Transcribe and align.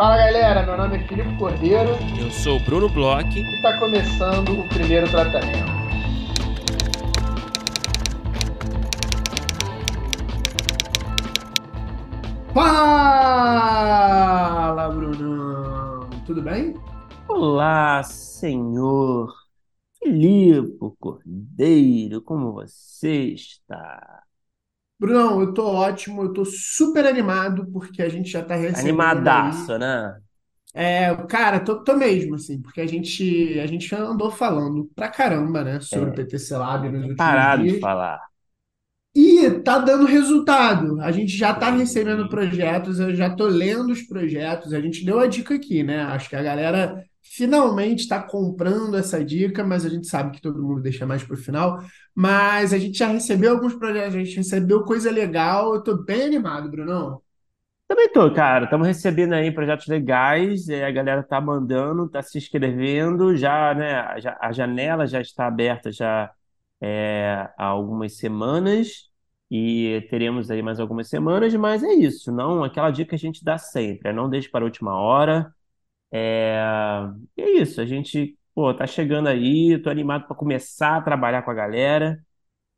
Fala 0.00 0.16
galera, 0.16 0.64
meu 0.64 0.78
nome 0.78 0.96
é 0.96 1.00
Filipe 1.06 1.36
Cordeiro 1.36 1.90
Eu 2.18 2.30
sou 2.30 2.56
o 2.56 2.60
Bruno 2.64 2.88
Bloch. 2.88 3.38
e 3.38 3.42
está 3.56 3.78
começando 3.78 4.58
o 4.58 4.66
primeiro 4.66 5.06
tratamento. 5.10 5.70
Fala, 13.34 14.88
Brunão! 14.88 16.08
Tudo 16.24 16.40
bem? 16.40 16.72
Olá, 17.28 18.02
senhor 18.02 19.30
Filipe 20.02 20.96
Cordeiro, 20.98 22.22
como 22.22 22.54
você 22.54 23.34
está? 23.34 24.29
Brunão, 25.00 25.40
eu 25.40 25.52
tô 25.54 25.66
ótimo, 25.66 26.22
eu 26.22 26.32
tô 26.32 26.44
super 26.44 27.04
animado 27.06 27.66
porque 27.72 28.02
a 28.02 28.08
gente 28.08 28.30
já 28.30 28.44
tá 28.44 28.54
recebendo 28.54 29.26
Animadaço, 29.26 29.78
aí. 29.78 29.78
né? 29.78 30.20
É, 30.72 31.14
cara, 31.26 31.58
tô, 31.64 31.82
tô 31.82 31.96
mesmo, 31.96 32.36
assim, 32.36 32.62
porque 32.62 32.80
a 32.80 32.86
gente, 32.86 33.58
a 33.58 33.66
gente 33.66 33.92
andou 33.94 34.30
falando 34.30 34.88
pra 34.94 35.08
caramba, 35.10 35.64
né, 35.64 35.80
sobre 35.80 36.10
o 36.10 36.14
É, 36.14 36.14
PTC 36.14 36.56
Lab 36.56 36.88
nos 36.90 37.06
últimos 37.06 37.44
parado 37.44 37.66
de 37.66 37.74
dias. 37.74 37.76
falar. 37.78 38.20
E 39.14 39.50
tá 39.64 39.78
dando 39.78 40.06
resultado. 40.06 41.00
A 41.00 41.10
gente 41.10 41.36
já 41.36 41.52
tá 41.54 41.70
recebendo 41.70 42.28
projetos, 42.28 43.00
eu 43.00 43.14
já 43.14 43.34
tô 43.34 43.46
lendo 43.46 43.90
os 43.92 44.02
projetos. 44.02 44.72
A 44.72 44.80
gente 44.80 45.04
deu 45.04 45.18
a 45.18 45.26
dica 45.26 45.54
aqui, 45.54 45.82
né? 45.82 46.02
Acho 46.02 46.28
que 46.28 46.36
a 46.36 46.42
galera 46.42 47.04
finalmente 47.22 48.00
está 48.00 48.22
comprando 48.22 48.96
essa 48.96 49.24
dica, 49.24 49.64
mas 49.64 49.84
a 49.84 49.88
gente 49.88 50.06
sabe 50.06 50.32
que 50.32 50.42
todo 50.42 50.62
mundo 50.62 50.80
deixa 50.82 51.06
mais 51.06 51.22
pro 51.22 51.36
final. 51.36 51.82
Mas 52.14 52.72
a 52.72 52.78
gente 52.78 52.98
já 52.98 53.08
recebeu 53.08 53.52
alguns 53.52 53.74
projetos, 53.74 54.14
a 54.14 54.18
gente 54.18 54.36
recebeu 54.36 54.84
coisa 54.84 55.10
legal. 55.10 55.74
Eu 55.74 55.82
tô 55.82 55.96
bem 55.96 56.22
animado, 56.22 56.70
Brunão. 56.70 57.22
Também 57.88 58.08
tô, 58.12 58.32
cara. 58.32 58.64
Estamos 58.64 58.86
recebendo 58.86 59.32
aí 59.34 59.50
projetos 59.50 59.86
legais, 59.88 60.68
é, 60.68 60.84
a 60.86 60.90
galera 60.92 61.22
tá 61.22 61.40
mandando, 61.40 62.08
tá 62.08 62.22
se 62.22 62.38
inscrevendo, 62.38 63.36
já, 63.36 63.74
né? 63.74 64.00
a 64.40 64.52
janela 64.52 65.06
já 65.06 65.20
está 65.20 65.46
aberta 65.46 65.90
já 65.90 66.32
é, 66.80 67.48
há 67.58 67.64
algumas 67.66 68.16
semanas 68.16 69.10
e 69.50 70.06
teremos 70.08 70.50
aí 70.50 70.62
mais 70.62 70.78
algumas 70.80 71.08
semanas, 71.08 71.54
mas 71.54 71.82
é 71.82 71.92
isso, 71.92 72.32
não 72.32 72.62
aquela 72.64 72.90
dica 72.90 73.10
que 73.10 73.14
a 73.16 73.18
gente 73.18 73.44
dá 73.44 73.58
sempre, 73.58 74.10
é 74.10 74.12
não 74.12 74.30
deixe 74.30 74.48
para 74.48 74.64
a 74.64 74.66
última 74.66 74.94
hora. 74.94 75.52
É, 76.12 76.58
e 77.36 77.42
é 77.42 77.50
isso, 77.62 77.80
a 77.80 77.86
gente, 77.86 78.38
pô, 78.54 78.74
tá 78.74 78.86
chegando 78.86 79.28
aí, 79.28 79.78
tô 79.82 79.90
animado 79.90 80.26
para 80.26 80.36
começar 80.36 80.96
a 80.96 81.02
trabalhar 81.02 81.42
com 81.42 81.50
a 81.50 81.54
galera. 81.54 82.24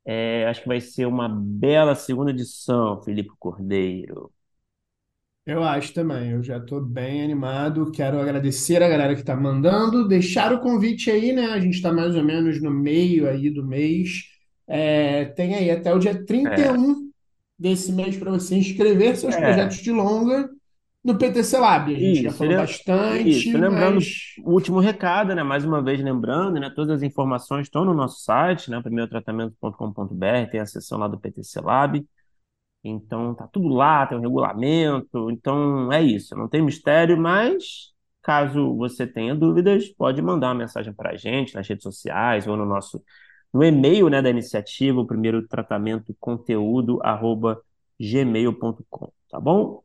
É, 0.05 0.47
acho 0.47 0.61
que 0.63 0.67
vai 0.67 0.81
ser 0.81 1.05
uma 1.07 1.29
bela 1.29 1.95
segunda 1.95 2.31
edição, 2.31 3.01
Felipe 3.03 3.31
Cordeiro. 3.39 4.31
Eu 5.45 5.61
acho 5.63 5.93
também, 5.93 6.31
eu 6.31 6.41
já 6.43 6.57
estou 6.57 6.81
bem 6.81 7.21
animado. 7.21 7.91
Quero 7.91 8.19
agradecer 8.19 8.81
a 8.81 8.87
galera 8.87 9.13
que 9.13 9.21
está 9.21 9.35
mandando, 9.35 10.07
deixar 10.07 10.53
o 10.53 10.61
convite 10.61 11.11
aí, 11.11 11.33
né? 11.33 11.47
A 11.47 11.59
gente 11.59 11.75
está 11.75 11.91
mais 11.91 12.15
ou 12.15 12.23
menos 12.23 12.61
no 12.61 12.71
meio 12.71 13.27
aí 13.29 13.49
do 13.49 13.65
mês. 13.65 14.29
É, 14.65 15.25
tem 15.25 15.53
aí 15.55 15.69
até 15.69 15.93
o 15.93 15.99
dia 15.99 16.23
É, 16.45 16.83
31 16.85 17.11
desse 17.59 17.91
mês 17.91 18.15
para 18.17 18.31
você 18.31 18.55
inscrever 18.55 19.17
seus 19.17 19.35
é. 19.35 19.37
projetos 19.37 19.77
de 19.77 19.91
longa 19.91 20.49
no 21.03 21.17
PTC 21.17 21.57
Lab. 21.57 21.93
A 21.95 21.99
gente 21.99 22.21
já 22.21 22.31
Isso, 22.31 22.33
falou 22.33 22.53
ele- 22.53 22.77
isso. 23.11 23.57
bastante, 23.57 23.57
Lembrando 23.57 23.99
mas 23.99 24.41
o 24.43 24.51
último 24.53 24.79
recado, 24.79 25.35
né? 25.35 25.43
Mais 25.43 25.63
uma 25.65 25.81
vez 25.83 26.01
lembrando, 26.01 26.59
né? 26.59 26.69
Todas 26.71 26.97
as 26.97 27.03
informações 27.03 27.67
estão 27.67 27.85
no 27.85 27.93
nosso 27.93 28.21
site, 28.23 28.69
né? 28.71 28.81
primeirotratamento.com.br, 28.81 30.49
tem 30.51 30.59
a 30.59 30.65
seção 30.65 30.97
lá 30.99 31.07
do 31.07 31.19
PTC 31.19 31.61
Lab. 31.61 32.05
Então 32.83 33.35
tá 33.35 33.47
tudo 33.47 33.69
lá, 33.69 34.07
tem 34.07 34.17
um 34.17 34.21
regulamento. 34.21 35.31
Então 35.31 35.91
é 35.93 36.01
isso, 36.03 36.35
não 36.37 36.49
tem 36.49 36.61
mistério, 36.63 37.17
mas 37.17 37.93
caso 38.23 38.75
você 38.77 39.07
tenha 39.07 39.35
dúvidas, 39.35 39.89
pode 39.89 40.21
mandar 40.21 40.49
uma 40.49 40.55
mensagem 40.55 40.93
para 40.93 41.11
a 41.11 41.17
gente 41.17 41.55
nas 41.55 41.67
redes 41.67 41.83
sociais 41.83 42.47
ou 42.47 42.57
no 42.57 42.65
nosso 42.65 43.03
no 43.53 43.63
e-mail, 43.63 44.09
né, 44.09 44.21
da 44.21 44.29
iniciativa, 44.29 44.99
o 45.01 45.07
primeiro 45.07 45.47
tratamento 45.47 46.15
conteúdo 46.19 46.99
arroba 47.03 47.61
gmail.com, 47.99 49.11
tá 49.29 49.39
bom? 49.39 49.83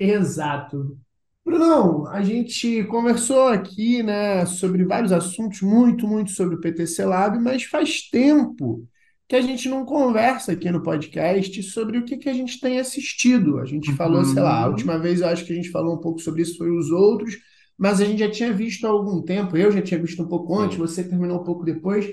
Exato. 0.00 0.98
Brunão, 1.44 2.06
a 2.08 2.22
gente 2.22 2.84
conversou 2.84 3.48
aqui, 3.48 4.02
né, 4.02 4.44
sobre 4.46 4.84
vários 4.84 5.10
assuntos, 5.12 5.62
muito, 5.62 6.06
muito 6.06 6.30
sobre 6.32 6.54
o 6.56 6.60
PTC 6.60 7.04
Lab, 7.04 7.38
mas 7.38 7.64
faz 7.64 8.08
tempo 8.08 8.86
que 9.28 9.34
a 9.36 9.40
gente 9.40 9.68
não 9.68 9.84
conversa 9.84 10.52
aqui 10.52 10.70
no 10.70 10.82
podcast 10.82 11.62
sobre 11.62 11.98
o 11.98 12.04
que 12.04 12.16
que 12.18 12.28
a 12.28 12.32
gente 12.32 12.60
tem 12.60 12.78
assistido. 12.78 13.58
A 13.58 13.64
gente 13.64 13.90
falou, 13.92 14.24
sei 14.24 14.42
lá, 14.42 14.62
a 14.62 14.66
Uhum. 14.66 14.68
última 14.68 14.98
vez 14.98 15.20
eu 15.20 15.28
acho 15.28 15.44
que 15.44 15.52
a 15.52 15.56
gente 15.56 15.70
falou 15.70 15.94
um 15.96 16.00
pouco 16.00 16.20
sobre 16.20 16.42
isso 16.42 16.58
foi 16.58 16.70
os 16.70 16.90
outros, 16.90 17.36
mas 17.78 18.00
a 18.00 18.04
gente 18.04 18.18
já 18.18 18.30
tinha 18.30 18.52
visto 18.52 18.86
há 18.86 18.90
algum 18.90 19.22
tempo, 19.22 19.56
eu 19.56 19.72
já 19.72 19.80
tinha 19.82 20.00
visto 20.00 20.22
um 20.22 20.28
pouco 20.28 20.58
antes, 20.58 20.76
você 20.78 21.02
terminou 21.08 21.40
um 21.40 21.44
pouco 21.44 21.64
depois, 21.64 22.06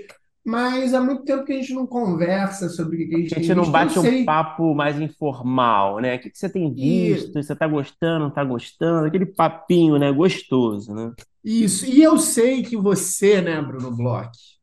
mas 0.47 0.93
há 0.93 1.01
muito 1.01 1.25
tempo 1.25 1.43
que 1.43 1.51
a 1.51 1.57
gente 1.57 1.73
não 1.73 1.85
conversa 1.85 2.69
sobre 2.69 3.03
o 3.03 3.09
que 3.09 3.15
a 3.15 3.17
gente 3.19 3.35
A 3.35 3.37
gente 3.39 3.53
não 3.53 3.69
bate 3.69 3.99
um 3.99 4.23
papo 4.23 4.73
mais 4.73 4.97
informal, 4.97 5.99
né? 5.99 6.15
O 6.15 6.19
que 6.19 6.29
que 6.29 6.37
você 6.37 6.47
tem 6.47 6.73
visto? 6.73 7.37
e 7.37 7.43
Você 7.43 7.53
tá 7.53 7.67
gostando, 7.67 8.23
não 8.23 8.31
tá 8.31 8.45
gostando? 8.45 9.07
Aquele 9.07 9.25
papinho, 9.25 9.99
né? 9.99 10.09
Gostoso, 10.09 10.93
né? 10.93 11.11
Isso, 11.43 11.85
e 11.85 12.01
eu 12.01 12.17
sei 12.17 12.63
que 12.63 12.77
você, 12.77 13.41
né, 13.41 13.61
Bruno 13.61 13.93
Bloch, 13.93 14.56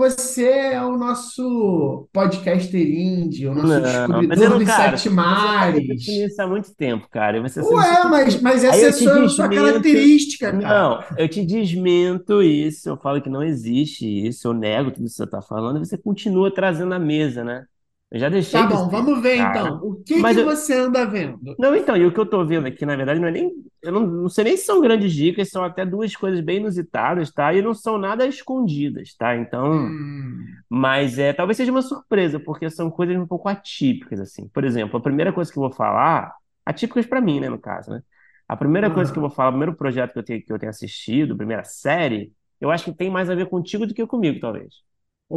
você 0.00 0.48
é 0.48 0.82
o 0.84 0.96
nosso 0.96 2.08
podcaster 2.12 2.80
indie, 2.80 3.46
o 3.46 3.54
nosso 3.54 3.68
Não, 3.68 3.80
descobridor 3.80 4.58
dos 4.58 4.64
cara, 4.64 4.96
sete 4.96 5.08
você 5.08 5.08
tá 5.10 5.14
mares. 5.14 6.08
isso 6.08 6.42
há 6.42 6.46
muito 6.46 6.74
tempo, 6.74 7.08
cara. 7.10 7.40
Você, 7.42 7.60
Ué, 7.60 7.84
sempre. 7.94 8.08
mas, 8.08 8.40
mas 8.40 8.64
essa 8.64 8.86
é 8.86 8.92
sua, 8.92 9.28
sua 9.28 9.48
característica, 9.48 10.50
cara. 10.50 10.58
Não, 10.58 11.04
eu 11.18 11.28
te 11.28 11.44
desmento 11.44 12.42
isso, 12.42 12.88
eu 12.88 12.96
falo 12.96 13.20
que 13.22 13.28
não 13.30 13.42
existe 13.42 14.06
isso, 14.26 14.48
eu 14.48 14.54
nego 14.54 14.90
tudo 14.90 15.04
que 15.04 15.10
você 15.10 15.24
está 15.24 15.42
falando, 15.42 15.76
e 15.76 15.86
você 15.86 15.98
continua 15.98 16.52
trazendo 16.52 16.94
à 16.94 16.98
mesa, 16.98 17.44
né? 17.44 17.64
Eu 18.10 18.18
já 18.20 18.28
deixei 18.28 18.64
Tá 18.64 18.66
de 18.66 18.76
bom, 18.76 18.88
ser 18.90 18.90
vamos 18.90 19.20
ver 19.22 19.36
cara. 19.36 19.78
então. 19.78 19.80
O 19.82 20.02
que 20.04 20.24
que 20.26 20.38
eu, 20.38 20.44
você 20.44 20.74
anda 20.74 21.04
vendo? 21.06 21.58
Não, 21.58 21.76
então, 21.76 21.96
e 21.96 22.06
o 22.06 22.12
que 22.12 22.18
eu 22.18 22.26
tô 22.26 22.44
vendo 22.46 22.66
aqui, 22.66 22.86
na 22.86 22.96
verdade, 22.96 23.20
não 23.20 23.28
é 23.28 23.30
nem. 23.30 23.52
Eu 23.82 23.92
não, 23.92 24.06
não 24.06 24.28
sei 24.28 24.44
nem 24.44 24.56
se 24.56 24.64
são 24.64 24.80
grandes 24.80 25.12
dicas, 25.12 25.50
são 25.50 25.62
até 25.62 25.84
duas 25.84 26.14
coisas 26.16 26.40
bem 26.40 26.56
inusitadas, 26.58 27.30
tá? 27.32 27.52
E 27.52 27.60
não 27.62 27.74
são 27.74 27.98
nada 27.98 28.26
escondidas, 28.26 29.14
tá? 29.14 29.36
Então. 29.36 29.94
Hum, 29.94 30.62
Mas 30.68 31.18
é, 31.18 31.32
talvez 31.32 31.56
seja 31.56 31.72
uma 31.72 31.82
surpresa, 31.82 32.40
porque 32.40 32.70
são 32.70 32.90
coisas 32.90 33.16
um 33.16 33.26
pouco 33.26 33.48
atípicas, 33.48 34.20
assim. 34.20 34.48
Por 34.48 34.64
exemplo, 34.64 34.98
a 34.98 35.02
primeira 35.02 35.32
coisa 35.32 35.52
que 35.52 35.58
eu 35.58 35.62
vou 35.62 35.72
falar, 35.72 36.34
atípicas 36.66 37.06
pra 37.06 37.20
mim, 37.20 37.40
né, 37.40 37.48
no 37.50 37.58
caso, 37.60 37.90
né? 37.92 38.02
A 38.48 38.56
primeira 38.56 38.90
coisa 38.90 39.12
que 39.12 39.18
eu 39.18 39.22
vou 39.22 39.30
falar, 39.30 39.50
o 39.50 39.52
primeiro 39.52 39.76
projeto 39.76 40.12
que 40.14 40.18
eu 40.20 40.24
tenho, 40.24 40.44
que 40.44 40.52
eu 40.52 40.58
tenho 40.58 40.70
assistido, 40.70 41.34
a 41.34 41.36
primeira 41.36 41.64
série, 41.64 42.32
eu 42.60 42.70
acho 42.70 42.84
que 42.86 42.92
tem 42.94 43.10
mais 43.10 43.30
a 43.30 43.34
ver 43.34 43.48
contigo 43.48 43.86
do 43.86 43.94
que 43.94 44.06
comigo, 44.06 44.40
talvez. 44.40 44.74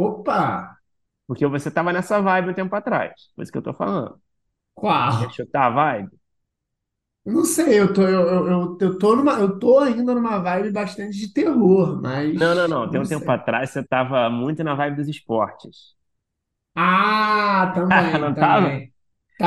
Opa, 0.02 0.40
Porque 1.26 1.46
você 1.46 1.70
tava 1.70 1.92
nessa 1.92 2.20
vibe 2.20 2.50
um 2.50 2.54
tempo 2.54 2.74
atrás, 2.76 3.12
por 3.34 3.42
isso 3.42 3.52
que 3.52 3.58
eu 3.58 3.62
tô 3.62 3.72
falando. 3.74 4.20
Quer 5.18 5.28
qual? 5.28 5.30
chutar 5.30 5.66
a 5.66 5.70
vibe? 5.70 6.10
Não 7.24 7.44
sei, 7.44 7.80
eu 7.80 7.92
tô, 7.92 8.02
eu, 8.02 8.20
eu, 8.28 8.46
eu, 8.48 8.78
eu 8.80 8.98
tô 8.98 9.16
numa, 9.16 9.38
eu 9.40 9.58
tô 9.58 9.78
ainda 9.78 10.14
numa 10.14 10.38
vibe 10.40 10.70
bastante 10.72 11.16
de 11.18 11.32
terror, 11.32 12.00
Não, 12.32 12.54
não, 12.54 12.68
mas 12.68 12.68
não. 12.68 12.90
Tem 12.90 13.00
não 13.00 13.02
um 13.02 13.06
tempo 13.08 13.30
sei. 13.30 13.30
atrás 13.30 13.70
você 13.70 13.82
tava 13.82 14.28
muito 14.30 14.62
na 14.64 14.74
vibe 14.74 14.96
dos 14.96 15.08
esportes. 15.08 15.94
Ah, 16.74 17.72
também, 17.74 18.18
Não 18.32 18.36
tava? 18.36 18.80
também. 18.80 18.92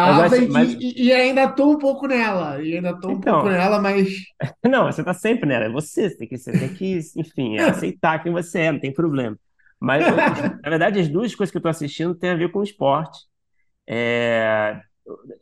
Mas 0.03 0.17
eu 0.17 0.25
Tava 0.25 0.25
acho, 0.25 0.41
e, 0.41 0.45
mas 0.49 0.77
e, 1.03 1.07
e 1.07 1.13
ainda 1.13 1.49
tô 1.53 1.71
um 1.73 1.77
pouco 1.79 2.07
nela, 2.07 2.61
e 2.63 2.75
ainda 2.75 2.99
tô 2.99 3.11
um 3.13 3.21
pouco 3.21 3.47
então, 3.47 3.49
nela, 3.49 3.79
mas 3.81 4.09
não, 4.65 4.85
você 4.91 5.03
tá 5.03 5.13
sempre 5.13 5.47
nela, 5.47 5.65
é 5.65 5.69
você, 5.69 6.09
você 6.09 6.17
tem 6.17 6.27
que, 6.27 6.37
você 6.37 6.55
tem 6.55 6.69
que, 6.69 6.99
enfim, 7.15 7.57
é 7.57 7.65
aceitar 7.67 8.21
quem 8.23 8.31
você 8.31 8.59
é, 8.61 8.71
não 8.71 8.79
tem 8.79 8.93
problema. 8.93 9.37
Mas, 9.79 10.07
na 10.63 10.69
verdade, 10.69 10.99
as 10.99 11.07
duas 11.09 11.35
coisas 11.35 11.51
que 11.51 11.57
eu 11.57 11.61
tô 11.61 11.69
assistindo 11.69 12.15
têm 12.15 12.31
a 12.31 12.35
ver 12.35 12.51
com 12.51 12.63
esporte. 12.63 13.19
É, 13.87 14.81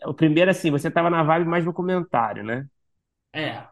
o 0.07 0.13
primeiro, 0.13 0.51
assim, 0.51 0.71
você 0.71 0.91
tava 0.91 1.09
na 1.09 1.23
vibe 1.23 1.47
mais 1.49 1.65
documentário, 1.65 2.43
né? 2.43 2.67
é. 3.33 3.67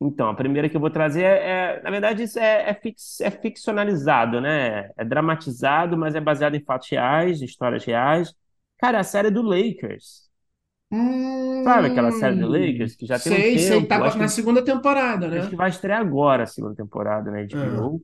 Então, 0.00 0.28
a 0.28 0.34
primeira 0.34 0.68
que 0.68 0.76
eu 0.76 0.80
vou 0.80 0.90
trazer 0.90 1.22
é, 1.24 1.76
é- 1.78 1.82
na 1.82 1.90
verdade, 1.90 2.22
isso 2.24 2.38
é, 2.38 2.70
é, 2.70 2.74
fix- 2.74 3.20
é 3.20 3.30
ficcionalizado, 3.30 4.40
né? 4.40 4.90
É 4.96 5.04
dramatizado, 5.04 5.96
mas 5.96 6.14
é 6.14 6.20
baseado 6.20 6.54
em 6.56 6.64
fatos 6.64 6.88
reais, 6.90 7.40
histórias 7.40 7.84
reais. 7.84 8.34
Cara, 8.78 9.00
a 9.00 9.04
série 9.04 9.30
do 9.30 9.40
Lakers. 9.42 10.28
Sabe 11.62 11.86
aquela 11.88 12.10
série 12.12 12.36
do 12.36 12.46
Hum, 12.46 12.48
Lakers 12.48 12.94
que 12.96 13.06
já 13.06 13.18
tem 13.18 13.32
um 13.32 13.42
sei, 13.42 13.58
sei, 13.58 13.86
tempo? 13.88 13.88
tá 13.88 14.14
na 14.16 14.28
que, 14.28 14.28
segunda 14.28 14.64
temporada, 14.64 15.28
acho 15.34 15.48
que 15.48 15.56
né? 15.56 15.56
vai 15.56 15.68
estrear 15.70 16.00
agora 16.00 16.44
a 16.44 16.46
segunda 16.46 16.74
temporada 16.76 17.30
na 17.30 17.40
Ah, 17.52 17.88
HBO. 17.88 18.00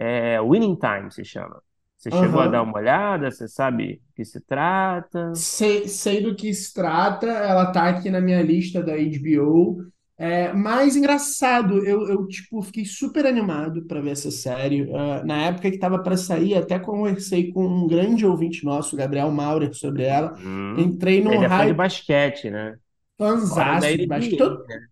É 0.00 0.40
Winning 0.40 0.76
Time 0.76 1.10
se 1.12 1.24
chama. 1.24 1.62
Você 1.96 2.10
chegou 2.10 2.40
a 2.40 2.48
dar 2.48 2.62
uma 2.62 2.78
olhada? 2.78 3.30
Você 3.30 3.46
sabe 3.46 3.96
do 3.96 4.14
que 4.14 4.24
se 4.24 4.40
trata? 4.40 5.32
Sei, 5.32 5.86
sei 5.88 6.22
do 6.22 6.34
que 6.34 6.52
se 6.52 6.74
trata, 6.74 7.26
ela 7.28 7.70
tá 7.72 7.88
aqui 7.88 8.10
na 8.10 8.20
minha 8.20 8.42
lista 8.42 8.82
da 8.82 8.94
HBO. 8.94 9.84
É, 10.18 10.52
mas 10.52 10.96
engraçado, 10.96 11.78
eu, 11.86 12.06
eu 12.08 12.26
tipo, 12.26 12.60
fiquei 12.62 12.84
super 12.84 13.24
animado 13.26 13.86
para 13.86 14.00
ver 14.02 14.10
essa 14.10 14.30
série. 14.30 14.90
Ah, 14.94 15.22
na 15.24 15.46
época 15.46 15.70
que 15.70 15.76
estava 15.76 16.02
para 16.02 16.16
sair, 16.16 16.54
até 16.56 16.78
conversei 16.78 17.52
com 17.52 17.64
um 17.66 17.86
grande 17.86 18.26
ouvinte 18.26 18.64
nosso, 18.64 18.96
Gabriel 18.96 19.30
Maurer, 19.30 19.72
sobre 19.74 20.02
ela. 20.04 20.34
Uhum. 20.36 20.74
Entrei 20.76 21.22
num 21.22 21.32
Ele 21.32 21.44
é 21.44 21.48
fã 21.48 21.64
de 21.66 21.72
basquete, 21.74 22.50
né? 22.50 22.78
Fanzaço 23.18 23.96
de 23.98 24.06
basquete. 24.06 24.42
NBA, 24.44 24.66
né? 24.68 24.88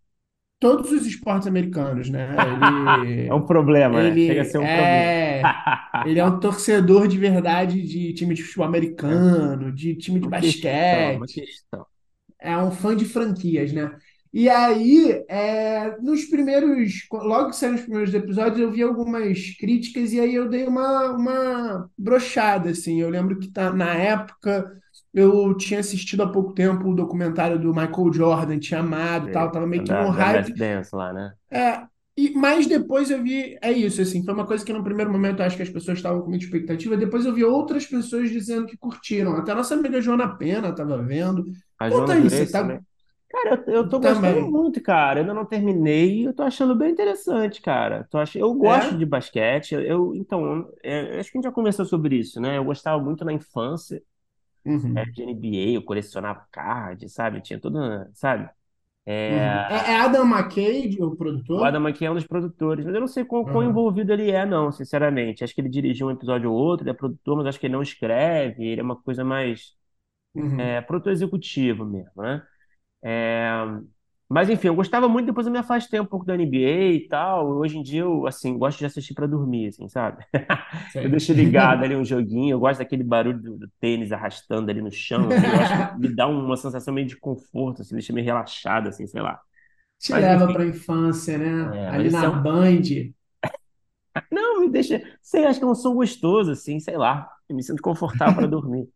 Todos 0.59 0.91
os 0.93 1.07
esportes 1.07 1.47
americanos, 1.49 2.11
né? 2.11 2.29
É 3.29 3.33
Ele, 3.33 3.35
um 3.35 3.45
problema, 3.47 4.03
né? 4.03 4.19
Chega 4.19 4.43
a 4.43 4.45
ele 4.45 4.47
ser 4.47 4.59
um 4.59 4.69
problema. 4.69 5.15
é, 5.37 5.57
ele 6.03 6.19
é 6.21 6.25
um 6.25 6.39
torcedor 6.41 7.09
de 7.09 7.19
verdade 7.19 7.83
de 7.83 8.13
time 8.15 8.35
de 8.35 8.43
futebol 8.43 8.67
É 9.07 9.15
americano, 9.17 9.73
de 9.73 9.97
time 9.97 10.21
de 10.21 10.29
uma 10.29 10.33
questão, 10.33 11.13
uma 11.17 11.29
basquete. 11.29 11.39
questão. 11.39 11.87
É 12.41 12.57
um 12.57 12.71
fã 12.71 12.95
de 12.97 13.05
franquias, 13.05 13.73
né? 13.73 13.97
E 14.33 14.49
aí, 14.49 15.25
é, 15.29 15.97
nos 16.01 16.25
primeiros, 16.27 16.93
logo 17.13 17.51
que 17.51 17.57
saíram 17.57 17.77
os 17.77 17.83
primeiros 17.83 18.15
episódios, 18.15 18.61
eu 18.61 18.71
vi 18.71 18.83
algumas 18.83 19.39
críticas 19.59 20.13
e 20.13 20.21
aí 20.21 20.35
eu 20.35 20.49
dei 20.49 20.67
uma, 20.67 21.13
uma 21.13 21.91
brochada, 21.97 22.71
assim. 22.71 23.01
Eu 23.01 23.09
lembro 23.11 23.39
que 23.39 23.51
tá, 23.51 23.73
na 23.73 23.95
época 23.95 24.71
eu 25.15 25.57
tinha 25.57 25.81
assistido 25.81 26.23
há 26.23 26.31
pouco 26.33 26.53
tempo 26.55 26.89
o 26.89 26.95
documentário 26.95 27.59
do 27.61 27.75
Michael 27.75 28.13
Jordan, 28.13 28.59
tinha 28.59 28.81
amado, 28.81 29.29
e 29.29 29.31
tal, 29.31 29.51
É, 29.51 29.53
tava 29.53 29.67
meio 29.67 29.85
que 29.85 29.93
Da, 29.93 29.95
no 29.95 30.09
da 30.09 30.27
hype. 30.27 30.55
Dance 30.57 30.95
lá, 30.95 31.13
né? 31.13 31.37
É, 31.51 31.87
e, 32.17 32.31
mas 32.33 32.67
depois 32.67 33.11
eu 33.11 33.23
vi, 33.23 33.59
é 33.63 33.73
isso, 33.73 34.01
assim, 34.03 34.25
foi 34.25 34.35
uma 34.35 34.47
coisa 34.47 34.65
que 34.65 34.73
no 34.73 34.85
primeiro 34.85 35.11
momento 35.13 35.41
eu 35.41 35.47
acho 35.47 35.57
que 35.57 35.63
as 35.63 35.71
pessoas 35.71 35.99
estavam 35.99 36.23
com 36.23 36.29
muita 36.31 36.45
expectativa, 36.45 36.97
depois 36.97 37.25
eu 37.25 37.35
vi 37.35 37.45
outras 37.45 37.87
pessoas 37.87 38.31
dizendo 38.31 38.67
que 38.67 38.77
curtiram, 38.77 39.37
até 39.37 39.53
a 39.53 39.55
nossa 39.55 39.75
amiga 39.75 40.01
Joana 40.01 40.37
Pena 40.37 40.69
estava 40.71 41.03
vendo. 41.03 41.45
A 41.79 41.89
Conta 41.89 41.91
Joana 41.91 42.15
aí, 42.15 42.29
você 42.29 42.47
tá 42.51 42.69
também. 42.69 42.81
Cara, 43.31 43.65
eu, 43.69 43.89
eu 43.89 43.89
tô 43.89 44.01
gostando 44.01 44.41
também, 44.41 44.51
muito, 44.51 44.83
cara. 44.83 45.21
Eu 45.21 45.23
ainda 45.23 45.35
não 45.35 45.47
terminei 45.47 46.27
eu 46.29 46.35
tô 46.35 46.43
achando 46.45 46.75
bem 46.77 46.93
interessante, 46.93 47.63
cara. 47.63 48.07
Tô 48.11 48.19
ach... 48.19 48.37
Eu 48.37 48.55
gosto 48.55 48.97
é? 48.97 48.99
de 48.99 49.07
basquete. 49.07 49.73
Eu, 49.75 49.83
eu- 49.83 50.15
então, 50.17 50.71
é, 50.83 51.21
acho 51.21 51.31
que 51.33 51.39
a 51.39 51.41
gente 51.41 51.45
já 51.45 51.53
conversou 51.53 51.85
sobre 51.87 52.17
isso, 52.19 52.41
né? 52.41 52.59
Eu 52.59 52.65
gostava 52.65 53.03
muito 53.03 53.25
na 53.25 53.33
infância, 53.33 54.03
é, 54.95 55.05
Uhum, 55.05 55.15
de 55.15 55.23
NBA, 55.23 55.75
eu 55.77 55.85
colecionava 55.85 56.47
card, 56.51 57.09
sabe? 57.09 57.41
Tinha 57.43 57.61
tudo, 57.61 57.79
sabe? 58.15 58.51
uhum. 59.29 59.65
É, 59.67 59.71
É, 59.71 59.93
é 59.93 59.97
Adam 60.01 60.25
McKay, 60.27 60.97
o 61.03 61.17
O 61.55 61.63
produtor? 61.63 61.65
Adam 61.65 61.81
McKay 61.83 62.07
é 62.07 62.11
um 62.11 62.15
dos 62.15 62.27
produtores, 62.27 62.85
mas 62.85 62.95
eu 62.95 63.01
não 63.01 63.09
sei 63.09 63.25
quão, 63.25 63.45
quão 63.45 63.65
Uhum, 63.65 63.69
envolvido 63.69 64.13
ele 64.13 64.31
é, 64.31 64.47
não, 64.47 64.71
sinceramente. 64.71 65.43
Acho 65.43 65.55
que 65.55 65.61
ele 65.61 65.69
dirigiu 65.69 66.07
um 66.07 66.11
episódio 66.11 66.53
ou 66.53 66.57
outro, 66.57 66.85
ele 66.85 66.91
é 66.91 66.95
produtor, 66.95 67.37
mas 67.37 67.47
acho 67.47 67.59
que 67.59 67.67
ele 67.67 67.73
não 67.75 67.83
escreve, 67.83 68.65
ele 68.65 68.81
é 68.81 68.85
uma 68.85 68.97
coisa 69.01 69.25
mais 69.25 69.75
uhum. 70.35 70.73
é, 70.73 70.81
produtor 70.83 71.13
executivo 71.13 71.85
mesmo, 71.87 72.13
né? 72.23 72.43
É, 73.03 73.51
mas 74.29 74.51
enfim, 74.51 74.69
eu 74.69 74.75
gostava 74.75 75.09
muito, 75.09 75.27
depois 75.27 75.47
eu 75.47 75.53
me 75.53 75.59
afastei 75.59 75.99
um 76.01 76.05
pouco 76.07 76.27
da 76.27 76.35
NBA 76.35 76.93
e 76.95 77.09
tal. 77.09 77.49
Hoje 77.59 77.79
em 77.79 77.83
dia 77.83 78.03
eu, 78.03 78.27
assim, 78.27 78.59
gosto 78.59 78.79
de 78.79 78.87
assistir 78.87 79.15
para 79.15 79.27
dormir, 79.27 79.69
assim, 79.69 79.89
sabe? 79.89 80.25
Eu 81.01 81.09
deixo 81.11 81.33
ligado 81.33 81.85
ali 81.85 81.95
um 81.97 82.05
joguinho, 82.05 82.55
eu 82.55 82.61
gosto 82.61 82.79
daquele 82.81 83.05
barulho 83.05 83.41
do, 83.41 83.57
do 83.59 83.69
tênis 83.81 84.11
arrastando 84.13 84.71
ali 84.71 84.83
no 84.83 84.91
chão, 84.91 85.29
assim, 85.29 85.49
eu 85.49 85.59
acho 85.59 85.77
que 85.77 85.87
me 85.97 86.09
dá 86.09 86.27
uma 86.27 86.57
sensação 86.57 86.93
meio 86.93 87.07
de 87.07 87.17
conforto, 87.17 87.83
assim, 87.83 87.95
deixa 87.95 88.13
meio 88.13 88.25
relaxado, 88.27 88.89
assim, 88.89 89.07
sei 89.07 89.23
lá. 89.23 89.41
Te 89.99 90.13
Mas 90.13 90.21
leva 90.21 90.53
para 90.53 90.63
a 90.65 90.67
infância, 90.67 91.37
né? 91.39 91.73
é, 91.73 91.89
Ali 91.89 92.11
na 92.11 92.25
é 92.25 92.29
um 92.29 92.43
Band. 92.43 92.83
Não, 94.31 94.61
me 94.61 94.71
deixa. 94.71 95.03
Sei, 95.23 95.45
acho 95.47 95.59
que 95.59 95.65
é 95.65 95.69
um 95.69 95.75
som 95.75 95.95
gostoso, 95.95 96.51
assim, 96.53 96.81
sei 96.81 96.97
lá. 96.97 97.29
Eu 97.49 97.57
me 97.57 97.63
sinto 97.63 97.83
confortável 97.83 98.35
para 98.37 98.47
dormir. 98.47 98.89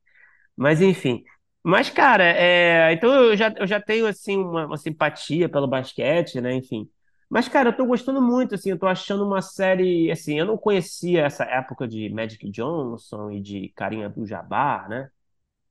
Mas 0.57 0.81
enfim. 0.83 1.25
Mas, 1.63 1.91
cara, 1.91 2.25
é... 2.25 2.93
então 2.93 3.13
eu 3.13 3.37
já, 3.37 3.53
eu 3.57 3.67
já 3.67 3.81
tenho, 3.81 4.07
assim, 4.07 4.37
uma, 4.37 4.67
uma 4.67 4.77
simpatia 4.77 5.49
pelo 5.49 5.67
basquete, 5.69 6.41
né? 6.41 6.55
Enfim. 6.55 6.89
Mas, 7.31 7.49
cara, 7.49 7.71
eu 7.71 7.77
tô 7.77 7.87
gostando 7.87 8.21
muito, 8.21 8.55
assim, 8.55 8.71
eu 8.71 8.79
tô 8.79 8.87
achando 8.87 9.25
uma 9.27 9.41
série, 9.41 10.11
assim, 10.11 10.39
eu 10.39 10.45
não 10.45 10.59
conhecia 10.59 11.25
essa 11.25 11.45
época 11.45 11.89
de 11.89 12.11
Magic 12.11 12.51
Johnson 12.51 13.31
e 13.31 13.41
de 13.41 13.73
Kareem 13.75 14.05
Abdul-Jabbar, 14.05 14.89
né? 14.89 15.09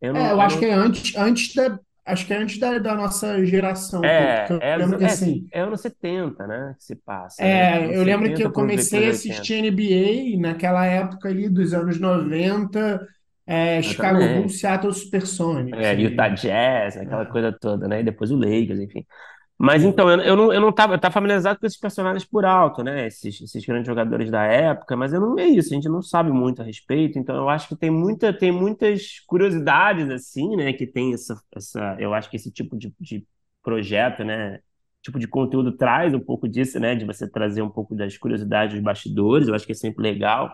Eu 0.02 0.14
É, 0.14 0.20
não, 0.20 0.30
eu 0.32 0.42
eu 0.42 0.42
acho 0.42 0.58
que 0.60 0.66
não... 0.66 0.74
é 0.74 0.74
antes, 0.74 1.16
antes 1.16 1.54
da, 1.56 1.80
acho 2.06 2.26
que 2.26 2.34
é 2.34 2.38
antes 2.38 2.58
da, 2.60 2.80
da 2.80 2.96
nossa 2.96 3.46
geração 3.46 4.02
É, 4.04 4.48
eu 4.52 4.60
é, 4.60 4.78
lembro 4.78 4.98
que 4.98 5.04
é, 5.04 5.08
assim, 5.08 5.48
é 5.52 5.62
anos 5.62 5.82
70, 5.82 6.48
né? 6.48 6.76
Que 6.78 6.84
se 6.84 6.96
passa, 6.96 7.48
né? 7.48 7.72
é, 7.74 7.98
eu 7.98 8.04
lembro 8.04 8.32
que 8.34 8.38
70 8.38 8.44
eu 8.44 8.52
comecei 8.52 9.08
a 9.08 9.10
80. 9.10 9.12
assistir 9.12 9.56
NBA 9.56 10.40
naquela 10.40 10.86
época 10.86 11.30
ali 11.30 11.50
dos 11.50 11.74
anos 11.74 12.00
90, 12.00 13.08
é, 13.46 13.82
Chicago. 13.82 14.28
Bulls, 14.30 14.60
Seattle 14.60 14.94
Supersonics 14.94 15.78
É, 15.80 15.94
Utah 15.94 16.30
ali. 16.30 16.36
Jazz, 16.36 16.98
aquela 16.98 17.24
É. 17.24 17.26
coisa 17.26 17.52
toda, 17.52 17.88
né? 17.88 18.02
E 18.02 18.04
depois 18.04 18.32
o 18.32 18.36
Lakers, 18.38 18.80
enfim. 18.80 19.06
Mas 19.58 19.84
então, 19.84 20.10
eu, 20.10 20.20
eu 20.22 20.36
não, 20.36 20.54
eu 20.54 20.62
não 20.62 20.72
tava, 20.74 20.96
eu 20.96 21.00
tava 21.00 21.14
familiarizado 21.14 21.60
com 21.60 21.66
esses 21.68 21.80
personagens 21.80 22.26
por 22.26 22.46
alto, 22.46 22.84
né? 22.84 23.08
Esses, 23.08 23.42
esses 23.42 23.66
grandes 23.66 23.88
jogadores 23.88 24.32
da 24.32 24.44
época, 24.44 24.98
mas 24.98 25.14
eu 25.14 25.22
não 25.22 25.40
é 25.40 25.46
isso, 25.48 25.72
a 25.74 25.76
gente 25.76 25.90
não 25.90 26.02
sabe 26.02 26.32
muito 26.32 26.62
a 26.62 26.66
respeito, 26.66 27.20
então 27.20 27.36
eu 27.36 27.50
acho 27.50 27.68
que 27.70 27.76
tem 27.78 27.92
muita, 27.92 28.34
tem 28.38 28.52
muitas 28.52 29.20
curiosidades, 29.28 30.10
assim, 30.10 30.56
né? 30.58 30.74
Que 30.74 30.88
tem 30.88 31.14
essa, 31.14 31.40
essa, 31.56 31.96
eu 32.00 32.14
acho 32.14 32.30
que 32.30 32.38
esse 32.38 32.52
tipo 32.52 32.78
de, 32.78 32.94
de 33.00 33.26
projeto, 33.64 34.24
né? 34.24 34.60
Tipo 35.04 35.20
de 35.20 35.28
conteúdo 35.28 35.72
traz 35.78 36.14
um 36.14 36.20
pouco 36.20 36.48
disso, 36.50 36.80
né? 36.80 36.96
De 36.96 37.06
você 37.06 37.30
trazer 37.30 37.62
um 37.62 37.70
pouco 37.70 37.96
das 37.96 38.18
curiosidades 38.18 38.76
dos 38.76 38.84
bastidores, 38.84 39.48
eu 39.48 39.56
acho 39.56 39.66
que 39.66 39.72
é 39.74 39.76
sempre 39.76 40.04
legal. 40.04 40.52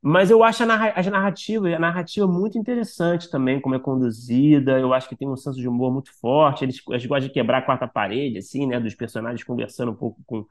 Mas 0.00 0.30
eu 0.30 0.44
acho 0.44 0.62
a 0.62 0.90
as 0.94 1.06
narrativas, 1.08 1.72
a 1.74 1.78
narrativa 1.78 2.26
muito 2.26 2.56
interessante 2.56 3.28
também, 3.30 3.60
como 3.60 3.74
é 3.74 3.80
conduzida. 3.80 4.78
Eu 4.78 4.94
acho 4.94 5.08
que 5.08 5.16
tem 5.16 5.28
um 5.28 5.36
senso 5.36 5.58
de 5.58 5.68
humor 5.68 5.92
muito 5.92 6.12
forte. 6.20 6.64
Eles, 6.64 6.80
eles 6.88 7.06
gostam 7.06 7.26
de 7.28 7.34
quebrar 7.34 7.58
a 7.58 7.62
quarta 7.62 7.88
parede, 7.88 8.38
assim, 8.38 8.66
né? 8.66 8.78
Dos 8.80 8.94
personagens 8.94 9.42
conversando 9.44 9.90
um 9.92 9.94
pouco 9.96 10.22
com, 10.24 10.46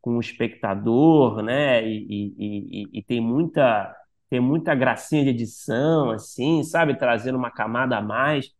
com 0.00 0.16
o 0.16 0.20
espectador, 0.20 1.42
né? 1.42 1.86
E, 1.88 2.06
e, 2.38 2.82
e, 2.84 2.98
e 3.00 3.02
tem 3.02 3.20
muita, 3.20 3.94
tem 4.30 4.40
muita 4.40 4.74
gracinha 4.74 5.24
de 5.24 5.30
edição, 5.30 6.10
assim, 6.10 6.62
sabe? 6.64 6.94
Trazendo 6.98 7.38
uma 7.38 7.50
camada 7.50 7.96
a 7.98 8.02
mais. 8.02 8.50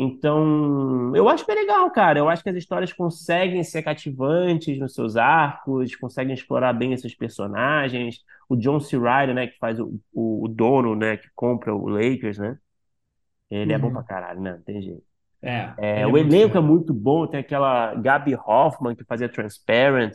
Então, 0.00 1.14
eu 1.16 1.28
acho 1.28 1.44
que 1.44 1.50
é 1.50 1.54
legal, 1.56 1.90
cara. 1.90 2.18
Eu 2.20 2.28
acho 2.28 2.42
que 2.42 2.48
as 2.50 2.56
histórias 2.56 2.92
conseguem 2.92 3.64
ser 3.64 3.82
cativantes 3.82 4.78
nos 4.78 4.94
seus 4.94 5.16
arcos, 5.16 5.96
conseguem 5.96 6.34
explorar 6.34 6.72
bem 6.72 6.92
esses 6.92 7.14
personagens. 7.16 8.20
O 8.48 8.56
John 8.56 8.78
C. 8.80 8.96
Reilly, 8.98 9.34
né, 9.34 9.48
que 9.48 9.58
faz 9.58 9.80
o, 9.80 10.00
o, 10.12 10.44
o 10.44 10.48
dono, 10.48 10.94
né, 10.94 11.16
que 11.16 11.28
compra 11.34 11.74
o 11.74 11.88
Lakers, 11.88 12.38
né? 12.38 12.58
Ele 13.50 13.72
é 13.72 13.78
bom 13.78 13.90
pra 13.92 14.02
Uhum. 14.02 14.04
caralho, 14.04 14.40
né? 14.40 14.52
Não 14.54 14.62
tem 14.62 14.82
jeito. 14.82 15.04
É, 15.42 15.76
É, 15.76 16.06
é 16.06 16.08
o 16.08 16.18
elenco 16.18 16.58
é 16.58 16.60
fera. 16.60 16.62
muito 16.62 16.94
bom. 16.94 17.26
Tem 17.26 17.40
aquela 17.40 17.94
Gabi 17.96 18.34
Hoffmann, 18.36 18.96
que 18.96 19.04
fazia 19.04 19.28
Transparent, 19.28 20.14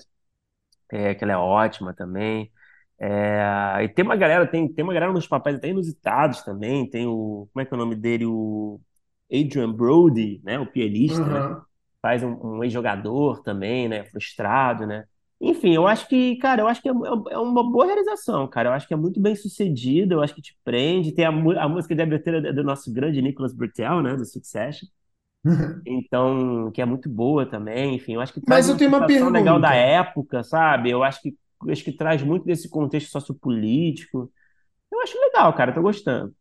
é, 0.91 1.15
que 1.15 1.24
ela 1.24 1.33
é 1.33 1.38
ótima 1.38 1.94
também. 1.94 2.51
É, 3.00 3.83
e 3.83 3.89
tem 3.89 4.06
uma 4.06 4.15
galera, 4.15 4.47
tem, 4.47 4.71
tem 4.74 4.83
uma 4.83 4.94
galera 4.94 5.12
nos 5.13 5.27
papéis 5.27 5.57
até 5.57 5.69
inusitados 5.69 6.44
também. 6.44 6.89
Tem 6.89 7.06
o, 7.07 7.49
como 7.54 7.61
é 7.61 7.66
que 7.66 7.73
é 7.73 7.78
o 7.78 7.80
nome 7.80 7.95
dele? 7.95 8.25
O 8.25 8.81
Adrian 9.33 9.71
Brody, 9.71 10.42
né? 10.44 10.59
O 10.59 10.66
pianista, 10.66 11.25
né? 11.25 11.40
Uhum. 11.42 11.61
Faz 12.02 12.23
um, 12.23 12.37
um 12.44 12.63
ex-jogador 12.63 13.42
também, 13.42 13.87
né? 13.87 14.04
Frustrado, 14.06 14.85
né? 14.85 15.06
Enfim, 15.42 15.73
eu 15.73 15.87
acho 15.87 16.07
que, 16.07 16.37
cara, 16.37 16.61
eu 16.61 16.68
acho 16.68 16.81
que 16.81 16.87
é, 16.87 16.92
é 16.92 17.37
uma 17.37 17.69
boa 17.69 17.85
realização, 17.85 18.47
cara. 18.47 18.69
Eu 18.69 18.73
acho 18.73 18.87
que 18.87 18.94
é 18.94 18.97
muito 18.97 19.19
bem 19.19 19.35
sucedido, 19.35 20.13
eu 20.13 20.21
acho 20.21 20.33
que 20.33 20.42
te 20.42 20.57
prende. 20.63 21.11
Tem 21.13 21.25
a, 21.25 21.30
a 21.30 21.68
música 21.68 21.94
de 21.95 22.02
abertura 22.02 22.54
do 22.54 22.63
nosso 22.63 22.94
grande 22.94 23.21
Nicholas 23.21 23.54
Britell, 23.54 24.02
né? 24.02 24.16
Do 24.16 24.25
Succession. 24.25 24.87
Então, 25.85 26.71
que 26.71 26.81
é 26.81 26.85
muito 26.85 27.09
boa 27.09 27.45
também. 27.45 27.95
Enfim, 27.95 28.13
eu 28.13 28.21
acho 28.21 28.33
que 28.33 28.42
traz 28.42 28.66
Mas 28.66 28.69
eu 28.69 28.78
tenho 28.78 28.90
uma 28.90 29.06
sensação 29.07 29.30
legal 29.30 29.59
da 29.59 29.69
pergunta. 29.69 29.90
época, 29.92 30.44
sabe? 30.44 30.90
Eu 30.92 31.04
acho 31.04 31.21
que, 31.21 31.37
acho 31.69 31.83
que 31.83 31.92
traz 31.92 32.23
muito 32.23 32.45
desse 32.45 32.69
contexto 32.69 33.11
sociopolítico. 33.11 34.31
Eu 34.92 35.02
acho 35.02 35.19
legal, 35.19 35.54
cara. 35.54 35.73
Tô 35.73 35.81
gostando. 35.81 36.33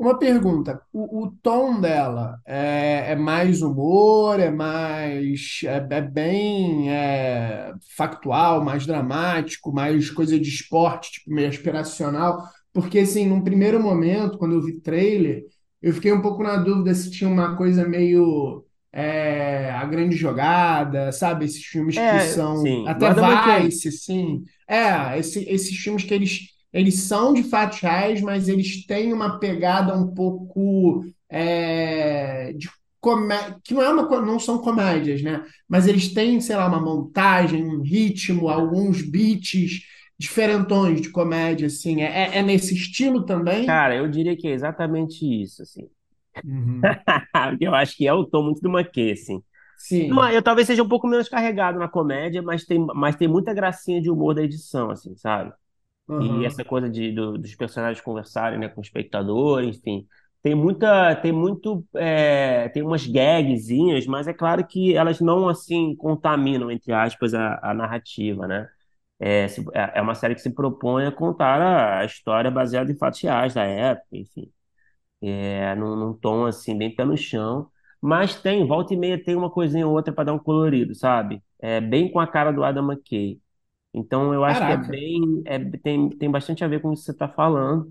Uma 0.00 0.18
pergunta, 0.18 0.80
o, 0.94 1.24
o 1.26 1.30
tom 1.42 1.78
dela 1.78 2.40
é, 2.46 3.12
é 3.12 3.16
mais 3.16 3.60
humor, 3.60 4.40
é 4.40 4.50
mais, 4.50 5.60
é, 5.64 5.86
é 5.98 6.00
bem 6.00 6.90
é, 6.90 7.74
factual, 7.96 8.64
mais 8.64 8.86
dramático, 8.86 9.70
mais 9.70 10.08
coisa 10.10 10.40
de 10.40 10.48
esporte, 10.48 11.12
tipo 11.12 11.30
meio 11.30 11.48
aspiracional? 11.50 12.42
Porque, 12.72 13.00
assim, 13.00 13.26
num 13.26 13.42
primeiro 13.44 13.78
momento, 13.82 14.38
quando 14.38 14.54
eu 14.54 14.62
vi 14.62 14.80
trailer, 14.80 15.44
eu 15.82 15.92
fiquei 15.92 16.12
um 16.12 16.22
pouco 16.22 16.42
na 16.42 16.56
dúvida 16.56 16.94
se 16.94 17.10
tinha 17.10 17.28
uma 17.28 17.54
coisa 17.56 17.86
meio 17.86 18.64
é, 18.92 19.70
A 19.72 19.84
Grande 19.84 20.16
Jogada, 20.16 21.12
sabe? 21.12 21.44
Esses 21.44 21.64
filmes 21.64 21.98
que 22.00 22.18
É, 22.18 22.20
são, 22.20 22.54
sim. 22.54 22.88
Até 22.88 23.10
Adam 23.10 23.26
McKay. 23.26 23.68
Vice, 23.68 23.88
assim. 23.88 24.44
É, 24.66 25.18
esse- 25.18 25.44
esses 25.48 25.76
filmes 25.76 26.04
que 26.04 26.14
eles 26.14 26.40
eles 26.72 27.02
são 27.02 27.32
de 27.32 27.42
fatos 27.42 27.80
reais, 27.80 28.20
mas 28.20 28.48
eles 28.48 28.86
têm 28.86 29.12
uma 29.12 29.38
pegada 29.38 29.94
um 29.96 30.14
pouco 30.14 31.04
é, 31.28 32.52
de 32.52 32.68
comédia, 33.00 33.56
que 33.64 33.74
não 33.74 33.82
é 33.82 33.88
uma, 33.88 34.20
não 34.20 34.38
são 34.38 34.58
comédias, 34.58 35.22
né? 35.22 35.44
Mas 35.68 35.86
eles 35.86 36.12
têm, 36.12 36.40
sei 36.40 36.56
lá, 36.56 36.68
uma 36.68 36.80
montagem, 36.80 37.64
um 37.64 37.80
ritmo, 37.82 38.48
alguns 38.48 39.02
beats 39.02 39.80
diferentões 40.18 41.00
de 41.00 41.08
comédia, 41.08 41.66
assim. 41.66 42.02
É, 42.02 42.28
é 42.28 42.38
é 42.38 42.42
nesse 42.42 42.74
estilo 42.74 43.24
também? 43.24 43.64
Cara, 43.64 43.96
eu 43.96 44.06
diria 44.08 44.36
que 44.36 44.46
é 44.46 44.52
exatamente 44.52 45.24
isso, 45.24 45.62
assim. 45.62 45.88
Uhum. 46.44 46.80
Eu 47.60 47.74
acho 47.74 47.96
que 47.96 48.06
é 48.06 48.12
o 48.12 48.24
tom 48.24 48.44
muito 48.44 48.60
do 48.60 48.68
McKay, 48.68 49.12
assim. 49.12 49.42
Sim. 49.76 50.10
eu 50.32 50.42
talvez 50.42 50.66
seja 50.66 50.82
um 50.82 50.88
pouco 50.88 51.08
menos 51.08 51.26
carregado 51.28 51.78
na 51.78 51.88
comédia, 51.88 52.42
mas 52.42 52.64
tem, 52.66 52.78
mas 52.94 53.16
tem 53.16 53.26
muita 53.26 53.54
gracinha 53.54 54.00
de 54.00 54.10
humor 54.10 54.34
da 54.34 54.42
edição, 54.42 54.90
assim, 54.90 55.16
sabe? 55.16 55.52
E 56.18 56.44
essa 56.44 56.64
coisa 56.64 56.88
de, 56.88 57.12
do- 57.12 57.38
dos 57.38 57.54
personagens 57.54 58.00
conversarem, 58.04 58.58
né, 58.58 58.68
com 58.68 58.80
o 58.80 58.84
espectador, 58.84 59.62
enfim. 59.64 60.06
tem 60.42 60.54
muita, 60.54 61.14
tem 61.16 61.32
muito, 61.32 61.84
é, 61.94 62.68
tem 62.70 62.82
umas 62.82 63.06
gagzinhas, 63.06 64.06
mas 64.06 64.26
é 64.28 64.32
claro 64.34 64.66
que 64.66 64.94
elas 64.96 65.20
não 65.20 65.48
assim 65.48 65.94
contaminam, 65.96 66.70
entre 66.70 66.92
aspas, 66.92 67.34
a, 67.34 67.58
a 67.62 67.74
narrativa, 67.74 68.46
né? 68.46 68.68
É, 69.20 69.48
se- 69.48 69.64
é 69.74 69.98
é 70.00 70.02
uma 70.02 70.14
série 70.14 70.34
que 70.34 70.40
se 70.42 70.50
propõe 70.54 71.06
a 71.06 71.12
contar 71.12 71.60
a, 71.62 72.00
a 72.00 72.04
história 72.06 72.50
baseada 72.50 72.90
em 72.92 72.98
fatos 72.98 73.20
reais 73.22 73.54
da 73.54 73.64
época, 73.64 74.08
enfim, 74.12 74.50
é, 75.22 75.74
num, 75.74 75.96
num 75.96 76.14
tom 76.14 76.46
assim 76.46 76.76
bem 76.76 76.94
pé 76.94 77.04
no 77.04 77.16
chão, 77.16 77.70
mas 78.00 78.34
tem, 78.40 78.66
volta 78.66 78.94
e 78.94 78.96
meia 78.96 79.22
tem 79.22 79.34
uma 79.36 79.50
coisinha 79.50 79.86
ou 79.86 79.94
outra 79.94 80.12
para 80.12 80.24
dar 80.24 80.32
um 80.34 80.38
colorido, 80.38 80.94
sabe? 80.94 81.42
É 81.60 81.80
bem 81.80 82.10
com 82.10 82.20
a 82.20 82.26
cara 82.26 82.50
do 82.52 82.64
Adam 82.64 82.86
McKay. 82.90 83.40
Então 83.94 84.32
eu 84.34 84.44
acho 84.44 84.64
que 84.64 84.70
é 84.72 84.76
Caraca. 84.76 84.86
bem, 84.86 85.42
é, 85.46 85.58
tem, 85.78 86.08
tem 86.10 86.30
bastante 86.30 86.64
a 86.64 86.68
ver 86.68 86.80
com 86.80 86.90
o 86.90 86.94
que 86.94 87.00
você 87.00 87.10
está 87.12 87.28
falando. 87.28 87.88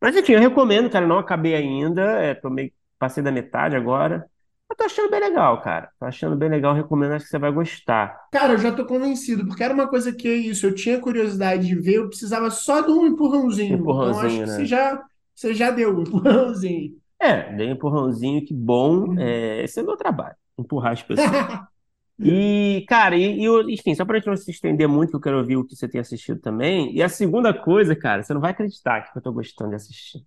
Mas 0.00 0.16
enfim, 0.16 0.34
eu 0.34 0.40
recomendo, 0.40 0.90
cara. 0.90 1.06
Não 1.06 1.18
acabei 1.18 1.54
ainda. 1.54 2.02
É, 2.22 2.34
tô 2.34 2.50
meio, 2.50 2.72
passei 2.98 3.22
da 3.22 3.32
metade 3.32 3.76
agora. 3.76 4.28
Eu 4.70 4.76
tô 4.76 4.84
achando 4.84 5.10
bem 5.10 5.20
legal, 5.20 5.62
cara. 5.62 5.90
Tô 5.98 6.06
achando 6.06 6.36
bem 6.36 6.48
legal. 6.50 6.74
Recomendo, 6.74 7.12
acho 7.14 7.26
que 7.26 7.30
você 7.30 7.38
vai 7.38 7.52
gostar. 7.52 8.20
Cara, 8.30 8.52
eu 8.54 8.58
já 8.58 8.72
tô 8.74 8.84
convencido, 8.86 9.46
porque 9.46 9.62
era 9.64 9.72
uma 9.72 9.88
coisa 9.88 10.12
que 10.12 10.28
é 10.28 10.34
isso, 10.34 10.66
eu 10.66 10.74
tinha 10.74 11.00
curiosidade 11.00 11.66
de 11.66 11.74
ver, 11.74 11.94
eu 11.96 12.08
precisava 12.08 12.50
só 12.50 12.80
de 12.82 12.90
um 12.90 13.06
empurrãozinho. 13.06 13.88
Então, 13.98 14.18
acho 14.18 14.40
Empurrãozinho, 14.40 14.42
que 14.42 14.50
você 14.50 14.64
né? 14.64 14.66
já, 14.66 15.02
você 15.34 15.54
já 15.54 15.70
deu 15.70 15.96
o 15.96 16.02
empurrãozinho. 16.02 17.00
É, 17.20 17.52
dei 17.56 17.68
um 17.68 17.72
empurrãozinho, 17.72 18.44
que 18.44 18.54
bom. 18.54 19.18
É, 19.18 19.62
esse 19.64 19.80
é 19.80 19.82
meu 19.82 19.96
trabalho, 19.96 20.36
empurrar 20.58 20.92
as 20.92 21.02
pessoas. 21.02 21.46
E, 22.22 22.84
cara, 22.88 23.16
e, 23.16 23.42
e 23.42 23.48
o- 23.48 23.68
enfim, 23.70 23.94
só 23.94 24.04
pra 24.04 24.16
gente 24.18 24.26
não 24.26 24.36
se 24.36 24.50
estender 24.50 24.88
muito, 24.88 25.10
que 25.10 25.16
eu 25.16 25.20
quero 25.20 25.38
ouvir 25.38 25.56
o 25.56 25.64
que 25.66 25.76
você 25.76 25.88
tem 25.88 26.00
assistido 26.00 26.40
também. 26.40 26.94
E 26.94 27.02
a 27.02 27.08
segunda 27.08 27.52
coisa, 27.52 27.94
cara, 27.94 28.22
você 28.22 28.32
não 28.34 28.40
vai 28.40 28.52
acreditar 28.52 29.02
que 29.02 29.18
eu 29.18 29.22
tô 29.22 29.32
gostando 29.32 29.70
de 29.70 29.76
assistir. 29.76 30.24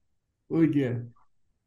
O 0.49 0.59
quê? 0.71 0.89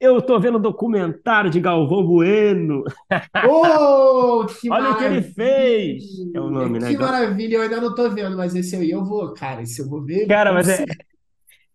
Eu 0.01 0.21
tô 0.21 0.39
vendo 0.41 0.59
um 0.59 0.61
documentário 0.61 1.51
de 1.51 1.61
Galvão 1.61 2.05
Bueno. 2.05 2.83
Oh, 3.45 4.47
que 4.47 4.69
Olha 4.71 4.91
o 4.91 4.97
que 4.97 5.05
ele 5.05 5.23
fez! 5.23 6.03
É 6.35 6.41
o 6.41 6.51
nome, 6.51 6.79
né? 6.79 6.89
Que 6.89 6.97
maravilha! 6.97 7.57
Eu 7.57 7.63
ainda 7.63 7.81
não 7.81 7.95
tô 7.95 8.09
vendo, 8.11 8.37
mas 8.37 8.55
esse 8.55 8.77
aí 8.77 8.91
eu 8.91 9.05
vou, 9.05 9.33
cara, 9.35 9.63
esse 9.63 9.81
eu 9.83 9.89
vou 9.89 10.03
ver 10.05 10.27
Cara, 10.29 10.51
com 10.51 10.55
mas 10.55 10.69
é. 10.69 10.85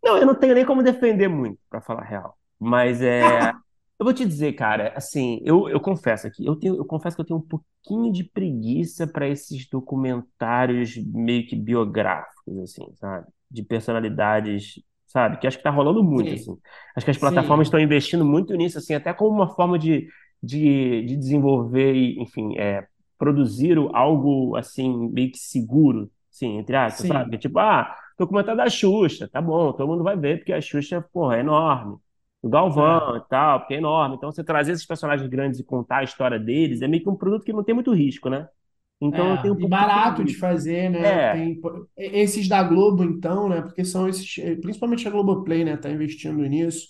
Não, 0.03 0.17
eu 0.17 0.25
não 0.25 0.35
tenho 0.35 0.55
nem 0.55 0.65
como 0.65 0.83
defender 0.83 1.27
muito, 1.27 1.59
pra 1.69 1.81
falar 1.81 2.03
a 2.03 2.05
real. 2.05 2.37
Mas 2.59 3.01
é, 3.01 3.51
eu 3.99 4.03
vou 4.05 4.13
te 4.13 4.25
dizer, 4.25 4.53
cara, 4.53 4.93
assim, 4.95 5.41
eu, 5.43 5.67
eu 5.69 5.79
confesso 5.79 6.27
aqui, 6.27 6.45
eu 6.45 6.55
tenho, 6.55 6.75
eu 6.75 6.85
confesso 6.85 7.15
que 7.15 7.21
eu 7.21 7.25
tenho 7.25 7.39
um 7.39 7.41
pouquinho 7.47 8.11
de 8.11 8.23
preguiça 8.23 9.07
para 9.07 9.27
esses 9.27 9.67
documentários 9.69 10.95
meio 10.97 11.47
que 11.47 11.55
biográficos, 11.55 12.57
assim, 12.59 12.85
sabe? 12.95 13.27
De 13.49 13.63
personalidades, 13.63 14.81
sabe? 15.07 15.37
Que 15.39 15.47
acho 15.47 15.57
que 15.57 15.63
tá 15.63 15.71
rolando 15.71 16.03
muito, 16.03 16.29
Sim, 16.29 16.33
assim. 16.33 16.57
Acho 16.95 17.05
que 17.05 17.11
as 17.11 17.17
plataformas 17.17 17.67
sim, 17.67 17.69
estão 17.69 17.79
investindo 17.79 18.23
muito 18.23 18.53
nisso, 18.55 18.77
assim, 18.77 18.93
até 18.93 19.13
como 19.13 19.31
uma 19.35 19.55
forma 19.55 19.79
de, 19.79 20.07
de, 20.43 21.03
de 21.05 21.15
desenvolver 21.17 21.93
e, 21.95 22.21
enfim, 22.21 22.55
é, 22.57 22.85
produzir 23.17 23.77
algo, 23.93 24.55
assim, 24.55 25.09
meio 25.09 25.31
que 25.31 25.39
seguro, 25.39 26.11
assim, 26.31 26.57
entre 26.59 26.75
aspas, 26.75 27.07
sabe? 27.07 27.31
sim. 27.31 27.39
Tipo, 27.39 27.59
ah. 27.59 27.95
Documentário 28.17 28.57
da 28.57 28.67
Xuxa, 28.69 29.27
tá 29.27 29.39
bom, 29.39 29.71
todo 29.73 29.87
mundo 29.87 30.03
vai 30.03 30.17
ver, 30.17 30.37
porque 30.39 30.51
a 30.51 30.59
Xuxa, 30.59 31.01
porra, 31.13 31.37
é 31.37 31.39
enorme. 31.41 31.97
O 32.41 32.49
É, 32.49 32.49
Galvão 32.49 33.17
e 33.17 33.21
tal, 33.29 33.59
porque 33.59 33.73
é 33.75 33.77
enorme. 33.77 34.15
Então, 34.15 34.31
você 34.31 34.43
trazer 34.43 34.73
esses 34.73 34.85
personagens 34.85 35.27
grandes 35.29 35.59
e 35.59 35.63
contar 35.63 35.97
a 35.99 36.03
história 36.03 36.39
deles 36.39 36.81
é 36.81 36.87
meio 36.87 37.03
que 37.03 37.09
um 37.09 37.15
produto 37.15 37.43
que 37.43 37.53
não 37.53 37.63
tem 37.63 37.75
muito 37.75 37.93
risco, 37.93 38.29
né? 38.29 38.47
Então, 38.99 39.29
eu 39.31 39.37
tenho 39.41 39.53
um 39.53 39.57
é. 39.57 39.59
Pouco 39.59 39.69
barato 39.69 40.23
de 40.23 40.35
fazer, 40.35 40.89
né? 40.89 41.27
É, 41.27 41.31
Tem 41.31 41.59
esses 41.97 42.47
da 42.47 42.63
Globo, 42.63 43.03
então, 43.03 43.47
né? 43.49 43.61
Porque 43.61 43.85
são 43.85 44.07
esses, 44.07 44.37
eh, 44.39 44.55
principalmente 44.55 45.07
a 45.07 45.11
Globoplay, 45.11 45.63
né? 45.63 45.77
Tá 45.77 45.89
investindo 45.89 46.41
nisso. 46.43 46.87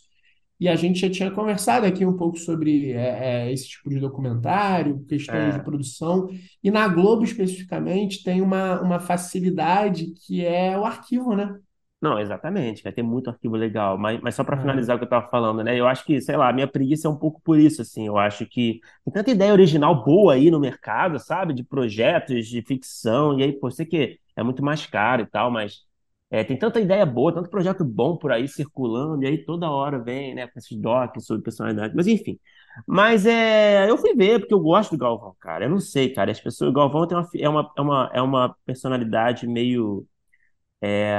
E 0.59 0.67
a 0.67 0.75
gente 0.75 0.99
já 0.99 1.09
tinha 1.09 1.31
conversado 1.31 1.85
aqui 1.85 2.05
um 2.05 2.17
pouco 2.17 2.37
sobre 2.37 2.91
é, 2.93 3.47
é, 3.47 3.53
esse 3.53 3.69
tipo 3.69 3.89
de 3.89 3.99
documentário, 3.99 5.05
questões 5.05 5.53
de 5.53 5.59
é. 5.59 5.63
produção. 5.63 6.27
E 6.63 6.71
na 6.71 6.87
Globo, 6.87 7.23
especificamente, 7.23 8.23
tem 8.23 8.41
uma, 8.41 8.81
uma 8.81 8.99
facilidade 8.99 10.07
que 10.25 10.43
é 10.45 10.77
o 10.77 10.85
arquivo, 10.85 11.35
né? 11.35 11.59
Não, 11.99 12.19
exatamente, 12.19 12.83
vai 12.83 12.91
ter 12.93 13.01
muito 13.01 13.27
arquivo 13.27 13.55
legal, 13.55 13.97
mas, 13.97 14.21
mas 14.21 14.35
só 14.35 14.43
para 14.43 14.55
finalizar 14.59 14.95
o 14.95 14.99
que 14.99 15.03
eu 15.03 15.07
estava 15.07 15.27
falando, 15.31 15.63
né? 15.63 15.79
Eu 15.79 15.87
acho 15.87 16.05
que, 16.05 16.21
sei 16.21 16.37
lá, 16.37 16.47
a 16.49 16.53
minha 16.53 16.67
preguiça 16.67 17.07
é 17.07 17.11
um 17.11 17.17
pouco 17.17 17.41
por 17.43 17.59
isso, 17.59 17.81
assim. 17.81 18.05
Eu 18.05 18.17
acho 18.19 18.45
que 18.45 18.79
tem 19.03 19.11
tanta 19.13 19.31
ideia 19.31 19.51
original 19.51 20.03
boa 20.05 20.33
aí 20.35 20.51
no 20.51 20.59
mercado, 20.59 21.17
sabe? 21.17 21.55
De 21.55 21.63
projetos, 21.63 22.45
de 22.47 22.61
ficção, 22.61 23.39
e 23.39 23.43
aí, 23.43 23.51
pô, 23.59 23.71
sei 23.71 23.83
que 23.87 24.19
é 24.35 24.43
muito 24.43 24.63
mais 24.63 24.85
caro 24.85 25.23
e 25.23 25.25
tal, 25.25 25.49
mas 25.49 25.85
é, 26.29 26.43
tem 26.43 26.55
tanta 26.57 26.79
ideia 26.79 27.03
boa, 27.03 27.33
tanto 27.33 27.49
projeto 27.49 27.83
bom 27.83 28.15
por 28.15 28.31
aí 28.31 28.47
circulando, 28.47 29.23
e 29.23 29.27
aí 29.27 29.43
toda 29.43 29.67
hora 29.71 29.97
vem, 29.97 30.35
né, 30.35 30.45
com 30.47 30.59
esses 30.59 30.77
docs 30.77 31.25
sobre 31.25 31.41
personalidade, 31.43 31.95
mas 31.95 32.05
enfim. 32.05 32.39
Mas 32.85 33.25
é, 33.25 33.89
eu 33.89 33.97
fui 33.97 34.13
ver, 34.13 34.39
porque 34.39 34.53
eu 34.53 34.59
gosto 34.59 34.91
do 34.91 34.97
Galvão, 34.99 35.35
cara. 35.39 35.65
Eu 35.65 35.69
não 35.71 35.79
sei, 35.79 36.13
cara, 36.13 36.31
as 36.31 36.39
pessoas, 36.39 36.69
o 36.69 36.73
Galvão 36.73 37.07
tem 37.07 37.17
uma, 37.17 37.27
é 37.35 37.49
uma, 37.49 37.71
é 37.75 37.81
uma, 37.81 38.11
é 38.15 38.21
uma 38.21 38.55
personalidade 38.67 39.47
meio 39.47 40.05
é, 40.81 41.15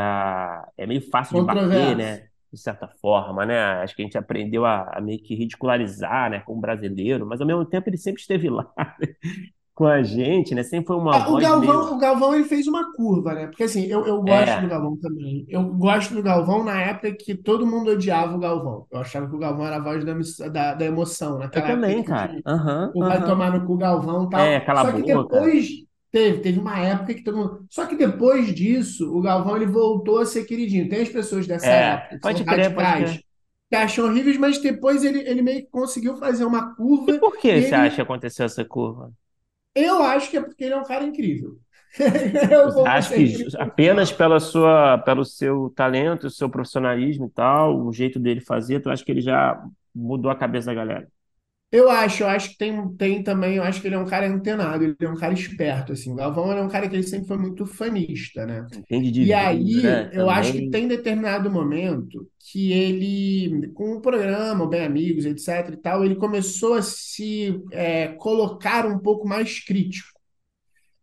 é 0.77 0.87
meio 0.87 1.03
fácil 1.11 1.35
de 1.37 1.43
bater, 1.43 1.97
né? 1.97 2.29
De 2.53 2.59
certa 2.59 2.89
forma, 2.89 3.45
né? 3.47 3.59
Acho 3.83 3.95
que 3.95 4.03
a 4.03 4.05
gente 4.05 4.17
aprendeu 4.19 4.65
a, 4.65 4.99
a 4.99 5.01
meio 5.01 5.23
que 5.23 5.35
ridicularizar, 5.35 6.31
né? 6.31 6.41
Como 6.41 6.61
brasileiro, 6.61 7.27
mas 7.27 7.41
ao 7.41 7.47
mesmo 7.47 7.65
tempo 7.67 7.89
ele 7.89 7.99
sempre 7.99 8.21
esteve 8.23 8.49
lá 8.51 8.73
com 9.75 9.87
a 9.87 10.03
gente, 10.03 10.55
né? 10.55 10.63
Sempre 10.63 10.89
foi 10.89 10.97
uma 10.97 11.19
É, 11.19 11.27
o 11.31 11.39
voz 11.39 11.55
meio. 11.55 11.79
Galvão, 11.79 11.95
o 11.95 11.99
Galvão 11.99 12.35
ele 12.35 12.45
fez 12.45 12.67
uma 12.67 12.93
curva, 12.95 13.33
né? 13.35 13.47
Porque 13.47 13.63
assim, 13.63 13.85
eu, 13.87 14.07
eu 14.07 14.23
gosto 14.23 14.61
do 14.61 14.67
É, 14.67 14.69
Galvão 14.69 14.97
também. 14.99 15.47
Eu 15.49 15.65
gosto 15.75 16.15
do 16.15 16.23
Galvão 16.23 16.63
na 16.65 16.79
época 16.83 17.15
que 17.17 17.35
todo 17.35 17.67
mundo 17.67 17.93
odiava 17.93 18.37
o 18.37 18.39
Galvão. 18.39 18.87
Eu 18.91 19.01
achava 19.01 19.27
que 19.29 19.35
o 19.35 19.39
Galvão 19.39 19.67
era 19.67 19.77
a 19.77 19.81
voz 19.83 20.05
da, 20.05 20.15
da, 20.51 20.75
da 20.75 20.85
emoção, 20.85 21.39
eu 21.51 21.61
naquela 21.61 21.71
época 21.71 21.93
também, 21.93 22.03
cara. 22.05 22.41
Aham, 22.47 22.93
o 22.95 23.05
Vai 23.07 23.25
aham. 23.25 23.25
Tomar 23.25 23.53
no 23.53 23.67
Cu 23.67 23.77
Galvão 23.77 24.27
e 24.27 24.31
É, 24.35 24.61
tal. 24.61 24.61
cala 24.61 24.83
a 24.83 24.85
Só 24.85 24.93
que 24.93 25.03
boca. 25.03 25.03
depois 25.03 25.69
teve, 26.11 26.41
teve 26.41 26.59
uma 26.59 26.79
época 26.79 27.15
que 27.15 27.23
todo 27.25 27.37
mundo. 27.37 27.67
Só 27.71 27.87
que 27.87 27.97
depois 27.97 28.55
disso, 28.55 29.13
o 29.17 29.21
Galvão 29.23 29.57
ele 29.57 29.67
voltou 29.67 30.19
a 30.19 30.27
ser 30.27 30.45
queridinho. 30.45 30.89
Tem 30.89 31.03
as 31.03 31.09
pessoas 31.09 31.47
dessa 31.47 31.75
É, 31.75 31.97
época 31.97 32.19
que 32.19 32.27
são 32.27 32.39
pode 32.39 32.45
crer, 32.45 32.75
radicais, 32.75 32.95
crer. 32.95 33.25
que 33.71 33.77
acham 33.77 34.07
horríveis, 34.07 34.39
mas 34.39 34.59
depois 34.61 35.05
ele, 35.05 35.21
ele 35.21 35.43
meio 35.43 35.63
que 35.65 35.71
conseguiu 35.71 36.17
fazer 36.17 36.45
uma 36.45 36.75
E 37.09 37.13
curva 37.15 37.21
por 37.21 37.37
e 37.53 37.57
que 37.57 37.61
você 37.61 37.75
acha 37.75 37.97
que 37.97 38.01
ele. 38.01 38.03
aconteceu 38.03 38.47
essa 38.47 38.65
curva? 38.65 39.13
Eu 39.75 40.03
acho 40.03 40.31
que 40.31 40.37
é 40.37 40.43
porque 40.43 40.65
ele 40.65 40.75
é 40.75 40.77
um 40.77 40.85
cara 40.85 41.05
incrível. 41.05 41.59
Ser 43.03 43.25
que 43.25 43.35
aquele 43.35 43.45
apenas 43.59 44.13
pela 44.13 44.41
sua, 44.41 44.99
pelo 44.99 45.25
seu 45.25 45.71
talento, 45.71 46.27
o 46.27 46.31
seu 46.31 46.49
profissionalismo 46.51 47.27
e 47.27 47.31
tal, 47.31 47.81
o 47.87 47.93
jeito 47.93 48.19
dele 48.19 48.41
fazer, 48.41 48.81
tu 48.81 48.91
acha 48.91 49.05
que 49.05 49.11
ele 49.13 49.21
já 49.21 49.63
mudou 49.95 50.31
a 50.31 50.37
cabeça 50.37 50.67
da 50.67 50.75
galera? 50.75 51.09
Eu 51.71 51.91
acho, 51.91 52.23
eu 52.23 52.29
acho 52.29 52.51
que 52.51 52.57
tem, 52.59 52.97
tem 52.97 53.23
também, 53.23 53.57
eu 53.57 53.63
acho 53.63 53.81
que 53.83 53.89
ele 53.89 53.95
é 53.95 53.99
um 53.99 54.07
cara 54.07 54.27
antenado, 54.27 54.85
ele 54.85 54.97
é 55.01 55.09
um 55.09 55.17
cara 55.17 55.35
esperto, 55.35 55.93
assim. 55.93 56.11
O 56.11 56.15
Galvão 56.15 56.51
ele 56.51 56.61
é 56.61 56.63
um 56.63 56.69
cara 56.69 56.89
que 56.89 56.97
ele 56.97 57.03
sempre 57.03 57.27
foi 57.29 57.37
muito 57.37 57.67
fanista, 57.67 58.47
né? 58.47 58.67
Entende 58.73 59.11
de 59.11 59.21
E 59.21 59.27
vida, 59.27 59.43
né? 59.43 59.59
aí, 59.59 60.09
eu 60.13 60.31
acho 60.31 60.57
que 60.57 60.71
tem 60.71 60.89
determinado 60.89 61.51
momento 61.51 62.27
que 62.51 62.73
ele, 62.73 63.71
com 63.75 63.93
o 63.97 64.01
programa, 64.01 64.65
o 64.65 64.69
Bem 64.69 64.85
Amigos, 64.87 65.27
etc 65.27 65.75
e 65.75 65.77
tal, 65.77 66.05
ele 66.05 66.17
começou 66.17 66.75
a 66.75 66.83
se 66.83 67.61
é, 67.71 68.09
colocar 68.09 68.87
um 68.87 68.99
pouco 68.99 69.29
mais 69.29 69.61
crítico. 69.63 70.09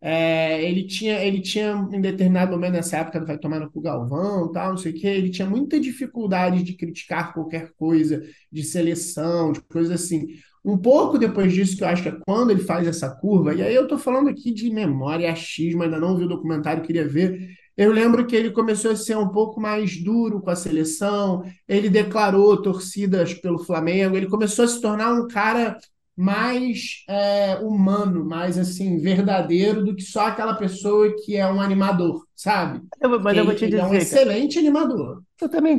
É, 0.00 0.62
ele 0.62 0.86
tinha, 0.86 1.24
ele 1.24 1.40
tinha, 1.40 1.72
em 1.92 2.00
determinado 2.00 2.52
momento 2.52 2.74
nessa 2.74 2.98
época 2.98 3.18
do 3.18 3.26
Vai 3.26 3.38
Tomar 3.38 3.60
no 3.60 3.70
Cu 3.70 3.80
Galvão, 3.80 4.52
tal, 4.52 4.70
não 4.70 4.76
sei 4.76 4.92
o 4.92 4.94
quê, 4.94 5.06
ele 5.08 5.30
tinha 5.30 5.48
muita 5.48 5.80
dificuldade 5.80 6.62
de 6.62 6.74
criticar 6.76 7.32
qualquer 7.32 7.72
coisa 7.76 8.22
de 8.52 8.62
seleção, 8.62 9.52
de 9.52 9.60
coisa 9.62 9.94
assim. 9.94 10.26
Um 10.66 10.76
pouco 10.76 11.16
depois 11.16 11.52
disso, 11.52 11.76
que 11.76 11.84
eu 11.84 11.88
acho 11.88 12.02
que 12.02 12.08
é 12.08 12.18
quando 12.26 12.50
ele 12.50 12.60
faz 12.60 12.88
essa 12.88 13.08
curva, 13.08 13.54
e 13.54 13.62
aí 13.62 13.72
eu 13.72 13.86
tô 13.86 13.96
falando 13.96 14.28
aqui 14.28 14.52
de 14.52 14.68
memória, 14.68 15.30
achismo, 15.30 15.84
ainda 15.84 16.00
não 16.00 16.16
vi 16.16 16.24
o 16.24 16.28
documentário, 16.28 16.82
queria 16.82 17.06
ver. 17.06 17.50
Eu 17.76 17.92
lembro 17.92 18.26
que 18.26 18.34
ele 18.34 18.50
começou 18.50 18.90
a 18.90 18.96
ser 18.96 19.16
um 19.16 19.28
pouco 19.28 19.60
mais 19.60 20.02
duro 20.02 20.40
com 20.40 20.50
a 20.50 20.56
seleção, 20.56 21.44
ele 21.68 21.88
declarou 21.88 22.60
torcidas 22.60 23.32
pelo 23.32 23.60
Flamengo, 23.60 24.16
ele 24.16 24.26
começou 24.26 24.64
a 24.64 24.68
se 24.68 24.80
tornar 24.80 25.12
um 25.12 25.28
cara 25.28 25.78
mais 26.16 27.04
é, 27.08 27.56
humano, 27.56 28.24
mais 28.24 28.58
assim, 28.58 28.98
verdadeiro 28.98 29.84
do 29.84 29.94
que 29.96 30.02
só 30.02 30.26
aquela 30.28 30.54
pessoa 30.56 31.14
que 31.24 31.36
é 31.36 31.46
um 31.46 31.60
animador, 31.60 32.26
sabe? 32.34 32.82
Eu 33.00 33.20
mas 33.20 33.36
eu 33.38 33.44
vou 33.44 33.54
te 33.54 33.66
ele 33.66 33.78
é 33.78 33.84
um 33.84 33.94
dizer, 33.94 34.08
cara, 34.08 34.22
excelente 34.24 34.58
animador. 34.58 35.22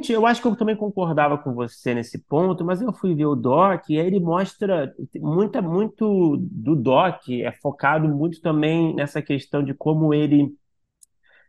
ti- 0.02 0.14
eu 0.14 0.26
acho 0.26 0.42
que 0.42 0.48
eu 0.48 0.56
também 0.56 0.76
concordava 0.76 1.38
com 1.38 1.54
você 1.54 1.94
nesse 1.94 2.20
ponto, 2.26 2.64
mas 2.66 2.82
eu 2.82 2.94
fui 2.94 3.16
ver 3.16 3.26
o 3.26 3.36
doc 3.36 3.90
e 3.90 4.00
aí 4.00 4.06
ele 4.08 4.20
mostra 4.20 4.94
muita, 5.16 5.62
muito 5.62 6.38
do 6.40 6.76
doc 6.76 7.28
é 7.30 7.52
focado 7.52 8.08
muito 8.08 8.42
também 8.42 8.94
nessa 8.96 9.22
questão 9.22 9.64
de 9.64 9.74
como 9.74 10.14
ele, 10.14 10.56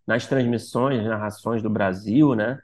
nas 0.06 0.26
transmissões, 0.26 1.04
narrações 1.04 1.62
do 1.62 1.70
Brasil, 1.70 2.34
né? 2.34 2.58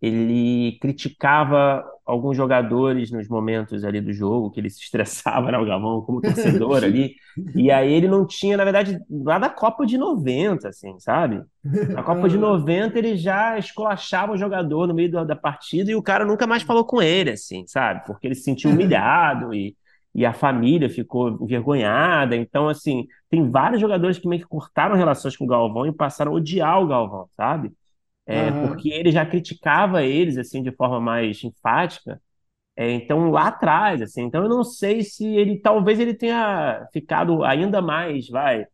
Ele 0.00 0.78
criticava 0.80 1.84
alguns 2.06 2.36
jogadores 2.36 3.10
nos 3.10 3.28
momentos 3.28 3.82
ali 3.82 4.00
do 4.00 4.12
jogo, 4.12 4.50
que 4.50 4.60
ele 4.60 4.70
se 4.70 4.80
estressava, 4.80 5.50
né, 5.50 5.58
o 5.58 5.66
Galvão, 5.66 6.00
como 6.02 6.20
torcedor 6.20 6.84
ali. 6.84 7.16
E 7.54 7.70
aí 7.70 7.92
ele 7.92 8.06
não 8.06 8.24
tinha, 8.24 8.56
na 8.56 8.62
verdade, 8.62 8.98
lá 9.10 9.38
da 9.38 9.50
Copa 9.50 9.84
de 9.84 9.98
90, 9.98 10.68
assim, 10.68 10.98
sabe? 11.00 11.42
Na 11.64 12.04
Copa 12.04 12.28
de 12.28 12.38
90 12.38 12.96
ele 12.96 13.16
já 13.16 13.58
esculachava 13.58 14.32
o 14.32 14.38
jogador 14.38 14.86
no 14.86 14.94
meio 14.94 15.10
da, 15.10 15.24
da 15.24 15.34
partida 15.34 15.90
e 15.90 15.96
o 15.96 16.02
cara 16.02 16.24
nunca 16.24 16.46
mais 16.46 16.62
falou 16.62 16.84
com 16.84 17.02
ele, 17.02 17.30
assim, 17.30 17.66
sabe? 17.66 18.06
Porque 18.06 18.28
ele 18.28 18.36
se 18.36 18.42
sentiu 18.42 18.70
humilhado 18.70 19.52
e, 19.52 19.76
e 20.14 20.24
a 20.24 20.32
família 20.32 20.88
ficou 20.88 21.30
envergonhada. 21.42 22.36
Então, 22.36 22.68
assim, 22.68 23.06
tem 23.28 23.50
vários 23.50 23.80
jogadores 23.80 24.16
que 24.16 24.28
meio 24.28 24.42
que 24.42 24.48
cortaram 24.48 24.94
relações 24.94 25.36
com 25.36 25.44
o 25.44 25.48
Galvão 25.48 25.86
e 25.86 25.92
passaram 25.92 26.30
a 26.30 26.34
odiar 26.36 26.80
o 26.80 26.86
Galvão, 26.86 27.28
sabe? 27.36 27.72
É, 28.26 28.52
porque 28.52 28.90
ele 28.90 29.12
já 29.12 29.26
criticava 29.26 30.02
eles 30.04 30.38
assim 30.38 30.62
de 30.62 30.72
forma 30.72 31.00
mais 31.00 31.42
enfática. 31.44 32.20
É, 32.76 32.90
então 32.92 33.30
lá 33.30 33.48
atrás, 33.48 34.02
assim, 34.02 34.22
então 34.24 34.42
eu 34.44 34.48
não 34.50 34.64
sei 34.64 35.02
se 35.04 35.26
ele 35.26 35.60
talvez 35.60 36.00
ele 36.00 36.14
tenha 36.14 36.88
ficado 36.92 37.44
ainda 37.44 37.82
mais, 37.82 38.28
vai, 38.28 38.66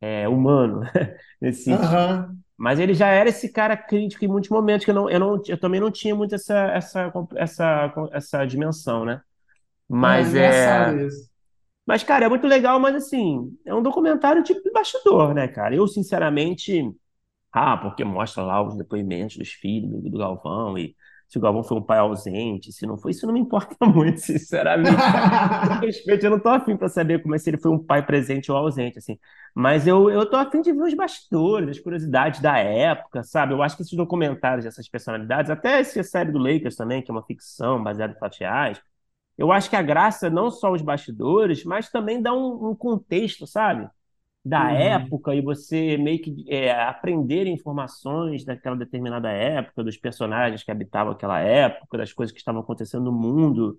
é, 0.00 0.28
humano 0.28 0.82
nesse 1.40 1.76
aham. 1.76 2.42
Mas 2.56 2.80
ele 2.80 2.94
já 2.94 3.08
era 3.08 3.28
esse 3.30 3.52
cara 3.52 3.76
crítico 3.76 4.24
em 4.24 4.28
muitos 4.28 4.50
momentos 4.50 4.84
que 4.84 4.90
eu 4.90 4.94
não, 4.94 5.10
eu 5.10 5.20
não, 5.20 5.42
eu 5.46 5.58
também 5.58 5.80
não 5.80 5.90
tinha 5.92 6.14
muito 6.14 6.34
essa 6.34 6.54
essa 6.72 7.12
essa 7.36 7.94
essa 8.12 8.44
dimensão, 8.46 9.04
né? 9.04 9.20
Ah, 10.02 10.20
Mas 10.20 10.34
é, 10.34 11.02
mas 11.86 12.02
cara, 12.04 12.26
é 12.26 12.28
muito 12.28 12.46
legal, 12.46 12.78
mas 12.80 12.94
assim, 12.96 13.56
é 13.66 13.74
um 13.74 13.82
documentário 13.82 14.42
tipo 14.42 14.62
de 14.62 14.70
bastidor, 14.72 15.34
né, 15.34 15.48
cara? 15.48 15.74
Eu 15.74 15.86
sinceramente 15.88 16.82
ah, 17.52 17.76
porque 17.76 18.04
mostra 18.04 18.42
lá 18.42 18.62
os 18.62 18.76
depoimentos 18.76 19.36
dos 19.36 19.50
filhos 19.50 19.90
do, 19.90 20.10
do 20.10 20.18
Galvão 20.18 20.76
e 20.78 20.94
se 21.28 21.36
o 21.38 21.40
Galvão 21.42 21.62
foi 21.62 21.76
um 21.76 21.82
pai 21.82 21.98
ausente, 21.98 22.72
se 22.72 22.86
não 22.86 22.96
foi, 22.96 23.10
isso 23.10 23.26
não 23.26 23.34
me 23.34 23.40
importa 23.40 23.76
muito, 23.86 24.18
sinceramente, 24.20 24.96
respeito, 25.82 26.24
eu 26.24 26.30
não 26.30 26.40
tô 26.40 26.48
afim 26.48 26.76
para 26.76 26.88
saber 26.88 27.22
como 27.22 27.34
é 27.34 27.38
se 27.38 27.50
ele 27.50 27.58
foi 27.58 27.70
um 27.70 27.78
pai 27.84 28.04
presente 28.04 28.50
ou 28.50 28.56
ausente, 28.56 28.98
assim. 28.98 29.18
Mas 29.54 29.86
eu, 29.86 30.10
eu 30.10 30.24
tô 30.28 30.36
afim 30.36 30.60
de 30.62 30.72
ver 30.72 30.82
os 30.82 30.94
bastidores, 30.94 31.70
as 31.70 31.78
curiosidades 31.80 32.40
da 32.40 32.56
época, 32.58 33.22
sabe? 33.22 33.52
Eu 33.52 33.62
acho 33.62 33.76
que 33.76 33.82
esses 33.82 33.96
documentários 33.96 34.64
dessas 34.64 34.88
personalidades, 34.88 35.50
até 35.50 35.80
essa 35.80 36.02
série 36.02 36.32
do 36.32 36.38
Lakers 36.38 36.76
também, 36.76 37.02
que 37.02 37.10
é 37.10 37.14
uma 37.14 37.24
ficção 37.24 37.82
baseada 37.82 38.14
em 38.14 38.18
fatos 38.18 38.38
reais, 38.38 38.80
eu 39.38 39.52
acho 39.52 39.70
que 39.70 39.76
a 39.76 39.82
graça 39.82 40.26
é 40.28 40.30
não 40.30 40.50
só 40.50 40.72
os 40.72 40.82
bastidores, 40.82 41.64
mas 41.64 41.90
também 41.90 42.20
dá 42.22 42.32
um, 42.34 42.70
um 42.70 42.76
contexto, 42.76 43.46
sabe? 43.46 43.88
Da 44.44 44.70
Uhum. 44.70 44.72
época 44.72 45.34
e 45.34 45.42
você 45.42 45.96
meio 45.98 46.20
que 46.22 46.44
é, 46.48 46.72
aprender 46.72 47.46
informações 47.46 48.44
daquela 48.44 48.76
determinada 48.76 49.30
época, 49.30 49.84
dos 49.84 49.96
personagens 49.98 50.62
que 50.64 50.70
habitavam 50.70 51.12
aquela 51.12 51.40
época, 51.40 51.98
das 51.98 52.12
coisas 52.12 52.32
que 52.32 52.38
estavam 52.38 52.62
acontecendo 52.62 53.04
no 53.04 53.12
mundo. 53.12 53.78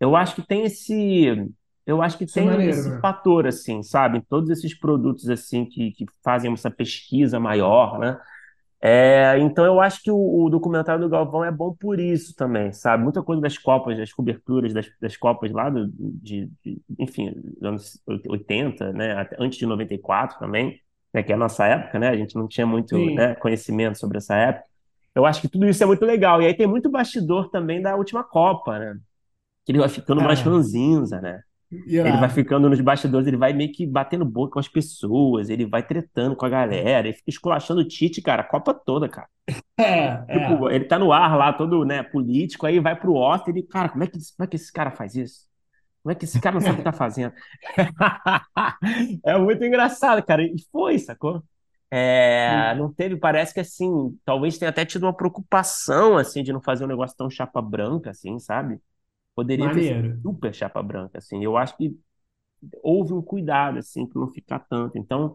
Eu 0.00 0.16
acho 0.16 0.36
que 0.36 0.46
tem 0.46 0.64
esse, 0.64 1.50
eu 1.86 2.02
acho 2.02 2.18
que 2.18 2.26
Isso 2.26 2.38
é 2.38 2.42
tem 2.42 2.42
maneiro, 2.42 2.82
esse 2.82 2.90
né? 2.90 3.02
fator 3.02 3.46
assim, 3.46 3.82
sabe? 3.82 4.22
Todos 4.28 4.50
esses 4.50 4.78
produtos 4.78 5.28
assim 5.30 5.64
que, 5.66 5.92
que 5.92 6.06
fazem 6.24 6.52
essa 6.52 6.70
pesquisa 6.70 7.40
maior, 7.40 7.98
né? 7.98 8.18
É, 8.80 9.36
então 9.40 9.64
eu 9.64 9.80
acho 9.80 10.00
que 10.02 10.10
o, 10.10 10.44
o 10.44 10.48
documentário 10.50 11.00
do 11.02 11.08
Galvão 11.08 11.44
é 11.44 11.50
bom 11.50 11.74
por 11.74 11.98
isso 11.98 12.34
também, 12.36 12.72
sabe? 12.72 13.02
Muita 13.02 13.22
coisa 13.24 13.42
das 13.42 13.58
Copas, 13.58 13.98
das 13.98 14.12
coberturas 14.12 14.72
das, 14.72 14.88
das 15.00 15.16
Copas 15.16 15.50
lá 15.50 15.68
do, 15.68 15.88
de, 15.98 16.46
de- 16.64 16.80
enfim, 16.98 17.32
dos 17.34 17.62
anos 17.64 18.02
80, 18.28 18.92
né? 18.92 19.14
Até 19.18 19.36
antes 19.40 19.58
de 19.58 19.66
94 19.66 20.38
também, 20.38 20.80
né? 21.12 21.22
Que 21.24 21.32
é 21.32 21.34
a 21.34 21.38
nossa 21.38 21.66
época, 21.66 21.98
né? 21.98 22.08
A 22.08 22.16
gente 22.16 22.36
não 22.36 22.46
tinha 22.46 22.66
muito, 22.66 23.10
né, 23.10 23.34
conhecimento 23.36 23.98
sobre 23.98 24.18
essa 24.18 24.36
época. 24.36 24.68
Eu 25.14 25.26
acho 25.26 25.40
que 25.40 25.48
tudo 25.48 25.66
isso 25.68 25.82
é 25.82 25.86
muito 25.86 26.04
legal. 26.04 26.40
E 26.40 26.46
aí 26.46 26.54
tem 26.56 26.66
muito 26.66 26.88
bastidor 26.90 27.50
também 27.50 27.82
da 27.82 27.96
última 27.96 28.22
Copa, 28.22 28.78
né? 28.78 28.96
Que 29.64 29.72
ele 29.72 29.78
vai 29.80 29.88
ficando 29.90 30.22
mais 30.22 30.40
É, 30.40 30.42
ranzinza, 30.42 31.20
né? 31.20 31.42
Ele 31.70 32.16
vai 32.16 32.28
ficando 32.30 32.68
nos 32.68 32.80
bastidores, 32.80 33.26
ele 33.26 33.36
vai 33.36 33.52
meio 33.52 33.70
que 33.72 33.86
batendo 33.86 34.24
boca 34.24 34.54
com 34.54 34.58
as 34.58 34.68
pessoas, 34.68 35.50
ele 35.50 35.66
vai 35.66 35.82
tretando 35.82 36.34
com 36.34 36.46
a 36.46 36.48
galera, 36.48 37.06
ele 37.06 37.16
fica 37.16 37.28
esculachando 37.30 37.80
o 37.82 37.84
Tite, 37.86 38.22
cara, 38.22 38.42
a 38.42 38.44
Copa 38.44 38.72
toda, 38.72 39.08
cara. 39.08 39.28
É, 39.78 40.16
Tipo, 40.26 40.68
é. 40.70 40.76
ele 40.76 40.84
tá 40.86 40.98
no 40.98 41.12
ar 41.12 41.36
lá, 41.36 41.52
todo, 41.52 41.84
né, 41.84 42.02
político, 42.02 42.66
aí 42.66 42.80
vai 42.80 42.96
pro 42.98 43.14
off, 43.14 43.48
ele, 43.50 43.62
cara, 43.62 43.88
como 43.90 44.02
é 44.04 44.06
que, 44.06 44.18
como 44.18 44.44
é 44.44 44.46
que 44.46 44.56
esse 44.56 44.72
cara 44.72 44.90
faz 44.90 45.14
isso? 45.14 45.46
Como 46.02 46.12
é 46.12 46.14
que 46.14 46.24
esse 46.24 46.40
cara 46.40 46.54
não 46.54 46.60
sabe 46.60 46.76
o 46.76 46.78
que 46.78 46.84
tá 46.84 46.92
fazendo? 46.92 47.34
É 49.24 49.36
muito 49.38 49.64
engraçado, 49.64 50.22
cara. 50.24 50.42
E 50.42 50.56
foi, 50.72 50.98
sacou? 50.98 51.42
É, 51.90 52.74
não 52.76 52.92
teve, 52.92 53.16
parece 53.16 53.54
que 53.54 53.60
assim, 53.60 54.18
talvez 54.24 54.58
tenha 54.58 54.68
até 54.70 54.84
tido 54.84 55.04
uma 55.04 55.16
preocupação, 55.16 56.18
assim, 56.18 56.42
de 56.42 56.52
não 56.52 56.60
fazer 56.60 56.84
um 56.84 56.88
negócio 56.88 57.16
tão 57.16 57.30
chapa 57.30 57.62
branca, 57.62 58.10
assim, 58.10 58.38
sabe? 58.38 58.78
Poderia 59.38 59.70
ter 59.70 59.84
Maneiro. 59.84 60.22
super 60.22 60.54
chapa 60.54 60.82
branca, 60.82 61.18
assim. 61.18 61.44
Eu 61.44 61.56
acho 61.56 61.76
que 61.76 61.96
houve 62.82 63.12
um 63.14 63.22
cuidado, 63.22 63.78
assim, 63.78 64.06
para 64.06 64.20
não 64.20 64.28
ficar 64.32 64.60
tanto. 64.60 64.98
Então, 64.98 65.34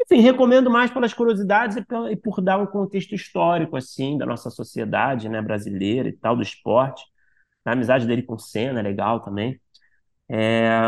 enfim, 0.00 0.20
recomendo 0.22 0.70
mais 0.70 0.90
pelas 0.92 1.14
curiosidades 1.14 1.76
e, 1.78 1.84
pela- 1.84 2.12
e 2.12 2.16
por 2.16 2.40
dar 2.42 2.58
um 2.60 2.66
contexto 2.66 3.14
histórico, 3.14 3.76
assim, 3.76 4.18
da 4.18 4.26
nossa 4.26 4.50
sociedade, 4.50 5.28
né, 5.28 5.42
brasileira 5.42 6.08
e 6.08 6.12
tal, 6.14 6.36
do 6.36 6.42
esporte. 6.42 7.04
A 7.64 7.72
amizade 7.72 8.06
dele 8.06 8.22
com 8.24 8.34
o 8.36 8.40
Senna 8.40 8.80
é 8.80 8.84
legal 8.84 9.20
também. 9.22 9.60
É, 10.28 10.80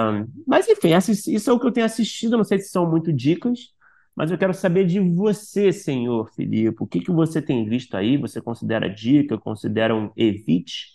Mas, 0.46 0.68
enfim, 0.68 0.90
isso 0.96 1.50
é 1.50 1.52
o 1.52 1.60
que 1.60 1.66
eu 1.66 1.72
tenho 1.72 1.86
assistido. 1.86 2.36
Não 2.36 2.44
sei 2.44 2.58
se 2.58 2.70
são 2.70 2.88
muito 2.90 3.12
dicas, 3.12 3.74
mas 4.16 4.30
eu 4.30 4.38
quero 4.38 4.54
saber 4.54 4.86
de 4.86 5.00
você, 5.00 5.72
senhor 5.72 6.30
Filipe. 6.34 6.76
O 6.82 6.86
que 6.86 7.00
que 7.00 7.10
você 7.12 7.42
tem 7.42 7.64
visto 7.68 7.96
aí? 7.96 8.16
Você 8.18 8.40
considera 8.40 8.88
dica? 8.88 9.38
Considera 9.38 9.94
um 9.94 10.10
evite? 10.16 10.88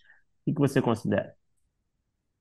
O 0.44 0.46
que 0.46 0.54
que 0.54 0.60
você 0.60 0.82
considera? 0.82 1.37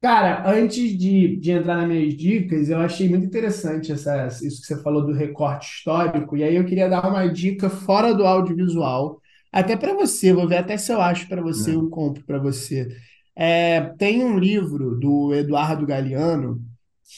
Cara, 0.00 0.48
antes 0.48 0.96
de, 0.96 1.36
de 1.36 1.50
entrar 1.50 1.76
nas 1.78 1.88
minhas 1.88 2.14
dicas, 2.16 2.68
eu 2.68 2.78
achei 2.78 3.08
muito 3.08 3.26
interessante 3.26 3.90
essa, 3.92 4.26
isso 4.42 4.60
que 4.60 4.66
você 4.66 4.82
falou 4.82 5.04
do 5.04 5.12
recorte 5.12 5.66
histórico, 5.66 6.36
e 6.36 6.44
aí 6.44 6.54
eu 6.54 6.64
queria 6.64 6.88
dar 6.88 7.08
uma 7.08 7.26
dica 7.26 7.68
fora 7.68 8.14
do 8.14 8.24
audiovisual, 8.24 9.20
até 9.50 9.74
para 9.76 9.94
você, 9.94 10.32
vou 10.32 10.46
ver 10.46 10.58
até 10.58 10.76
se 10.76 10.92
eu 10.92 11.00
acho 11.00 11.26
para 11.28 11.42
você, 11.42 11.74
Hum, 11.74 11.74
eu 11.74 11.88
compro 11.90 12.22
para 12.24 12.38
você. 12.38 12.86
É, 13.34 13.80
tem 13.98 14.22
um 14.24 14.38
livro 14.38 14.96
do 14.98 15.34
Eduardo 15.34 15.86
Galeano 15.86 16.62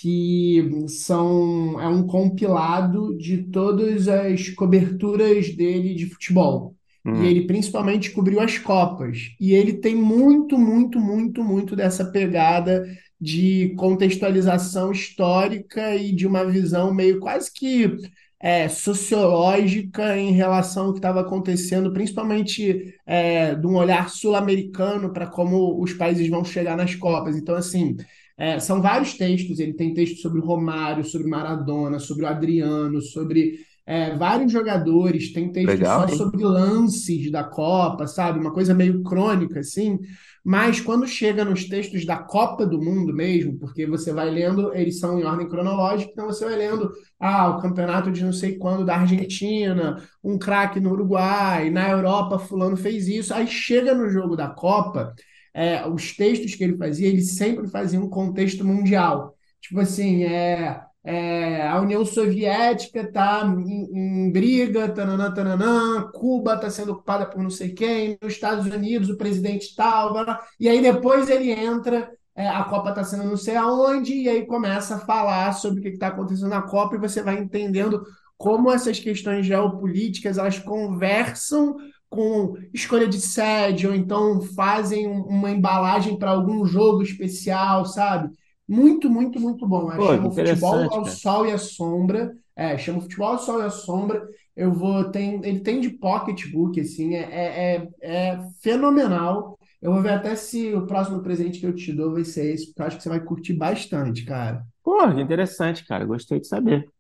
que 0.01 0.87
são, 0.89 1.81
é 1.81 1.89
um 1.89 2.07
compilado 2.07 3.17
de 3.19 3.43
todas 3.51 4.07
as 4.09 4.51
coberturas 4.51 5.51
dele 5.55 5.95
de 5.95 6.07
futebol. 6.07 6.77
E 7.15 7.21
hum, 7.21 7.25
ele 7.25 7.47
principalmente 7.47 8.11
cobriu 8.11 8.41
as 8.41 8.59
Copas. 8.59 9.31
E 9.41 9.53
ele 9.53 9.75
tem 9.75 9.95
muito, 9.95 10.59
muito, 10.59 11.01
muito, 11.01 11.43
muito 11.43 11.75
dessa 11.77 12.05
pegada 12.05 12.85
de 13.21 13.75
contextualização 13.77 14.93
histórica 14.93 15.95
e 15.97 16.13
de 16.15 16.27
uma 16.27 16.45
visão 16.45 16.95
meio 16.95 17.19
quase 17.19 17.53
que 17.53 17.97
é, 18.41 18.69
sociológica 18.69 20.17
em 20.17 20.33
relação 20.33 20.87
ao 20.87 20.93
que 20.93 20.99
estava 20.99 21.21
acontecendo, 21.21 21.93
principalmente 21.93 22.95
é, 23.05 23.55
de 23.55 23.67
um 23.67 23.77
olhar 23.77 24.09
sul-americano 24.09 25.13
para 25.13 25.27
como 25.27 25.83
os 25.83 25.93
países 25.93 26.29
vão 26.29 26.45
chegar 26.45 26.77
nas 26.77 26.95
Copas. 26.95 27.37
Então, 27.37 27.57
assim, 27.57 27.97
é, 28.37 28.61
são 28.61 28.81
vários 28.81 29.15
textos. 29.15 29.59
Ele 29.59 29.75
tem 29.75 29.93
texto 29.93 30.19
sobre 30.21 30.41
o 30.41 30.45
Romário, 30.45 31.05
sobre 31.05 31.29
Maradona, 31.29 31.99
sobre 31.99 32.25
o 32.25 32.29
Adriano, 32.29 33.03
sobre 33.03 33.59
é, 33.89 34.15
vários 34.15 34.53
jogadores, 34.53 35.33
tem 35.33 35.51
texto 35.51 35.67
legal, 35.67 36.03
só 36.03 36.13
hein? 36.13 36.19
sobre 36.19 36.45
lances 36.45 37.33
da 37.33 37.43
Copa, 37.43 38.07
sabe? 38.07 38.39
Uma 38.39 38.53
coisa 38.53 38.75
meio 38.75 39.03
crônica, 39.03 39.61
assim. 39.61 39.99
Mas 40.45 40.79
quando 40.79 41.07
chega 41.07 41.43
nos 41.43 41.65
textos 41.65 42.05
da 42.05 42.19
Copa 42.19 42.67
do 42.67 42.79
Mundo 42.79 43.15
mesmo, 43.15 43.59
porque 43.59 43.87
você 43.87 44.13
vai 44.13 44.29
lendo, 44.29 44.75
eles 44.75 44.99
são 44.99 45.19
em 45.19 45.25
ordem 45.25 45.49
cronológica, 45.49 46.11
então 46.13 46.27
você 46.27 46.45
vai 46.45 46.57
lendo, 46.57 46.93
ah, 47.19 47.49
o 47.49 47.63
campeonato 47.63 48.13
de 48.13 48.23
não 48.23 48.33
sei 48.33 48.59
quando 48.59 48.85
da 48.85 48.97
Argentina, 48.97 49.97
um 50.23 50.39
craque 50.39 50.79
no 50.79 50.91
Uruguai, 50.91 51.71
na 51.71 51.89
Europa, 51.89 52.39
fulano 52.39 52.77
fez 52.77 53.09
isso. 53.09 53.33
Aí 53.33 53.47
chega 53.47 53.95
no 53.95 54.11
jogo 54.11 54.37
da 54.37 54.49
Copa, 54.49 55.15
é, 55.55 55.89
os 55.89 56.15
textos 56.15 56.55
que 56.55 56.63
ele 56.63 56.77
fazia, 56.77 57.09
ele 57.09 57.23
sempre 57.23 57.67
fazia 57.67 57.99
um 57.99 58.11
contexto 58.11 58.67
mundial. 58.67 59.35
Tipo 59.63 59.81
assim, 59.81 60.25
é, 60.25 60.79
é, 61.05 61.67
a 61.67 61.81
União 61.81 62.05
Soviética 62.05 63.01
está 63.01 63.43
em, 63.67 64.27
em 64.29 64.33
briga, 64.33 64.89
tananã, 64.89 65.33
tananã, 65.33 66.11
Cuba 66.13 66.55
está 66.55 66.69
sendo 66.71 66.93
ocupada 66.93 67.27
por 67.27 67.43
não 67.43 67.51
sei 67.51 67.73
quem, 67.73 68.19
nos 68.23 68.35
Estados 68.35 68.67
Unidos 68.67 69.09
o 69.09 69.17
presidente 69.17 69.75
tal, 69.75 70.15
e 70.61 70.69
aí 70.69 70.83
depois 70.83 71.29
ele 71.31 71.51
entra, 71.53 72.11
é, 72.37 72.49
a 72.49 72.65
Copa 72.65 72.91
está 72.91 73.05
sendo 73.05 73.25
não 73.25 73.37
sei 73.37 73.57
aonde, 73.57 74.13
e 74.15 74.29
aí 74.29 74.47
começa 74.47 74.97
a 74.97 75.01
falar 75.01 75.53
sobre 75.53 75.81
o 75.81 75.83
que 75.83 75.89
está 75.91 76.09
acontecendo 76.09 76.51
na 76.51 76.63
Copa, 76.63 76.97
e 76.97 77.01
você 77.01 77.23
vai 77.23 77.39
entendendo 77.39 78.03
como 78.37 78.71
essas 78.71 79.01
questões 79.01 79.47
geopolíticas 79.47 80.39
elas 80.39 80.59
conversam 80.59 81.77
com 82.09 82.55
escolha 82.73 83.07
de 83.07 83.21
sede, 83.21 83.87
ou 83.87 83.95
então 83.95 84.41
fazem 84.41 85.07
um- 85.09 85.23
uma 85.25 85.51
embalagem 85.51 86.19
para 86.19 86.31
algum 86.31 86.65
jogo 86.65 87.03
especial, 87.03 87.85
sabe? 87.85 88.31
Muito, 88.69 89.09
muito, 89.11 89.41
muito 89.41 89.67
bom. 89.67 89.91
É, 89.93 90.01
Pô, 90.01 90.03
chama 90.03 90.29
o 90.29 90.33
Futebol 90.33 90.93
ao. 90.93 91.05
Sol 91.07 91.47
e 91.47 91.53
à 91.53 91.59
Sombra. 91.59 92.37
É, 92.55 92.77
chama 92.77 92.99
o 92.99 93.03
Futebol 93.03 93.29
ao 93.29 93.39
Sol 93.39 93.61
e 93.63 93.65
à 93.65 93.71
Sombra. 93.71 94.29
Eu 94.55 94.73
vou. 94.73 95.11
Tem, 95.11 95.37
ele 95.45 95.61
tem 95.61 95.81
de 95.81 95.91
pocketbook, 95.91 96.79
assim, 96.81 97.15
é, 97.15 97.77
é, 97.77 97.89
é 98.03 98.29
é 98.35 98.39
fenomenal. 98.63 99.59
Eu 99.81 99.93
vou 99.93 100.03
ver 100.03 100.11
até 100.11 100.35
se 100.37 100.75
o 100.75 100.87
próximo 100.87 101.23
presente 101.23 101.61
que 101.61 101.67
eu 101.67 101.75
te 101.75 101.93
dou 101.93 102.13
vai 102.13 102.25
ser 102.25 102.53
esse, 102.53 102.67
porque 102.67 102.83
eu 102.83 102.87
acho 102.87 102.97
que 102.97 103.03
você 103.03 103.09
vai 103.09 103.21
curtir 103.25 103.55
bastante, 103.55 104.25
cara. 104.25 104.65
Pô, 104.83 104.99
que 105.15 105.21
interessante, 105.21 105.85
cara. 105.85 106.05
Gostei 106.05 106.41
de 106.41 106.47
saber. 106.49 106.91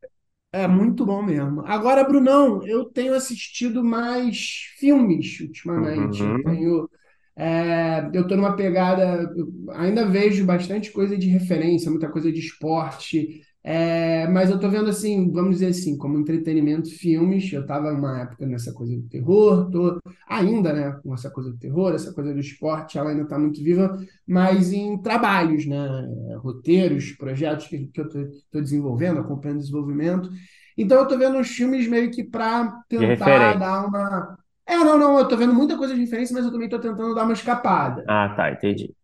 É 0.52 0.66
muito 0.66 1.04
bom 1.04 1.22
mesmo. 1.22 1.60
Agora, 1.66 2.02
Brunão, 2.04 2.62
eu 2.66 2.86
tenho 2.86 3.14
assistido 3.14 3.84
mais 3.84 4.38
filmes 4.78 5.40
ultimamente. 5.40 6.24
Eu 6.24 6.34
Uhum. 6.34 6.42
tenho, 6.42 6.88
é, 7.38 8.10
eu 8.12 8.26
tô 8.26 8.36
numa 8.36 8.56
pegada, 8.56 9.32
ainda 9.74 10.06
vejo 10.08 10.44
bastante 10.44 10.90
coisa 10.92 11.16
de 11.16 11.28
referência, 11.28 11.90
muita 11.90 12.10
coisa 12.10 12.32
de 12.32 12.40
esporte, 12.40 13.42
é, 13.62 14.26
mas 14.28 14.50
eu 14.50 14.58
tô 14.58 14.68
vendo 14.70 14.88
assim, 14.88 15.30
vamos 15.30 15.52
dizer 15.56 15.66
assim, 15.68 15.96
como 15.98 16.18
entretenimento, 16.18 16.88
filmes. 16.90 17.52
Eu 17.52 17.66
tava 17.66 17.92
numa 17.92 18.22
época 18.22 18.46
nessa 18.46 18.72
coisa 18.72 18.96
do 18.96 19.02
terror, 19.08 19.70
tô 19.70 20.00
ainda, 20.26 20.72
né, 20.72 20.98
com 21.02 21.14
essa 21.14 21.30
coisa 21.30 21.50
do 21.50 21.58
terror, 21.58 21.94
essa 21.94 22.12
coisa 22.12 22.32
do 22.32 22.40
esporte, 22.40 22.98
ela 22.98 23.10
ainda 23.10 23.26
tá 23.26 23.38
muito 23.38 23.62
viva, 23.62 23.96
mas 24.26 24.72
em 24.72 24.96
trabalhos, 25.02 25.66
né, 25.66 25.76
roteiros, 26.42 27.12
projetos 27.12 27.66
que, 27.66 27.86
que 27.88 28.00
eu 28.00 28.08
tô 28.50 28.60
desenvolvendo, 28.60 29.20
acompanhando 29.20 29.58
o 29.58 29.60
desenvolvimento. 29.62 30.30
Então 30.76 30.98
eu 31.00 31.08
tô 31.08 31.18
vendo 31.18 31.36
uns 31.38 31.48
filmes 31.48 31.86
meio 31.88 32.10
que 32.10 32.24
para 32.24 32.70
tentar 32.88 33.54
dar 33.54 33.86
uma. 33.86 34.38
É, 34.68 34.76
não, 34.76 34.98
não, 34.98 35.18
eu 35.18 35.26
tô 35.28 35.36
vendo 35.36 35.54
muita 35.54 35.76
coisa 35.76 35.94
de 35.94 36.00
referência, 36.00 36.34
mas 36.34 36.44
eu 36.44 36.52
também 36.52 36.68
tô 36.68 36.78
tentando 36.78 37.14
dar 37.14 37.24
uma 37.24 37.32
escapada. 37.32 38.04
Ah, 38.06 38.34
tá, 38.36 38.50
entendi. 38.52 38.94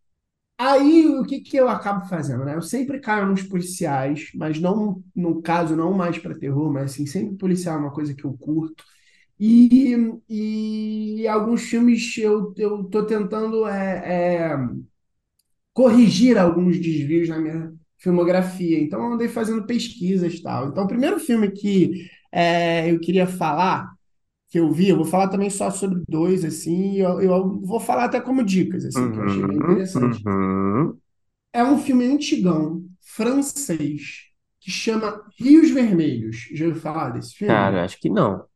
Aí 0.56 1.06
o 1.08 1.24
que 1.24 1.40
que 1.40 1.56
eu 1.56 1.68
acabo 1.68 2.06
fazendo, 2.08 2.44
né? 2.44 2.54
Eu 2.54 2.62
sempre 2.62 3.00
caio 3.00 3.26
nos 3.26 3.42
policiais, 3.42 4.30
mas 4.34 4.60
não, 4.60 5.02
no 5.14 5.42
caso, 5.42 5.74
não 5.76 5.92
mais 5.92 6.18
para 6.18 6.38
terror, 6.38 6.72
mas 6.72 6.92
assim, 6.92 7.06
sempre 7.06 7.36
policial 7.36 7.76
é 7.76 7.80
uma 7.80 7.92
coisa 7.92 8.14
que 8.14 8.24
eu 8.24 8.32
curto. 8.34 8.84
E, 9.40 9.96
e 10.28 11.28
alguns 11.28 11.62
filmes 11.64 12.16
eu, 12.18 12.54
eu 12.58 12.84
tô 12.84 13.04
tentando 13.06 13.66
é, 13.68 14.52
é, 14.52 14.56
corrigir 15.72 16.38
alguns 16.38 16.78
desvios 16.80 17.28
na 17.28 17.38
minha 17.38 17.72
filmografia. 17.98 18.78
Então, 18.80 19.00
eu 19.04 19.12
andei 19.14 19.28
fazendo 19.28 19.66
pesquisas 19.66 20.34
e 20.34 20.42
tal. 20.42 20.68
Então, 20.68 20.84
o 20.84 20.88
primeiro 20.88 21.18
filme 21.18 21.50
que 21.50 22.08
é, 22.32 22.90
eu 22.90 23.00
queria 23.00 23.26
falar, 23.26 23.93
que 24.54 24.60
eu 24.60 24.70
vi, 24.70 24.88
eu 24.88 24.96
vou 24.96 25.04
falar 25.04 25.28
também 25.28 25.50
só 25.50 25.68
sobre 25.70 26.02
dois, 26.08 26.44
assim, 26.44 26.96
eu, 26.98 27.20
eu 27.20 27.60
vou 27.60 27.80
falar 27.80 28.04
até 28.04 28.20
como 28.20 28.44
dicas, 28.44 28.84
assim, 28.84 29.10
que 29.10 29.18
eu 29.18 29.24
achei 29.24 29.44
bem 29.44 29.58
Uhum, 29.58 29.60
interessante. 29.60 30.24
uhum. 30.26 31.00
É 31.52 31.62
um 31.64 31.78
filme 31.78 32.04
antigão, 32.04 32.84
francês, 33.00 34.24
que 34.60 34.70
chama 34.70 35.24
Rios 35.38 35.70
Vermelhos. 35.70 36.48
Já 36.52 36.66
ouviu 36.66 36.80
falar 36.82 37.10
desse 37.10 37.34
filme? 37.34 37.72
Cara, 37.72 37.84
acho 37.84 37.98
que 38.00 38.10
não. 38.10 38.46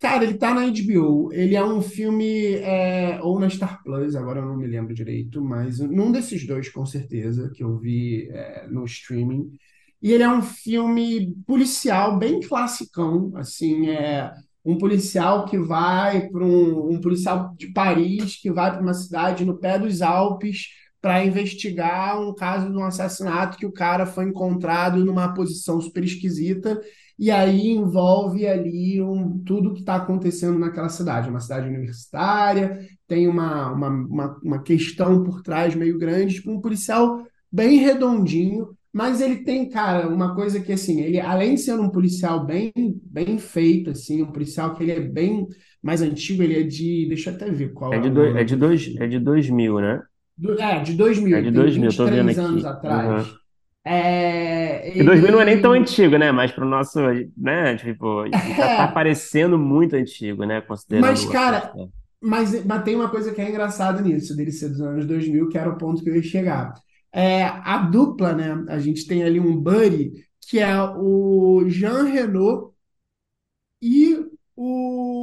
Cara, 0.00 0.22
ele 0.24 0.34
tá 0.38 0.54
na 0.54 0.62
HBO. 0.62 1.32
Ele 1.32 1.56
é 1.56 1.64
um 1.64 1.82
filme, 1.82 2.54
é, 2.56 3.20
ou 3.22 3.38
na 3.40 3.50
Star 3.50 3.82
Plus, 3.82 4.14
agora 4.14 4.40
eu 4.40 4.46
não 4.46 4.56
me 4.56 4.66
lembro 4.66 4.94
direito, 4.94 5.42
mas 5.42 5.80
num 5.80 6.12
desses 6.12 6.46
dois, 6.46 6.68
com 6.68 6.86
certeza, 6.86 7.50
que 7.54 7.64
eu 7.64 7.76
vi, 7.78 8.28
é, 8.30 8.66
no 8.68 8.84
streaming. 8.84 9.50
E 10.00 10.12
ele 10.12 10.22
é 10.22 10.28
um 10.28 10.40
filme 10.42 11.34
policial, 11.46 12.16
bem 12.16 12.38
classicão, 12.40 13.32
assim, 13.36 13.88
é 13.90 14.32
um 14.64 14.76
policial 14.76 15.46
que 15.46 15.58
vai 15.58 16.28
para 16.28 16.44
um, 16.44 16.92
um 16.92 17.00
policial 17.00 17.54
de 17.56 17.72
Paris 17.72 18.36
que 18.36 18.50
vai 18.50 18.70
para 18.72 18.82
uma 18.82 18.94
cidade 18.94 19.44
no 19.44 19.56
pé 19.56 19.78
dos 19.78 20.02
Alpes 20.02 20.68
para 21.00 21.24
investigar 21.24 22.20
um 22.20 22.34
caso 22.34 22.70
de 22.70 22.76
um 22.76 22.84
assassinato 22.84 23.56
que 23.56 23.66
o 23.66 23.72
cara 23.72 24.04
foi 24.04 24.24
encontrado 24.24 25.04
numa 25.04 25.32
posição 25.32 25.80
super 25.80 26.02
esquisita 26.02 26.80
e 27.18 27.30
aí 27.30 27.70
envolve 27.70 28.46
ali 28.46 29.02
um, 29.02 29.38
tudo 29.44 29.74
que 29.74 29.80
está 29.80 29.96
acontecendo 29.96 30.58
naquela 30.58 30.88
cidade. 30.88 31.28
Uma 31.28 31.40
cidade 31.40 31.66
universitária, 31.68 32.86
tem 33.08 33.26
uma, 33.26 33.72
uma, 33.72 33.88
uma, 33.88 34.40
uma 34.42 34.62
questão 34.62 35.24
por 35.24 35.42
trás 35.42 35.74
meio 35.74 35.98
grande, 35.98 36.34
tipo 36.34 36.52
um 36.52 36.60
policial 36.60 37.26
bem 37.50 37.78
redondinho, 37.78 38.76
mas 38.92 39.20
ele 39.20 39.44
tem, 39.44 39.68
cara, 39.68 40.08
uma 40.08 40.34
coisa 40.34 40.60
que, 40.60 40.72
assim, 40.72 41.00
ele, 41.00 41.20
além 41.20 41.54
de 41.54 41.60
ser 41.60 41.78
um 41.78 41.90
policial 41.90 42.44
bem, 42.46 42.72
bem 43.04 43.38
feito, 43.38 43.90
assim, 43.90 44.22
um 44.22 44.32
policial 44.32 44.74
que 44.74 44.82
ele 44.82 44.92
é 44.92 45.00
bem 45.00 45.46
mais 45.82 46.02
antigo, 46.02 46.42
ele 46.42 46.58
é 46.60 46.62
de, 46.62 47.06
deixa 47.08 47.30
eu 47.30 47.34
até 47.36 47.50
ver 47.50 47.72
É 47.90 47.96
qual 47.96 48.00
é 48.00 48.02
de, 48.02 48.08
o 48.08 48.10
dois, 48.10 48.34
é 48.34 48.44
de, 48.44 48.56
do 48.56 48.64
dois, 48.64 48.96
é 48.96 49.06
de 49.06 49.18
2000, 49.20 49.78
né? 49.80 50.02
Do- 50.36 50.58
é, 50.60 50.82
de 50.82 50.94
2000, 50.94 51.38
É 51.38 51.42
de 51.42 51.50
tem 51.50 51.68
2000, 51.68 51.70
vinte 51.70 51.96
e 51.96 52.02
tô 52.02 52.08
vendo 52.08 52.28
três 52.28 52.38
anos 52.38 52.64
aqui. 52.68 52.72
Uhum. 52.86 53.24
atrás. 53.24 53.38
É, 53.84 54.98
E 55.00 55.04
2000 55.04 55.32
não 55.32 55.40
é 55.40 55.44
nem 55.44 55.60
tão 55.60 55.72
antigo, 55.72 56.16
né? 56.18 56.32
Mas 56.32 56.52
pro 56.52 56.64
nosso, 56.66 57.00
né? 57.36 57.76
Tipo, 57.76 58.24
já 58.56 58.68
tá 58.70 58.88
é, 58.88 58.88
parecendo 58.88 59.58
muito 59.58 59.94
antigo, 59.96 60.44
né? 60.44 60.60
Mas, 60.88 61.24
Considerando 61.24 61.32
a 61.32 61.36
cara, 61.36 61.76
questão. 61.76 61.92
mas, 62.20 62.64
mas 62.64 62.84
tem 62.84 62.94
uma 62.96 63.10
coisa 63.10 63.34
que 63.34 63.40
é 63.40 63.48
engraçada 63.48 64.00
nisso, 64.02 64.36
dele 64.36 64.52
ser 64.52 64.68
dos 64.70 64.80
anos 64.80 65.06
2000 65.06 65.48
que 65.48 65.58
era 65.58 65.70
o 65.70 65.78
ponto 65.78 66.02
que 66.02 66.10
eu 66.10 66.16
ia 66.16 66.22
chegar. 66.22 66.74
É, 67.12 67.44
a 67.44 67.78
dupla, 67.78 68.32
né? 68.32 68.64
A 68.68 68.78
gente 68.78 69.06
tem 69.06 69.24
ali 69.24 69.40
um 69.40 69.58
buddy, 69.60 70.12
que 70.40 70.58
é 70.58 70.80
o 70.82 71.64
Jean 71.68 72.04
Reno 72.04 72.74
e 73.80 74.16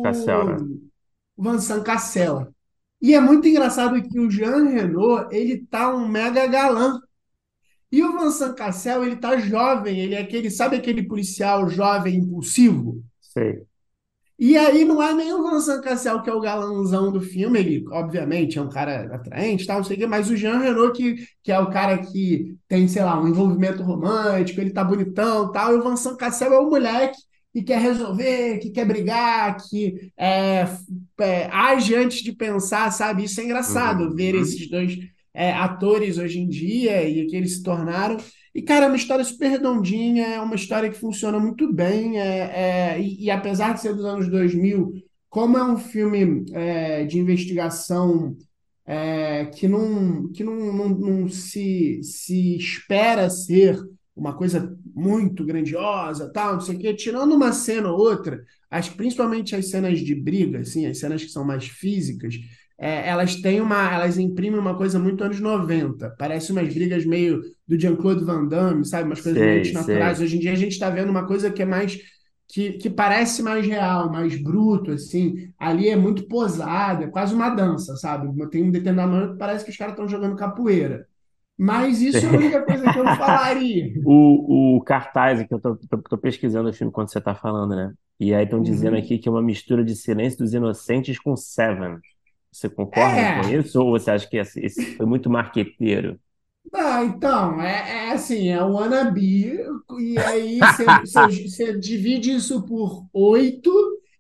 Cassel, 0.02 0.44
o 0.44 0.46
né? 0.46 0.58
Vincent 1.38 1.84
Cassel. 1.84 2.54
E 3.02 3.14
é 3.14 3.20
muito 3.20 3.48
engraçado 3.48 4.02
que 4.02 4.20
o 4.20 4.30
Jean 4.32 4.66
Reno, 4.70 5.30
ele 5.32 5.66
tá 5.68 5.94
um 5.94 6.08
mega 6.08 6.48
galã. 6.48 7.00
E 7.92 8.04
o 8.04 8.18
Vincent 8.20 8.56
Cassel, 8.56 9.04
ele 9.06 9.16
tá 9.18 9.38
jovem, 9.38 10.00
ele 10.00 10.16
é 10.16 10.22
aquele, 10.22 10.50
sabe 10.50 10.76
aquele 10.76 11.04
policial 11.04 11.70
jovem 11.70 12.16
impulsivo? 12.16 13.04
Sei. 13.22 13.68
E 14.38 14.58
aí 14.58 14.84
não 14.84 15.02
é 15.02 15.14
nem 15.14 15.32
o 15.34 15.50
Vincent 15.50 15.82
Cassel 15.82 16.22
que 16.22 16.30
é 16.30 16.34
o 16.34 16.42
galãozão 16.42 17.10
do 17.12 17.22
filme, 17.22 17.58
ele 17.60 17.86
obviamente 17.90 18.58
é 18.58 18.62
um 18.62 18.70
cara 18.70 19.16
atraente, 19.16 19.66
tal, 19.66 19.78
não 19.78 19.84
sei 19.86 19.96
o 19.96 20.00
quê, 20.00 20.06
mas 20.08 20.30
o 20.30 20.36
Jean 20.36 20.60
Reno 20.60 20.92
que, 20.92 21.16
que 21.42 21.52
é 21.52 21.60
o 21.60 21.70
cara 21.70 21.98
que 22.00 22.54
tem, 22.68 22.86
sei 22.88 23.04
lá, 23.04 23.20
um 23.22 23.28
envolvimento 23.30 23.82
romântico, 23.82 24.60
ele 24.60 24.72
tá 24.72 24.84
bonitão, 24.84 25.52
tal, 25.54 25.74
e 25.74 25.76
o 25.80 25.90
Vincent 25.90 26.18
Cassel 26.18 26.54
é 26.54 26.60
o 26.60 26.70
moleque 26.70 27.18
que 27.54 27.64
quer 27.64 27.80
resolver, 27.80 28.60
que 28.60 28.72
quer 28.72 28.86
brigar, 28.86 29.56
que 29.70 30.12
é, 30.18 30.66
é, 31.22 31.46
age 31.52 31.96
antes 31.96 32.22
de 32.22 32.34
pensar, 32.34 32.92
sabe? 32.92 33.24
Isso 33.24 33.40
é 33.40 33.46
engraçado 33.46 34.14
ver 34.14 34.36
Uhum. 34.36 34.42
esses 34.42 34.70
dois 34.70 34.98
é, 35.34 35.52
atores 35.54 36.18
hoje 36.18 36.40
em 36.40 36.48
dia 36.50 37.08
e 37.08 37.26
que 37.28 37.36
eles 37.36 37.56
se 37.56 37.64
tornaram. 37.64 38.18
E, 38.56 38.62
cara, 38.62 38.86
é 38.86 38.88
uma 38.88 38.96
história 38.96 39.26
super 39.26 39.50
redondinha, 39.50 40.28
é 40.28 40.40
uma 40.40 40.56
história 40.56 40.90
que 40.90 40.98
funciona 40.98 41.38
muito 41.38 41.74
bem, 41.74 42.18
é, 42.18 42.94
é, 42.94 43.02
e, 43.02 43.26
e 43.26 43.30
apesar 43.30 43.74
de 43.74 43.82
ser 43.82 43.94
dos 43.94 44.06
anos 44.06 44.30
2000, 44.30 44.94
como 45.30 45.58
é 45.58 45.64
um 45.64 45.78
filme 45.78 46.46
é, 46.54 47.04
de 47.04 47.20
investigação 47.20 48.34
é, 48.86 49.48
que 49.48 49.68
não, 49.68 50.32
que 50.32 50.42
não, 50.42 50.56
não, 50.72 50.88
não 50.88 51.28
se, 51.28 52.02
se 52.02 52.56
espera 52.56 53.30
ser 53.30 53.78
uma 54.16 54.34
coisa 54.34 54.74
muito 54.96 55.44
grandiosa, 55.44 56.32
tal, 56.32 56.54
não 56.54 56.62
sei 56.62 56.76
o 56.76 56.80
quê, 56.80 56.94
tirando 56.94 57.36
uma 57.36 57.52
cena 57.52 57.92
ou 57.92 58.00
outra, 58.00 58.42
as, 58.72 58.88
principalmente 58.88 59.54
as 59.54 59.70
cenas 59.70 60.00
de 60.00 60.16
briga, 60.16 60.60
assim, 60.60 60.86
as 60.86 60.98
cenas 60.98 61.22
que 61.22 61.30
são 61.30 61.44
mais 61.44 61.68
físicas, 61.68 62.36
é, 62.78 63.08
elas 63.10 63.36
têm 63.42 63.62
uma, 63.62 63.94
elas 63.94 64.18
imprimem 64.18 64.60
uma 64.60 64.76
coisa 64.78 65.00
muito 65.00 65.24
anos 65.24 65.40
90. 65.40 66.16
Parece 66.18 66.52
umas 66.52 66.74
brigas 66.74 67.06
meio 67.06 67.42
do 67.68 67.80
Jean-Claude 67.80 68.24
Van 68.26 68.46
Damme, 68.48 68.86
sabe? 68.86 69.06
Umas 69.08 69.22
coisas 69.22 69.42
Sei, 69.42 69.56
antinaturais. 69.56 70.20
sei. 70.20 70.22
Hoje 70.22 70.38
em 70.38 70.40
dia 70.40 70.52
a 70.54 70.56
gente 70.56 70.74
está 70.74 70.90
vendo 70.90 71.10
uma 71.10 71.26
coisa 71.28 71.52
que 71.52 71.62
é 71.62 71.66
mais 71.66 71.98
que, 72.48 72.74
que 72.74 72.90
parece 72.90 73.42
mais 73.42 73.66
real, 73.66 74.12
mais 74.12 74.36
bruto, 74.42 74.92
assim. 74.92 75.52
Ali 75.58 75.90
é 75.90 75.96
muito 75.96 76.28
posado, 76.28 77.04
é 77.04 77.08
quase 77.08 77.34
uma 77.34 77.50
dança, 77.50 77.96
sabe? 77.98 78.28
Tem 78.50 78.64
um 78.64 78.72
determinado 78.72 79.12
momento 79.12 79.32
que 79.34 79.40
parece 79.40 79.66
que 79.66 79.72
os 79.72 79.78
caras 79.78 79.94
estão 79.94 80.08
jogando 80.08 80.36
capoeira. 80.36 81.08
Mas 81.58 82.02
isso 82.02 82.26
é 82.26 82.30
a 82.30 82.34
única 82.34 82.64
coisa 82.66 82.90
que 82.90 83.00
eu 83.00 83.10
falaria. 83.16 83.94
O, 84.04 84.78
o 84.78 84.84
cartaz 84.84 85.46
que 85.48 85.54
eu 85.54 85.60
tô, 85.60 85.76
tô, 85.78 86.02
tô 86.04 86.18
pesquisando 86.18 86.70
o 86.70 86.74
filme 86.74 86.92
quando 86.94 87.10
você 87.12 87.20
tá 87.22 87.34
falando, 87.36 87.76
né? 87.76 87.94
E 88.20 88.34
aí 88.34 88.44
estão 88.46 88.62
dizendo 88.62 88.96
Uhum. 88.96 88.98
aqui 88.98 89.18
que 89.18 89.28
é 89.28 89.32
uma 89.32 89.42
mistura 89.42 89.84
de 89.84 89.96
Silêncio 89.96 90.40
dos 90.40 90.54
Inocentes 90.54 91.20
com 91.20 91.36
Seven. 91.36 92.00
Você 92.56 92.70
concorda 92.70 93.28
com 93.28 93.46
É, 93.46 93.50
isso? 93.50 93.82
Ou 93.82 93.92
você 93.92 94.12
acha 94.12 94.28
que 94.30 94.38
esse, 94.38 94.62
foi 94.98 95.06
muito 95.06 95.30
marqueteiro? 95.30 96.20
Ah, 96.74 97.04
então, 97.06 97.62
é, 97.62 98.08
é 98.10 98.12
assim, 98.12 98.50
é 98.50 98.62
o 98.62 98.74
wannabe, 98.74 99.58
e 100.00 100.22
aí 100.22 100.66
você 100.66 101.78
divide 101.80 102.32
isso 102.36 102.64
por 102.66 103.08
oito, 103.14 103.72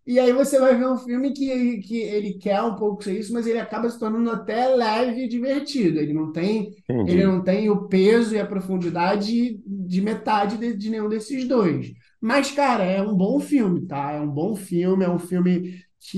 e 0.08 0.19
aí 0.19 0.32
você 0.32 0.60
vai 0.60 0.76
ver 0.78 0.88
um 0.88 0.98
filme 0.98 1.34
que, 1.34 1.80
que 1.80 1.98
ele 1.98 2.36
quer 2.36 2.62
um 2.62 2.76
pouco 2.76 3.04
ser 3.04 3.19
isso, 3.19 3.34
mas 3.34 3.45
ele 3.48 3.60
acaba 3.60 3.89
se 3.89 4.00
tornando 4.00 4.30
até 4.32 4.67
leve 4.69 5.24
e 5.26 5.28
divertido. 5.28 6.00
Ele 6.00 6.13
não 6.13 6.32
tem, 6.32 6.71
ele 7.04 7.26
não 7.26 7.43
tem 7.43 7.69
o 7.69 7.88
peso 7.88 8.36
e 8.36 8.39
a 8.39 8.45
profundidade 8.45 9.60
de 9.65 10.02
metade 10.02 10.58
de, 10.58 10.76
de 10.78 10.89
nenhum 10.91 11.10
desses 11.10 11.48
dois. 11.48 11.91
Mas, 12.21 12.52
cara, 12.52 12.84
é 12.84 13.02
um 13.02 13.15
bom 13.15 13.39
filme, 13.39 13.86
tá? 13.88 14.12
É 14.13 14.19
um 14.21 14.30
bom 14.30 14.56
filme, 14.56 15.04
é 15.04 15.10
um 15.10 15.19
filme 15.19 15.84
que. 15.99 16.17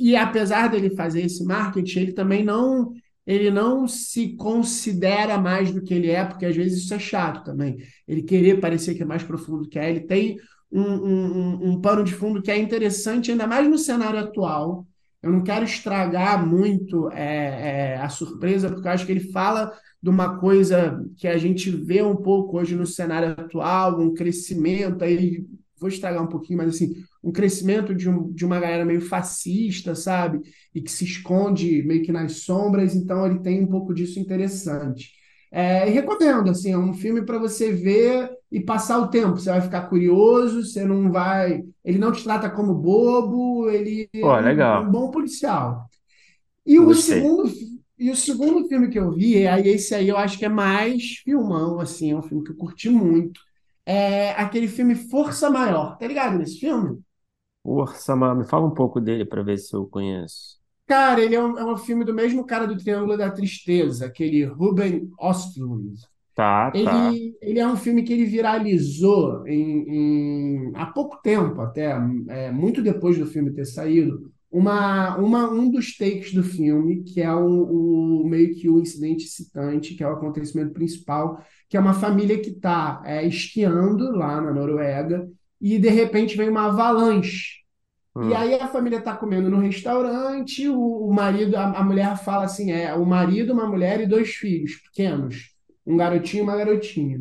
E, 0.00 0.10
e 0.10 0.16
apesar 0.16 0.68
dele 0.68 0.94
fazer 0.96 1.22
esse 1.22 1.44
marketing, 1.44 2.00
ele 2.00 2.12
também 2.12 2.44
não 2.44 2.92
ele 3.28 3.50
não 3.50 3.86
se 3.86 4.34
considera 4.36 5.36
mais 5.36 5.70
do 5.70 5.82
que 5.82 5.92
ele 5.92 6.10
é, 6.10 6.24
porque 6.24 6.46
às 6.46 6.56
vezes 6.56 6.84
isso 6.84 6.94
é 6.94 6.98
chato 6.98 7.44
também. 7.44 7.76
Ele 8.06 8.22
querer 8.22 8.58
parecer 8.58 8.94
que 8.94 9.02
é 9.02 9.06
mais 9.06 9.22
profundo 9.22 9.64
do 9.64 9.68
que 9.68 9.78
é. 9.78 9.90
Ele 9.90 10.00
tem 10.00 10.38
um, 10.72 10.80
um, 10.82 11.68
um, 11.68 11.80
pano 11.80 12.02
de 12.02 12.14
fundo 12.14 12.40
que 12.40 12.50
é 12.50 12.56
interessante, 12.56 13.30
ainda 13.30 13.46
mais 13.46 13.68
no 13.68 13.76
cenário 13.76 14.18
atual. 14.18 14.86
eu 15.22 15.30
não 15.30 15.42
quero 15.42 15.66
estragar 15.66 16.46
muito 16.46 17.10
é, 17.12 17.92
é, 17.92 17.96
a 17.96 18.08
surpresa, 18.08 18.70
porque 18.70 18.88
eu 18.88 18.92
acho 18.92 19.04
que 19.04 19.12
ele 19.12 19.30
fala 19.30 19.72
de 20.02 20.08
uma 20.08 20.38
coisa 20.38 21.04
que 21.18 21.28
a 21.28 21.36
gente 21.36 21.70
vê 21.70 22.02
um 22.02 22.16
pouco 22.16 22.58
hoje 22.58 22.74
no 22.74 22.86
cenário 22.86 23.32
atual, 23.32 24.00
um 24.00 24.14
crescimento, 24.14 25.04
aí 25.04 25.44
vou 25.78 25.90
estragar 25.90 26.22
um 26.22 26.28
pouquinho, 26.28 26.58
mas 26.58 26.74
assim, 26.74 26.94
um 27.22 27.32
crescimento 27.32 27.94
de, 27.94 28.08
um, 28.08 28.30
de 28.32 28.44
uma 28.44 28.60
galera 28.60 28.84
meio 28.84 29.00
fascista, 29.00 29.94
sabe? 29.94 30.40
E 30.74 30.80
que 30.80 30.90
se 30.90 31.04
esconde 31.04 31.82
meio 31.82 32.02
que 32.02 32.12
nas 32.12 32.42
sombras, 32.42 32.94
então 32.94 33.26
ele 33.26 33.40
tem 33.40 33.62
um 33.62 33.66
pouco 33.66 33.92
disso 33.94 34.18
interessante. 34.18 35.18
É, 35.50 35.88
e 35.88 35.92
recomendo, 35.92 36.50
assim, 36.50 36.72
é 36.72 36.78
um 36.78 36.92
filme 36.92 37.22
para 37.24 37.38
você 37.38 37.72
ver 37.72 38.30
e 38.52 38.60
passar 38.60 38.98
o 38.98 39.08
tempo. 39.08 39.38
Você 39.38 39.50
vai 39.50 39.60
ficar 39.60 39.88
curioso, 39.88 40.64
você 40.64 40.84
não 40.84 41.10
vai. 41.10 41.62
Ele 41.84 41.98
não 41.98 42.12
te 42.12 42.22
trata 42.22 42.50
como 42.50 42.74
bobo, 42.74 43.70
ele 43.70 44.08
é 44.12 44.80
um, 44.80 44.90
bom 44.90 45.10
policial. 45.10 45.88
E 46.66 46.78
o 46.78 46.94
segundo, 46.94 47.50
e 47.98 48.10
o 48.10 48.16
segundo 48.16 48.68
filme 48.68 48.88
que 48.90 48.98
eu 48.98 49.10
vi, 49.12 49.46
aí 49.46 49.68
esse 49.68 49.94
aí 49.94 50.08
eu 50.08 50.18
acho 50.18 50.38
que 50.38 50.44
é 50.44 50.48
mais 50.50 51.16
filmão, 51.24 51.80
assim, 51.80 52.12
é 52.12 52.16
um 52.16 52.22
filme 52.22 52.44
que 52.44 52.50
eu 52.50 52.56
curti 52.56 52.90
muito. 52.90 53.40
É 53.86 54.32
aquele 54.32 54.68
filme 54.68 54.94
Força 54.94 55.48
Maior. 55.48 55.96
Tá 55.96 56.06
ligado 56.06 56.36
nesse 56.38 56.58
filme? 56.58 57.00
Ursa, 57.64 58.16
Ma- 58.16 58.34
me 58.34 58.44
fala 58.46 58.66
um 58.66 58.74
pouco 58.74 59.00
dele 59.00 59.24
para 59.24 59.42
ver 59.44 59.58
se 59.58 59.74
eu 59.74 59.86
conheço. 59.86 60.58
Cara, 60.86 61.20
ele 61.22 61.34
é 61.34 61.40
um, 61.42 61.58
é 61.58 61.64
um 61.64 61.76
filme 61.76 62.04
do 62.04 62.14
mesmo 62.14 62.46
cara 62.46 62.66
do 62.66 62.76
Triângulo 62.76 63.16
da 63.16 63.30
Tristeza, 63.30 64.06
aquele 64.06 64.44
Ruben 64.44 65.10
Östlund. 65.20 65.94
Tá, 66.34 66.70
tá. 66.82 67.18
Ele, 67.18 67.36
ele 67.42 67.60
é 67.60 67.66
um 67.68 67.76
filme 67.76 68.02
que 68.04 68.12
ele 68.12 68.26
viralizou 68.26 69.46
em, 69.48 70.68
em- 70.68 70.72
há 70.76 70.86
pouco 70.86 71.20
tempo, 71.22 71.60
até 71.62 71.96
é, 72.30 72.50
muito 72.52 72.82
depois 72.82 73.18
do 73.18 73.26
filme 73.26 73.52
ter 73.52 73.66
saído, 73.66 74.32
uma, 74.50 75.16
uma, 75.18 75.50
um 75.50 75.70
dos 75.70 75.96
takes 75.96 76.32
do 76.34 76.42
filme, 76.44 77.02
que 77.04 77.22
é 77.22 77.32
o, 77.34 78.22
o- 78.22 78.28
meio 78.28 78.54
que 78.54 78.68
o 78.68 78.80
incidente 78.80 79.24
excitante, 79.26 79.94
que 79.94 80.04
é 80.04 80.08
o 80.08 80.12
acontecimento 80.14 80.72
principal, 80.74 81.42
que 81.68 81.76
é 81.76 81.80
uma 81.80 81.94
família 81.94 82.40
que 82.40 82.50
está 82.50 83.02
esquiando 83.24 84.12
lá 84.12 84.40
na 84.40 84.52
Noruega 84.54 85.28
e 85.60 85.78
de 85.78 85.88
repente 85.88 86.36
vem 86.36 86.48
uma 86.48 86.66
avalanche. 86.66 87.58
E 88.20 88.34
Hum, 88.34 88.34
aí 88.34 88.54
a 88.54 88.68
família 88.68 88.98
está 88.98 89.16
comendo 89.16 89.50
no 89.50 89.58
restaurante, 89.60 90.68
o, 90.68 91.08
o 91.08 91.14
marido, 91.14 91.56
a, 91.56 91.64
a 91.78 91.84
mulher 91.84 92.16
fala 92.18 92.44
assim, 92.44 92.72
é 92.72 92.94
o 92.94 93.06
marido, 93.06 93.52
uma 93.52 93.66
mulher 93.66 94.00
e 94.00 94.06
dois 94.06 94.30
filhos 94.30 94.76
pequenos, 94.76 95.52
um 95.86 95.96
garotinho 95.96 96.40
e 96.40 96.44
uma 96.44 96.56
garotinha. 96.56 97.20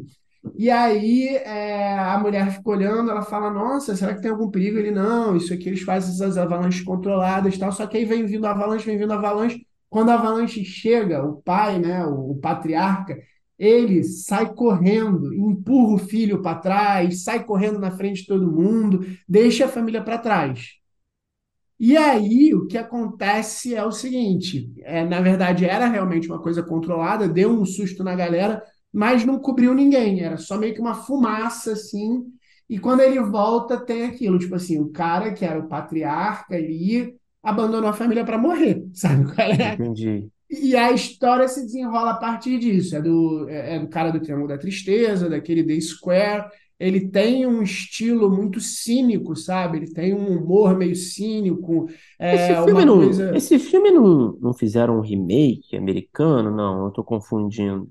E 0.58 0.70
aí 0.72 1.28
é, 1.38 1.98
a 2.00 2.18
mulher 2.20 2.52
fica 2.52 2.70
olhando, 2.70 3.12
ela 3.12 3.22
fala, 3.22 3.50
nossa, 3.50 3.96
será 3.96 4.16
que 4.16 4.22
tem 4.22 4.32
algum 4.32 4.50
perigo? 4.50 4.78
Ele, 4.78 4.92
não, 4.92 5.36
isso 5.36 5.54
aqui 5.54 5.68
eles 5.70 5.82
fazem 5.82 6.12
essas 6.14 6.38
avalanches 6.38 6.84
controladas 6.84 7.56
e 7.56 7.60
tal, 7.60 7.72
só 7.72 7.86
que 7.86 7.98
aí 7.98 8.06
vem 8.06 8.26
vindo 8.26 8.46
avalanche, 8.48 8.86
vem 8.86 8.98
vindo 8.98 9.14
avalanche. 9.14 9.66
Quando 9.90 10.10
a 10.10 10.16
avalanche 10.16 10.64
chega, 10.66 11.24
o 11.24 11.42
pai, 11.42 11.80
né, 11.80 12.04
o, 12.06 12.32
o 12.32 12.36
patriarca, 12.40 13.18
ele 13.58 14.04
sai 14.04 14.54
correndo, 14.54 15.34
empurra 15.34 15.96
o 15.96 15.98
filho 15.98 16.42
para 16.42 16.60
trás, 16.60 17.24
sai 17.24 17.44
correndo 17.44 17.80
na 17.80 17.92
frente 17.92 18.22
de 18.22 18.28
todo 18.28 18.52
mundo, 18.52 19.06
deixa 19.28 19.66
a 19.66 19.70
família 19.70 20.04
para 20.04 20.18
trás. 20.18 20.78
E 21.80 21.96
aí, 21.96 22.54
o 22.56 22.66
que 22.68 22.78
acontece 22.78 23.76
é 23.76 23.84
o 23.86 23.92
seguinte: 23.92 24.72
é, 24.80 25.06
na 25.06 25.22
verdade, 25.22 25.66
era 25.66 25.88
realmente 25.88 26.28
uma 26.28 26.42
coisa 26.42 26.64
controlada, 26.64 27.28
deu 27.28 27.52
um 27.52 27.66
susto 27.66 28.04
na 28.04 28.16
galera, 28.16 28.64
mas 28.92 29.24
não 29.26 29.40
cobriu 29.40 29.74
ninguém, 29.74 30.22
era 30.22 30.38
só 30.38 30.58
meio 30.58 30.74
que 30.74 30.82
uma 30.82 30.96
fumaça 30.96 31.74
assim. 31.74 32.26
E 32.70 32.80
quando 32.80 33.02
ele 33.02 33.20
volta, 33.22 33.80
tem 33.80 34.04
aquilo, 34.06 34.40
tipo 34.40 34.56
assim, 34.56 34.80
o 34.80 34.90
cara 34.92 35.34
que 35.34 35.46
era 35.46 35.60
o 35.60 35.68
patriarca 35.68 36.56
ali 36.56 37.16
abandonou 37.42 37.90
a 37.90 37.94
família 37.94 38.26
para 38.26 38.38
morrer, 38.38 38.84
sabe? 38.94 39.34
qual 39.34 39.48
é? 39.52 39.80
entendi. 39.80 40.30
E 40.50 40.76
a 40.76 40.92
história 40.92 41.48
se 41.48 41.62
desenrola 41.66 42.12
a 42.12 42.18
partir 42.18 42.58
disso. 42.60 42.96
É 42.96 43.02
do, 43.02 43.48
é 43.50 43.76
é 43.76 43.80
do 43.80 43.88
cara 43.90 44.12
do 44.12 44.20
Triângulo 44.22 44.48
da 44.48 44.58
Tristeza, 44.58 45.30
daquele 45.30 45.64
The 45.66 45.80
Square. 45.82 46.50
Ele 46.80 47.10
tem 47.10 47.46
um 47.46 47.62
estilo 47.64 48.30
muito 48.30 48.60
cínico, 48.62 49.36
sabe? 49.36 49.78
Ele 49.78 49.94
tem 49.94 50.14
um 50.14 50.38
humor 50.38 50.78
meio 50.78 50.96
cínico, 50.96 51.90
Esse 52.32 52.56
é 52.56 52.62
filme 52.64 52.84
uma 52.84 52.86
não, 52.86 52.94
coisa. 52.94 53.34
esse 53.34 53.58
filme 53.60 53.92
não, 53.92 54.34
não 54.40 54.54
fizeram 54.54 54.98
um 54.98 55.02
remake 55.02 55.76
americano? 55.78 56.52
Não, 56.52 56.86
eu 56.86 56.92
tô 56.92 57.04
confundindo. 57.04 57.90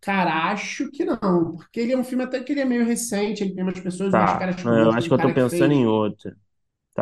Cara, 0.00 0.50
acho 0.52 0.90
que 0.90 1.02
não, 1.04 1.56
porque 1.56 1.80
ele 1.80 1.92
é 1.92 1.96
um 1.98 2.04
filme 2.04 2.24
até 2.24 2.42
que 2.42 2.52
ele 2.52 2.60
é 2.60 2.64
meio 2.66 2.84
recente, 2.84 3.42
ele 3.42 3.54
tem 3.54 3.62
umas 3.64 3.80
pessoas, 3.80 4.14
umas 4.14 4.34
Tá, 4.34 4.36
caras 4.36 4.56
eu 4.62 4.92
acho 4.92 5.08
que 5.08 5.14
eu 5.14 5.20
tô 5.20 5.32
pensando 5.32 5.72
em 5.72 5.86
outro. 5.86 6.34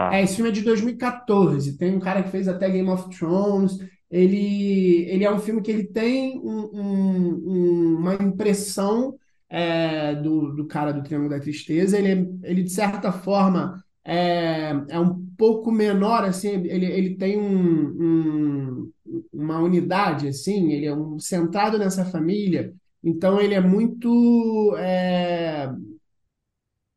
É, 0.09 0.23
Tá. 0.23 0.23
esse 0.23 0.37
filme 0.37 0.51
é 0.51 0.53
de 0.53 0.63
2014. 0.63 1.79
Tem 1.79 1.95
um 1.97 2.01
cara 2.01 2.23
que 2.23 2.31
fez 2.31 2.47
até 2.49 2.69
Game 2.71 2.89
of 2.91 3.09
Thrones. 3.17 3.79
Ele, 4.13 5.07
ele 5.11 5.25
é 5.25 5.33
um 5.33 5.41
filme 5.41 5.63
que 5.63 5.73
ele 5.73 5.85
tem 5.87 6.39
um- 6.41 6.71
um- 6.75 7.53
um- 7.95 7.97
uma 7.99 8.15
impressão 8.17 9.19
é, 9.51 10.15
do, 10.17 10.55
do 10.55 10.67
cara 10.67 10.93
do 10.93 11.03
Triângulo 11.03 11.31
da 11.31 11.41
Tristeza. 11.41 11.99
Ele, 11.99 12.09
é- 12.45 12.51
ele 12.51 12.63
de 12.65 12.71
certa 12.73 13.13
forma, 13.13 13.83
é, 14.05 14.73
é 14.91 14.99
um 15.01 15.27
pouco 15.39 15.71
menor, 15.73 16.25
assim. 16.25 16.49
Ele, 16.51 16.87
ele 16.87 17.17
tem 17.17 17.39
um, 17.39 18.83
um- 18.87 18.93
uma 19.33 19.59
unidade, 19.61 20.29
assim. 20.29 20.73
Ele 20.73 20.87
é 20.87 20.95
um, 20.95 21.19
centrado 21.19 21.79
nessa 21.79 22.05
família. 22.05 22.75
Então, 23.05 23.41
ele 23.41 23.55
é 23.55 23.61
muito... 23.61 24.77
é, 24.79 25.71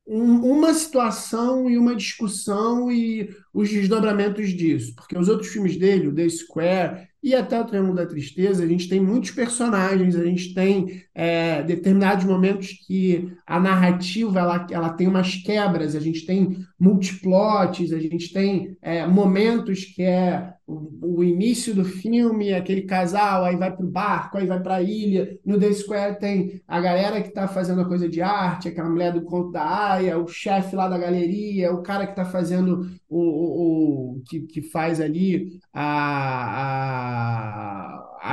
um- 0.07 0.41
uma 0.51 0.73
situação 0.73 1.69
e 1.69 1.77
uma 1.77 1.95
discussão 1.95 2.91
e 2.91 3.29
os 3.53 3.69
desdobramentos 3.69 4.49
disso. 4.49 4.93
Porque 4.95 5.17
os 5.17 5.29
outros 5.29 5.49
filmes 5.51 5.77
dele, 5.77 6.07
o 6.07 6.15
The 6.15 6.29
Square 6.29 7.07
e 7.23 7.33
até 7.33 7.59
o 7.59 7.65
Triângulo 7.65 7.95
da 7.95 8.05
Tristeza, 8.05 8.63
a 8.63 8.67
gente 8.67 8.87
tem 8.87 8.99
muitos 8.99 9.31
personagens, 9.31 10.15
a 10.15 10.23
gente 10.23 10.53
tem 10.53 11.03
é, 11.13 11.63
determinados 11.63 12.23
momentos 12.25 12.67
que 12.85 13.31
a 13.47 13.59
narrativa 13.59 14.39
ela, 14.39 14.67
ela 14.69 14.89
tem 14.89 15.07
umas 15.07 15.35
quebras, 15.37 15.95
a 15.95 15.99
gente 15.99 16.25
tem 16.25 16.57
multiplots, 16.79 17.91
a 17.91 17.99
gente 17.99 18.31
tem 18.31 18.77
é, 18.81 19.07
momentos 19.07 19.85
que 19.85 20.03
é 20.03 20.53
o, 20.67 21.23
início 21.23 21.75
do 21.75 21.86
filme, 21.86 22.54
aquele 22.54 22.82
casal, 22.84 23.45
aí 23.45 23.56
vai 23.56 23.75
para 23.75 23.86
o 23.86 23.89
barco, 23.89 24.38
aí 24.38 24.47
vai 24.47 24.60
para 24.62 24.75
a 24.75 24.82
ilha. 24.82 25.39
No 25.45 25.60
The 25.60 25.71
Square 25.73 26.19
tem 26.19 26.62
a 26.67 26.82
galera 26.82 27.21
que 27.21 27.28
está 27.30 27.47
fazendo 27.47 27.82
a 27.82 27.88
coisa 27.88 28.10
de 28.10 28.21
arte, 28.21 28.67
aquela 28.67 28.89
mulher 28.89 29.13
do 29.13 29.21
conto 29.21 29.51
da 29.51 29.91
Aia, 29.91 30.17
o 30.17 30.28
chefe 30.28 30.75
lá 30.75 30.88
da 30.88 30.97
galeria, 30.97 31.71
o 31.71 31.84
cara 31.84 32.06
que 32.06 32.13
está 32.13 32.25
fazendo 32.25 32.89
o, 33.08 33.19
o, 33.19 34.17
o 34.17 34.21
que, 34.28 34.41
que 34.41 34.62
faz 34.63 34.99
ali 34.99 35.60
a, 35.73 35.86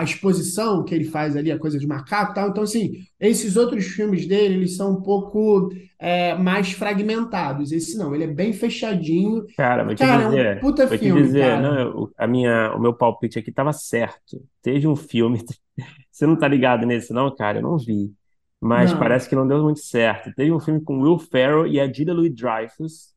a 0.00 0.05
exposição 0.05 0.85
que 0.85 0.94
ele 0.94 1.05
faz 1.05 1.37
ali, 1.37 1.50
a 1.52 1.59
coisa 1.59 1.78
de 1.78 1.87
macaco 1.87 2.33
e 2.33 2.35
tal. 2.35 2.48
Então, 2.50 2.62
assim, 2.64 3.05
esses 3.20 3.57
outros 3.57 3.87
filmes 3.87 4.26
dele, 4.26 4.55
eles 4.57 4.76
são 4.76 4.92
um 4.92 5.02
pouco 5.02 5.70
é, 5.98 6.35
mais 6.37 6.72
fragmentados. 6.72 7.72
Esse 7.72 7.96
não, 7.98 8.14
ele 8.14 8.24
é 8.24 8.26
bem 8.28 8.52
fechadinho. 8.52 9.44
Cara, 9.57 9.85
vou 9.85 9.94
te 9.94 10.07
cara, 10.07 10.24
é 10.24 10.28
um 10.28 10.44
dizer, 10.44 10.61
puta 10.61 10.88
vou 10.88 10.98
te 10.98 11.11
filme, 11.11 11.12
dizer, 11.12 11.59
não, 11.59 11.74
cara. 11.74 11.78
eu- 11.78 12.12
a 12.16 12.26
minha, 12.26 12.74
o 12.74 12.81
meu 12.81 12.94
palpite 12.94 13.38
aqui 13.38 13.52
tava 13.52 13.72
certo. 13.72 14.42
Teve 14.62 14.88
um 14.88 14.96
filme, 14.96 15.38
você 16.11 16.26
não 16.26 16.37
tá 16.38 16.48
ligado 16.48 16.87
nesse 16.87 17.12
não, 17.12 17.35
cara? 17.35 17.59
Eu 17.59 17.62
não 17.62 17.76
vi. 17.78 18.12
Mas 18.61 18.94
Não. 18.94 18.94
parece 18.94 19.28
que 19.28 19.35
não 19.35 19.46
deu 19.46 19.62
muito 19.62 19.81
certo. 19.81 20.33
Teve 20.35 20.52
um 20.52 20.61
filme 20.61 20.81
com 20.83 21.00
Will 21.02 21.18
Ferrell 21.18 21.66
e 21.66 21.81
a 21.81 21.92
Julia 21.92 22.14
Louis-Dreyfus, 22.14 23.14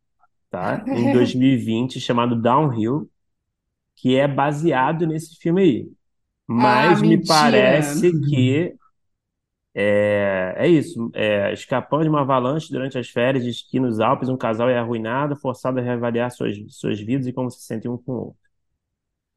tá? 0.51 0.87
Em 0.93 1.09
2020, 1.09 1.99
chamado 2.01 2.35
Downhill, 2.41 3.09
que 3.95 4.15
é 4.17 4.27
baseado 4.27 5.07
nesse 5.07 5.37
filme 5.37 5.61
aí. 5.63 5.93
Ah, 6.57 6.97
Mas 6.97 7.01
me 7.01 7.17
mentira! 7.17 7.25
parece 7.25 8.13
que 8.15 8.77
é, 9.73 10.53
é 10.57 10.67
isso. 10.67 11.11
É, 11.13 11.53
escapando 11.53 12.03
de 12.03 12.09
uma 12.09 12.21
avalanche 12.21 12.71
durante 12.71 12.97
as 12.97 13.09
férias 13.09 13.43
de 13.43 13.49
esqui 13.49 13.79
nos 13.79 13.99
Alpes, 13.99 14.29
um 14.29 14.37
casal 14.37 14.69
é 14.69 14.77
arruinado, 14.77 15.35
forçado 15.35 15.79
a 15.79 15.83
reavaliar 15.83 16.31
suas, 16.31 16.55
suas 16.69 16.99
vidas 16.99 17.27
e 17.27 17.33
como 17.33 17.49
se 17.51 17.61
sentem 17.61 17.89
um 17.91 17.97
com 17.97 18.11
o 18.13 18.15
outro. 18.27 18.37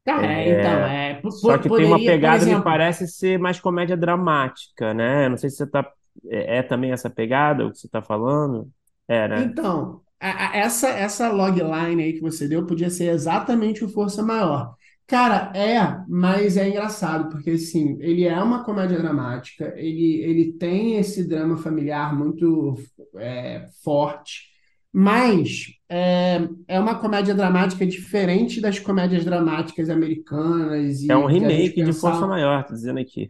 Cara, 0.04 0.32
é, 0.32 0.48
então, 0.48 0.86
é, 0.86 1.20
po- 1.20 1.38
Só 1.40 1.58
po- 1.58 1.58
que 1.58 1.70
tem 1.70 1.84
uma 1.84 2.02
poderia, 2.02 2.18
por 2.18 2.32
pegada, 2.32 2.46
me 2.46 2.56
exemplo, 2.56 2.60
parece 2.60 3.06
ser 3.06 3.38
mais 3.38 3.60
comédia 3.60 3.96
dramática, 3.96 4.92
né? 4.94 5.26
Eu 5.26 5.30
Não 5.30 5.36
sei 5.36 5.50
se 5.50 5.56
você 5.58 5.66
tá. 5.70 5.90
É, 6.28 6.58
é 6.58 6.62
também 6.62 6.90
essa 6.92 7.08
pegada 7.10 7.66
o 7.66 7.70
que 7.72 7.78
você 7.78 7.86
está 7.86 8.02
falando? 8.02 8.70
É, 9.06 9.28
né? 9.28 9.52
Então, 9.52 10.02
a- 10.20 10.50
a- 10.52 10.56
essa, 10.56 10.88
essa 10.88 11.30
logline 11.30 12.02
aí 12.02 12.12
que 12.14 12.20
você 12.20 12.48
deu 12.48 12.66
podia 12.66 12.90
ser 12.90 13.10
exatamente 13.10 13.84
o 13.84 13.88
Força 13.88 14.22
Maior. 14.22 14.76
Cara, 15.08 15.50
é, 15.54 16.04
mas 16.06 16.58
é 16.58 16.68
engraçado, 16.68 17.30
porque 17.30 17.52
assim, 17.52 17.96
ele 17.98 18.24
é 18.26 18.38
uma 18.42 18.62
comédia 18.62 18.98
dramática, 18.98 19.72
ele, 19.74 20.16
ele 20.22 20.52
tem 20.52 20.98
esse 20.98 21.26
drama 21.26 21.56
familiar 21.56 22.14
muito 22.14 22.74
é, 23.16 23.64
forte, 23.82 24.50
mas 24.92 25.68
é, 25.88 26.46
é 26.68 26.78
uma 26.78 26.96
comédia 26.96 27.34
dramática 27.34 27.86
diferente 27.86 28.60
das 28.60 28.78
comédias 28.78 29.24
dramáticas 29.24 29.88
americanas 29.88 31.08
É 31.08 31.16
um 31.16 31.30
e 31.30 31.34
que 31.34 31.44
a 31.46 31.50
gente 31.50 31.72
remake 31.72 31.82
de 31.82 31.92
Força. 31.94 32.26
Maior, 32.26 32.64
tô 32.66 32.74
dizendo 32.74 33.00
aqui. 33.00 33.28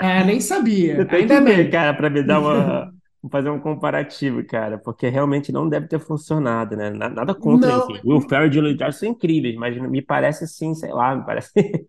É, 0.00 0.24
nem 0.24 0.40
sabia, 0.40 1.06
tem 1.06 1.26
que 1.26 1.32
ainda 1.32 1.40
ver, 1.40 1.64
bem. 1.64 1.70
cara, 1.70 1.94
para 1.94 2.10
me 2.10 2.22
dar 2.24 2.40
uma. 2.40 2.92
Vou 3.22 3.30
fazer 3.30 3.50
um 3.50 3.60
comparativo, 3.60 4.44
cara, 4.46 4.78
porque 4.78 5.08
realmente 5.08 5.52
não 5.52 5.68
deve 5.68 5.86
ter 5.88 5.98
funcionado, 6.00 6.76
né? 6.76 6.90
Na- 6.90 7.08
Nada 7.10 7.34
contra, 7.34 7.70
Não, 7.70 7.88
enfim. 7.90 8.00
Will 8.04 8.20
Ferrell 8.22 8.48
e 8.50 8.52
Julia 8.52 8.72
Roberts 8.72 8.98
são 8.98 9.08
incríveis, 9.10 9.56
mas 9.56 9.76
me 9.78 10.00
parece 10.02 10.44
assim, 10.44 10.74
sei 10.74 10.92
lá, 10.92 11.14
me 11.16 11.24
parece 11.26 11.50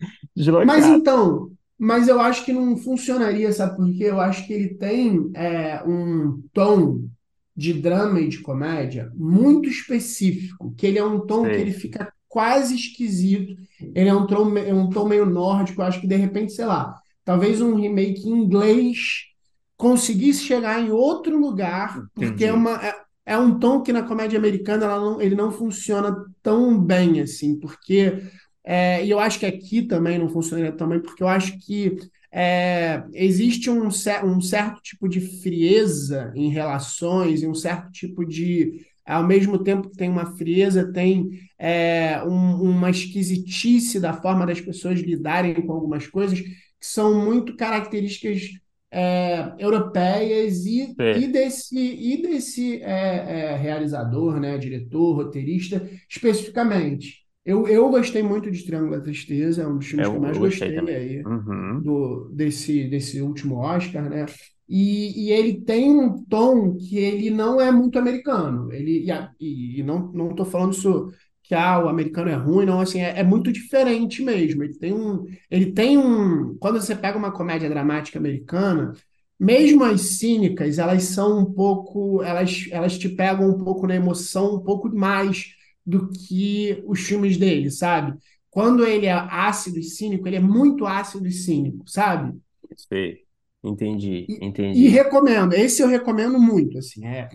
Mas 0.62 0.86
deslocado. 0.86 0.86
então, 0.86 1.52
mas 1.78 2.08
eu 2.08 2.20
acho 2.20 2.46
que 2.46 2.54
não 2.54 2.78
funcionaria, 2.78 3.52
sabe 3.52 3.76
por 3.78 3.92
quê? 3.94 4.04
Eu 4.06 4.20
acho 4.20 4.46
que 4.46 4.54
ele 4.54 4.76
tem 4.76 5.32
é, 5.36 5.84
um 5.84 6.42
tom 6.54 7.04
de 7.56 7.74
drama 7.74 8.20
e 8.22 8.28
de 8.30 8.40
comédia 8.42 9.12
muito 9.16 9.68
específico, 9.70 10.74
que 10.78 10.86
ele 10.88 11.00
é 11.00 11.04
um 11.04 11.26
tom 11.26 11.50
que 11.50 11.60
ele 11.60 11.72
fica 11.74 12.12
quase 12.28 12.76
esquisito. 12.76 13.56
Ele 13.94 14.10
é 14.10 14.14
um 14.14 14.26
tom, 14.28 14.58
é 14.58 14.74
um 14.74 14.90
tom 14.90 15.08
meio 15.08 15.26
nórdico. 15.26 15.82
Eu 15.82 15.86
acho 15.86 16.00
que 16.02 16.08
de 16.08 16.16
repente, 16.16 16.54
sei 16.54 16.66
lá, 16.66 16.96
talvez 17.26 17.60
um 17.62 17.76
remake 17.76 18.22
em 18.28 18.32
inglês 18.44 19.26
conseguisse 19.82 20.44
chegar 20.44 20.80
em 20.82 20.92
outro 20.92 21.38
lugar, 21.40 22.02
porque 22.16 22.46
é 22.46 22.54
entendi. 22.54 22.54
uma 22.54 22.72
é, 22.86 22.96
é 23.26 23.38
um 23.38 23.60
tom 23.60 23.82
que 23.82 23.92
na 23.94 24.04
comédia 24.04 24.38
americana 24.40 24.86
ela 24.86 25.00
não- 25.00 25.22
ele 25.22 25.36
não 25.36 25.52
funciona 25.52 26.16
tão 26.44 26.78
bem 26.80 27.20
assim, 27.22 27.60
porque 27.60 28.22
é, 28.64 29.04
e 29.06 29.10
eu 29.10 29.20
acho 29.20 29.40
que 29.40 29.46
aqui 29.46 29.82
também 29.88 30.20
não 30.20 30.30
funcionaria 30.30 30.72
tão 30.72 30.88
bem, 30.88 31.02
porque 31.02 31.24
eu 31.24 31.28
acho 31.28 31.58
que 31.60 31.98
é, 32.32 33.04
existe 33.14 33.70
um, 33.70 33.88
um 33.88 34.42
certo 34.42 34.82
tipo 34.82 35.10
de 35.10 35.20
frieza 35.42 36.32
em 36.36 36.50
relações, 36.50 37.42
e 37.42 37.48
um 37.48 37.56
certo 37.56 37.92
tipo 37.92 38.26
de. 38.26 38.86
Ao 39.06 39.26
mesmo 39.26 39.58
tempo 39.64 39.90
que 39.90 39.98
tem 39.98 40.10
uma 40.10 40.38
frieza, 40.38 40.92
tem 40.94 41.30
é, 41.60 42.24
um- 42.24 42.62
uma 42.62 42.90
esquisitice 42.92 44.00
da 44.00 44.14
forma 44.14 44.46
das 44.46 44.62
pessoas 44.62 45.00
lidarem 45.00 45.56
com 45.66 45.74
algumas 45.74 46.08
coisas 46.08 46.40
que 46.40 46.52
são 46.80 47.26
muito 47.26 47.56
características 47.58 48.42
é, 48.92 49.54
europeias 49.60 50.66
e, 50.66 50.98
e 51.14 51.28
Sei. 51.28 51.32
desse, 51.32 51.78
e 51.80 52.22
desse 52.22 52.82
é, 52.84 53.52
é, 53.54 53.58
realizador, 53.58 54.40
né, 54.40 54.58
diretor, 54.58 55.14
roteirista, 55.16 55.90
especificamente. 56.10 57.22
Eu, 57.46 57.68
eu 57.68 57.90
gostei 57.90 58.22
muito 58.24 58.52
de 58.52 58.64
Triângulo 58.66 58.92
da 58.98 59.02
Tristeza, 59.04 59.64
é 59.64 59.68
um 59.68 59.78
dos 59.78 59.88
filmes 59.88 60.08
que 60.10 60.16
eu 60.16 60.20
Eu, 60.20 60.22
mais 60.22 60.38
gostei 60.38 60.78
gostei 60.78 60.78
aí 60.96 61.26
Uhum. 61.26 61.84
do, 61.84 62.30
desse, 62.34 62.88
desse 62.90 63.22
último 63.22 63.58
Oscar, 63.58 64.10
né? 64.10 64.26
E, 64.70 65.28
e 65.28 65.32
ele 65.32 65.62
tem 65.62 65.90
um 65.90 66.24
tom 66.26 66.78
que 66.78 66.98
ele 66.98 67.30
não 67.30 67.60
é 67.60 67.72
muito 67.72 68.00
americano. 68.00 68.72
Ele, 68.72 69.06
e, 69.06 69.12
e- 69.40 69.80
e 69.80 69.84
não, 69.84 70.12
não 70.14 70.34
tô 70.36 70.46
falando 70.46 70.74
isso 70.74 71.12
que 71.52 71.56
ah, 71.56 71.80
o 71.84 71.90
americano 71.90 72.30
é 72.30 72.36
ruim, 72.36 72.66
não, 72.66 72.80
assim, 72.80 73.02
é, 73.02 73.20
é 73.20 73.24
muito 73.24 73.52
diferente 73.52 74.22
mesmo. 74.24 74.64
Ele 74.64 74.74
tem 74.78 74.94
um, 74.94 75.26
ele 75.50 75.74
tem 75.74 75.98
um, 75.98 76.56
quando 76.60 76.80
você 76.82 76.96
pega 76.96 77.18
uma 77.18 77.32
comédia 77.32 77.70
dramática 77.70 78.18
americana, 78.18 78.94
mesmo 79.38 79.84
as 79.84 80.02
cínicas, 80.02 80.80
elas 80.80 81.04
são 81.04 81.40
um 81.40 81.46
pouco, 81.54 82.24
elas, 82.24 82.68
elas 82.72 82.98
te 82.98 83.10
pegam 83.10 83.50
um 83.50 83.58
pouco 83.64 83.86
na 83.88 83.96
emoção, 83.96 84.56
um 84.56 84.64
pouco 84.64 84.88
mais 84.96 85.48
do 85.86 86.10
que 86.12 86.82
os 86.88 87.02
filmes 87.02 87.38
dele, 87.38 87.70
sabe? 87.70 88.18
Quando 88.50 88.86
ele 88.86 89.08
é 89.08 89.12
ácido 89.14 89.78
e 89.80 89.84
cínico, 89.84 90.28
ele 90.28 90.38
é 90.38 90.40
muito 90.40 90.86
ácido 90.86 91.28
e 91.28 91.32
cínico, 91.32 91.84
sabe? 91.90 92.34
Sei. 92.76 93.26
Entendi, 93.64 94.34
E, 94.34 94.46
e 94.72 94.88
entendi. 94.88 94.90
recomendo, 94.90 95.54
esse 95.54 95.82
eu 95.82 95.88
recomendo 95.88 96.40
muito, 96.40 96.78
assim, 96.78 97.06
é. 97.06 97.34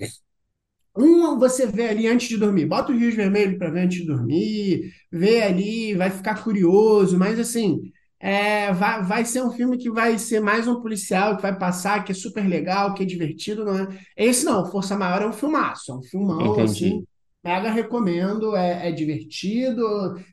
Um 0.96 1.38
você 1.38 1.66
vê 1.66 1.88
ali 1.88 2.06
antes 2.06 2.28
de 2.28 2.36
dormir, 2.38 2.66
bota 2.66 2.92
o 2.92 2.96
Rios 2.96 3.14
Vermelho 3.14 3.58
para 3.58 3.70
ver 3.70 3.80
antes 3.80 3.98
de 3.98 4.06
dormir, 4.06 4.90
vê 5.12 5.42
ali, 5.42 5.94
vai 5.94 6.10
ficar 6.10 6.42
curioso, 6.42 7.18
mas 7.18 7.38
assim, 7.38 7.80
é, 8.18 8.72
vai, 8.72 9.02
vai 9.04 9.24
ser 9.24 9.42
um 9.42 9.50
filme 9.52 9.76
que 9.78 9.90
vai 9.90 10.18
ser 10.18 10.40
mais 10.40 10.66
um 10.66 10.80
policial 10.80 11.36
que 11.36 11.42
vai 11.42 11.56
passar, 11.58 12.02
que 12.04 12.12
é 12.12 12.14
super 12.14 12.46
legal, 12.48 12.94
que 12.94 13.02
é 13.02 13.06
divertido, 13.06 13.64
não 13.64 13.78
é? 13.78 13.88
Esse 14.16 14.44
não, 14.44 14.70
Força 14.70 14.96
Maior 14.96 15.22
é 15.22 15.26
um 15.28 15.32
filmaço, 15.32 15.92
é 15.92 15.94
um 15.96 16.02
filmão, 16.02 16.62
assim, 16.62 16.90
Entendi. 16.90 17.06
mega 17.44 17.70
recomendo, 17.70 18.56
é, 18.56 18.88
é 18.88 18.92
divertido, 18.92 19.82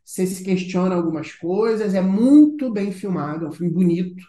você 0.04 0.26
se 0.26 0.44
questiona 0.44 0.96
algumas 0.96 1.34
coisas, 1.34 1.94
é 1.94 2.02
muito 2.02 2.72
bem 2.72 2.92
filmado, 2.92 3.46
é 3.46 3.50
um 3.50 3.52
filme 3.52 3.72
bonito, 3.74 4.24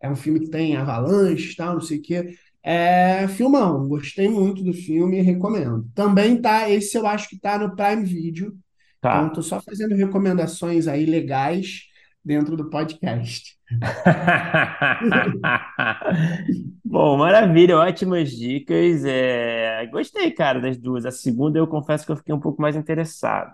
é 0.00 0.10
um 0.10 0.16
filme 0.16 0.40
que 0.40 0.50
tem 0.50 0.76
avalanche, 0.76 1.56
tal, 1.56 1.74
não 1.74 1.80
sei 1.80 1.98
o 1.98 2.02
quê. 2.02 2.34
É, 2.68 3.28
filmão, 3.28 3.86
gostei 3.88 4.28
muito 4.28 4.62
do 4.64 4.72
filme 4.72 5.18
e 5.18 5.22
recomendo. 5.22 5.86
Também 5.94 6.40
tá, 6.40 6.68
esse 6.68 6.96
eu 6.98 7.06
acho 7.06 7.28
que 7.28 7.38
tá 7.38 7.56
no 7.58 7.76
Prime 7.76 8.04
Video, 8.04 8.52
então 9.08 9.28
tô 9.32 9.36
Tá. 9.40 9.42
só 9.42 9.60
fazendo 9.62 9.94
recomendações 9.94 10.88
aí 10.88 11.06
legais 11.06 11.82
dentro 12.24 12.56
do 12.56 12.68
podcast. 12.68 13.56
Bom, 16.84 17.16
maravilha, 17.18 17.76
ótimas 17.78 18.30
dicas. 18.30 19.04
É, 19.04 19.86
Gostei, 19.86 20.30
cara, 20.32 20.60
das 20.60 20.76
duas. 20.78 21.04
A 21.06 21.10
segunda 21.10 21.58
eu 21.58 21.66
confesso 21.66 22.04
que 22.06 22.12
eu 22.12 22.16
fiquei 22.16 22.34
um 22.34 22.40
pouco 22.40 22.60
mais 22.62 22.76
interessado. 22.76 23.52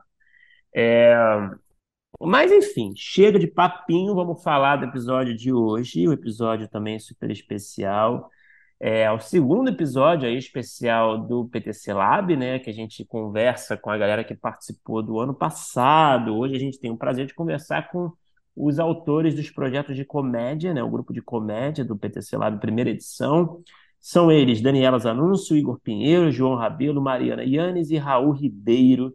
Mas 2.21 2.53
enfim, 2.53 2.93
chega 2.97 3.39
de 3.39 3.47
papinho, 3.49 4.15
vamos 4.15 4.43
falar 4.43 4.77
do 4.77 4.85
episódio 4.87 5.35
de 5.37 5.53
hoje. 5.53 6.07
O 6.07 6.13
episódio 6.13 6.69
também 6.69 6.97
é 6.97 6.99
super 6.99 7.31
especial. 7.31 8.31
É 8.85 9.09
o 9.13 9.21
segundo 9.21 9.69
episódio 9.69 10.29
aí 10.29 10.37
especial 10.37 11.17
do 11.17 11.45
PTC 11.47 11.93
Lab, 11.93 12.37
né? 12.37 12.59
Que 12.59 12.69
a 12.69 12.73
gente 12.73 13.05
conversa 13.05 13.77
com 13.77 13.89
a 13.89 13.97
galera 13.97 14.25
que 14.25 14.35
participou 14.35 15.01
do 15.01 15.21
ano 15.21 15.33
passado. 15.33 16.37
Hoje 16.37 16.57
a 16.57 16.59
gente 16.59 16.81
tem 16.81 16.91
o 16.91 16.97
prazer 16.97 17.27
de 17.27 17.33
conversar 17.33 17.93
com 17.93 18.11
os 18.57 18.81
autores 18.81 19.37
dos 19.37 19.49
projetos 19.51 19.95
de 19.95 20.05
comédia, 20.05 20.75
né? 20.75 20.83
O 20.83 20.91
grupo 20.91 21.13
de 21.13 21.23
comédia 21.23 21.85
do 21.85 21.97
PTC 21.97 22.37
Lab, 22.37 22.59
primeira 22.59 22.91
edição. 22.91 23.63
São 24.01 24.33
eles 24.33 24.61
Daniela 24.61 24.99
Zanuncio, 24.99 25.57
Igor 25.57 25.79
Pinheiro, 25.79 26.33
João 26.33 26.57
Rabelo, 26.57 27.01
Mariana 27.01 27.45
Yanes 27.45 27.89
e 27.89 27.97
Raul 27.97 28.33
Ribeiro. 28.33 29.15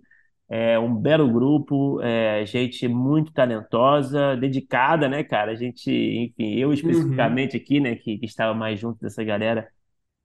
É 0.50 0.80
um 0.80 0.96
belo 0.96 1.30
grupo, 1.32 2.02
é, 2.02 2.46
gente 2.46 2.88
muito 2.88 3.34
talentosa, 3.34 4.36
dedicada, 4.38 5.10
né, 5.10 5.24
cara? 5.24 5.52
A 5.52 5.56
gente, 5.56 5.92
enfim, 5.92 6.56
eu 6.56 6.72
Uhum. 6.82 7.42
especificamente 7.42 7.58
aqui, 7.58 7.80
né, 7.82 7.96
que, 7.96 8.18
que 8.18 8.26
estava 8.26 8.54
mais 8.54 8.80
junto 8.80 9.00
dessa 9.02 9.24
galera, 9.26 9.68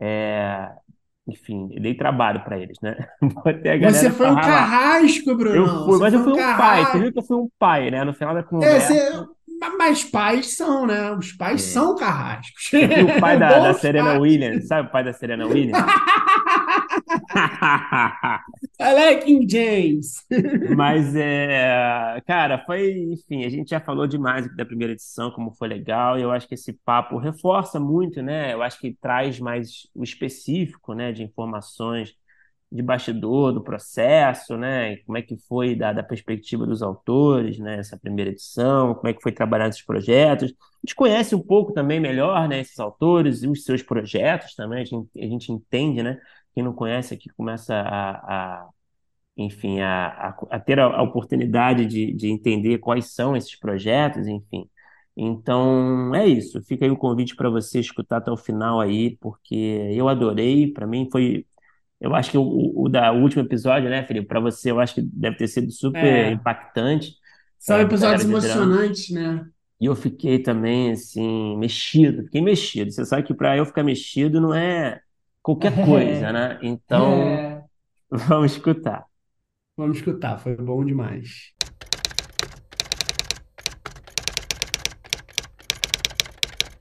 é, 0.00 0.70
enfim, 1.28 1.68
eu 1.72 1.82
dei 1.82 1.94
trabalho 1.96 2.44
para 2.44 2.58
eles, 2.58 2.78
né? 2.82 2.96
Você 3.80 4.10
foi 4.10 4.28
um 4.30 4.40
carrasco, 4.40 5.34
Eu 5.50 5.68
Brunão. 5.68 5.84
fui, 5.84 5.98
Você 5.98 6.00
mas 6.00 6.14
eu 6.14 6.20
fui 6.20 6.32
um 6.32 6.34
um 6.34 6.46
pai, 6.56 6.86
você 6.86 6.98
viu 6.98 7.12
que 7.12 7.18
eu 7.18 7.22
fui 7.24 7.36
um 7.36 7.50
pai, 7.58 7.90
né? 7.90 8.04
No 8.04 8.14
final 8.14 8.34
da 8.34 8.42
É, 8.60 8.80
conversa, 8.82 9.02
você... 9.10 9.26
Mas 9.78 10.02
pais 10.04 10.56
são, 10.56 10.86
né? 10.86 11.12
Os 11.12 11.32
pais 11.32 11.62
é, 11.62 11.62
são 11.62 11.94
carrascos. 11.96 12.70
eu 12.96 13.06
o 13.06 13.18
pai 13.18 13.36
da, 13.38 13.60
da 13.60 13.74
Serena. 13.74 14.14
Williams, 14.14 14.66
sabe 14.68 14.88
o 14.88 14.92
pai 14.92 15.04
da 15.04 15.12
Serena 15.12 15.46
Williams? 15.46 15.94
King 19.24 19.48
James. 19.48 20.24
Mas 20.76 21.14
é, 21.14 22.20
cara, 22.26 22.62
foi, 22.64 22.92
enfim, 23.12 23.44
a 23.44 23.48
gente 23.48 23.70
já 23.70 23.80
falou 23.80 24.06
demais 24.06 24.54
da 24.56 24.64
primeira 24.64 24.92
edição, 24.92 25.30
como 25.30 25.52
foi 25.52 25.68
legal, 25.68 26.18
e 26.18 26.22
eu 26.22 26.30
acho 26.30 26.48
que 26.48 26.54
esse 26.54 26.72
papo 26.72 27.18
reforça 27.18 27.78
muito, 27.80 28.22
né? 28.22 28.52
Eu 28.52 28.62
acho 28.62 28.78
que 28.78 28.96
traz 29.00 29.38
mais 29.38 29.88
o 29.94 30.02
específico, 30.04 30.94
né, 30.94 31.12
de 31.12 31.22
informações 31.22 32.14
de 32.70 32.82
bastidor 32.82 33.52
do 33.52 33.62
processo, 33.62 34.56
né? 34.56 34.96
Como 34.98 35.18
é 35.18 35.22
que 35.22 35.36
foi 35.46 35.74
da, 35.76 35.92
da 35.92 36.02
perspectiva 36.02 36.66
dos 36.66 36.82
autores, 36.82 37.58
né? 37.58 37.78
Essa 37.78 37.98
primeira 37.98 38.30
edição, 38.30 38.94
como 38.94 39.08
é 39.08 39.12
que 39.12 39.20
foi 39.22 39.30
trabalhar 39.30 39.68
esses 39.68 39.84
projetos. 39.84 40.50
A 40.52 40.86
gente 40.86 40.94
conhece 40.94 41.34
um 41.34 41.40
pouco 41.42 41.72
também 41.74 42.00
melhor, 42.00 42.48
né? 42.48 42.60
Esses 42.60 42.78
autores 42.78 43.42
e 43.42 43.48
os 43.48 43.64
seus 43.64 43.82
projetos 43.82 44.54
também. 44.54 44.80
A 44.82 44.84
gente, 44.86 45.10
a 45.20 45.26
gente 45.26 45.52
entende, 45.52 46.02
né? 46.02 46.18
Quem 46.54 46.62
não 46.64 46.72
conhece 46.74 47.14
aqui 47.14 47.28
começa 47.30 47.74
a, 47.74 48.62
a 48.64 48.68
enfim, 49.36 49.80
a, 49.80 50.08
a, 50.08 50.36
a 50.50 50.60
ter 50.60 50.78
a, 50.80 51.02
oportunidade 51.02 51.86
de, 51.86 52.12
de 52.14 52.28
entender 52.28 52.78
quais 52.78 53.14
são 53.14 53.36
esses 53.36 53.56
projetos, 53.58 54.26
enfim. 54.28 54.68
Então, 55.16 56.14
é 56.14 56.26
isso. 56.26 56.62
Fica 56.62 56.84
aí 56.84 56.90
o 56.90 56.96
convite 56.96 57.36
para 57.36 57.50
você 57.50 57.80
escutar 57.80 58.18
até 58.18 58.30
o 58.30 58.36
final 58.36 58.80
aí, 58.80 59.16
porque 59.18 59.54
eu 59.94 60.08
adorei. 60.08 60.72
Para 60.72 60.86
mim 60.86 61.08
foi 61.10 61.46
eu 62.00 62.14
acho 62.14 62.30
que 62.32 62.38
o, 62.38 62.72
o 62.76 62.88
da 62.88 63.12
o 63.12 63.22
último 63.22 63.42
episódio, 63.42 63.88
né, 63.88 64.04
Felipe? 64.06 64.26
Para 64.26 64.40
você, 64.40 64.70
eu 64.72 64.80
acho 64.80 64.94
que 64.96 65.02
deve 65.02 65.36
ter 65.36 65.48
sido 65.48 65.70
super 65.70 66.26
É, 66.26 66.30
impactante, 66.32 67.16
são 67.58 67.78
é, 67.78 67.84
da 67.84 67.84
episódios 67.86 68.24
emocionantes, 68.24 69.10
né? 69.10 69.46
E 69.80 69.86
eu 69.86 69.96
fiquei 69.96 70.38
também, 70.40 70.92
assim, 70.92 71.56
mexido. 71.56 72.24
Fiquei 72.24 72.40
mexido. 72.40 72.90
Você 72.92 73.04
sabe 73.04 73.24
que 73.24 73.34
para 73.34 73.56
eu 73.56 73.66
ficar 73.66 73.82
mexido 73.82 74.40
não 74.40 74.54
é 74.54 75.00
qualquer 75.42 75.78
coisa, 75.84 76.28
É, 76.28 76.32
né? 76.32 76.58
Então, 76.62 77.12
é. 77.12 77.64
vamos 78.10 78.52
escutar. 78.52 79.06
Vamos 79.76 79.98
escutar, 79.98 80.38
foi 80.38 80.56
bom 80.56 80.84
demais. 80.84 81.52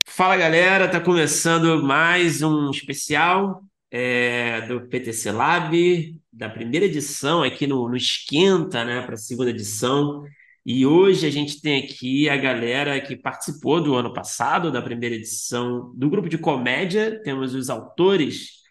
Fala 0.06 0.36
galera, 0.36 0.88
tá 0.90 1.00
começando 1.00 1.82
mais 1.82 2.42
um 2.42 2.70
especial 2.70 3.62
é, 3.90 4.60
do 4.62 4.82
PTC 4.88 5.32
Lab, 5.32 6.20
da 6.32 6.48
primeira 6.48 6.86
edição 6.86 7.42
aqui 7.42 7.66
no, 7.66 7.88
no 7.88 7.96
Esquenta, 7.96 8.84
né, 8.84 9.02
para 9.02 9.14
a 9.14 9.18
segunda 9.18 9.50
edição. 9.50 10.22
E 10.64 10.86
hoje 10.86 11.26
a 11.26 11.30
gente 11.30 11.60
tem 11.60 11.82
aqui 11.82 12.28
a 12.28 12.36
galera 12.36 13.00
que 13.00 13.16
participou 13.16 13.82
do 13.82 13.94
ano 13.96 14.12
passado, 14.12 14.70
da 14.70 14.80
primeira 14.80 15.16
edição 15.16 15.92
do 15.96 16.08
grupo 16.08 16.28
de 16.28 16.38
comédia. 16.38 17.20
Temos 17.24 17.52
os 17.54 17.68
autores 17.68 18.62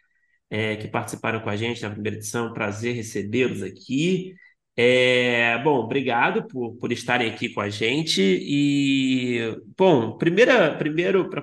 é, 0.49 0.77
que 0.77 0.87
participaram 0.87 1.41
com 1.41 1.49
a 1.49 1.55
gente 1.57 1.81
na 1.81 1.89
primeira 1.89 2.17
edição. 2.17 2.53
Prazer 2.53 2.95
recebê-los 2.95 3.61
aqui. 3.61 4.33
É, 4.77 5.61
bom, 5.63 5.79
obrigado 5.79 6.47
por, 6.47 6.77
por 6.77 6.91
estarem 6.93 7.29
aqui 7.29 7.49
com 7.49 7.59
a 7.59 7.69
gente. 7.69 8.21
E, 8.21 9.57
bom, 9.77 10.17
primeira, 10.17 10.73
primeiro, 10.77 11.29
para 11.29 11.41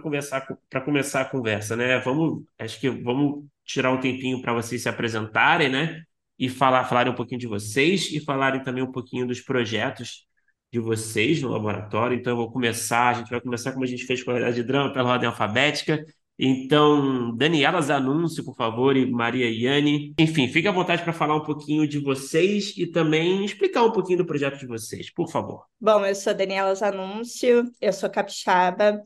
para 0.70 0.80
começar 0.80 1.20
a 1.20 1.24
conversa, 1.26 1.76
né? 1.76 1.98
Vamos, 2.00 2.44
acho 2.58 2.80
que 2.80 2.88
vamos 2.88 3.44
tirar 3.66 3.92
um 3.92 4.00
tempinho 4.00 4.40
para 4.40 4.54
vocês 4.54 4.82
se 4.82 4.88
apresentarem, 4.88 5.68
né? 5.68 6.02
E 6.38 6.48
falar, 6.48 6.84
falarem 6.84 7.12
um 7.12 7.16
pouquinho 7.16 7.40
de 7.40 7.46
vocês 7.46 8.10
e 8.12 8.20
falarem 8.20 8.62
também 8.62 8.82
um 8.82 8.92
pouquinho 8.92 9.26
dos 9.26 9.40
projetos 9.40 10.27
de 10.72 10.78
vocês 10.78 11.42
no 11.42 11.48
laboratório. 11.50 12.16
Então, 12.16 12.32
eu 12.32 12.36
vou 12.36 12.50
começar, 12.50 13.08
a 13.08 13.12
gente 13.14 13.30
vai 13.30 13.40
começar 13.40 13.72
como 13.72 13.84
a 13.84 13.88
gente 13.88 14.04
fez 14.04 14.22
com 14.22 14.30
a 14.30 14.34
realidade 14.34 14.60
de 14.60 14.66
drama, 14.66 14.92
pela 14.92 15.12
ordem 15.12 15.28
alfabética. 15.28 16.04
Então, 16.38 17.36
Daniela 17.36 17.80
Zanuncio, 17.82 18.44
por 18.44 18.54
favor, 18.54 18.96
e 18.96 19.04
Maria 19.10 19.50
Iane. 19.50 20.14
Enfim, 20.18 20.46
fique 20.46 20.68
à 20.68 20.72
vontade 20.72 21.02
para 21.02 21.12
falar 21.12 21.34
um 21.34 21.42
pouquinho 21.42 21.86
de 21.88 21.98
vocês 21.98 22.74
e 22.76 22.86
também 22.86 23.44
explicar 23.44 23.82
um 23.82 23.90
pouquinho 23.90 24.18
do 24.18 24.26
projeto 24.26 24.56
de 24.56 24.66
vocês, 24.66 25.12
por 25.12 25.28
favor. 25.28 25.64
Bom, 25.80 26.06
eu 26.06 26.14
sou 26.14 26.32
Daniela 26.32 26.72
Zanuncio, 26.74 27.64
eu 27.80 27.92
sou 27.92 28.08
capixaba. 28.08 29.02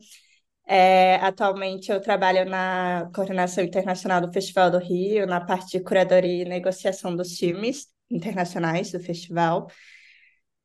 É, 0.65 1.15
atualmente 1.15 1.91
eu 1.91 1.99
trabalho 1.99 2.47
na 2.47 3.09
coordenação 3.13 3.63
internacional 3.63 4.21
do 4.21 4.31
Festival 4.31 4.69
do 4.69 4.77
Rio, 4.77 5.25
na 5.25 5.41
parte 5.41 5.77
de 5.77 5.83
curadoria 5.83 6.43
e 6.43 6.45
negociação 6.45 7.15
dos 7.15 7.37
filmes 7.37 7.87
internacionais 8.11 8.91
do 8.91 8.99
festival. 8.99 9.67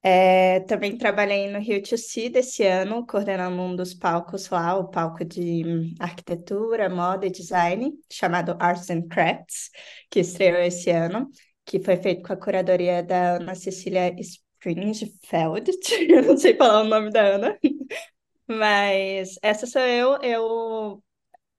É, 0.03 0.61
também 0.61 0.96
trabalhei 0.96 1.51
no 1.51 1.59
Rio 1.59 1.82
to 1.82 1.99
See 1.99 2.28
desse 2.28 2.62
ano, 2.64 3.05
coordenando 3.07 3.61
um 3.61 3.74
dos 3.74 3.94
palcos 3.94 4.49
lá, 4.49 4.76
o 4.76 4.88
palco 4.88 5.24
de 5.24 5.92
arquitetura, 5.99 6.88
moda 6.88 7.26
e 7.26 7.30
design, 7.30 7.92
chamado 8.11 8.57
Arts 8.61 8.88
and 8.90 9.09
Crafts, 9.09 9.70
que 10.09 10.20
estreou 10.20 10.61
esse 10.62 10.90
ano, 10.90 11.28
que 11.64 11.80
foi 11.80 11.96
feito 11.96 12.22
com 12.22 12.32
a 12.32 12.36
curadoria 12.36 13.03
da 13.03 13.36
Ana 13.36 13.55
Cecília 13.57 14.14
Springfeld, 14.20 15.70
eu 16.09 16.22
não 16.22 16.36
sei 16.36 16.55
falar 16.57 16.82
o 16.82 16.84
nome 16.88 17.11
da 17.11 17.22
Ana, 17.22 17.59
mas 18.49 19.36
essa 19.42 19.66
sou 19.66 19.82
eu, 19.82 20.18
eu 20.22 21.03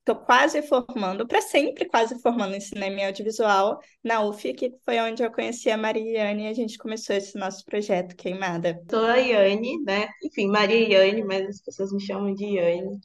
Estou 0.09 0.25
quase 0.25 0.63
formando, 0.63 1.27
para 1.27 1.39
sempre 1.39 1.85
quase 1.85 2.19
formando 2.19 2.55
em 2.55 2.59
cinema 2.59 2.99
e 2.99 3.05
audiovisual 3.05 3.79
na 4.03 4.23
UF, 4.23 4.55
que 4.55 4.73
foi 4.83 4.99
onde 5.01 5.21
eu 5.21 5.31
conheci 5.31 5.69
a 5.69 5.77
Mariane 5.77 6.45
e 6.45 6.47
a 6.47 6.53
gente 6.53 6.79
começou 6.79 7.15
esse 7.15 7.37
nosso 7.37 7.63
projeto 7.63 8.15
Queimada. 8.15 8.81
Sou 8.89 9.05
a 9.05 9.17
Yane, 9.17 9.83
né? 9.83 10.07
Enfim, 10.23 10.47
Maria 10.47 11.05
Yane, 11.05 11.23
mas 11.23 11.47
as 11.47 11.61
pessoas 11.61 11.91
me 11.91 12.01
chamam 12.01 12.33
de 12.33 12.43
Yane. 12.43 12.99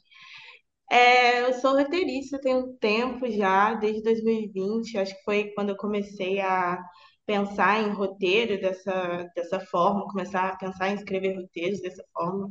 É, 0.91 1.41
eu 1.41 1.53
sou 1.53 1.77
roteirista 1.77 2.41
tem 2.41 2.55
um 2.55 2.75
tempo 2.77 3.29
já, 3.29 3.75
desde 3.75 4.01
2020, 4.01 4.97
acho 4.97 5.15
que 5.15 5.23
foi 5.23 5.51
quando 5.53 5.69
eu 5.69 5.77
comecei 5.77 6.39
a 6.39 6.75
pensar 7.23 7.83
em 7.83 7.93
roteiro 7.93 8.59
dessa, 8.59 9.29
dessa 9.35 9.59
forma, 9.59 10.07
começar 10.07 10.49
a 10.49 10.57
pensar 10.57 10.89
em 10.89 10.95
escrever 10.95 11.35
roteiros 11.35 11.81
dessa 11.81 12.03
forma. 12.11 12.49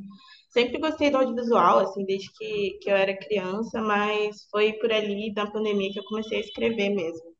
Sempre 0.55 0.79
gostei 0.79 1.11
do 1.11 1.17
audiovisual, 1.19 1.81
assim, 1.81 2.05
desde 2.05 2.31
que, 2.33 2.79
que 2.81 2.89
eu 2.91 2.95
era 2.97 3.17
criança, 3.17 3.83
mas 3.83 4.47
foi 4.53 4.73
por 4.75 4.93
ali, 4.93 5.33
na 5.35 5.51
pandemia, 5.51 5.93
que 5.93 5.99
eu 5.99 6.05
comecei 6.05 6.39
a 6.39 6.41
escrever 6.43 6.91
mesmo. 6.91 7.35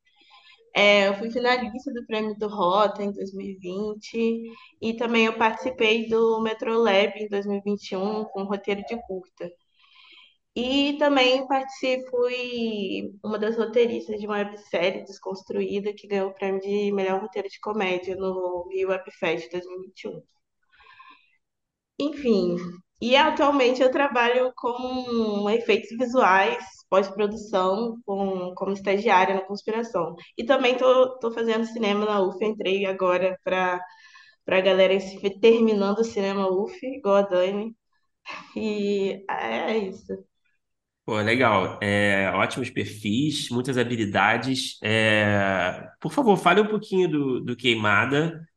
É, 0.77 1.09
eu 1.09 1.15
fui 1.15 1.31
finalista 1.31 1.93
do 1.93 2.05
Prêmio 2.07 2.37
do 2.37 2.49
Rota 2.49 3.03
em 3.05 3.13
2020 3.13 4.43
e 4.83 4.95
também 4.97 5.27
eu 5.27 5.39
participei 5.39 6.09
do 6.09 6.41
Metrolab 6.43 7.13
em 7.17 7.29
2021 7.29 8.25
com 8.25 8.43
roteiro 8.45 8.83
de 8.85 9.01
curta. 9.07 9.49
E 10.57 10.97
também 10.99 11.47
fui 12.11 13.13
uma 13.23 13.39
das 13.39 13.57
roteiristas 13.57 14.19
de 14.21 14.27
uma 14.27 14.39
websérie 14.39 15.05
desconstruída 15.05 15.93
que 15.95 16.09
ganhou 16.09 16.31
o 16.31 16.35
prêmio 16.35 16.61
de 16.61 16.91
melhor 16.93 17.21
roteiro 17.21 17.49
de 17.49 17.61
comédia 17.61 18.17
no 18.17 18.69
Rio 18.73 18.89
Webfest 18.89 19.51
2021. 19.53 20.21
Enfim, 21.99 22.57
e 23.05 23.17
atualmente 23.17 23.83
eu 23.83 23.91
trabalho 23.91 24.51
com 24.57 25.51
efeitos 25.51 25.91
visuais, 25.99 26.65
pós-produção, 26.89 28.01
com, 28.07 28.55
como 28.55 28.73
estagiária 28.73 29.35
na 29.35 29.43
Conspiração. 29.43 30.17
E 30.39 30.45
também 30.45 30.73
estou 30.73 31.31
fazendo 31.35 31.67
cinema 31.67 32.07
na 32.07 32.23
UF, 32.23 32.43
entrei 32.43 32.87
agora 32.87 33.39
para 33.45 33.79
a 34.47 34.61
galera 34.63 34.97
terminando 35.39 35.99
o 35.99 36.05
cinema 36.05 36.49
UF, 36.51 36.75
igual 36.83 37.17
a 37.17 37.23
Dani. 37.23 37.77
E 38.57 39.23
é 39.29 39.77
isso. 39.77 40.25
Pô, 41.05 41.17
legal. 41.21 41.79
É, 41.83 42.31
ótimos 42.35 42.71
perfis, 42.71 43.51
muitas 43.51 43.77
habilidades. 43.77 44.79
É, 44.83 45.87
por 46.01 46.11
favor, 46.11 46.39
fale 46.39 46.63
um 46.63 46.69
pouquinho 46.69 47.11
do, 47.11 47.41
do 47.41 47.55
Queimada, 47.55 48.49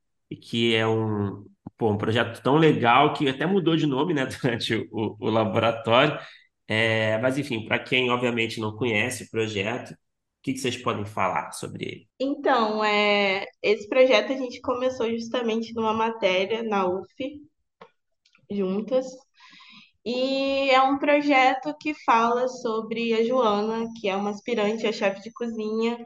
que 0.42 0.74
é 0.74 0.88
um, 0.88 1.46
pô, 1.78 1.92
um 1.92 1.98
projeto 1.98 2.42
tão 2.42 2.56
legal 2.58 3.14
que 3.14 3.28
até 3.30 3.46
mudou 3.46 3.76
de 3.76 3.86
nome, 3.86 4.14
né, 4.14 4.26
durante 4.42 4.76
o, 4.92 5.16
o 5.20 5.30
laboratório. 5.30 6.20
É, 6.68 7.18
mas, 7.20 7.38
enfim, 7.38 7.66
para 7.66 7.80
quem 7.80 8.10
obviamente 8.10 8.60
não 8.60 8.76
conhece 8.76 9.24
o 9.24 9.30
projeto, 9.30 9.92
o 9.92 9.98
que, 10.44 10.54
que 10.54 10.60
vocês 10.60 10.78
podem 10.78 11.06
falar 11.06 11.52
sobre 11.52 11.86
ele? 11.86 12.10
Então, 12.20 12.84
é, 12.84 13.46
esse 13.62 13.88
projeto 13.88 14.34
a 14.34 14.38
gente 14.38 14.60
começou 14.62 15.10
justamente 15.10 15.74
numa 15.74 15.94
matéria 15.94 16.64
na 16.64 16.86
UF, 16.88 17.42
juntas, 18.50 19.06
e 20.06 20.70
é 20.70 20.82
um 20.82 20.98
projeto 20.98 21.76
que 21.78 21.94
fala 22.06 22.48
sobre 22.48 23.14
a 23.14 23.26
Joana, 23.26 23.90
que 24.00 24.08
é 24.08 24.16
uma 24.16 24.30
aspirante 24.30 24.88
a 24.88 24.92
chefe 24.94 25.22
de 25.22 25.32
cozinha, 25.34 25.98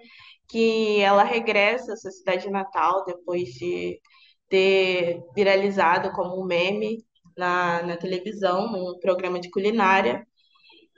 que 0.49 0.99
ela 0.99 1.23
regressa 1.23 1.93
à 1.93 1.95
sua 1.95 2.11
cidade 2.11 2.49
natal 2.49 3.05
depois 3.05 3.49
de 3.49 3.99
ter 4.51 5.23
viralizado 5.33 6.11
como 6.11 6.39
um 6.39 6.45
meme 6.45 7.03
na, 7.37 7.81
na 7.83 7.97
televisão, 7.97 8.71
num 8.71 8.99
programa 8.99 9.39
de 9.39 9.49
culinária. 9.49 10.27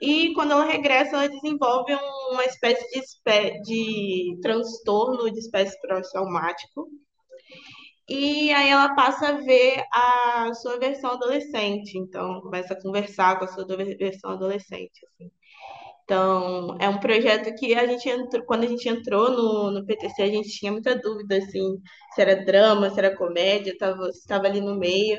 E 0.00 0.34
quando 0.34 0.50
ela 0.50 0.64
regressa, 0.64 1.16
ela 1.16 1.28
desenvolve 1.28 1.94
uma 2.32 2.44
espécie 2.44 2.86
de, 2.90 2.98
espé 2.98 3.60
de 3.60 4.38
transtorno 4.42 5.30
de 5.30 5.38
espécie 5.38 5.80
pós-traumático, 5.80 6.88
e 8.06 8.52
aí 8.52 8.68
ela 8.68 8.94
passa 8.94 9.28
a 9.28 9.32
ver 9.40 9.82
a 9.90 10.52
sua 10.52 10.78
versão 10.78 11.12
adolescente, 11.12 11.96
então 11.96 12.40
começa 12.42 12.74
a 12.74 12.82
conversar 12.82 13.38
com 13.38 13.46
a 13.46 13.48
sua 13.48 13.64
versão 13.64 14.32
adolescente, 14.32 15.06
assim. 15.06 15.30
Então, 16.04 16.76
é 16.78 16.88
um 16.88 16.98
projeto 16.98 17.54
que 17.56 17.74
a 17.74 17.86
gente 17.86 18.08
entrou, 18.08 18.44
quando 18.44 18.64
a 18.64 18.66
gente 18.66 18.86
entrou 18.88 19.30
no, 19.30 19.70
no 19.70 19.86
PTC, 19.86 20.22
a 20.22 20.26
gente 20.26 20.50
tinha 20.50 20.70
muita 20.70 20.94
dúvida, 20.98 21.38
assim, 21.38 21.78
se 22.14 22.20
era 22.20 22.44
drama, 22.44 22.90
se 22.90 22.98
era 22.98 23.16
comédia, 23.16 23.72
estava 23.72 24.08
estava 24.10 24.46
ali 24.46 24.60
no 24.60 24.78
meio, 24.78 25.18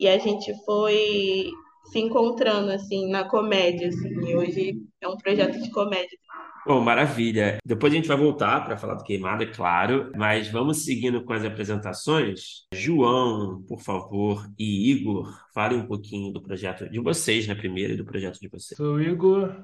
e 0.00 0.08
a 0.08 0.18
gente 0.18 0.52
foi 0.64 1.50
se 1.92 1.98
encontrando, 1.98 2.70
assim, 2.72 3.10
na 3.10 3.28
comédia, 3.28 3.88
assim, 3.88 4.08
e 4.26 4.34
hoje 4.34 4.74
é 5.00 5.08
um 5.08 5.16
projeto 5.18 5.60
de 5.60 5.70
comédia. 5.70 6.18
Bom, 6.66 6.80
maravilha. 6.80 7.58
Depois 7.62 7.92
a 7.92 7.96
gente 7.96 8.08
vai 8.08 8.16
voltar 8.16 8.64
para 8.64 8.78
falar 8.78 8.94
do 8.94 9.04
Queimada, 9.04 9.44
é 9.44 9.52
claro, 9.52 10.10
mas 10.16 10.48
vamos 10.48 10.86
seguindo 10.86 11.22
com 11.22 11.34
as 11.34 11.44
apresentações. 11.44 12.66
João, 12.72 13.62
por 13.68 13.82
favor, 13.82 14.48
e 14.58 14.90
Igor, 14.90 15.30
falem 15.52 15.80
um 15.80 15.86
pouquinho 15.86 16.32
do 16.32 16.42
projeto 16.42 16.88
de 16.88 16.98
vocês, 16.98 17.46
né, 17.46 17.54
primeiro, 17.54 17.92
e 17.92 17.96
do 17.98 18.04
projeto 18.06 18.40
de 18.40 18.48
vocês. 18.48 18.78
Sou 18.78 18.94
o 18.94 19.02
Igor, 19.02 19.54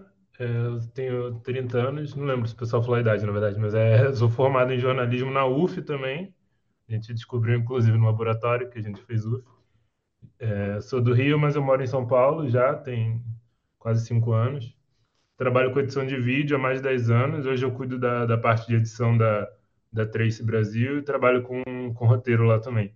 eu 0.41 0.80
tenho 0.95 1.34
30 1.41 1.78
anos, 1.78 2.14
não 2.14 2.24
lembro 2.24 2.49
se 2.49 2.55
o 2.55 2.57
pessoal 2.57 2.82
falou 2.82 2.97
a 2.97 3.01
idade, 3.01 3.26
na 3.26 3.32
verdade, 3.32 3.59
mas 3.59 3.74
é, 3.74 4.12
sou 4.14 4.28
formado 4.28 4.72
em 4.72 4.78
jornalismo 4.78 5.30
na 5.30 5.47
UF 5.47 5.82
também. 5.82 6.34
A 6.88 6.93
gente 6.93 7.12
descobriu, 7.14 7.57
inclusive, 7.57 7.97
no 7.97 8.07
laboratório 8.07 8.70
que 8.70 8.78
a 8.78 8.82
gente 8.82 9.01
fez 9.03 9.24
UF. 9.24 9.45
É, 10.38 10.80
sou 10.80 11.01
do 11.01 11.12
Rio, 11.12 11.38
mas 11.38 11.57
eu 11.57 11.62
moro 11.62 11.82
em 11.82 11.86
São 11.86 12.07
Paulo 12.07 12.49
já, 12.49 12.74
tem 12.74 13.22
quase 13.78 14.07
cinco 14.07 14.32
anos. 14.32 14.74
Trabalho 15.36 15.72
com 15.72 15.80
edição 15.80 16.07
de 16.07 16.16
vídeo 16.18 16.57
há 16.57 16.59
mais 16.59 16.78
de 16.78 16.84
10 16.84 17.11
anos. 17.11 17.47
Hoje 17.47 17.64
eu 17.64 17.72
cuido 17.72 17.99
da, 17.99 18.26
da 18.26 18.38
parte 18.38 18.66
de 18.66 18.76
edição 18.76 19.16
da, 19.16 19.49
da 19.93 20.07
Trace 20.07 20.43
Brasil 20.45 20.99
e 20.99 21.03
trabalho 21.03 21.43
com, 21.43 21.62
com 21.95 22.07
roteiro 22.07 22.45
lá 22.45 22.59
também. 22.59 22.95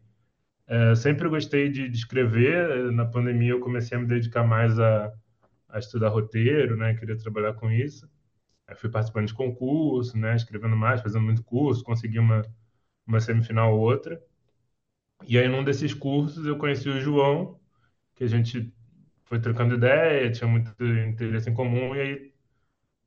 É, 0.66 0.94
sempre 0.94 1.28
gostei 1.28 1.68
de, 1.68 1.88
de, 1.88 1.96
escrever. 1.96 2.90
Na 2.92 3.04
pandemia 3.06 3.52
eu 3.52 3.60
comecei 3.60 3.96
a 3.96 4.00
me 4.00 4.06
dedicar 4.06 4.44
mais 4.44 4.78
a, 4.78 5.12
a 5.74 5.80
estudar 5.80 6.10
roteiro, 6.10 6.76
né? 6.76 6.94
Queria 6.96 7.18
trabalhar 7.18 7.54
com 7.54 7.70
isso. 7.72 8.08
Aí 8.68 8.76
fui 8.76 8.90
participando 8.90 9.28
de 9.28 9.34
concurso, 9.34 10.18
né? 10.18 10.36
Escrevendo 10.36 10.76
mais, 10.76 11.02
fazendo 11.02 11.24
muito 11.24 11.44
curso, 11.44 11.84
consegui 11.84 12.18
uma, 12.20 12.42
uma 13.06 13.20
semifinal 13.20 13.74
ou 13.74 13.80
outra. 13.80 14.20
E 15.26 15.38
aí, 15.38 15.48
num 15.48 15.64
desses 15.64 15.94
cursos, 15.94 16.46
eu 16.46 16.58
conheci 16.58 16.88
o 16.88 17.00
João, 17.00 17.58
que 18.14 18.24
a 18.24 18.28
gente 18.28 18.72
foi 19.24 19.40
trocando 19.40 19.74
ideia, 19.76 20.30
tinha 20.32 20.48
muito 20.48 20.70
interesse 20.84 21.50
em 21.50 21.54
comum, 21.54 21.94
e 21.96 22.00
aí 22.00 22.34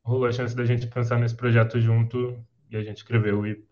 rolou 0.04 0.28
a 0.28 0.32
chance 0.32 0.56
da 0.56 0.66
gente 0.66 0.88
pensar 0.88 1.20
nesse 1.20 1.36
projeto 1.36 1.80
junto 1.80 2.44
e 2.72 2.78
a 2.78 2.84
gente 2.84 2.98
escreveu 2.98 3.46
e 3.48 3.64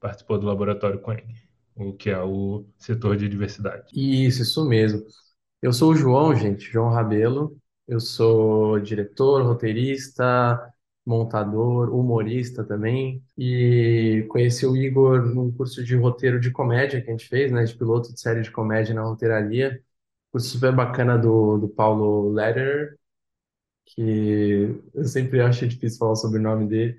participou 0.00 0.38
do 0.38 0.46
laboratório 0.46 1.00
com 1.00 1.12
ele, 1.12 1.34
o 1.76 1.92
que 1.94 2.10
é 2.10 2.20
o 2.20 2.66
setor 2.78 3.16
de 3.16 3.28
diversidade. 3.28 3.90
Isso, 3.94 4.42
isso 4.42 4.68
mesmo. 4.68 5.04
Eu 5.62 5.72
sou 5.72 5.92
o 5.92 5.96
João, 5.96 6.34
gente, 6.34 6.70
João 6.70 6.90
Rabelo. 6.90 7.56
Eu 7.88 8.00
sou 8.00 8.80
diretor, 8.80 9.42
roteirista, 9.44 10.72
montador, 11.04 11.94
humorista 11.94 12.64
também. 12.64 13.24
E 13.38 14.26
conheci 14.28 14.66
o 14.66 14.76
Igor 14.76 15.22
num 15.24 15.52
curso 15.52 15.84
de 15.84 15.94
roteiro 15.96 16.40
de 16.40 16.50
comédia 16.50 17.00
que 17.00 17.08
a 17.08 17.12
gente 17.12 17.28
fez, 17.28 17.52
né, 17.52 17.64
de 17.64 17.74
piloto 17.76 18.12
de 18.12 18.20
série 18.20 18.42
de 18.42 18.50
comédia 18.50 18.94
na 18.94 19.02
roteiraria. 19.02 19.80
Curso 20.32 20.48
super 20.50 20.74
bacana 20.74 21.16
do, 21.18 21.58
do 21.58 21.68
Paulo 21.68 22.32
Lederer, 22.32 22.98
que 23.86 24.80
eu 24.94 25.04
sempre 25.04 25.40
acho 25.40 25.66
difícil 25.68 25.98
falar 25.98 26.16
sobre 26.16 26.38
o 26.40 26.42
nome 26.42 26.68
dele, 26.68 26.98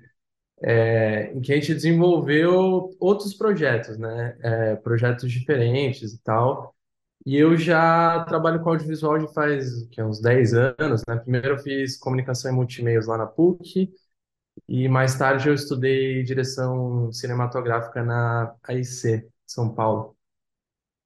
é, 0.62 1.32
em 1.34 1.40
que 1.40 1.52
a 1.52 1.56
gente 1.56 1.74
desenvolveu 1.74 2.90
outros 3.00 3.34
projetos, 3.34 3.98
né? 3.98 4.38
É, 4.42 4.76
projetos 4.76 5.30
diferentes 5.32 6.14
e 6.14 6.22
tal. 6.22 6.76
E 7.26 7.36
eu 7.36 7.56
já 7.56 8.24
trabalho 8.24 8.62
com 8.62 8.70
audiovisual 8.70 9.20
já 9.20 9.28
faz 9.28 9.84
que, 9.90 10.02
uns 10.02 10.20
10 10.20 10.54
anos, 10.54 11.02
né? 11.06 11.16
Primeiro 11.16 11.48
eu 11.48 11.58
fiz 11.58 11.98
comunicação 11.98 12.50
e 12.50 12.54
multimeios 12.54 13.06
lá 13.06 13.18
na 13.18 13.26
PUC, 13.26 13.92
e 14.68 14.88
mais 14.88 15.16
tarde 15.18 15.48
eu 15.48 15.54
estudei 15.54 16.22
direção 16.24 17.12
cinematográfica 17.12 18.02
na 18.04 18.54
AIC, 18.64 19.28
São 19.46 19.74
Paulo. 19.74 20.16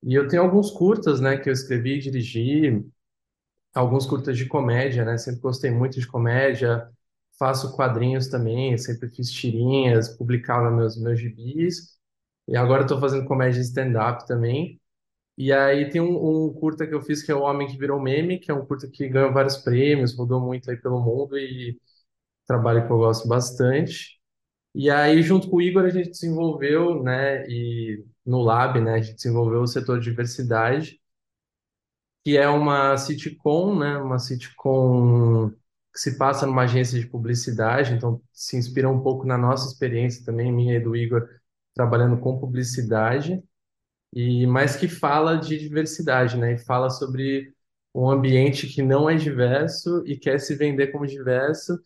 E 0.02 0.14
eu 0.14 0.28
tenho 0.28 0.42
alguns 0.42 0.70
curtas, 0.70 1.20
né, 1.20 1.36
que 1.38 1.48
eu 1.50 1.52
escrevi 1.54 1.96
e 1.98 2.00
dirigi, 2.00 2.84
alguns 3.74 4.06
curtas 4.06 4.38
de 4.38 4.46
comédia, 4.46 5.04
né? 5.06 5.18
Sempre 5.18 5.42
gostei 5.42 5.70
muito 5.72 6.00
de 6.00 6.08
comédia, 6.08 6.90
faço 7.38 7.74
quadrinhos 7.76 8.28
também, 8.28 8.78
sempre 8.78 9.10
fiz 9.10 9.30
tirinhas, 9.32 10.10
publicava 10.16 10.70
meus, 10.72 10.98
meus 10.98 11.20
gibis, 11.20 11.98
e 12.48 12.56
agora 12.56 12.82
estou 12.84 13.00
fazendo 13.00 13.26
comédia 13.26 13.60
stand-up 13.62 14.26
também. 14.28 14.80
E 15.36 15.52
aí 15.52 15.88
tem 15.90 16.00
um, 16.00 16.46
um 16.48 16.52
curta 16.54 16.86
que 16.86 16.94
eu 16.94 17.00
fiz 17.02 17.22
que 17.22 17.32
é 17.32 17.34
O 17.34 17.42
Homem 17.42 17.66
que 17.68 17.78
Virou 17.78 18.00
Meme, 18.00 18.38
que 18.38 18.50
é 18.50 18.54
um 18.54 18.64
curta 18.66 18.88
que 18.88 19.08
ganhou 19.08 19.32
vários 19.32 19.56
prêmios, 19.56 20.16
rodou 20.16 20.40
muito 20.40 20.70
aí 20.70 20.76
pelo 20.76 21.00
mundo 21.00 21.38
e 21.38 21.78
trabalho 22.46 22.86
que 22.86 22.92
eu 22.92 22.98
gosto 22.98 23.28
bastante. 23.28 24.20
E 24.74 24.90
aí, 24.90 25.22
junto 25.22 25.50
com 25.50 25.56
o 25.58 25.62
Igor, 25.62 25.84
a 25.84 25.90
gente 25.90 26.10
desenvolveu, 26.10 27.02
né, 27.02 27.46
e 27.48 28.04
no 28.26 28.42
Lab, 28.42 28.80
né, 28.80 28.94
a 28.94 29.00
gente 29.02 29.16
desenvolveu 29.16 29.62
o 29.62 29.66
setor 29.68 29.98
de 30.00 30.06
diversidade, 30.10 31.00
que 32.24 32.36
é 32.36 32.48
uma 32.48 32.96
sitcom, 32.96 33.78
né, 33.78 33.96
uma 33.98 34.18
sitcom 34.18 35.50
que 35.92 35.98
se 36.00 36.16
passa 36.16 36.46
numa 36.46 36.62
agência 36.62 36.98
de 36.98 37.06
publicidade, 37.06 37.92
então 37.94 38.22
se 38.32 38.56
inspira 38.56 38.88
um 38.88 39.02
pouco 39.02 39.26
na 39.26 39.36
nossa 39.36 39.68
experiência 39.68 40.24
também, 40.24 40.52
minha 40.52 40.76
e 40.76 40.80
do 40.80 40.96
Igor, 40.96 41.28
trabalhando 41.74 42.18
com 42.18 42.38
publicidade, 42.38 43.42
e 44.12 44.46
mais 44.46 44.76
que 44.76 44.88
fala 44.88 45.36
de 45.36 45.58
diversidade, 45.58 46.36
né, 46.38 46.54
e 46.54 46.58
fala 46.58 46.90
sobre 46.90 47.52
um 47.94 48.10
ambiente 48.10 48.66
que 48.68 48.82
não 48.82 49.08
é 49.08 49.16
diverso 49.16 50.02
e 50.06 50.16
quer 50.16 50.38
se 50.40 50.54
vender 50.54 50.88
como 50.88 51.06
diverso, 51.06 51.78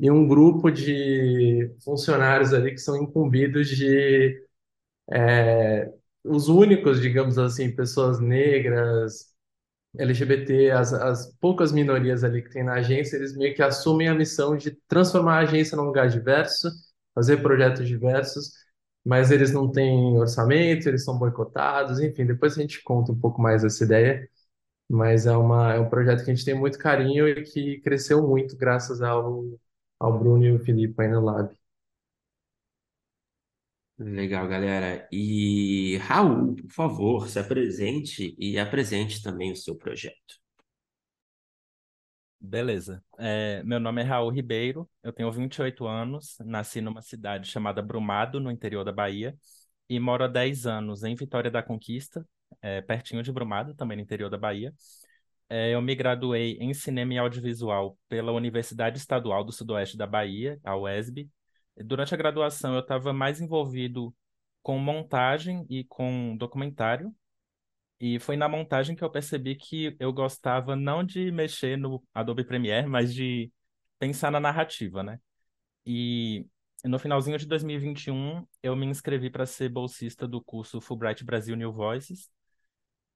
e 0.00 0.10
um 0.10 0.26
grupo 0.28 0.70
de 0.70 1.70
funcionários 1.84 2.54
ali 2.54 2.72
que 2.72 2.78
são 2.78 2.96
incumbidos 3.02 3.68
de 3.68 4.40
é, 5.10 5.92
os 6.24 6.48
únicos, 6.48 7.00
digamos 7.00 7.38
assim, 7.38 7.74
pessoas 7.74 8.20
negras, 8.20 9.32
LGBT, 9.98 10.70
as, 10.72 10.92
as 10.92 11.34
poucas 11.40 11.72
minorias 11.72 12.24
ali 12.24 12.42
que 12.42 12.50
tem 12.50 12.64
na 12.64 12.74
agência, 12.74 13.16
eles 13.16 13.36
meio 13.36 13.54
que 13.54 13.62
assumem 13.62 14.08
a 14.08 14.14
missão 14.14 14.56
de 14.56 14.72
transformar 14.88 15.38
a 15.38 15.40
agência 15.40 15.76
num 15.76 15.84
lugar 15.84 16.08
diverso, 16.08 16.68
fazer 17.14 17.38
projetos 17.42 17.86
diversos, 17.88 18.52
mas 19.08 19.32
eles 19.32 19.52
não 19.52 19.70
têm 19.72 20.18
orçamento, 20.18 20.86
eles 20.88 21.02
são 21.04 21.18
boicotados, 21.18 21.98
enfim, 22.00 22.26
depois 22.26 22.58
a 22.58 22.60
gente 22.62 22.82
conta 22.82 23.10
um 23.12 23.18
pouco 23.18 23.40
mais 23.40 23.62
dessa 23.62 23.84
ideia, 23.84 24.28
mas 24.88 25.26
é, 25.26 25.36
uma, 25.36 25.74
é 25.74 25.80
um 25.80 25.88
projeto 25.90 26.24
que 26.24 26.30
a 26.30 26.34
gente 26.34 26.44
tem 26.44 26.54
muito 26.54 26.78
carinho 26.78 27.28
e 27.28 27.42
que 27.44 27.80
cresceu 27.82 28.26
muito 28.28 28.56
graças 28.56 29.02
ao, 29.02 29.44
ao 30.00 30.18
Bruno 30.18 30.44
e 30.46 30.52
o 30.52 30.60
Felipe 30.60 31.02
aí 31.02 31.08
no 31.08 31.20
Lab. 31.24 31.50
Legal, 33.98 34.46
galera. 34.48 35.08
E 35.12 35.96
Raul, 35.98 36.54
por 36.56 36.70
favor, 36.70 37.28
se 37.28 37.38
apresente 37.38 38.34
e 38.38 38.58
apresente 38.58 39.22
também 39.22 39.52
o 39.52 39.56
seu 39.56 39.74
projeto. 39.76 40.38
Beleza. 42.40 43.02
É, 43.18 43.62
meu 43.64 43.80
nome 43.80 44.00
é 44.00 44.04
Raul 44.04 44.30
Ribeiro, 44.30 44.88
eu 45.02 45.12
tenho 45.12 45.30
28 45.30 45.86
anos, 45.86 46.36
nasci 46.40 46.80
numa 46.80 47.02
cidade 47.02 47.48
chamada 47.50 47.82
Brumado, 47.82 48.38
no 48.38 48.50
interior 48.50 48.84
da 48.84 48.92
Bahia, 48.92 49.36
e 49.88 49.98
moro 49.98 50.24
há 50.24 50.28
10 50.28 50.64
anos 50.66 51.02
em 51.02 51.16
Vitória 51.16 51.50
da 51.50 51.62
Conquista, 51.62 52.26
é, 52.62 52.80
pertinho 52.80 53.22
de 53.22 53.32
Brumado, 53.32 53.74
também 53.74 53.96
no 53.96 54.02
interior 54.02 54.30
da 54.30 54.38
Bahia. 54.38 54.72
É, 55.48 55.74
eu 55.74 55.82
me 55.82 55.94
graduei 55.94 56.56
em 56.60 56.72
Cinema 56.72 57.14
e 57.14 57.18
Audiovisual 57.18 57.98
pela 58.08 58.32
Universidade 58.32 58.98
Estadual 58.98 59.42
do 59.42 59.52
Sudoeste 59.52 59.96
da 59.96 60.06
Bahia, 60.06 60.60
a 60.62 60.76
UESB. 60.76 61.28
Durante 61.76 62.14
a 62.14 62.16
graduação, 62.16 62.74
eu 62.74 62.80
estava 62.80 63.12
mais 63.12 63.40
envolvido 63.40 64.14
com 64.62 64.78
montagem 64.78 65.66
e 65.68 65.84
com 65.84 66.36
documentário, 66.36 67.12
e 68.00 68.18
foi 68.20 68.36
na 68.36 68.48
montagem 68.48 68.94
que 68.94 69.02
eu 69.02 69.10
percebi 69.10 69.56
que 69.56 69.96
eu 69.98 70.12
gostava 70.12 70.76
não 70.76 71.02
de 71.04 71.30
mexer 71.32 71.76
no 71.76 72.02
Adobe 72.14 72.44
Premiere, 72.44 72.86
mas 72.86 73.12
de 73.12 73.52
pensar 73.98 74.30
na 74.30 74.40
narrativa, 74.40 75.02
né? 75.02 75.20
E 75.84 76.46
no 76.84 76.98
finalzinho 76.98 77.38
de 77.38 77.46
2021, 77.46 78.46
eu 78.62 78.76
me 78.76 78.86
inscrevi 78.86 79.30
para 79.30 79.46
ser 79.46 79.68
bolsista 79.68 80.28
do 80.28 80.40
curso 80.42 80.80
Fulbright 80.80 81.24
Brasil 81.24 81.56
New 81.56 81.72
Voices, 81.72 82.30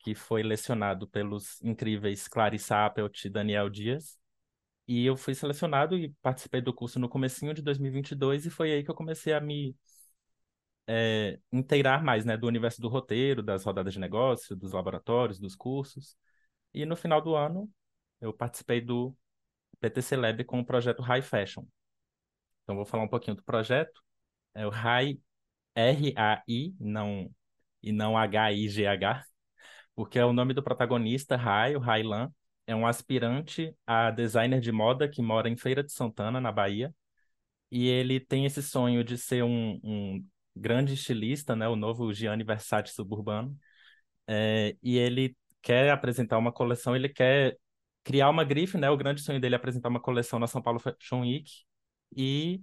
que 0.00 0.14
foi 0.14 0.42
lecionado 0.42 1.06
pelos 1.08 1.60
incríveis 1.62 2.26
Clarissa 2.26 2.84
Appelt 2.84 3.24
e 3.24 3.30
Daniel 3.30 3.70
Dias. 3.70 4.18
E 4.88 5.06
eu 5.06 5.16
fui 5.16 5.34
selecionado 5.34 5.96
e 5.96 6.08
participei 6.20 6.60
do 6.60 6.74
curso 6.74 6.98
no 6.98 7.08
comecinho 7.08 7.54
de 7.54 7.62
2022 7.62 8.46
e 8.46 8.50
foi 8.50 8.72
aí 8.72 8.82
que 8.82 8.90
eu 8.90 8.94
comecei 8.94 9.32
a 9.32 9.40
me 9.40 9.76
é, 10.86 11.38
inteirar 11.52 12.02
mais, 12.02 12.24
né, 12.24 12.36
do 12.36 12.46
universo 12.46 12.80
do 12.80 12.88
roteiro, 12.88 13.42
das 13.42 13.64
rodadas 13.64 13.92
de 13.94 14.00
negócio, 14.00 14.56
dos 14.56 14.72
laboratórios, 14.72 15.38
dos 15.38 15.54
cursos. 15.56 16.16
E 16.74 16.84
no 16.86 16.96
final 16.96 17.20
do 17.20 17.34
ano, 17.34 17.70
eu 18.20 18.32
participei 18.32 18.80
do 18.80 19.16
PTC 19.80 20.16
Lab 20.16 20.44
com 20.44 20.60
o 20.60 20.66
projeto 20.66 21.02
High 21.02 21.22
Fashion. 21.22 21.64
Então, 22.62 22.76
vou 22.76 22.84
falar 22.84 23.04
um 23.04 23.08
pouquinho 23.08 23.36
do 23.36 23.42
projeto. 23.44 24.02
É 24.54 24.66
o 24.66 24.70
High 24.70 25.18
R-A-I, 25.74 26.74
não, 26.78 27.30
e 27.82 27.92
não 27.92 28.16
H-I-G-H, 28.16 29.24
porque 29.94 30.18
é 30.18 30.24
o 30.24 30.32
nome 30.32 30.54
do 30.54 30.62
protagonista, 30.62 31.36
Rai, 31.36 31.76
o 31.76 31.80
Railan, 31.80 32.30
é 32.66 32.74
um 32.74 32.86
aspirante 32.86 33.76
a 33.86 34.10
designer 34.10 34.60
de 34.60 34.72
moda 34.72 35.08
que 35.08 35.22
mora 35.22 35.48
em 35.48 35.56
Feira 35.56 35.82
de 35.82 35.92
Santana, 35.92 36.40
na 36.40 36.52
Bahia, 36.52 36.94
e 37.70 37.88
ele 37.88 38.20
tem 38.20 38.46
esse 38.46 38.62
sonho 38.62 39.02
de 39.04 39.18
ser 39.18 39.44
um, 39.44 39.80
um 39.82 40.26
grande 40.55 40.94
estilista, 40.94 41.57
né, 41.57 41.68
o 41.68 41.76
novo 41.76 42.12
Gianni 42.12 42.44
Versace 42.44 42.94
suburbano, 42.94 43.57
é, 44.26 44.76
e 44.82 44.98
ele 44.98 45.36
quer 45.62 45.90
apresentar 45.90 46.38
uma 46.38 46.53
coleção, 46.53 46.96
ele 46.96 47.09
quer 47.09 47.57
criar 48.05 48.30
uma 48.30 48.44
grife, 48.44 48.78
né, 48.78 48.90
o 48.90 48.96
grande 48.96 49.22
sonho 49.22 49.40
dele 49.40 49.55
é 49.55 49.59
apresentar 49.59 49.88
uma 49.88 50.00
coleção 50.00 50.38
na 50.38 50.46
São 50.46 50.62
Paulo 50.62 50.78
Fashion 50.80 51.20
Week, 51.22 51.50
e 52.16 52.62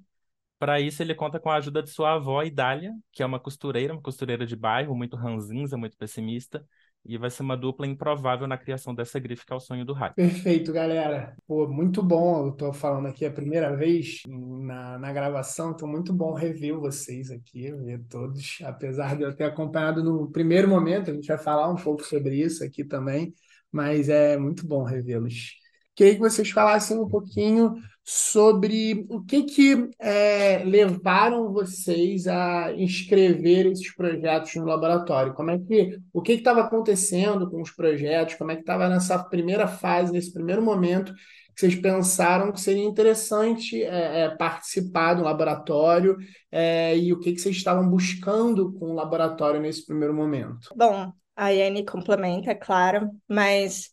para 0.60 0.80
isso 0.82 1.02
ele 1.02 1.16
conta 1.16 1.40
com 1.40 1.50
a 1.50 1.56
ajuda 1.56 1.82
de 1.84 1.90
sua 1.90 2.14
avó, 2.16 2.44
Idália, 2.44 2.94
que 3.12 3.24
é 3.24 3.26
uma 3.26 3.40
costureira, 3.40 3.94
uma 3.94 4.02
costureira 4.02 4.46
de 4.46 4.56
bairro, 4.56 4.96
muito 4.96 5.16
ranzinza, 5.16 5.78
muito 5.78 5.98
pessimista, 5.98 6.66
e 7.06 7.18
vai 7.18 7.30
ser 7.30 7.44
uma 7.44 7.58
dupla 7.58 7.88
improvável 7.88 8.48
na 8.48 8.58
criação 8.58 8.94
dessa 8.94 9.20
grife 9.20 9.46
que 9.46 9.54
é 9.54 9.56
o 9.56 9.60
sonho 9.60 9.86
do 9.86 9.94
Rai. 9.94 10.14
Perfeito, 10.14 10.72
galera. 10.72 11.36
Pô, 11.48 11.68
muito 11.68 12.04
bom. 12.04 12.48
Eu 12.48 12.52
tô 12.52 12.74
falando 12.74 13.08
aqui 13.08 13.26
a 13.26 13.32
primeira 13.32 13.76
vez 13.76 14.22
na, 14.28 15.00
na 15.00 15.12
gravação, 15.12 15.72
então 15.72 15.88
muito 15.88 16.14
bom 16.14 16.34
rever 16.34 16.78
vocês 16.78 17.32
aqui, 17.32 17.72
ver 17.72 18.04
todos. 18.10 18.60
Apesar 18.64 19.16
de 19.16 19.24
eu 19.24 19.36
ter 19.36 19.46
acompanhado 19.46 20.04
no 20.04 20.30
primeiro 20.32 20.68
momento, 20.68 21.10
a 21.10 21.14
gente 21.14 21.28
vai 21.28 21.38
falar 21.38 21.70
um 21.70 21.76
pouco 21.76 22.04
sobre 22.04 22.36
isso 22.36 22.64
aqui 22.64 22.84
também, 22.84 23.34
mas 23.72 24.10
é 24.10 24.38
muito 24.38 24.68
bom 24.68 24.84
revê-los. 24.84 25.58
Queria 25.96 26.14
que 26.14 26.20
vocês 26.20 26.50
falassem 26.50 26.98
um 26.98 27.08
pouquinho 27.08 27.76
sobre 28.12 29.06
o 29.08 29.22
que 29.22 29.44
que 29.44 29.88
é, 30.00 30.64
levaram 30.66 31.54
vocês 31.54 32.26
a 32.26 32.74
inscrever 32.74 33.68
esses 33.68 33.96
projetos 33.96 34.56
no 34.56 34.66
laboratório. 34.66 35.36
Como 35.36 35.52
é 35.52 35.60
que 35.60 36.00
o 36.12 36.20
que 36.20 36.32
estava 36.32 36.62
acontecendo 36.62 37.48
com 37.48 37.62
os 37.62 37.70
projetos? 37.70 38.34
Como 38.34 38.50
é 38.50 38.56
que 38.56 38.62
estava 38.62 38.90
nessa 38.90 39.20
primeira 39.20 39.68
fase, 39.68 40.12
nesse 40.12 40.34
primeiro 40.34 40.60
momento 40.60 41.14
que 41.14 41.60
vocês 41.60 41.76
pensaram 41.76 42.52
que 42.52 42.60
seria 42.60 42.84
interessante 42.84 43.84
é, 43.84 44.22
é, 44.22 44.30
participar 44.30 45.14
do 45.14 45.22
laboratório 45.22 46.18
é, 46.52 46.98
e 46.98 47.14
o 47.14 47.20
que 47.20 47.32
que 47.34 47.40
vocês 47.40 47.58
estavam 47.58 47.88
buscando 47.88 48.74
com 48.74 48.86
o 48.86 48.96
laboratório 48.96 49.62
nesse 49.62 49.86
primeiro 49.86 50.16
momento? 50.16 50.74
Bom, 50.76 51.14
a 51.36 51.50
Yane 51.50 51.86
complementa, 51.86 52.56
claro, 52.56 53.12
mas 53.28 53.92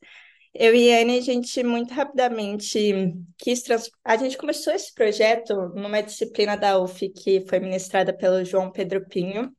eu 0.59 0.75
e 0.75 0.93
a 0.93 1.03
Anne, 1.03 1.19
a 1.19 1.21
gente 1.21 1.63
muito 1.65 1.93
rapidamente 1.95 2.79
quis 3.39 3.63
trans... 3.63 3.91
A 4.05 4.17
gente 4.17 4.37
começou 4.39 4.73
esse 4.73 4.95
projeto 4.95 5.55
numa 5.75 6.03
disciplina 6.03 6.57
da 6.57 6.79
UF 6.79 7.09
que 7.11 7.45
foi 7.49 7.61
ministrada 7.61 8.13
pelo 8.17 8.45
João 8.45 8.71
Pedro 8.71 9.07
Pinho. 9.09 9.53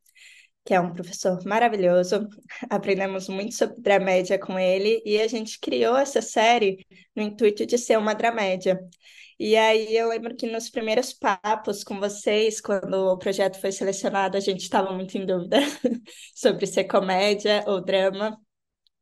que 0.66 0.74
é 0.74 0.82
um 0.82 0.94
professor 0.94 1.44
maravilhoso. 1.46 2.28
Aprendemos 2.70 3.30
muito 3.30 3.56
sobre 3.56 3.82
dramédia 3.82 4.40
com 4.40 4.60
ele 4.60 5.02
e 5.06 5.20
a 5.22 5.28
gente 5.28 5.60
criou 5.60 5.98
essa 5.98 6.22
série 6.22 6.86
no 7.16 7.24
intuito 7.24 7.66
de 7.66 7.78
ser 7.78 7.98
uma 7.98 8.14
dramédia. 8.16 8.80
E 9.40 9.56
aí 9.56 9.96
eu 9.96 10.10
lembro 10.10 10.36
que 10.36 10.48
nos 10.48 10.70
primeiros 10.70 11.14
papos 11.14 11.84
com 11.84 12.00
vocês, 12.00 12.60
quando 12.62 12.94
o 13.14 13.18
projeto 13.18 13.60
foi 13.62 13.72
selecionado, 13.72 14.38
a 14.38 14.40
gente 14.40 14.62
estava 14.64 14.92
muito 14.94 15.18
em 15.18 15.26
dúvida 15.26 15.58
sobre 16.36 16.66
ser 16.66 16.86
comédia 16.86 17.64
ou 17.68 17.84
drama. 17.84 18.38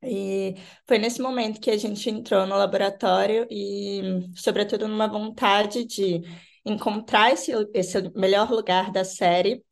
E 0.06 0.56
foi 0.88 0.98
nesse 0.98 1.22
momento 1.22 1.60
que 1.60 1.72
a 1.72 1.78
gente 1.78 2.10
entrou 2.10 2.46
no 2.48 2.56
laboratório 2.56 3.48
e, 3.50 4.02
sobretudo, 4.36 4.88
numa 4.88 5.08
vontade 5.08 5.86
de 5.86 6.22
encontrar 6.66 7.32
esse, 7.34 7.52
esse 7.74 8.02
melhor 8.16 8.50
lugar 8.52 8.92
da 8.92 9.04
série 9.04 9.64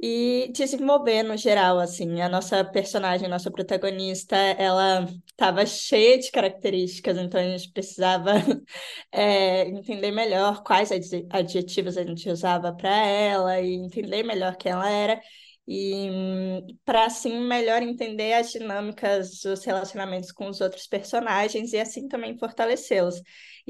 e 0.00 0.50
desenvolver 0.54 1.24
no 1.24 1.36
geral, 1.36 1.78
assim, 1.80 2.20
a 2.20 2.28
nossa 2.28 2.64
personagem, 2.64 3.28
nossa 3.28 3.50
protagonista, 3.50 4.36
ela 4.36 5.04
estava 5.26 5.66
cheia 5.66 6.18
de 6.18 6.30
características, 6.30 7.18
então 7.18 7.40
a 7.40 7.44
gente 7.44 7.72
precisava 7.72 8.32
é, 9.10 9.66
entender 9.68 10.12
melhor 10.12 10.62
quais 10.62 10.90
adjetivos 11.30 11.96
a 11.96 12.04
gente 12.04 12.30
usava 12.30 12.72
para 12.72 12.94
ela 12.96 13.60
e 13.60 13.74
entender 13.74 14.22
melhor 14.22 14.56
quem 14.56 14.70
ela 14.70 14.88
era 14.88 15.20
e 15.68 16.78
para 16.84 17.04
assim 17.06 17.40
melhor 17.46 17.82
entender 17.82 18.32
as 18.32 18.50
dinâmicas 18.50 19.40
dos 19.42 19.64
relacionamentos 19.64 20.32
com 20.32 20.48
os 20.48 20.62
outros 20.62 20.86
personagens 20.86 21.74
e 21.74 21.78
assim 21.78 22.08
também 22.08 22.38
fortalecê-los. 22.38 23.20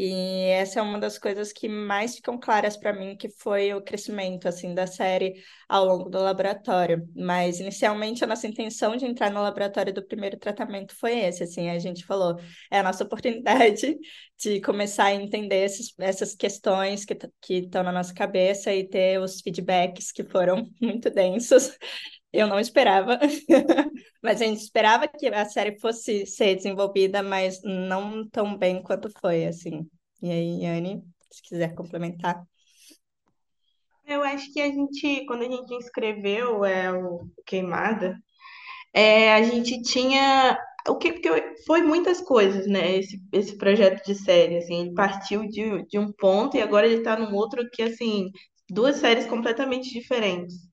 E 0.01 0.51
essa 0.51 0.79
é 0.79 0.83
uma 0.83 0.97
das 0.97 1.19
coisas 1.19 1.53
que 1.53 1.69
mais 1.69 2.15
ficam 2.15 2.39
claras 2.39 2.77
para 2.77 2.93
mim, 2.93 3.17
que 3.17 3.29
foi 3.29 3.75
o 3.75 3.83
crescimento 3.83 4.47
assim 4.47 4.73
da 4.73 4.87
série 4.87 5.43
ao 5.69 5.85
longo 5.85 6.09
do 6.09 6.21
laboratório. 6.21 7.05
Mas 7.17 7.59
inicialmente 7.59 8.23
a 8.23 8.27
nossa 8.29 8.47
intenção 8.47 8.97
de 8.97 9.05
entrar 9.05 9.29
no 9.33 9.43
laboratório 9.43 9.93
do 9.93 10.07
primeiro 10.07 10.39
tratamento 10.39 10.95
foi 10.95 11.19
esse, 11.19 11.43
assim, 11.43 11.69
a 11.69 11.81
gente 11.81 12.07
falou, 12.07 12.37
é 12.71 12.79
a 12.79 12.83
nossa 12.85 13.03
oportunidade 13.05 13.99
de 14.41 14.61
começar 14.61 15.07
a 15.07 15.15
entender 15.15 15.65
esses, 15.65 15.93
essas 15.99 16.33
questões 16.33 17.05
que 17.05 17.17
que 17.41 17.55
estão 17.55 17.83
na 17.83 17.91
nossa 17.91 18.15
cabeça 18.15 18.73
e 18.73 18.89
ter 18.89 19.21
os 19.21 19.41
feedbacks 19.41 20.13
que 20.13 20.23
foram 20.23 20.71
muito 20.81 21.11
densos. 21.11 21.77
Eu 22.33 22.47
não 22.47 22.61
esperava, 22.61 23.19
mas 24.23 24.43
a 24.43 24.45
gente 24.45 24.61
esperava 24.61 25.09
que 25.09 25.27
a 25.29 25.45
série 25.47 25.79
fosse 25.81 26.27
ser 26.27 26.57
desenvolvida, 26.57 27.23
mas 27.23 27.61
não 27.63 28.29
tão 28.29 28.57
bem 28.57 28.83
quanto 28.83 29.11
foi, 29.21 29.47
assim. 29.47 29.89
E 30.21 30.31
aí, 30.31 30.67
Anne, 30.67 31.03
se 31.31 31.43
quiser 31.43 31.75
complementar. 31.75 32.43
Eu 34.07 34.23
acho 34.23 34.53
que 34.53 34.61
a 34.61 34.67
gente, 34.67 35.25
quando 35.27 35.43
a 35.43 35.51
gente 35.51 35.75
inscreveu 35.75 36.65
é, 36.65 36.93
o 36.93 37.29
Queimada, 37.47 38.19
é, 38.93 39.35
a 39.35 39.43
gente 39.43 39.81
tinha 39.83 40.59
o 40.89 40.97
que 40.97 41.13
porque 41.13 41.55
foi 41.67 41.83
muitas 41.83 42.21
coisas, 42.21 42.67
né? 42.67 42.97
Esse, 42.97 43.21
esse 43.33 43.57
projeto 43.57 44.05
de 44.05 44.15
série, 44.15 44.59
assim, 44.59 44.81
ele 44.81 44.95
partiu 44.95 45.47
de, 45.47 45.87
de 45.87 45.99
um 45.99 46.13
ponto 46.13 46.57
e 46.57 46.63
agora 46.63 46.87
ele 46.87 46.97
está 46.97 47.17
num 47.19 47.35
outro 47.35 47.69
que, 47.71 47.83
assim, 47.83 48.31
duas 48.69 48.97
séries 48.97 49.27
completamente 49.27 49.91
diferentes. 49.93 50.68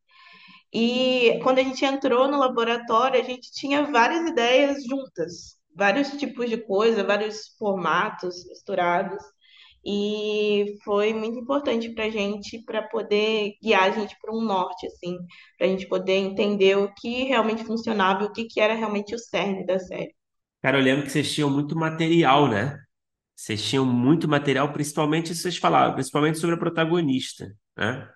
E 0.78 1.40
quando 1.42 1.60
a 1.60 1.64
gente 1.64 1.86
entrou 1.86 2.28
no 2.28 2.38
laboratório, 2.38 3.18
a 3.18 3.24
gente 3.24 3.50
tinha 3.54 3.90
várias 3.90 4.30
ideias 4.30 4.84
juntas, 4.84 5.58
vários 5.74 6.10
tipos 6.18 6.50
de 6.50 6.58
coisa, 6.58 7.02
vários 7.02 7.56
formatos 7.58 8.46
misturados. 8.50 9.24
E 9.86 10.76
foi 10.84 11.14
muito 11.14 11.40
importante 11.40 11.94
para 11.94 12.04
a 12.04 12.10
gente, 12.10 12.62
para 12.66 12.82
poder 12.82 13.54
guiar 13.64 13.84
a 13.84 13.92
gente 13.92 14.18
para 14.20 14.36
um 14.36 14.42
norte, 14.42 14.86
assim, 14.88 15.18
para 15.58 15.66
a 15.66 15.70
gente 15.70 15.88
poder 15.88 16.18
entender 16.18 16.78
o 16.78 16.94
que 16.96 17.24
realmente 17.24 17.64
funcionava 17.64 18.24
e 18.24 18.26
o 18.26 18.32
que, 18.34 18.44
que 18.44 18.60
era 18.60 18.74
realmente 18.74 19.16
o 19.16 19.20
cerne 19.20 19.66
da 19.66 19.80
série. 19.80 20.14
Cara, 20.62 20.78
eu 20.78 20.84
lembro 20.84 21.06
que 21.06 21.12
vocês 21.12 21.34
tinham 21.34 21.50
muito 21.50 21.74
material, 21.74 22.50
né? 22.50 22.78
Vocês 23.34 23.64
tinham 23.64 23.86
muito 23.86 24.28
material, 24.28 24.74
principalmente, 24.74 25.34
vocês 25.34 25.56
falavam, 25.56 25.94
principalmente 25.94 26.38
sobre 26.38 26.56
a 26.56 26.60
protagonista, 26.60 27.48
né? 27.78 28.10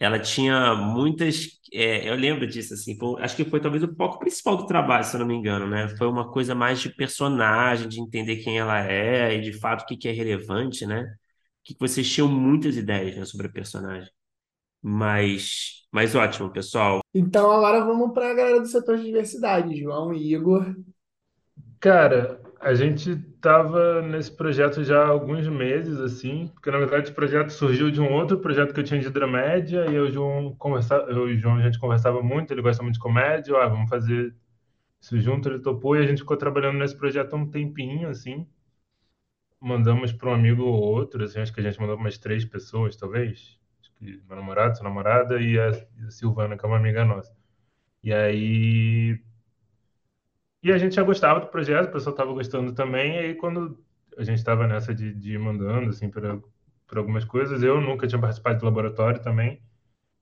Ela 0.00 0.20
tinha 0.20 0.74
muitas. 0.76 1.48
é, 1.74 2.08
eu 2.10 2.16
lembro 2.16 2.46
disso, 2.48 2.74
assim. 2.74 2.98
foi- 2.98 3.22
acho 3.22 3.36
que 3.36 3.44
foi 3.46 3.60
talvez 3.60 3.84
o 3.84 3.94
foco 3.96 4.18
principal 4.20 4.56
do 4.58 4.66
trabalho, 4.66 5.04
se 5.04 5.14
eu 5.16 5.20
não 5.20 5.26
me 5.28 5.34
engano, 5.36 5.68
né? 5.68 5.88
Foi 5.98 6.08
uma 6.08 6.30
coisa 6.32 6.54
mais 6.54 6.80
de 6.80 6.90
personagem, 6.94 7.88
de 7.88 8.00
entender 8.00 8.38
quem 8.38 8.58
ela 8.58 8.80
é 8.84 9.34
e 9.36 9.42
de 9.42 9.52
fato 9.54 9.82
o 9.82 9.86
que 9.86 9.96
que 9.98 10.08
é 10.08 10.12
relevante, 10.12 10.86
né? 10.86 11.06
Que 11.64 11.76
vocês 11.80 12.10
tinham 12.10 12.28
muitas 12.28 12.76
ideias, 12.76 13.16
né, 13.16 13.24
sobre 13.26 13.46
a 13.48 13.50
personagem. 13.50 14.10
Mas, 14.82 15.86
mas 15.92 16.14
ótimo, 16.14 16.50
pessoal. 16.52 17.00
Então 17.14 17.50
agora 17.50 17.84
vamos 17.84 18.12
para 18.12 18.30
a 18.30 18.34
galera 18.34 18.60
do 18.60 18.66
setor 18.66 18.96
de 18.98 19.04
diversidade, 19.04 19.76
João 19.76 20.12
e 20.14 20.32
Igor. 20.34 20.74
Cara, 21.80 22.40
a 22.60 22.74
gente 22.74 23.16
tava 23.40 24.02
nesse 24.02 24.30
projeto 24.36 24.84
já 24.84 25.02
há 25.04 25.08
alguns 25.08 25.46
meses, 25.48 25.98
assim, 26.00 26.48
porque 26.48 26.70
na 26.70 26.78
verdade 26.78 27.10
o 27.10 27.14
projeto 27.14 27.50
surgiu 27.50 27.90
de 27.90 28.00
um 28.00 28.12
outro 28.12 28.38
projeto 28.40 28.74
que 28.74 28.80
eu 28.80 28.84
tinha 28.84 29.00
de 29.00 29.10
dramédia, 29.10 29.86
e 29.90 29.94
eu 29.94 30.06
e 30.06 30.08
o 30.08 30.12
João 30.12 30.54
conversava, 30.56 31.10
eu 31.10 31.28
e 31.30 31.36
João 31.38 31.56
a 31.56 31.62
gente 31.62 31.78
conversava 31.78 32.22
muito, 32.22 32.52
ele 32.52 32.62
gosta 32.62 32.82
muito 32.82 32.94
de 32.94 33.00
comédia, 33.00 33.56
ah, 33.56 33.68
vamos 33.68 33.88
fazer 33.90 34.34
isso 35.00 35.18
junto, 35.20 35.48
ele 35.48 35.60
topou, 35.60 35.96
e 35.96 36.00
a 36.00 36.06
gente 36.06 36.18
ficou 36.20 36.36
trabalhando 36.36 36.78
nesse 36.78 36.96
projeto 36.96 37.34
há 37.34 37.36
um 37.38 37.50
tempinho, 37.50 38.08
assim, 38.08 38.46
mandamos 39.60 40.12
para 40.12 40.30
um 40.30 40.34
amigo 40.34 40.62
ou 40.64 40.74
outro, 40.82 41.24
assim, 41.24 41.40
acho 41.40 41.52
que 41.52 41.60
a 41.60 41.62
gente 41.62 41.80
mandou 41.80 41.96
umas 41.96 42.18
três 42.18 42.44
pessoas, 42.44 42.96
talvez, 42.96 43.58
acho 43.80 43.92
que 43.94 44.22
meu 44.26 44.36
namorado, 44.36 44.76
sua 44.76 44.84
namorada 44.84 45.40
e 45.40 45.58
a 45.58 45.72
Silvana, 46.10 46.56
que 46.56 46.64
é 46.64 46.68
uma 46.68 46.76
amiga 46.78 47.04
nossa. 47.04 47.34
E 48.02 48.12
aí 48.12 49.20
e 50.62 50.72
a 50.72 50.78
gente 50.78 50.94
já 50.94 51.02
gostava 51.02 51.40
do 51.40 51.46
projeto, 51.46 51.88
o 51.88 51.92
pessoal 51.92 52.14
estava 52.14 52.32
gostando 52.32 52.72
também, 52.74 53.16
e 53.16 53.18
aí 53.18 53.34
quando 53.34 53.78
a 54.16 54.24
gente 54.24 54.38
estava 54.38 54.66
nessa 54.66 54.94
de, 54.94 55.14
de 55.14 55.34
ir 55.34 55.38
mandando, 55.38 55.90
assim, 55.90 56.10
para 56.10 56.40
algumas 56.96 57.24
coisas, 57.24 57.62
eu 57.62 57.80
nunca 57.80 58.06
tinha 58.06 58.20
participado 58.20 58.58
do 58.58 58.64
laboratório 58.66 59.22
também, 59.22 59.62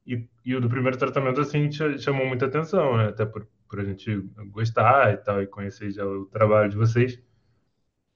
e, 0.06 0.26
e 0.44 0.54
o 0.56 0.60
do 0.60 0.68
primeiro 0.70 0.96
tratamento, 0.96 1.40
assim, 1.40 1.70
chamou 1.98 2.26
muita 2.26 2.46
atenção, 2.46 2.96
né? 2.96 3.08
Até 3.08 3.26
por, 3.26 3.46
por 3.68 3.80
a 3.80 3.84
gente 3.84 4.16
gostar 4.50 5.12
e 5.12 5.16
tal, 5.18 5.42
e 5.42 5.46
conhecer 5.46 5.90
já 5.92 6.06
o 6.06 6.24
trabalho 6.26 6.70
de 6.70 6.76
vocês. 6.76 7.20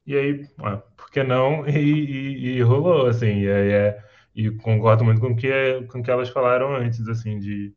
E 0.07 0.17
aí, 0.17 0.49
ah, 0.59 0.79
por 0.97 1.11
que 1.11 1.23
não? 1.23 1.65
E, 1.69 1.79
e, 1.79 2.57
e 2.57 2.63
rolou, 2.63 3.07
assim, 3.07 3.41
e, 3.43 3.47
é, 3.49 4.03
e 4.35 4.51
concordo 4.51 5.05
muito 5.05 5.21
com 5.21 5.29
o 5.29 5.37
que, 5.37 5.83
com 5.89 6.03
que 6.03 6.11
elas 6.11 6.31
falaram 6.31 6.75
antes, 6.75 7.07
assim, 7.09 7.39
de 7.39 7.75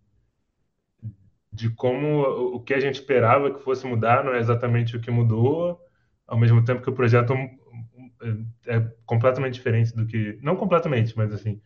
de 1.56 1.70
como 1.72 2.22
o 2.56 2.60
que 2.62 2.74
a 2.74 2.80
gente 2.80 2.96
esperava 2.96 3.54
que 3.54 3.64
fosse 3.64 3.86
mudar 3.88 4.24
não 4.24 4.34
é 4.34 4.40
exatamente 4.40 4.96
o 4.98 5.02
que 5.02 5.12
mudou, 5.12 5.80
ao 6.28 6.38
mesmo 6.38 6.64
tempo 6.64 6.82
que 6.82 6.90
o 6.90 6.94
projeto 6.96 7.34
é, 8.66 8.78
é 8.78 8.92
completamente 9.06 9.56
diferente 9.56 9.96
do 9.96 10.06
que, 10.06 10.38
não 10.42 10.56
completamente, 10.56 11.16
mas 11.18 11.34
assim, 11.34 11.62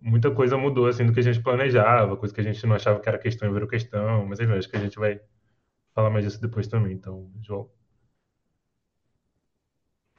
muita 0.00 0.30
coisa 0.30 0.56
mudou 0.56 0.86
assim 0.88 1.06
do 1.06 1.12
que 1.12 1.20
a 1.20 1.22
gente 1.22 1.42
planejava, 1.42 2.16
coisa 2.16 2.34
que 2.34 2.40
a 2.40 2.44
gente 2.44 2.64
não 2.66 2.76
achava 2.76 3.00
que 3.00 3.08
era 3.08 3.18
questão 3.18 3.48
e 3.48 3.52
virou 3.52 3.68
questão, 3.68 4.26
mas 4.26 4.40
enfim, 4.40 4.52
acho 4.52 4.68
que 4.70 4.76
a 4.76 4.80
gente 4.80 4.98
vai 4.98 5.20
falar 5.94 6.10
mais 6.10 6.24
disso 6.24 6.40
depois 6.40 6.68
também, 6.68 6.92
então, 6.94 7.30
João. 7.42 7.70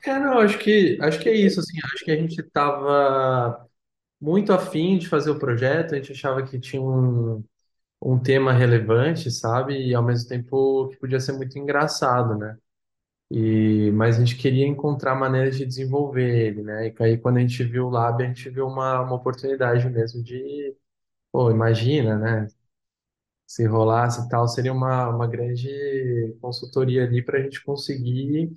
É, 0.05 0.19
não, 0.19 0.39
acho 0.39 0.57
que, 0.59 0.97
acho 1.01 1.19
que 1.19 1.29
é 1.29 1.33
isso, 1.35 1.59
assim, 1.59 1.77
acho 1.83 2.05
que 2.05 2.11
a 2.11 2.15
gente 2.15 2.39
estava 2.39 3.67
muito 4.19 4.53
afim 4.53 4.97
de 4.97 5.07
fazer 5.07 5.31
o 5.31 5.39
projeto, 5.39 5.93
a 5.93 5.97
gente 5.97 6.11
achava 6.11 6.43
que 6.43 6.59
tinha 6.59 6.81
um, 6.81 7.43
um 8.01 8.19
tema 8.19 8.53
relevante, 8.53 9.31
sabe? 9.31 9.75
E 9.89 9.95
ao 9.95 10.03
mesmo 10.03 10.29
tempo 10.29 10.89
que 10.89 10.97
podia 10.97 11.19
ser 11.19 11.33
muito 11.33 11.57
engraçado, 11.59 12.35
né? 12.37 12.57
E, 13.31 13.91
mas 13.93 14.17
a 14.17 14.19
gente 14.25 14.37
queria 14.37 14.67
encontrar 14.67 15.15
maneiras 15.15 15.57
de 15.57 15.65
desenvolver 15.65 16.47
ele, 16.47 16.63
né? 16.63 16.87
E 16.89 16.95
aí 17.03 17.17
quando 17.17 17.37
a 17.37 17.41
gente 17.41 17.63
viu 17.63 17.87
o 17.87 17.89
Lab, 17.89 18.23
a 18.23 18.27
gente 18.27 18.49
viu 18.49 18.67
uma, 18.67 19.01
uma 19.01 19.15
oportunidade 19.15 19.89
mesmo 19.89 20.23
de, 20.23 20.75
pô, 21.31 21.51
imagina, 21.51 22.17
né? 22.17 22.47
Se 23.47 23.65
rolasse 23.65 24.25
e 24.25 24.29
tal, 24.29 24.47
seria 24.47 24.73
uma, 24.73 25.07
uma 25.09 25.27
grande 25.27 26.35
consultoria 26.41 27.03
ali 27.05 27.23
para 27.23 27.39
a 27.39 27.41
gente 27.41 27.63
conseguir 27.63 28.51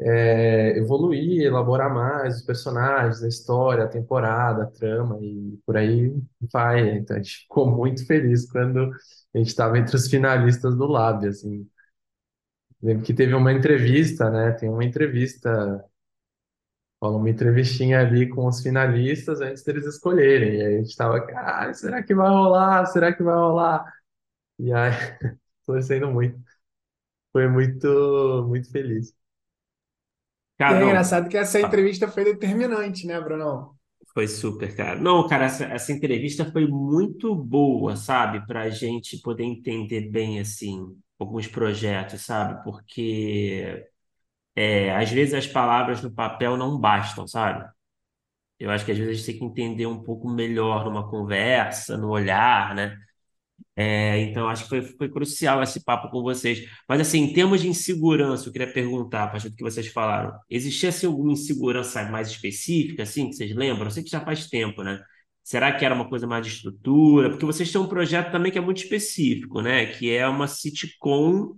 é, 0.00 0.76
evoluir, 0.78 1.42
elaborar 1.42 1.92
mais 1.92 2.36
os 2.38 2.42
personagens, 2.42 3.22
a 3.22 3.28
história, 3.28 3.84
a 3.84 3.88
temporada, 3.88 4.64
a 4.64 4.66
trama 4.66 5.18
e 5.22 5.58
por 5.66 5.76
aí 5.76 6.12
vai. 6.52 6.96
Então 6.98 7.16
a 7.16 7.20
gente 7.22 7.38
ficou 7.42 7.70
muito 7.70 8.06
feliz 8.06 8.50
quando 8.50 8.90
a 9.34 9.38
gente 9.38 9.48
estava 9.48 9.78
entre 9.78 9.96
os 9.96 10.08
finalistas 10.08 10.76
do 10.76 10.86
Lab, 10.86 11.26
assim. 11.28 11.68
Lembro 12.82 13.04
que 13.04 13.12
teve 13.14 13.34
uma 13.34 13.52
entrevista, 13.52 14.30
né? 14.30 14.52
Tem 14.52 14.68
uma 14.68 14.84
entrevista, 14.84 15.84
rola 17.02 17.18
uma 17.18 17.30
entrevistinha 17.30 18.00
ali 18.00 18.28
com 18.28 18.46
os 18.46 18.60
finalistas 18.62 19.40
antes 19.40 19.62
deles 19.62 19.86
escolherem. 19.86 20.56
E 20.60 20.62
aí 20.64 20.76
a 20.76 20.78
gente 20.82 20.96
tava, 20.96 21.20
cara, 21.26 21.72
será 21.74 22.02
que 22.02 22.14
vai 22.14 22.28
rolar? 22.28 22.86
Será 22.86 23.12
que 23.12 23.22
vai 23.22 23.34
rolar? 23.34 23.92
E 24.58 24.72
aí, 24.72 24.92
torcendo 25.66 26.10
muito. 26.12 26.40
Foi 27.32 27.48
muito, 27.48 28.44
muito 28.48 28.70
feliz. 28.72 29.14
Cara, 30.66 30.80
é 30.80 30.84
engraçado 30.84 31.28
que 31.28 31.36
essa 31.38 31.60
entrevista 31.60 32.08
foi 32.08 32.24
determinante, 32.24 33.06
né, 33.06 33.20
Brunão? 33.20 33.76
Foi 34.12 34.28
super, 34.28 34.74
cara. 34.76 35.00
Não, 35.00 35.26
cara, 35.26 35.46
essa, 35.46 35.64
essa 35.64 35.92
entrevista 35.92 36.50
foi 36.52 36.66
muito 36.68 37.34
boa, 37.34 37.96
sabe? 37.96 38.46
Para 38.46 38.62
a 38.62 38.70
gente 38.70 39.18
poder 39.20 39.42
entender 39.44 40.02
bem, 40.10 40.38
assim, 40.40 40.80
alguns 41.18 41.48
projetos, 41.48 42.22
sabe? 42.22 42.62
Porque 42.62 43.84
é, 44.56 44.94
às 44.96 45.10
vezes 45.10 45.34
as 45.34 45.46
palavras 45.46 46.02
no 46.02 46.12
papel 46.12 46.56
não 46.56 46.78
bastam, 46.78 47.26
sabe? 47.26 47.68
Eu 48.58 48.70
acho 48.70 48.84
que 48.84 48.92
às 48.92 48.98
vezes 48.98 49.14
a 49.14 49.16
gente 49.16 49.26
tem 49.26 49.38
que 49.38 49.44
entender 49.62 49.86
um 49.86 50.02
pouco 50.02 50.28
melhor 50.30 50.84
numa 50.84 51.08
conversa, 51.10 51.96
no 51.98 52.10
olhar, 52.10 52.74
né? 52.74 52.98
É, 53.76 54.20
então, 54.22 54.48
acho 54.48 54.64
que 54.64 54.68
foi, 54.68 54.82
foi 54.82 55.08
crucial 55.10 55.60
esse 55.62 55.82
papo 55.84 56.08
com 56.10 56.22
vocês. 56.22 56.68
Mas, 56.88 57.00
assim, 57.00 57.20
em 57.20 57.32
termos 57.32 57.60
de 57.60 57.68
insegurança, 57.68 58.48
eu 58.48 58.52
queria 58.52 58.72
perguntar, 58.72 59.24
a 59.24 59.28
partir 59.28 59.48
do 59.50 59.56
que 59.56 59.62
vocês 59.64 59.88
falaram, 59.88 60.38
existia, 60.48 60.90
assim, 60.90 61.06
alguma 61.06 61.32
insegurança 61.32 62.02
mais 62.04 62.28
específica, 62.28 63.02
assim, 63.02 63.28
que 63.30 63.34
vocês 63.36 63.54
lembram? 63.54 63.86
Eu 63.86 63.90
sei 63.90 64.04
que 64.04 64.10
já 64.10 64.20
faz 64.20 64.46
tempo, 64.48 64.82
né? 64.82 65.02
Será 65.42 65.72
que 65.72 65.84
era 65.84 65.94
uma 65.94 66.08
coisa 66.08 66.26
mais 66.26 66.46
de 66.46 66.52
estrutura? 66.52 67.30
Porque 67.30 67.44
vocês 67.44 67.70
têm 67.70 67.80
um 67.80 67.88
projeto 67.88 68.30
também 68.32 68.50
que 68.52 68.58
é 68.58 68.60
muito 68.60 68.78
específico, 68.82 69.60
né? 69.60 69.86
Que 69.86 70.10
é 70.12 70.26
uma 70.28 70.46
sitcom 70.46 71.56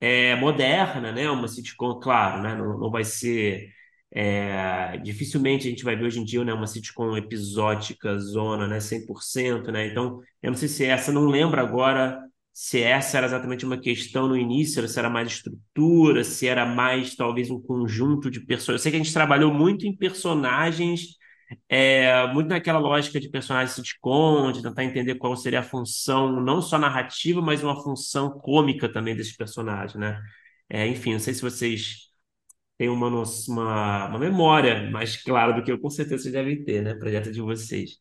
é, 0.00 0.36
moderna, 0.36 1.12
né? 1.12 1.30
Uma 1.30 1.48
sitcom, 1.48 1.98
claro, 2.00 2.42
né? 2.42 2.54
Não, 2.54 2.78
não 2.78 2.90
vai 2.90 3.04
ser 3.04 3.70
é, 4.12 4.96
dificilmente 4.98 5.66
a 5.66 5.70
gente 5.70 5.84
vai 5.84 5.96
ver 5.96 6.04
hoje 6.06 6.20
em 6.20 6.24
dia 6.24 6.44
né, 6.44 6.52
uma 6.52 6.66
sitcom 6.66 7.16
episódica, 7.16 8.18
zona, 8.18 8.66
né, 8.66 8.80
100%, 8.80 9.70
né? 9.70 9.86
Então, 9.86 10.20
eu 10.42 10.50
não 10.50 10.58
sei 10.58 10.68
se 10.68 10.84
essa, 10.84 11.12
não 11.12 11.26
lembro 11.26 11.60
agora 11.60 12.20
se 12.52 12.82
essa 12.82 13.16
era 13.16 13.26
exatamente 13.26 13.64
uma 13.64 13.78
questão 13.78 14.28
no 14.28 14.36
início, 14.36 14.86
se 14.86 14.98
era 14.98 15.08
mais 15.08 15.28
estrutura, 15.28 16.24
se 16.24 16.46
era 16.46 16.66
mais 16.66 17.14
talvez 17.14 17.50
um 17.50 17.60
conjunto 17.60 18.30
de 18.30 18.40
personagens. 18.40 18.80
Eu 18.80 18.82
sei 18.82 18.92
que 18.92 18.96
a 18.96 19.02
gente 19.02 19.14
trabalhou 19.14 19.52
muito 19.54 19.86
em 19.86 19.96
personagens, 19.96 21.16
é, 21.68 22.26
muito 22.32 22.48
naquela 22.48 22.78
lógica 22.78 23.20
de 23.20 23.28
personagens 23.30 23.74
sitcom, 23.74 24.52
de 24.52 24.62
tentar 24.62 24.84
entender 24.84 25.14
qual 25.16 25.36
seria 25.36 25.60
a 25.60 25.62
função, 25.62 26.40
não 26.40 26.60
só 26.60 26.78
narrativa, 26.78 27.40
mas 27.40 27.62
uma 27.62 27.82
função 27.82 28.30
cômica 28.40 28.88
também 28.92 29.16
desses 29.16 29.36
personagens, 29.36 29.94
né? 29.94 30.20
É, 30.68 30.86
enfim, 30.86 31.12
não 31.14 31.20
sei 31.20 31.34
se 31.34 31.42
vocês 31.42 32.09
tem 32.80 32.88
uma, 32.88 33.08
uma, 33.08 34.06
uma 34.08 34.18
memória 34.18 34.90
mais 34.90 35.14
clara 35.22 35.52
do 35.52 35.62
que 35.62 35.70
eu 35.70 35.78
com 35.78 35.90
certeza 35.90 36.22
vocês 36.22 36.32
devem 36.32 36.64
ter, 36.64 36.80
né? 36.82 36.94
Projeto 36.94 37.30
de 37.30 37.38
vocês. 37.42 37.98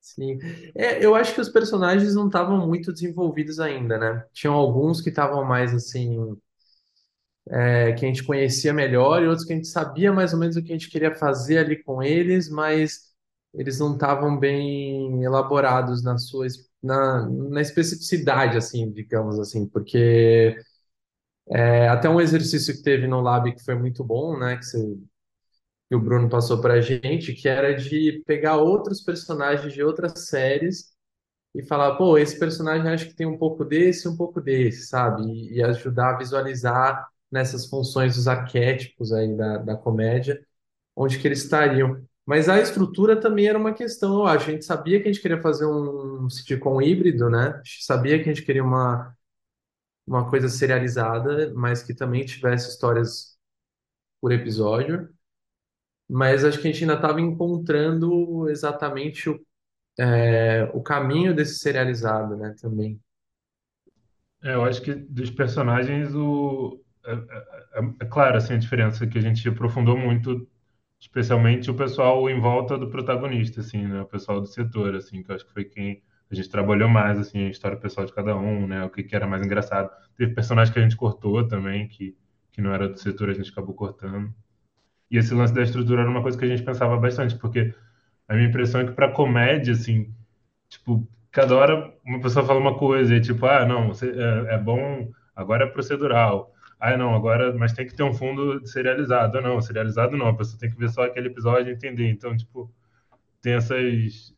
Sim. 0.00 0.38
É, 0.74 1.04
eu 1.04 1.14
acho 1.14 1.32
que 1.32 1.40
os 1.40 1.48
personagens 1.48 2.16
não 2.16 2.26
estavam 2.26 2.66
muito 2.66 2.92
desenvolvidos 2.92 3.60
ainda, 3.60 3.96
né? 3.96 4.26
Tinham 4.32 4.54
alguns 4.54 5.00
que 5.00 5.10
estavam 5.10 5.44
mais 5.44 5.72
assim, 5.72 6.36
é, 7.48 7.92
que 7.92 8.04
a 8.04 8.08
gente 8.08 8.24
conhecia 8.24 8.72
melhor, 8.72 9.22
e 9.22 9.28
outros 9.28 9.46
que 9.46 9.52
a 9.52 9.56
gente 9.56 9.68
sabia 9.68 10.12
mais 10.12 10.32
ou 10.32 10.40
menos 10.40 10.56
o 10.56 10.62
que 10.62 10.72
a 10.72 10.76
gente 10.76 10.90
queria 10.90 11.14
fazer 11.14 11.58
ali 11.58 11.80
com 11.80 12.02
eles, 12.02 12.48
mas 12.48 13.12
eles 13.54 13.78
não 13.78 13.92
estavam 13.94 14.36
bem 14.36 15.22
elaborados 15.22 16.02
na 16.02 16.18
sua, 16.18 16.46
na, 16.82 17.28
na 17.28 17.60
especificidade, 17.60 18.56
assim, 18.56 18.90
digamos 18.90 19.38
assim, 19.38 19.64
porque 19.68 20.56
é, 21.50 21.88
até 21.88 22.08
um 22.08 22.20
exercício 22.20 22.74
que 22.74 22.82
teve 22.82 23.06
no 23.06 23.20
Lab 23.20 23.52
que 23.54 23.64
foi 23.64 23.74
muito 23.74 24.04
bom, 24.04 24.38
né? 24.38 24.56
Que, 24.56 24.64
você, 24.64 24.98
que 25.88 25.96
o 25.96 26.00
Bruno 26.00 26.28
passou 26.28 26.60
para 26.60 26.74
a 26.74 26.80
gente, 26.80 27.32
que 27.34 27.48
era 27.48 27.74
de 27.74 28.22
pegar 28.26 28.56
outros 28.56 29.02
personagens 29.02 29.72
de 29.72 29.82
outras 29.82 30.26
séries 30.28 30.90
e 31.54 31.62
falar, 31.64 31.96
pô, 31.96 32.18
esse 32.18 32.38
personagem 32.38 32.88
acho 32.90 33.06
que 33.08 33.14
tem 33.14 33.26
um 33.26 33.38
pouco 33.38 33.64
desse, 33.64 34.08
um 34.08 34.16
pouco 34.16 34.40
desse, 34.40 34.86
sabe? 34.88 35.22
E, 35.24 35.54
e 35.58 35.62
ajudar 35.62 36.14
a 36.14 36.18
visualizar 36.18 37.08
nessas 37.30 37.66
funções 37.68 38.16
dos 38.16 38.28
arquétipos 38.28 39.12
aí 39.12 39.36
da, 39.36 39.58
da 39.58 39.76
comédia, 39.76 40.40
onde 40.96 41.18
que 41.18 41.28
eles 41.28 41.44
estariam. 41.44 42.02
Mas 42.26 42.48
a 42.48 42.60
estrutura 42.60 43.20
também 43.20 43.46
era 43.48 43.58
uma 43.58 43.74
questão, 43.74 44.20
eu 44.20 44.26
acho. 44.26 44.48
A 44.50 44.52
gente 44.52 44.64
sabia 44.64 45.00
que 45.00 45.08
a 45.08 45.12
gente 45.12 45.22
queria 45.22 45.40
fazer 45.42 45.66
um 45.66 46.28
sitcom 46.30 46.80
híbrido, 46.82 47.28
né? 47.30 47.54
A 47.54 47.58
gente 47.58 47.84
sabia 47.84 48.18
que 48.22 48.30
a 48.30 48.34
gente 48.34 48.44
queria 48.46 48.64
uma 48.64 49.14
uma 50.10 50.28
coisa 50.28 50.48
serializada, 50.48 51.54
mas 51.54 51.84
que 51.84 51.94
também 51.94 52.24
tivesse 52.24 52.68
histórias 52.68 53.38
por 54.20 54.32
episódio. 54.32 55.08
Mas 56.08 56.44
acho 56.44 56.60
que 56.60 56.66
a 56.68 56.72
gente 56.72 56.82
ainda 56.82 56.94
estava 56.94 57.20
encontrando 57.20 58.48
exatamente 58.50 59.30
o, 59.30 59.40
é, 60.00 60.64
o 60.74 60.82
caminho 60.82 61.34
desse 61.34 61.60
serializado, 61.60 62.36
né, 62.36 62.56
também. 62.60 63.00
É, 64.42 64.54
eu 64.54 64.64
acho 64.64 64.82
que 64.82 64.92
dos 64.94 65.30
personagens, 65.30 66.12
o, 66.12 66.82
é, 67.04 67.12
é, 67.12 67.84
é, 68.00 68.04
claro 68.06 68.36
assim, 68.36 68.54
a 68.54 68.58
diferença 68.58 69.06
que 69.06 69.18
a 69.18 69.20
gente 69.22 69.48
aprofundou 69.48 69.96
muito, 69.96 70.48
especialmente 70.98 71.70
o 71.70 71.76
pessoal 71.76 72.28
em 72.28 72.40
volta 72.40 72.76
do 72.76 72.90
protagonista, 72.90 73.60
assim, 73.60 73.86
né, 73.86 74.00
o 74.02 74.06
pessoal 74.06 74.40
do 74.40 74.46
setor, 74.48 74.96
assim, 74.96 75.22
que 75.22 75.30
eu 75.30 75.36
acho 75.36 75.46
que 75.46 75.52
foi 75.52 75.64
quem 75.66 76.02
a 76.30 76.34
gente 76.34 76.48
trabalhou 76.48 76.88
mais 76.88 77.18
assim 77.18 77.46
a 77.46 77.50
história 77.50 77.76
pessoal 77.76 78.06
de 78.06 78.12
cada 78.12 78.36
um, 78.36 78.66
né? 78.66 78.84
O 78.84 78.90
que, 78.90 79.02
que 79.02 79.16
era 79.16 79.26
mais 79.26 79.44
engraçado. 79.44 79.90
Teve 80.16 80.34
personagens 80.34 80.72
que 80.72 80.78
a 80.78 80.82
gente 80.82 80.96
cortou 80.96 81.46
também, 81.46 81.88
que, 81.88 82.16
que 82.52 82.62
não 82.62 82.72
era 82.72 82.88
do 82.88 82.98
setor, 82.98 83.30
a 83.30 83.34
gente 83.34 83.50
acabou 83.50 83.74
cortando. 83.74 84.32
E 85.10 85.18
esse 85.18 85.34
lance 85.34 85.52
da 85.52 85.62
estrutura 85.62 86.02
era 86.02 86.10
uma 86.10 86.22
coisa 86.22 86.38
que 86.38 86.44
a 86.44 86.48
gente 86.48 86.62
pensava 86.62 86.96
bastante, 86.96 87.36
porque 87.36 87.74
a 88.28 88.34
minha 88.34 88.48
impressão 88.48 88.80
é 88.80 88.86
que 88.86 88.92
para 88.92 89.10
comédia, 89.12 89.72
assim, 89.72 90.14
tipo, 90.68 91.06
cada 91.32 91.56
hora 91.56 91.92
uma 92.04 92.20
pessoa 92.20 92.46
fala 92.46 92.60
uma 92.60 92.78
coisa 92.78 93.16
e 93.16 93.20
tipo, 93.20 93.44
ah, 93.46 93.66
não, 93.66 93.88
você, 93.88 94.10
é, 94.10 94.54
é 94.54 94.58
bom, 94.58 95.10
agora 95.34 95.64
é 95.64 95.68
procedural. 95.68 96.54
Ah, 96.78 96.96
não, 96.96 97.14
agora, 97.14 97.52
mas 97.56 97.72
tem 97.72 97.86
que 97.86 97.94
ter 97.94 98.02
um 98.04 98.14
fundo 98.14 98.66
serializado. 98.66 99.38
Ah, 99.38 99.40
não, 99.42 99.60
serializado 99.60 100.16
não, 100.16 100.28
a 100.28 100.36
pessoa 100.36 100.58
tem 100.58 100.70
que 100.70 100.76
ver 100.78 100.90
só 100.90 101.04
aquele 101.04 101.28
episódio 101.28 101.70
e 101.70 101.74
entender. 101.74 102.08
Então, 102.08 102.36
tipo, 102.36 102.72
tem 103.42 103.54
essas 103.54 104.34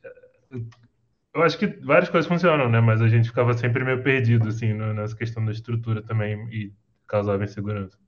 eu 1.35 1.43
acho 1.43 1.59
que 1.59 1.67
várias 1.67 2.11
coisas 2.11 2.29
funcionam, 2.29 2.69
né? 2.69 2.81
Mas 2.81 3.01
a 3.01 3.09
gente 3.09 3.29
ficava 3.29 3.55
sempre 3.55 3.85
meio 3.85 4.03
perdido, 4.03 4.49
assim, 4.49 4.73
nessa 4.73 5.17
questão 5.17 5.45
da 5.45 5.53
estrutura 5.53 6.03
também 6.03 6.49
e 6.53 6.73
causava 7.07 7.45
insegurança. 7.45 7.99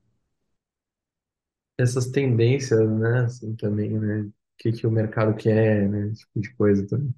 Essas 1.79 2.07
tendências, 2.11 2.89
né? 2.99 3.20
Assim, 3.25 3.55
também, 3.57 3.91
né? 3.99 4.22
O 4.22 4.33
que, 4.59 4.72
que 4.72 4.87
o 4.87 4.91
mercado 4.91 5.35
quer, 5.35 5.89
né? 5.89 6.09
Esse 6.09 6.20
tipo 6.27 6.41
de 6.41 6.55
coisa 6.55 6.87
também. 6.87 7.14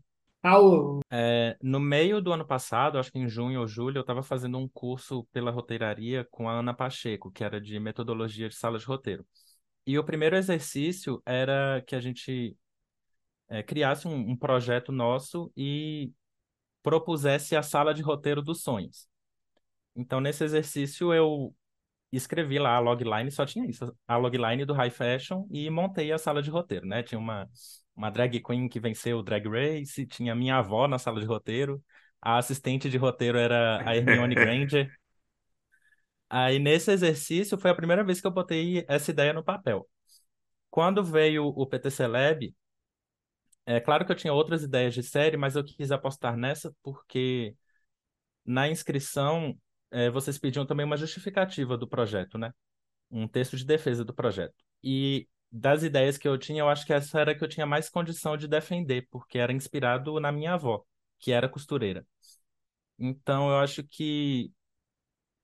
É, 1.10 1.56
no 1.60 1.80
meio 1.80 2.20
do 2.20 2.32
ano 2.32 2.46
passado, 2.46 2.98
acho 2.98 3.10
que 3.10 3.18
em 3.18 3.28
junho 3.28 3.60
ou 3.60 3.66
julho, 3.66 3.98
eu 3.98 4.02
estava 4.02 4.22
fazendo 4.22 4.58
um 4.58 4.68
curso 4.68 5.24
pela 5.32 5.50
roteiraria 5.50 6.26
com 6.30 6.48
a 6.48 6.52
Ana 6.58 6.72
Pacheco, 6.72 7.30
que 7.30 7.42
era 7.42 7.60
de 7.60 7.78
metodologia 7.80 8.48
de 8.48 8.54
sala 8.54 8.78
de 8.78 8.84
roteiro. 8.84 9.26
E 9.86 9.98
o 9.98 10.04
primeiro 10.04 10.36
exercício 10.36 11.22
era 11.26 11.82
que 11.86 11.96
a 11.96 12.00
gente 12.00 12.56
é, 13.48 13.62
criasse 13.62 14.08
um, 14.08 14.30
um 14.30 14.36
projeto 14.36 14.92
nosso 14.92 15.52
e 15.56 16.12
propusesse 16.82 17.56
a 17.56 17.62
sala 17.62 17.92
de 17.92 18.02
roteiro 18.02 18.42
dos 18.42 18.62
sonhos. 18.62 19.08
Então, 19.94 20.20
nesse 20.20 20.44
exercício, 20.44 21.12
eu 21.12 21.54
escrevi 22.12 22.58
lá 22.58 22.76
a 22.76 22.78
logline, 22.78 23.30
só 23.30 23.44
tinha 23.44 23.66
isso, 23.68 23.94
a 24.06 24.16
logline 24.16 24.64
do 24.64 24.72
High 24.74 24.90
Fashion 24.90 25.46
e 25.50 25.68
montei 25.70 26.12
a 26.12 26.18
sala 26.18 26.42
de 26.42 26.50
roteiro, 26.50 26.86
né? 26.86 27.02
Tinha 27.02 27.18
uma, 27.18 27.48
uma 27.94 28.10
drag 28.10 28.40
queen 28.40 28.68
que 28.68 28.80
venceu 28.80 29.18
o 29.18 29.22
Drag 29.22 29.46
Race, 29.48 30.06
tinha 30.06 30.34
minha 30.34 30.58
avó 30.58 30.86
na 30.86 30.98
sala 30.98 31.20
de 31.20 31.26
roteiro, 31.26 31.82
a 32.20 32.38
assistente 32.38 32.88
de 32.90 32.96
roteiro 32.96 33.38
era 33.38 33.82
a 33.88 33.96
Hermione 33.96 34.34
Granger. 34.34 34.90
Aí, 36.28 36.58
nesse 36.58 36.90
exercício, 36.90 37.56
foi 37.58 37.70
a 37.70 37.74
primeira 37.74 38.02
vez 38.04 38.20
que 38.20 38.26
eu 38.26 38.30
botei 38.30 38.84
essa 38.88 39.10
ideia 39.10 39.32
no 39.32 39.44
papel. 39.44 39.88
Quando 40.70 41.04
veio 41.04 41.46
o 41.46 41.66
PTC 41.66 42.06
Lab, 42.06 42.54
é 43.66 43.80
claro 43.80 44.06
que 44.06 44.12
eu 44.12 44.16
tinha 44.16 44.32
outras 44.32 44.62
ideias 44.62 44.94
de 44.94 45.02
série, 45.02 45.36
mas 45.36 45.56
eu 45.56 45.64
quis 45.64 45.90
apostar 45.90 46.36
nessa 46.36 46.74
porque 46.82 47.56
na 48.44 48.68
inscrição 48.68 49.58
é, 49.90 50.10
vocês 50.10 50.38
pediam 50.38 50.66
também 50.66 50.86
uma 50.86 50.96
justificativa 50.96 51.76
do 51.76 51.88
projeto, 51.88 52.38
né? 52.38 52.52
Um 53.10 53.28
texto 53.28 53.56
de 53.56 53.64
defesa 53.64 54.04
do 54.04 54.14
projeto. 54.14 54.54
E 54.82 55.28
das 55.50 55.82
ideias 55.82 56.18
que 56.18 56.28
eu 56.28 56.38
tinha, 56.38 56.60
eu 56.60 56.68
acho 56.68 56.86
que 56.86 56.92
essa 56.92 57.20
era 57.20 57.34
que 57.34 57.42
eu 57.42 57.48
tinha 57.48 57.66
mais 57.66 57.88
condição 57.88 58.36
de 58.36 58.48
defender, 58.48 59.08
porque 59.10 59.38
era 59.38 59.52
inspirado 59.52 60.20
na 60.20 60.32
minha 60.32 60.54
avó, 60.54 60.84
que 61.18 61.32
era 61.32 61.48
costureira. 61.48 62.06
Então, 62.98 63.50
eu 63.50 63.58
acho 63.58 63.82
que, 63.84 64.52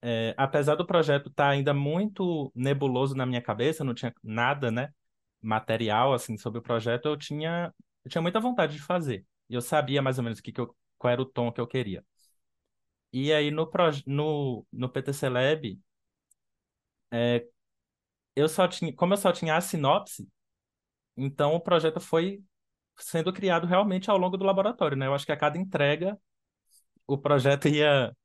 é, 0.03 0.35
apesar 0.37 0.75
do 0.75 0.87
projeto 0.87 1.29
estar 1.29 1.45
tá 1.45 1.51
ainda 1.51 1.75
muito 1.75 2.53
nebuloso 2.55 3.15
na 3.15 3.27
minha 3.27 3.43
cabeça, 3.43 3.85
não 3.85 3.95
tinha 3.95 4.15
nada, 4.23 4.71
né, 4.71 4.93
material 5.41 6.15
assim 6.15 6.37
sobre 6.37 6.61
o 6.61 6.63
projeto, 6.63 7.07
eu 7.07 7.17
tinha 7.17 7.73
eu 8.05 8.11
tinha 8.11 8.23
muita 8.23 8.41
vontade 8.41 8.75
de 8.75 8.83
fazer. 8.83 9.27
E 9.49 9.55
eu 9.55 9.61
sabia 9.61 10.03
mais 10.03 10.19
ou 10.19 10.25
menos 10.25 10.41
que 10.41 10.53
que 10.53 10.61
eu, 10.61 10.75
qual 10.99 11.13
era 11.13 11.23
o 11.23 11.27
tom 11.27 11.53
que 11.53 11.61
eu 11.61 11.67
queria. 11.67 12.05
E 13.13 13.33
aí 13.33 13.51
no, 13.51 13.71
no, 14.07 14.67
no 14.73 14.89
PTC 14.89 15.29
Lab, 15.29 15.79
é, 17.11 17.47
eu 18.37 18.49
só 18.49 18.69
tinha, 18.69 18.95
como 18.95 19.15
eu 19.15 19.19
só 19.19 19.33
tinha 19.33 19.57
a 19.57 19.61
sinopse, 19.61 20.29
então 21.17 21.55
o 21.55 21.61
projeto 21.61 22.01
foi 22.01 22.43
sendo 22.99 23.33
criado 23.33 23.67
realmente 23.67 24.11
ao 24.11 24.19
longo 24.19 24.37
do 24.39 24.45
laboratório, 24.45 24.97
né? 24.97 25.07
Eu 25.07 25.15
acho 25.15 25.27
que 25.27 25.33
a 25.33 25.37
cada 25.39 25.59
entrega 25.59 26.19
o 27.07 27.19
projeto 27.19 27.69
ia 27.69 28.17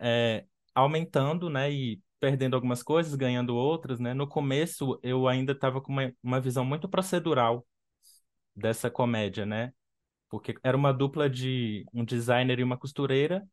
é, 0.00 0.46
aumentando, 0.74 1.50
né? 1.50 1.70
E 1.72 2.02
perdendo 2.20 2.54
algumas 2.56 2.82
coisas, 2.82 3.14
ganhando 3.16 3.56
outras, 3.56 4.00
né? 4.00 4.14
No 4.14 4.28
começo 4.28 4.98
eu 5.02 5.28
ainda 5.28 5.52
estava 5.52 5.80
com 5.82 5.92
uma, 5.92 6.12
uma 6.22 6.40
visão 6.40 6.64
muito 6.64 6.88
procedural 6.88 7.66
dessa 8.54 8.90
comédia, 8.90 9.46
né? 9.46 9.72
Porque 10.28 10.54
era 10.62 10.76
uma 10.76 10.92
dupla 10.92 11.28
de 11.28 11.84
um 11.92 12.04
designer 12.04 12.58
e 12.60 12.64
uma 12.64 12.78
costureira, 12.78 13.46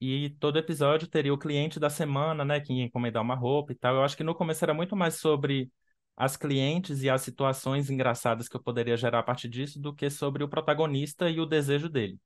e 0.00 0.30
todo 0.40 0.58
episódio 0.58 1.08
teria 1.08 1.32
o 1.32 1.38
cliente 1.38 1.80
da 1.80 1.88
semana, 1.88 2.44
né, 2.44 2.60
que 2.60 2.72
ia 2.72 2.84
encomendar 2.84 3.22
uma 3.22 3.34
roupa 3.34 3.72
e 3.72 3.74
tal. 3.74 3.96
Eu 3.96 4.02
acho 4.04 4.16
que 4.16 4.24
no 4.24 4.34
começo 4.34 4.64
era 4.64 4.74
muito 4.74 4.94
mais 4.94 5.14
sobre 5.16 5.70
as 6.16 6.36
clientes 6.36 7.02
e 7.02 7.10
as 7.10 7.22
situações 7.22 7.90
engraçadas 7.90 8.48
que 8.48 8.56
eu 8.56 8.62
poderia 8.62 8.96
gerar 8.96 9.20
a 9.20 9.22
partir 9.22 9.48
disso 9.48 9.80
do 9.80 9.94
que 9.94 10.10
sobre 10.10 10.42
o 10.44 10.48
protagonista 10.48 11.30
e 11.30 11.40
o 11.40 11.46
desejo 11.46 11.88
dele. 11.88 12.18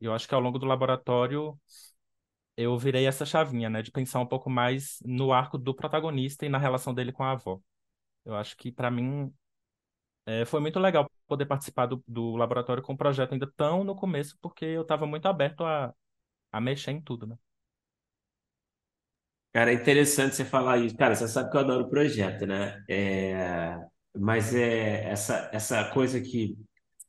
Eu 0.00 0.14
acho 0.14 0.28
que 0.28 0.34
ao 0.34 0.40
longo 0.40 0.58
do 0.58 0.66
laboratório 0.66 1.58
eu 2.56 2.76
virei 2.78 3.06
essa 3.06 3.24
chavinha, 3.24 3.70
né, 3.70 3.82
de 3.82 3.90
pensar 3.90 4.20
um 4.20 4.26
pouco 4.26 4.50
mais 4.50 4.98
no 5.04 5.32
arco 5.32 5.56
do 5.58 5.74
protagonista 5.74 6.44
e 6.46 6.48
na 6.48 6.58
relação 6.58 6.94
dele 6.94 7.12
com 7.12 7.22
a 7.24 7.32
avó. 7.32 7.60
Eu 8.24 8.34
acho 8.34 8.56
que 8.56 8.72
para 8.72 8.90
mim 8.90 9.32
é, 10.26 10.44
foi 10.44 10.60
muito 10.60 10.78
legal 10.78 11.10
poder 11.28 11.46
participar 11.46 11.86
do, 11.86 12.04
do 12.08 12.36
laboratório 12.36 12.82
com 12.84 12.94
o 12.94 12.98
projeto 12.98 13.34
ainda 13.34 13.50
tão 13.56 13.84
no 13.84 13.96
começo, 13.96 14.38
porque 14.42 14.64
eu 14.66 14.82
estava 14.82 15.06
muito 15.06 15.26
aberto 15.28 15.64
a, 15.64 15.94
a 16.52 16.60
mexer 16.60 16.92
em 16.92 17.02
tudo, 17.02 17.26
né? 17.26 17.38
Cara, 19.52 19.70
é 19.72 19.74
interessante 19.74 20.36
você 20.36 20.44
falar 20.44 20.78
isso. 20.78 20.96
Cara, 20.96 21.14
você 21.16 21.26
sabe 21.26 21.50
que 21.50 21.56
eu 21.56 21.60
adoro 21.60 21.84
o 21.84 21.90
projeto, 21.90 22.46
né? 22.46 22.82
É, 22.88 23.76
mas 24.16 24.54
é 24.54 25.04
essa, 25.10 25.50
essa 25.52 25.90
coisa 25.90 26.20
que 26.20 26.56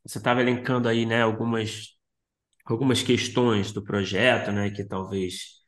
você 0.06 0.18
estava 0.20 0.42
elencando 0.42 0.88
aí, 0.90 1.06
né? 1.06 1.22
Algumas, 1.24 1.98
algumas 2.66 3.04
questões 3.04 3.72
do 3.74 3.84
projeto, 3.84 4.52
né? 4.54 4.72
Que 4.72 4.86
talvez 4.86 5.59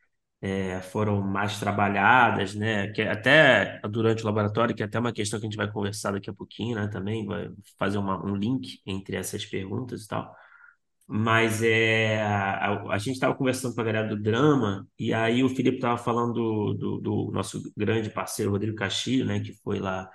é, 0.42 0.80
foram 0.82 1.20
mais 1.22 1.60
trabalhadas, 1.60 2.54
né? 2.54 2.88
Que 2.92 3.02
até 3.02 3.80
durante 3.88 4.24
o 4.24 4.26
laboratório, 4.26 4.74
que 4.74 4.82
é 4.82 4.86
até 4.86 4.98
uma 4.98 5.12
questão 5.12 5.38
que 5.38 5.46
a 5.46 5.48
gente 5.48 5.56
vai 5.56 5.70
conversar 5.70 6.12
daqui 6.12 6.28
a 6.28 6.34
pouquinho, 6.34 6.76
né? 6.76 6.88
Também 6.88 7.24
vai 7.24 7.48
fazer 7.78 7.98
uma, 7.98 8.24
um 8.24 8.34
link 8.34 8.80
entre 8.84 9.16
essas 9.16 9.46
perguntas 9.46 10.02
e 10.04 10.08
tal. 10.08 10.34
Mas 11.06 11.62
é, 11.62 12.22
a, 12.22 12.82
a 12.90 12.98
gente 12.98 13.14
estava 13.14 13.34
conversando 13.34 13.74
com 13.74 13.80
a 13.82 13.84
galera 13.84 14.08
do 14.08 14.20
drama, 14.20 14.86
e 14.98 15.12
aí 15.14 15.44
o 15.44 15.48
Felipe 15.48 15.76
estava 15.76 15.98
falando 15.98 16.32
do, 16.34 16.74
do, 16.74 17.00
do, 17.00 17.32
nosso 17.32 17.60
grande 17.76 18.10
parceiro 18.10 18.50
Rodrigo 18.50 18.76
Castilho, 18.76 19.26
né, 19.26 19.40
que 19.40 19.52
foi 19.62 19.78
lá 19.78 20.08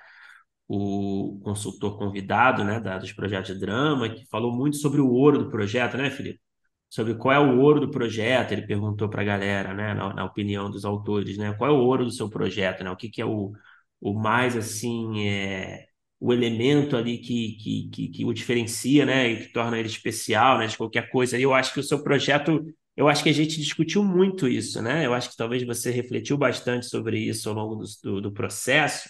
o 0.67 1.39
consultor 1.43 1.97
convidado 1.97 2.63
né, 2.63 2.79
da, 2.79 2.97
dos 2.97 3.13
projetos 3.13 3.53
de 3.53 3.59
drama, 3.59 4.09
que 4.09 4.25
falou 4.27 4.55
muito 4.55 4.77
sobre 4.77 5.01
o 5.01 5.09
ouro 5.09 5.39
do 5.39 5.49
projeto, 5.51 5.97
né, 5.97 6.09
Felipe? 6.11 6.41
Sobre 6.89 7.15
qual 7.15 7.33
é 7.33 7.39
o 7.39 7.59
ouro 7.59 7.81
do 7.81 7.91
projeto, 7.91 8.53
ele 8.53 8.65
perguntou 8.65 9.09
para 9.09 9.21
a 9.21 9.25
galera, 9.25 9.73
né, 9.73 9.93
na, 9.93 10.13
na, 10.13 10.25
opinião 10.25 10.71
dos 10.71 10.85
autores, 10.85 11.37
né, 11.37 11.53
qual 11.53 11.69
é 11.69 11.73
o 11.73 11.77
ouro 11.77 12.05
do 12.05 12.11
seu 12.11 12.29
projeto, 12.29 12.83
né, 12.83 12.89
o 12.89 12.95
que, 12.95 13.09
que 13.09 13.21
é 13.21 13.25
o, 13.25 13.51
o 13.99 14.13
mais, 14.13 14.55
assim, 14.55 15.27
é, 15.27 15.87
o 16.19 16.33
elemento 16.33 16.95
ali 16.95 17.19
que, 17.19 17.57
que, 17.57 17.89
que, 17.89 18.07
que, 18.09 18.25
o 18.25 18.33
diferencia, 18.33 19.05
né, 19.05 19.29
e 19.29 19.45
que 19.45 19.53
torna 19.53 19.77
ele 19.77 19.87
especial, 19.87 20.57
né, 20.57 20.67
de 20.67 20.77
qualquer 20.77 21.09
coisa. 21.09 21.37
E 21.37 21.43
eu 21.43 21.53
acho 21.53 21.73
que 21.73 21.79
o 21.79 21.83
seu 21.83 22.03
projeto, 22.03 22.65
eu 22.95 23.07
acho 23.07 23.23
que 23.23 23.29
a 23.29 23.33
gente 23.33 23.57
discutiu 23.57 24.03
muito 24.03 24.47
isso, 24.47 24.81
né? 24.81 25.05
Eu 25.05 25.13
acho 25.13 25.29
que 25.29 25.37
talvez 25.37 25.63
você 25.63 25.91
refletiu 25.91 26.37
bastante 26.37 26.87
sobre 26.87 27.19
isso 27.19 27.49
ao 27.49 27.55
longo 27.55 27.75
do, 27.75 27.85
do, 28.03 28.21
do 28.21 28.31
processo, 28.33 29.07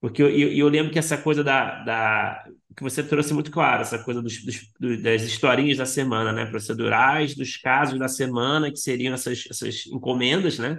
porque 0.00 0.22
eu, 0.22 0.28
eu, 0.30 0.52
eu, 0.52 0.68
lembro 0.68 0.92
que 0.92 0.98
essa 0.98 1.16
coisa 1.18 1.44
da, 1.44 1.84
da 1.84 2.44
que 2.76 2.82
você 2.82 3.02
trouxe 3.02 3.34
muito 3.34 3.50
claro, 3.50 3.82
essa 3.82 3.98
coisa 4.02 4.22
dos, 4.22 4.42
dos, 4.44 5.02
das 5.02 5.22
historinhas 5.22 5.78
da 5.78 5.86
semana, 5.86 6.32
né, 6.32 6.46
procedurais, 6.46 7.34
dos 7.34 7.56
casos 7.56 7.98
da 7.98 8.08
semana, 8.08 8.70
que 8.70 8.78
seriam 8.78 9.14
essas, 9.14 9.44
essas 9.50 9.86
encomendas, 9.86 10.58
né, 10.58 10.78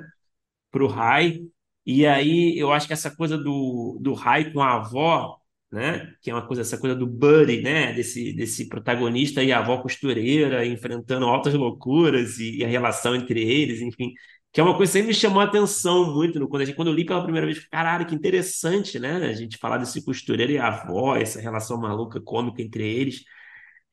para 0.71 0.83
o 0.83 0.87
RAI. 0.87 1.41
E 1.85 2.05
aí 2.05 2.57
eu 2.57 2.71
acho 2.71 2.87
que 2.87 2.93
essa 2.93 3.15
coisa 3.15 3.37
do, 3.37 3.97
do 4.01 4.13
RAI 4.13 4.51
com 4.53 4.61
a 4.61 4.75
avó 4.75 5.41
né? 5.71 6.13
Que 6.21 6.29
é 6.29 6.33
uma 6.33 6.45
coisa, 6.45 6.61
essa 6.61 6.77
coisa 6.77 6.95
do 6.95 7.07
buddy, 7.07 7.61
né? 7.61 7.93
Desse, 7.93 8.33
desse 8.33 8.67
protagonista 8.67 9.41
e 9.43 9.51
a 9.51 9.59
avó 9.59 9.81
costureira 9.81 10.65
enfrentando 10.65 11.25
altas 11.25 11.53
loucuras 11.53 12.37
e, 12.39 12.57
e, 12.57 12.65
a 12.65 12.67
relação 12.67 13.15
entre 13.15 13.41
eles, 13.41 13.81
enfim. 13.81 14.13
Que 14.52 14.60
é 14.60 14.64
uma 14.64 14.76
coisa 14.76 14.91
que 14.91 14.97
sempre 14.97 15.08
me 15.10 15.14
chamou 15.14 15.41
a 15.41 15.45
atenção 15.45 16.14
muito 16.14 16.45
quando, 16.49 16.66
gente, 16.66 16.76
quando 16.76 16.89
eu 16.89 16.93
li 16.93 17.06
pela 17.06 17.24
primeira 17.24 17.47
vez. 17.47 17.66
Caralho, 17.68 18.06
que 18.06 18.14
interessante, 18.16 18.99
né? 18.99 19.16
A 19.28 19.34
gente 19.34 19.58
falar 19.58 19.78
desse 19.78 20.04
costureiro 20.04 20.52
e 20.52 20.58
a 20.58 20.68
avó, 20.68 21.16
essa 21.16 21.39
relação 21.39 21.80
maluca, 21.80 22.20
cômica 22.22 22.62
entre 22.62 22.84
eles. 22.86 23.24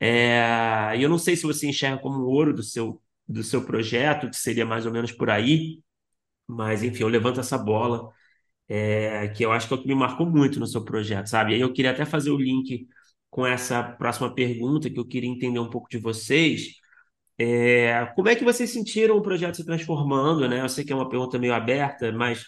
É, 0.00 0.94
e 0.96 1.02
eu 1.02 1.08
não 1.08 1.18
sei 1.18 1.36
se 1.36 1.44
você 1.44 1.68
enxerga 1.68 1.98
como 2.00 2.20
o 2.20 2.28
ouro 2.28 2.52
do 2.54 2.62
seu, 2.62 3.02
do 3.28 3.42
seu 3.42 3.64
projeto, 3.64 4.28
que 4.30 4.36
seria 4.36 4.66
mais 4.66 4.86
ou 4.86 4.92
menos 4.92 5.12
por 5.12 5.30
aí, 5.30 5.80
mas 6.46 6.82
enfim, 6.82 7.02
eu 7.02 7.08
levanto 7.08 7.40
essa 7.40 7.58
bola 7.58 8.12
é, 8.68 9.28
que 9.28 9.44
eu 9.44 9.52
acho 9.52 9.68
que 9.68 9.74
é 9.74 9.76
o 9.76 9.82
que 9.82 9.88
me 9.88 9.94
marcou 9.94 10.26
muito 10.26 10.60
no 10.60 10.66
seu 10.66 10.84
projeto, 10.84 11.26
sabe? 11.28 11.52
E 11.52 11.54
aí 11.56 11.60
eu 11.60 11.72
queria 11.72 11.90
até 11.92 12.04
fazer 12.04 12.30
o 12.30 12.36
link 12.38 12.88
com 13.30 13.46
essa 13.46 13.82
próxima 13.82 14.34
pergunta, 14.34 14.90
que 14.90 14.98
eu 14.98 15.06
queria 15.06 15.30
entender 15.30 15.58
um 15.58 15.70
pouco 15.70 15.88
de 15.90 15.98
vocês. 15.98 16.74
É, 17.38 18.06
como 18.16 18.28
é 18.28 18.34
que 18.34 18.44
vocês 18.44 18.70
sentiram 18.70 19.16
o 19.16 19.22
projeto 19.22 19.56
se 19.56 19.64
transformando, 19.64 20.48
né? 20.48 20.60
Eu 20.60 20.68
sei 20.68 20.84
que 20.84 20.92
é 20.92 20.96
uma 20.96 21.08
pergunta 21.08 21.38
meio 21.38 21.54
aberta, 21.54 22.10
mas 22.12 22.44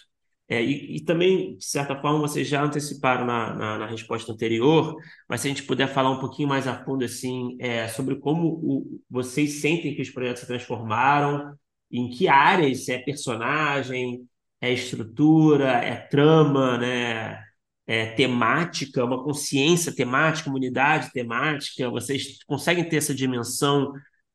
é, 0.51 0.61
e, 0.61 0.97
e, 0.97 1.05
também, 1.05 1.55
de 1.55 1.63
certa 1.63 1.95
forma, 1.95 2.19
vocês 2.19 2.45
já 2.45 2.61
anteciparam 2.61 3.25
na, 3.25 3.53
na, 3.53 3.77
na, 3.79 3.85
resposta 3.87 4.33
anterior, 4.33 4.97
mas 5.29 5.39
se 5.39 5.47
a 5.47 5.49
gente 5.49 5.63
puder 5.63 5.87
falar 5.87 6.11
um 6.11 6.19
pouquinho 6.19 6.49
mais 6.49 6.67
a 6.67 6.83
fundo 6.83 7.05
assim, 7.05 7.55
é, 7.61 7.87
sobre 7.87 8.17
como 8.17 8.47
o, 8.61 9.01
vocês 9.09 9.61
sentem 9.61 9.95
que 9.95 10.01
os 10.01 10.09
projetos 10.09 10.41
se 10.41 10.47
transformaram, 10.47 11.55
em 11.89 12.09
que 12.09 12.27
áreas, 12.27 12.83
se 12.85 12.91
é 12.91 12.97
personagem, 12.99 14.27
é 14.59 14.71
estrutura, 14.73 15.69
é 15.71 15.95
trama, 15.95 16.77
né? 16.77 17.41
É 17.87 18.07
temática, 18.07 19.03
uma 19.05 19.23
consciência 19.23 19.93
temática, 19.93 20.49
uma 20.49 20.57
unidade 20.57 21.11
temática. 21.11 21.89
Vocês 21.89 22.43
conseguem 22.45 22.87
ter 22.87 22.97
essa 22.97 23.13
dimensão 23.15 23.93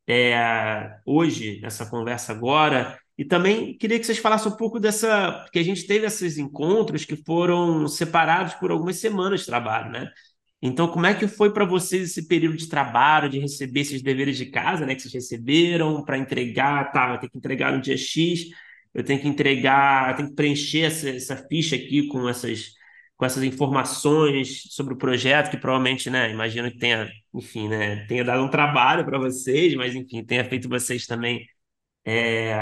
é, 0.09 0.99
hoje, 1.05 1.61
nessa 1.61 1.87
conversa 1.87 2.33
agora? 2.33 2.99
E 3.19 3.25
também 3.25 3.77
queria 3.77 3.99
que 3.99 4.05
vocês 4.07 4.19
falassem 4.19 4.53
um 4.53 4.57
pouco 4.57 4.79
dessa, 4.79 5.41
porque 5.43 5.59
a 5.59 5.65
gente 5.65 5.87
teve 5.87 6.07
esses 6.07 6.39
encontros 6.39 7.05
que 7.05 7.17
foram 7.17 7.89
separados 7.89 8.55
por 8.55 8.71
algumas 8.71 8.97
semanas 8.97 9.41
de 9.41 9.47
trabalho, 9.47 9.91
né? 9.91 10.11
Então, 10.61 10.89
como 10.89 11.07
é 11.07 11.15
que 11.15 11.29
foi 11.29 11.53
para 11.53 11.65
vocês 11.65 12.11
esse 12.11 12.27
período 12.27 12.57
de 12.57 12.69
trabalho, 12.69 13.29
de 13.29 13.39
receber 13.39 13.81
esses 13.81 14.03
deveres 14.03 14.37
de 14.37 14.47
casa, 14.47 14.87
né, 14.87 14.95
que 14.95 15.03
vocês 15.03 15.15
receberam 15.15 16.05
para 16.05 16.19
entregar, 16.19 16.93
tá, 16.93 17.09
vai 17.09 17.21
ter 17.21 17.29
que 17.29 17.39
entregar 17.39 17.73
no 17.73 17.81
dia 17.81 17.97
X, 17.97 18.47
eu 18.95 19.05
tenho 19.05 19.21
que 19.21 19.29
entregar, 19.29 20.11
eu 20.11 20.17
tenho 20.17 20.29
que 20.31 20.35
preencher 20.35 20.87
essa, 20.87 21.09
essa 21.11 21.37
ficha 21.37 21.77
aqui 21.77 22.09
com 22.09 22.29
essas, 22.29 22.73
com 23.17 23.25
essas 23.25 23.43
informações 23.43 24.65
sobre 24.71 24.95
o 24.95 24.97
projeto, 24.99 25.51
que 25.51 25.57
provavelmente, 25.57 26.11
né, 26.11 26.31
imagino 26.31 26.71
que 26.71 26.79
tenha, 26.79 27.09
enfim, 27.35 27.69
né, 27.69 28.05
tenha 28.07 28.25
dado 28.25 28.43
um 28.45 28.49
trabalho 28.51 29.05
para 29.05 29.19
vocês, 29.19 29.75
mas, 29.75 29.95
enfim, 29.95 30.23
tenha 30.25 30.45
feito 30.45 30.69
vocês 30.69 31.07
também, 31.07 31.47
é, 32.05 32.57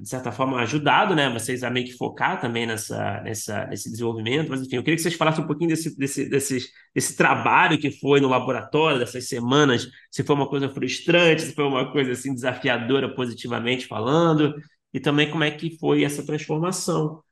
de 0.00 0.08
certa 0.08 0.32
forma, 0.32 0.60
ajudado, 0.60 1.14
né, 1.14 1.30
vocês 1.30 1.62
a 1.62 1.70
meio 1.70 1.86
que 1.86 1.92
focar 1.92 2.40
também 2.40 2.66
nessa, 2.66 3.20
nessa, 3.22 3.66
nesse 3.66 3.90
desenvolvimento, 3.90 4.48
mas, 4.50 4.62
enfim, 4.62 4.76
eu 4.76 4.82
queria 4.82 4.96
que 4.96 5.02
vocês 5.02 5.14
falassem 5.14 5.44
um 5.44 5.46
pouquinho 5.46 5.70
desse, 5.70 5.96
desse, 5.96 6.28
desse, 6.28 6.58
desse 6.94 7.16
trabalho 7.16 7.78
que 7.78 7.90
foi 7.92 8.20
no 8.20 8.28
laboratório, 8.28 8.98
dessas 8.98 9.28
semanas, 9.28 9.88
se 10.10 10.24
foi 10.24 10.34
uma 10.34 10.48
coisa 10.48 10.68
frustrante, 10.68 11.42
se 11.42 11.54
foi 11.54 11.64
uma 11.64 11.92
coisa, 11.92 12.12
assim, 12.12 12.34
desafiadora, 12.34 13.14
positivamente 13.14 13.86
falando, 13.86 14.54
e 14.92 15.00
também 15.00 15.30
como 15.30 15.44
é 15.44 15.50
que 15.50 15.78
foi 15.78 16.02
essa 16.04 16.24
transformação 16.26 17.22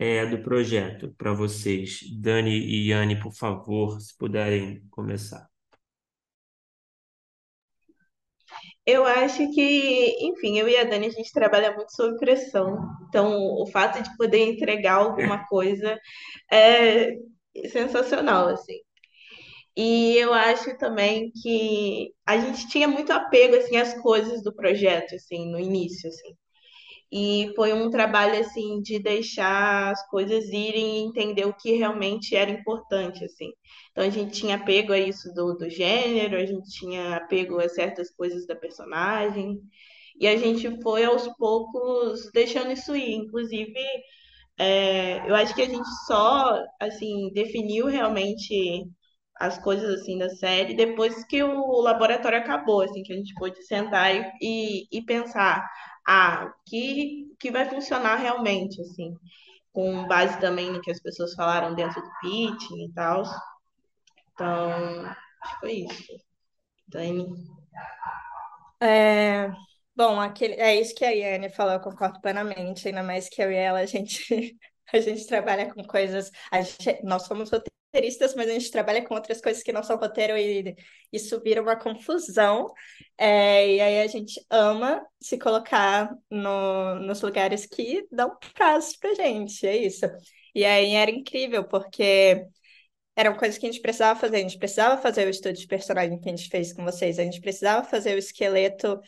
é, 0.00 0.24
do 0.24 0.42
projeto 0.42 1.14
para 1.18 1.34
vocês. 1.34 2.00
Dani 2.18 2.50
e 2.58 2.88
Yane, 2.88 3.20
por 3.20 3.34
favor, 3.34 4.00
se 4.00 4.16
puderem 4.16 4.82
começar. 4.90 5.46
Eu 8.86 9.04
acho 9.04 9.38
que, 9.52 10.16
enfim, 10.26 10.58
eu 10.58 10.66
e 10.68 10.76
a 10.76 10.84
Dani, 10.84 11.06
a 11.06 11.10
gente 11.10 11.30
trabalha 11.32 11.74
muito 11.76 11.94
sob 11.94 12.16
pressão. 12.18 12.78
Então, 13.08 13.36
o 13.60 13.66
fato 13.66 14.02
de 14.02 14.16
poder 14.16 14.38
entregar 14.38 14.94
alguma 14.94 15.46
coisa 15.46 15.98
é 16.50 17.12
sensacional, 17.70 18.48
assim. 18.48 18.78
E 19.76 20.16
eu 20.16 20.32
acho 20.32 20.76
também 20.78 21.30
que 21.42 22.12
a 22.26 22.38
gente 22.38 22.68
tinha 22.68 22.88
muito 22.88 23.12
apego, 23.12 23.56
assim, 23.56 23.76
às 23.76 23.94
coisas 24.00 24.42
do 24.42 24.54
projeto, 24.54 25.14
assim, 25.14 25.50
no 25.50 25.58
início, 25.60 26.08
assim. 26.08 26.34
E 27.12 27.52
foi 27.56 27.72
um 27.72 27.90
trabalho 27.90 28.38
assim 28.40 28.80
de 28.80 28.98
deixar 28.98 29.90
as 29.90 30.08
coisas 30.08 30.44
irem 30.46 30.98
e 30.98 31.08
entender 31.08 31.44
o 31.44 31.54
que 31.54 31.72
realmente 31.72 32.36
era 32.36 32.50
importante 32.50 33.24
assim. 33.24 33.50
Então 33.90 34.04
a 34.04 34.10
gente 34.10 34.32
tinha 34.32 34.56
apego 34.56 34.92
a 34.92 34.98
isso 34.98 35.32
do, 35.34 35.54
do 35.54 35.68
gênero, 35.68 36.36
a 36.36 36.46
gente 36.46 36.70
tinha 36.70 37.16
apego 37.16 37.58
a 37.58 37.68
certas 37.68 38.10
coisas 38.10 38.46
da 38.46 38.54
personagem, 38.54 39.60
e 40.20 40.28
a 40.28 40.36
gente 40.36 40.80
foi 40.82 41.04
aos 41.04 41.26
poucos 41.36 42.30
deixando 42.32 42.72
isso 42.72 42.94
ir. 42.94 43.14
Inclusive, 43.14 43.74
é, 44.58 45.28
eu 45.28 45.34
acho 45.34 45.54
que 45.54 45.62
a 45.62 45.68
gente 45.68 45.88
só 46.06 46.62
assim 46.78 47.30
definiu 47.32 47.86
realmente 47.86 48.84
as 49.40 49.58
coisas 49.58 50.00
assim 50.00 50.18
da 50.18 50.28
série 50.28 50.74
depois 50.74 51.24
que 51.24 51.42
o 51.42 51.80
laboratório 51.80 52.38
acabou, 52.38 52.82
assim, 52.82 53.02
que 53.02 53.12
a 53.12 53.16
gente 53.16 53.34
pôde 53.34 53.60
sentar 53.64 54.14
e, 54.14 54.30
e, 54.40 54.98
e 54.98 55.02
pensar 55.02 55.66
ah, 56.06 56.52
que, 56.66 57.26
que 57.38 57.50
vai 57.50 57.68
funcionar 57.68 58.16
realmente, 58.16 58.80
assim, 58.82 59.16
com 59.72 60.06
base 60.06 60.38
também 60.40 60.70
no 60.70 60.80
que 60.82 60.90
as 60.90 61.00
pessoas 61.00 61.34
falaram 61.34 61.74
dentro 61.74 62.02
do 62.02 62.10
pitching 62.20 62.84
e 62.84 62.92
tal. 62.92 63.22
Então, 64.34 65.06
acho 65.42 65.54
que 65.54 65.60
foi 65.60 65.72
isso. 65.72 66.20
Dani. 66.88 67.26
É, 68.82 69.50
bom, 69.96 70.20
aquele, 70.20 70.54
é 70.54 70.78
isso 70.80 70.94
que 70.94 71.04
a 71.04 71.10
Iane 71.10 71.48
falou, 71.50 71.74
eu 71.74 71.80
concordo 71.80 72.20
plenamente, 72.20 72.88
ainda 72.88 73.02
mais 73.02 73.28
que 73.28 73.42
eu 73.42 73.50
e 73.52 73.56
ela, 73.56 73.80
a 73.80 73.86
gente, 73.86 74.58
a 74.92 75.00
gente 75.00 75.26
trabalha 75.26 75.72
com 75.72 75.84
coisas, 75.84 76.30
gente, 76.52 77.02
nós 77.04 77.22
somos 77.22 77.50
mas 78.36 78.48
a 78.48 78.52
gente 78.52 78.70
trabalha 78.70 79.04
com 79.04 79.14
outras 79.14 79.40
coisas 79.40 79.62
que 79.62 79.72
não 79.72 79.82
são 79.82 79.96
roteiro 79.96 80.36
e 80.36 80.74
isso 81.12 81.40
vira 81.40 81.62
uma 81.62 81.76
confusão, 81.76 82.72
é, 83.18 83.76
e 83.76 83.80
aí 83.80 84.00
a 84.00 84.06
gente 84.06 84.40
ama 84.48 85.04
se 85.20 85.38
colocar 85.38 86.10
no, 86.30 86.96
nos 87.00 87.20
lugares 87.20 87.66
que 87.66 88.06
dão 88.10 88.36
prazo 88.54 88.98
pra 89.00 89.14
gente, 89.14 89.66
é 89.66 89.76
isso. 89.76 90.06
E 90.54 90.64
aí 90.64 90.94
era 90.94 91.10
incrível, 91.10 91.64
porque 91.64 92.46
eram 93.16 93.36
coisas 93.36 93.58
que 93.58 93.66
a 93.66 93.70
gente 93.70 93.82
precisava 93.82 94.18
fazer. 94.18 94.36
A 94.36 94.40
gente 94.40 94.58
precisava 94.58 95.00
fazer 95.00 95.26
o 95.26 95.30
estudo 95.30 95.54
de 95.54 95.66
personagem 95.66 96.18
que 96.20 96.28
a 96.28 96.36
gente 96.36 96.48
fez 96.48 96.72
com 96.72 96.84
vocês, 96.84 97.18
a 97.18 97.24
gente 97.24 97.40
precisava 97.40 97.84
fazer 97.86 98.14
o 98.14 98.18
esqueleto, 98.18 99.00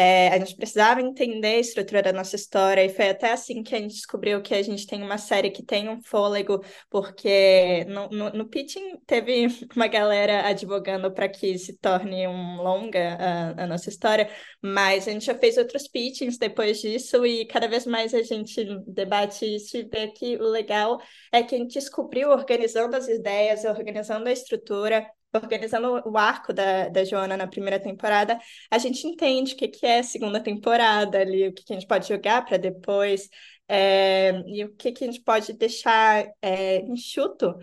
é, 0.00 0.28
a 0.28 0.38
gente 0.38 0.54
precisava 0.54 1.02
entender 1.02 1.56
a 1.56 1.58
estrutura 1.58 2.00
da 2.00 2.12
nossa 2.12 2.36
história, 2.36 2.84
e 2.84 2.88
foi 2.88 3.08
até 3.08 3.32
assim 3.32 3.64
que 3.64 3.74
a 3.74 3.78
gente 3.78 3.94
descobriu 3.94 4.40
que 4.40 4.54
a 4.54 4.62
gente 4.62 4.86
tem 4.86 5.02
uma 5.02 5.18
série 5.18 5.50
que 5.50 5.60
tem 5.60 5.88
um 5.88 6.00
fôlego, 6.00 6.64
porque 6.88 7.84
no, 7.88 8.08
no, 8.08 8.30
no 8.30 8.48
pitching 8.48 8.96
teve 9.04 9.48
uma 9.74 9.88
galera 9.88 10.46
advogando 10.46 11.12
para 11.12 11.28
que 11.28 11.58
se 11.58 11.76
torne 11.78 12.28
um 12.28 12.62
longa 12.62 13.16
a, 13.16 13.64
a 13.64 13.66
nossa 13.66 13.88
história, 13.88 14.30
mas 14.62 15.08
a 15.08 15.10
gente 15.10 15.26
já 15.26 15.34
fez 15.34 15.58
outros 15.58 15.88
pitchings 15.88 16.38
depois 16.38 16.80
disso, 16.80 17.26
e 17.26 17.44
cada 17.46 17.66
vez 17.66 17.84
mais 17.84 18.14
a 18.14 18.22
gente 18.22 18.64
debate 18.86 19.52
isso 19.52 19.76
e 19.78 19.82
vê 19.82 20.06
que 20.12 20.36
o 20.36 20.44
legal 20.48 21.00
é 21.32 21.42
que 21.42 21.56
a 21.56 21.58
gente 21.58 21.74
descobriu 21.74 22.30
organizando 22.30 22.94
as 22.94 23.08
ideias, 23.08 23.64
organizando 23.64 24.28
a 24.28 24.32
estrutura, 24.32 25.04
organizando 25.32 26.02
o 26.08 26.16
arco 26.16 26.52
da, 26.52 26.88
da 26.88 27.04
Joana 27.04 27.36
na 27.36 27.46
primeira 27.46 27.78
temporada, 27.78 28.38
a 28.70 28.78
gente 28.78 29.06
entende 29.06 29.54
o 29.54 29.56
que, 29.56 29.68
que 29.68 29.86
é 29.86 30.02
segunda 30.02 30.40
temporada 30.40 31.18
ali, 31.20 31.48
o 31.48 31.52
que, 31.52 31.64
que 31.64 31.72
a 31.72 31.76
gente 31.78 31.88
pode 31.88 32.08
jogar 32.08 32.44
para 32.44 32.56
depois, 32.56 33.28
é, 33.68 34.32
e 34.46 34.64
o 34.64 34.74
que, 34.74 34.92
que 34.92 35.04
a 35.04 35.06
gente 35.06 35.22
pode 35.22 35.52
deixar 35.52 36.26
é, 36.40 36.80
enxuto 36.82 37.54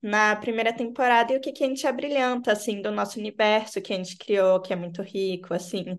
na 0.00 0.36
primeira 0.36 0.72
temporada 0.72 1.32
e 1.32 1.36
o 1.36 1.40
que, 1.40 1.52
que 1.52 1.64
a 1.64 1.68
gente 1.68 1.86
abrilhanta, 1.86 2.52
assim, 2.52 2.82
do 2.82 2.90
nosso 2.90 3.18
universo 3.18 3.80
que 3.80 3.92
a 3.92 3.96
gente 3.96 4.16
criou, 4.16 4.60
que 4.60 4.72
é 4.72 4.76
muito 4.76 5.02
rico, 5.02 5.54
assim, 5.54 5.96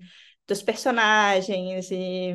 dos 0.48 0.62
personagens 0.62 1.90
e, 1.92 2.32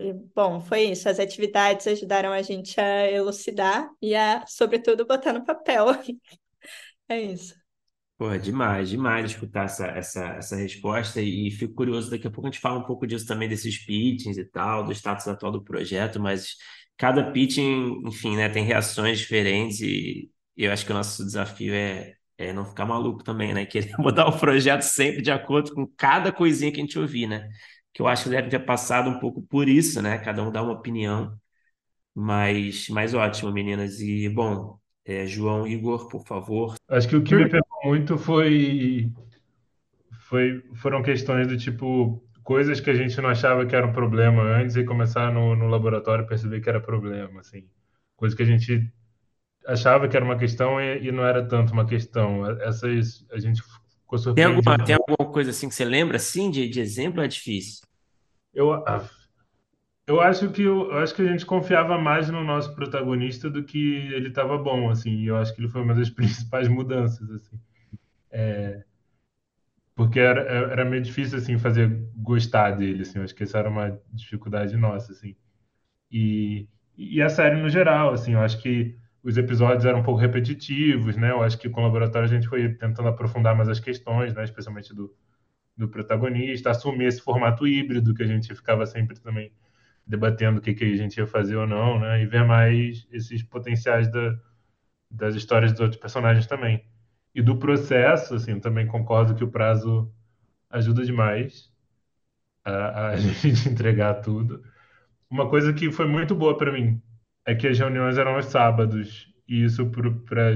e, 0.00 0.12
bom, 0.34 0.60
foi 0.60 0.82
isso. 0.90 1.08
As 1.08 1.18
atividades 1.18 1.86
ajudaram 1.86 2.32
a 2.32 2.42
gente 2.42 2.78
a 2.80 3.10
elucidar 3.10 3.88
e 4.00 4.14
a, 4.14 4.44
sobretudo, 4.46 5.06
botar 5.06 5.32
no 5.32 5.44
papel. 5.44 5.86
É 7.08 7.20
isso. 7.20 7.65
Pô, 8.18 8.34
demais, 8.38 8.88
demais 8.88 9.30
escutar 9.32 9.64
essa, 9.66 9.86
essa, 9.88 10.24
essa 10.38 10.56
resposta 10.56 11.20
e 11.20 11.50
fico 11.50 11.74
curioso, 11.74 12.10
daqui 12.10 12.26
a 12.26 12.30
pouco 12.30 12.46
a 12.48 12.50
gente 12.50 12.60
fala 12.60 12.78
um 12.78 12.84
pouco 12.86 13.06
disso 13.06 13.26
também, 13.26 13.46
desses 13.46 13.76
pitchings 13.84 14.38
e 14.38 14.44
tal, 14.46 14.84
do 14.84 14.92
status 14.92 15.28
atual 15.28 15.52
do 15.52 15.62
projeto, 15.62 16.18
mas 16.18 16.56
cada 16.96 17.30
pitching, 17.30 18.00
enfim, 18.06 18.34
né, 18.36 18.48
tem 18.48 18.64
reações 18.64 19.18
diferentes 19.18 19.80
e 19.82 20.30
eu 20.56 20.72
acho 20.72 20.86
que 20.86 20.92
o 20.92 20.94
nosso 20.94 21.22
desafio 21.26 21.74
é, 21.74 22.14
é 22.38 22.54
não 22.54 22.64
ficar 22.64 22.86
maluco 22.86 23.22
também, 23.22 23.52
né, 23.52 23.66
querer 23.66 23.94
mudar 23.98 24.26
o 24.28 24.38
projeto 24.38 24.80
sempre 24.82 25.20
de 25.20 25.30
acordo 25.30 25.74
com 25.74 25.86
cada 25.86 26.32
coisinha 26.32 26.72
que 26.72 26.78
a 26.80 26.84
gente 26.84 26.98
ouvir, 26.98 27.26
né, 27.26 27.50
que 27.92 28.00
eu 28.00 28.08
acho 28.08 28.24
que 28.24 28.30
deve 28.30 28.48
ter 28.48 28.60
passado 28.60 29.10
um 29.10 29.18
pouco 29.20 29.42
por 29.42 29.68
isso, 29.68 30.00
né, 30.00 30.16
cada 30.18 30.42
um 30.42 30.50
dá 30.50 30.62
uma 30.62 30.72
opinião, 30.72 31.36
mas, 32.14 32.88
mas 32.90 33.14
ótimo, 33.14 33.52
meninas, 33.52 34.00
e 34.00 34.28
bom, 34.28 34.78
é, 35.06 35.24
João 35.24 35.66
Igor, 35.66 36.08
por 36.08 36.26
favor. 36.26 36.74
Acho 36.88 37.08
que 37.08 37.16
o 37.16 37.22
que 37.22 37.34
me 37.36 37.48
pegou 37.48 37.78
muito 37.84 38.18
foi, 38.18 39.12
foi 40.28 40.62
foram 40.74 41.00
questões 41.00 41.46
do 41.46 41.56
tipo 41.56 42.20
coisas 42.42 42.80
que 42.80 42.90
a 42.90 42.94
gente 42.94 43.20
não 43.20 43.28
achava 43.28 43.64
que 43.66 43.74
era 43.74 43.86
um 43.86 43.92
problema 43.92 44.42
antes 44.42 44.74
e 44.74 44.84
começar 44.84 45.32
no, 45.32 45.54
no 45.54 45.68
laboratório 45.68 46.24
a 46.24 46.28
perceber 46.28 46.60
que 46.60 46.68
era 46.68 46.80
problema, 46.80 47.40
assim. 47.40 47.68
Coisa 48.16 48.34
que 48.34 48.42
a 48.42 48.46
gente 48.46 48.92
achava 49.64 50.08
que 50.08 50.16
era 50.16 50.24
uma 50.24 50.36
questão 50.36 50.80
e, 50.80 51.06
e 51.06 51.12
não 51.12 51.24
era 51.24 51.46
tanto 51.46 51.72
uma 51.72 51.86
questão. 51.86 52.44
Essas 52.62 53.24
a 53.30 53.38
gente 53.38 53.62
ficou 53.62 54.34
Tem 54.34 54.44
alguma, 54.44 54.84
tem 54.84 54.96
alguma 54.96 55.32
coisa 55.32 55.50
assim 55.50 55.68
que 55.68 55.74
você 55.74 55.84
lembra, 55.84 56.16
assim, 56.16 56.50
de, 56.50 56.68
de 56.68 56.80
exemplo? 56.80 57.22
É 57.22 57.28
difícil. 57.28 57.86
Eu, 58.52 58.72
ah, 58.72 59.08
eu 60.06 60.20
acho 60.20 60.50
que 60.50 60.62
eu, 60.62 60.90
eu 60.90 60.98
acho 60.98 61.14
que 61.14 61.22
a 61.22 61.26
gente 61.26 61.44
confiava 61.44 61.98
mais 61.98 62.30
no 62.30 62.44
nosso 62.44 62.74
protagonista 62.74 63.50
do 63.50 63.64
que 63.64 63.96
ele 64.12 64.28
estava 64.28 64.56
bom, 64.56 64.88
assim. 64.88 65.10
E 65.10 65.26
eu 65.26 65.36
acho 65.36 65.54
que 65.54 65.60
ele 65.60 65.68
foi 65.68 65.82
uma 65.82 65.94
das 65.94 66.10
principais 66.10 66.68
mudanças, 66.68 67.28
assim. 67.30 67.58
É, 68.30 68.84
porque 69.94 70.20
era, 70.20 70.42
era 70.42 70.84
meio 70.84 71.02
difícil 71.02 71.38
assim 71.38 71.58
fazer 71.58 71.88
gostar 72.16 72.72
dele, 72.72 73.02
assim. 73.02 73.18
Eu 73.18 73.24
acho 73.24 73.34
que 73.34 73.42
essa 73.42 73.58
era 73.58 73.68
uma 73.68 74.00
dificuldade 74.12 74.76
nossa, 74.76 75.12
assim. 75.12 75.34
E, 76.10 76.68
e 76.96 77.20
a 77.22 77.28
série 77.28 77.60
no 77.60 77.68
geral, 77.68 78.12
assim. 78.12 78.34
Eu 78.34 78.40
acho 78.40 78.62
que 78.62 78.96
os 79.24 79.36
episódios 79.36 79.84
eram 79.84 80.00
um 80.00 80.02
pouco 80.04 80.20
repetitivos, 80.20 81.16
né? 81.16 81.32
Eu 81.32 81.42
acho 81.42 81.58
que 81.58 81.68
com 81.68 81.80
o 81.80 81.84
laboratório 81.84 82.28
a 82.28 82.32
gente 82.32 82.48
foi 82.48 82.68
tentando 82.74 83.08
aprofundar 83.08 83.56
mais 83.56 83.68
as 83.68 83.80
questões, 83.80 84.34
né? 84.34 84.44
Especialmente 84.44 84.94
do, 84.94 85.12
do 85.76 85.88
protagonista, 85.88 86.70
assumir 86.70 87.06
esse 87.06 87.20
formato 87.20 87.66
híbrido 87.66 88.14
que 88.14 88.22
a 88.22 88.26
gente 88.26 88.54
ficava 88.54 88.86
sempre 88.86 89.18
também 89.18 89.50
debatendo 90.06 90.58
o 90.58 90.62
que, 90.62 90.74
que 90.74 90.84
a 90.84 90.96
gente 90.96 91.16
ia 91.18 91.26
fazer 91.26 91.56
ou 91.56 91.66
não, 91.66 91.98
né? 92.00 92.22
E 92.22 92.26
ver 92.26 92.44
mais 92.44 93.06
esses 93.10 93.42
potenciais 93.42 94.10
da, 94.10 94.38
das 95.10 95.34
histórias 95.34 95.72
dos 95.72 95.80
outros 95.80 96.00
personagens 96.00 96.46
também. 96.46 96.84
E 97.34 97.42
do 97.42 97.58
processo, 97.58 98.34
assim, 98.34 98.60
também 98.60 98.86
concordo 98.86 99.34
que 99.34 99.44
o 99.44 99.50
prazo 99.50 100.12
ajuda 100.70 101.04
demais 101.04 101.70
a, 102.64 103.08
a 103.08 103.16
gente 103.16 103.68
entregar 103.68 104.14
tudo. 104.16 104.62
Uma 105.30 105.48
coisa 105.48 105.72
que 105.72 105.90
foi 105.90 106.06
muito 106.06 106.34
boa 106.34 106.56
para 106.56 106.72
mim 106.72 107.00
é 107.44 107.54
que 107.54 107.66
as 107.66 107.78
reuniões 107.78 108.18
eram 108.18 108.34
aos 108.36 108.46
sábados. 108.46 109.32
E 109.48 109.64
isso 109.64 109.86
para 110.26 110.54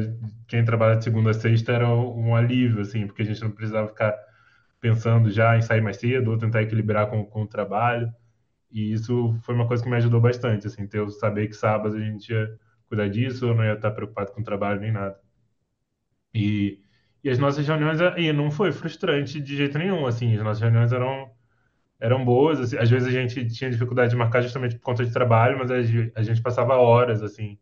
quem 0.49 0.65
trabalha 0.65 0.97
de 0.97 1.05
segunda 1.05 1.31
a 1.31 1.35
sexta 1.35 1.73
era 1.73 1.89
um 1.89 2.35
alívio, 2.35 2.81
assim, 2.81 3.07
porque 3.07 3.23
a 3.23 3.25
gente 3.25 3.41
não 3.43 3.51
precisava 3.53 3.89
ficar 3.89 4.15
pensando 4.81 5.31
já 5.31 5.57
em 5.57 5.63
sair 5.63 5.81
mais 5.81 5.99
cedo 5.99 6.31
ou 6.31 6.39
tentar 6.39 6.63
equilibrar 6.63 7.09
com, 7.09 7.25
com 7.25 7.43
o 7.43 7.47
trabalho. 7.47 8.13
E 8.71 8.93
isso 8.93 9.35
foi 9.43 9.55
uma 9.55 9.67
coisa 9.67 9.83
que 9.83 9.91
me 9.91 9.97
ajudou 9.97 10.21
bastante, 10.21 10.67
assim, 10.67 10.87
ter 10.87 10.99
eu 10.99 11.11
saber 11.11 11.49
que 11.49 11.55
sábado 11.57 11.97
a 11.97 12.01
gente 12.01 12.33
ia 12.33 12.59
cuidar 12.89 13.09
disso, 13.09 13.47
eu 13.47 13.55
não 13.55 13.65
ia 13.65 13.75
estar 13.75 13.91
preocupado 13.93 14.33
com 14.33 14.41
o 14.41 14.45
trabalho 14.45 14.81
nem 14.81 14.93
nada. 14.93 15.19
E, 16.35 16.81
e 17.23 17.31
as 17.31 17.39
nossas 17.39 17.67
reuniões 17.67 18.01
aí 18.01 18.33
não 18.33 18.51
foi 18.51 18.73
frustrante 18.73 19.41
de 19.41 19.57
jeito 19.57 19.79
nenhum, 19.79 20.07
assim, 20.07 20.37
as 20.37 20.43
nossas 20.43 20.61
reuniões 20.63 20.93
eram 20.93 21.31
eram 22.01 22.25
boas, 22.25 22.59
assim, 22.61 22.79
às 22.79 22.91
vezes 22.91 23.09
a 23.09 23.11
gente 23.11 23.47
tinha 23.49 23.71
dificuldade 23.71 24.11
de 24.11 24.17
marcar 24.17 24.41
justamente 24.43 24.77
por 24.77 24.83
conta 24.83 25.05
de 25.05 25.13
trabalho, 25.13 25.59
mas 25.59 25.71
a, 25.71 26.23
gente 26.23 26.43
passava 26.43 26.75
horas 26.77 27.23
assim 27.23 27.59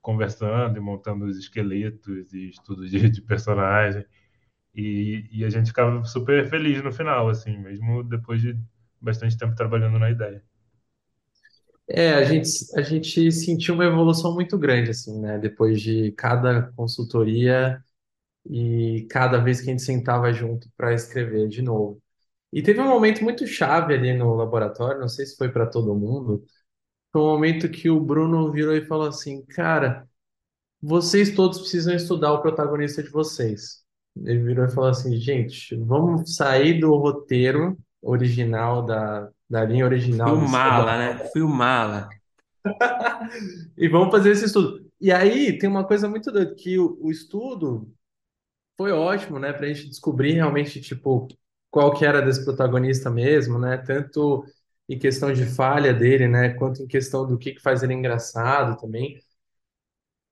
conversando 0.00 0.76
e 0.78 0.80
montando 0.80 1.26
os 1.26 1.38
esqueletos 1.38 2.32
e 2.32 2.50
estudos 2.50 2.90
de, 2.90 3.10
de 3.10 3.22
personagem. 3.22 4.04
E, 4.74 5.28
e 5.32 5.44
a 5.44 5.50
gente 5.50 5.68
ficava 5.68 6.04
super 6.04 6.48
feliz 6.48 6.82
no 6.82 6.92
final, 6.92 7.28
assim, 7.28 7.58
mesmo 7.58 8.02
depois 8.04 8.40
de 8.42 8.58
bastante 9.02 9.36
tempo 9.36 9.54
trabalhando 9.54 9.98
na 9.98 10.10
ideia. 10.10 10.42
É, 11.88 12.14
a 12.14 12.24
gente, 12.24 12.48
a 12.76 12.82
gente 12.82 13.30
sentiu 13.32 13.74
uma 13.74 13.84
evolução 13.84 14.34
muito 14.34 14.56
grande, 14.58 14.90
assim, 14.90 15.20
né? 15.20 15.38
Depois 15.38 15.80
de 15.80 16.12
cada 16.12 16.72
consultoria 16.72 17.82
e 18.46 19.06
cada 19.10 19.38
vez 19.38 19.60
que 19.60 19.68
a 19.68 19.72
gente 19.72 19.82
sentava 19.82 20.32
junto 20.32 20.68
para 20.76 20.94
escrever 20.94 21.48
de 21.48 21.62
novo. 21.62 22.02
E 22.52 22.62
teve 22.62 22.80
um 22.80 22.88
momento 22.88 23.24
muito 23.24 23.46
chave 23.46 23.94
ali 23.94 24.14
no 24.14 24.34
laboratório, 24.34 25.00
não 25.00 25.08
sei 25.08 25.26
se 25.26 25.36
foi 25.36 25.50
para 25.50 25.66
todo 25.66 25.94
mundo, 25.94 26.44
foi 27.12 27.22
um 27.22 27.26
momento 27.26 27.70
que 27.70 27.90
o 27.90 28.00
Bruno 28.00 28.52
virou 28.52 28.74
e 28.76 28.86
falou 28.86 29.08
assim: 29.08 29.44
Cara, 29.46 30.08
vocês 30.82 31.34
todos 31.34 31.60
precisam 31.60 31.94
estudar 31.94 32.32
o 32.32 32.42
protagonista 32.42 33.02
de 33.02 33.10
vocês. 33.10 33.84
Ele 34.16 34.42
virou 34.42 34.66
e 34.66 34.70
falou 34.70 34.90
assim: 34.90 35.16
Gente, 35.18 35.76
vamos 35.76 36.36
sair 36.36 36.80
do 36.80 36.94
roteiro 36.96 37.78
original 38.02 38.84
da, 38.84 39.30
da 39.48 39.64
linha 39.64 39.84
original. 39.84 40.36
Filmá-la, 40.36 40.98
né? 40.98 41.18
Filmá-la. 41.32 42.08
e 43.78 43.88
vamos 43.88 44.10
fazer 44.10 44.32
esse 44.32 44.46
estudo. 44.46 44.84
E 45.00 45.12
aí 45.12 45.58
tem 45.58 45.68
uma 45.68 45.84
coisa 45.84 46.08
muito 46.08 46.30
doida, 46.30 46.54
que 46.54 46.78
o, 46.78 46.98
o 47.00 47.10
estudo 47.10 47.92
foi 48.76 48.92
ótimo, 48.92 49.38
né, 49.38 49.52
para 49.52 49.66
a 49.66 49.68
gente 49.72 49.88
descobrir 49.88 50.32
realmente, 50.32 50.80
tipo, 50.80 51.28
qual 51.70 51.94
que 51.94 52.04
era 52.04 52.20
desse 52.20 52.44
protagonista 52.44 53.10
mesmo, 53.10 53.58
né, 53.58 53.78
tanto 53.78 54.44
em 54.88 54.98
questão 54.98 55.32
de 55.32 55.44
falha 55.44 55.92
dele, 55.92 56.28
né, 56.28 56.50
quanto 56.54 56.82
em 56.82 56.86
questão 56.86 57.26
do 57.26 57.38
que, 57.38 57.52
que 57.52 57.62
faz 57.62 57.82
ele 57.82 57.94
engraçado 57.94 58.80
também. 58.80 59.18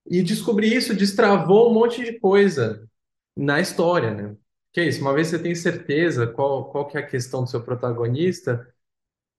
E 0.07 0.23
descobrir 0.23 0.75
isso 0.75 0.95
destravou 0.95 1.71
um 1.71 1.75
monte 1.75 2.05
de 2.05 2.19
coisa 2.19 2.89
na 3.37 3.61
história, 3.61 4.13
né? 4.13 4.37
Que 4.73 4.81
é 4.81 4.89
isso, 4.89 5.01
uma 5.01 5.13
vez 5.15 5.29
você 5.29 5.39
tem 5.39 5.55
certeza 5.55 6.27
qual, 6.29 6.71
qual 6.71 6.87
que 6.87 6.97
é 6.97 7.01
a 7.01 7.07
questão 7.07 7.43
do 7.45 7.51
seu 7.51 7.63
protagonista, 7.63 8.73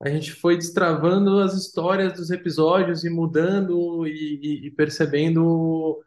a 0.02 0.10
gente 0.10 0.34
foi 0.34 0.58
destravando 0.58 1.40
as 1.40 1.54
histórias 1.56 2.14
dos 2.14 2.32
episódios 2.32 3.04
e 3.06 3.10
mudando 3.10 4.08
e, 4.08 4.64
e, 4.64 4.68
e 4.68 4.72
percebendo 4.72 6.04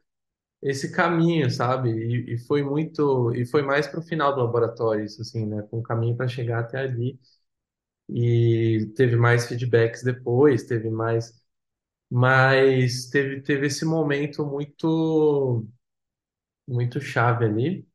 esse 0.62 0.93
caminho, 0.93 1.51
sabe? 1.51 1.91
E, 1.91 2.35
e 2.35 2.39
foi 2.39 2.62
muito, 2.62 3.35
e 3.35 3.47
foi 3.47 3.62
mais 3.62 3.87
para 3.89 4.01
o 4.01 4.03
final 4.03 4.35
do 4.35 4.43
laboratório, 4.43 5.05
isso 5.05 5.22
assim, 5.22 5.47
né? 5.47 5.62
Com 5.70 5.81
o 5.81 5.83
caminho 5.83 6.16
para 6.16 6.29
chegar 6.29 6.61
até 6.61 6.79
ali. 6.81 7.18
E 8.09 8.93
teve 8.97 9.16
mais 9.16 9.47
feedbacks 9.47 10.03
depois, 10.03 10.64
teve 10.64 10.91
mais, 10.91 11.33
mas 12.11 13.09
teve, 13.11 13.43
teve 13.43 13.66
esse 13.68 13.85
momento 13.87 14.47
muito, 14.47 15.66
muito 16.68 17.01
chave 17.01 17.45
ali. 17.47 17.87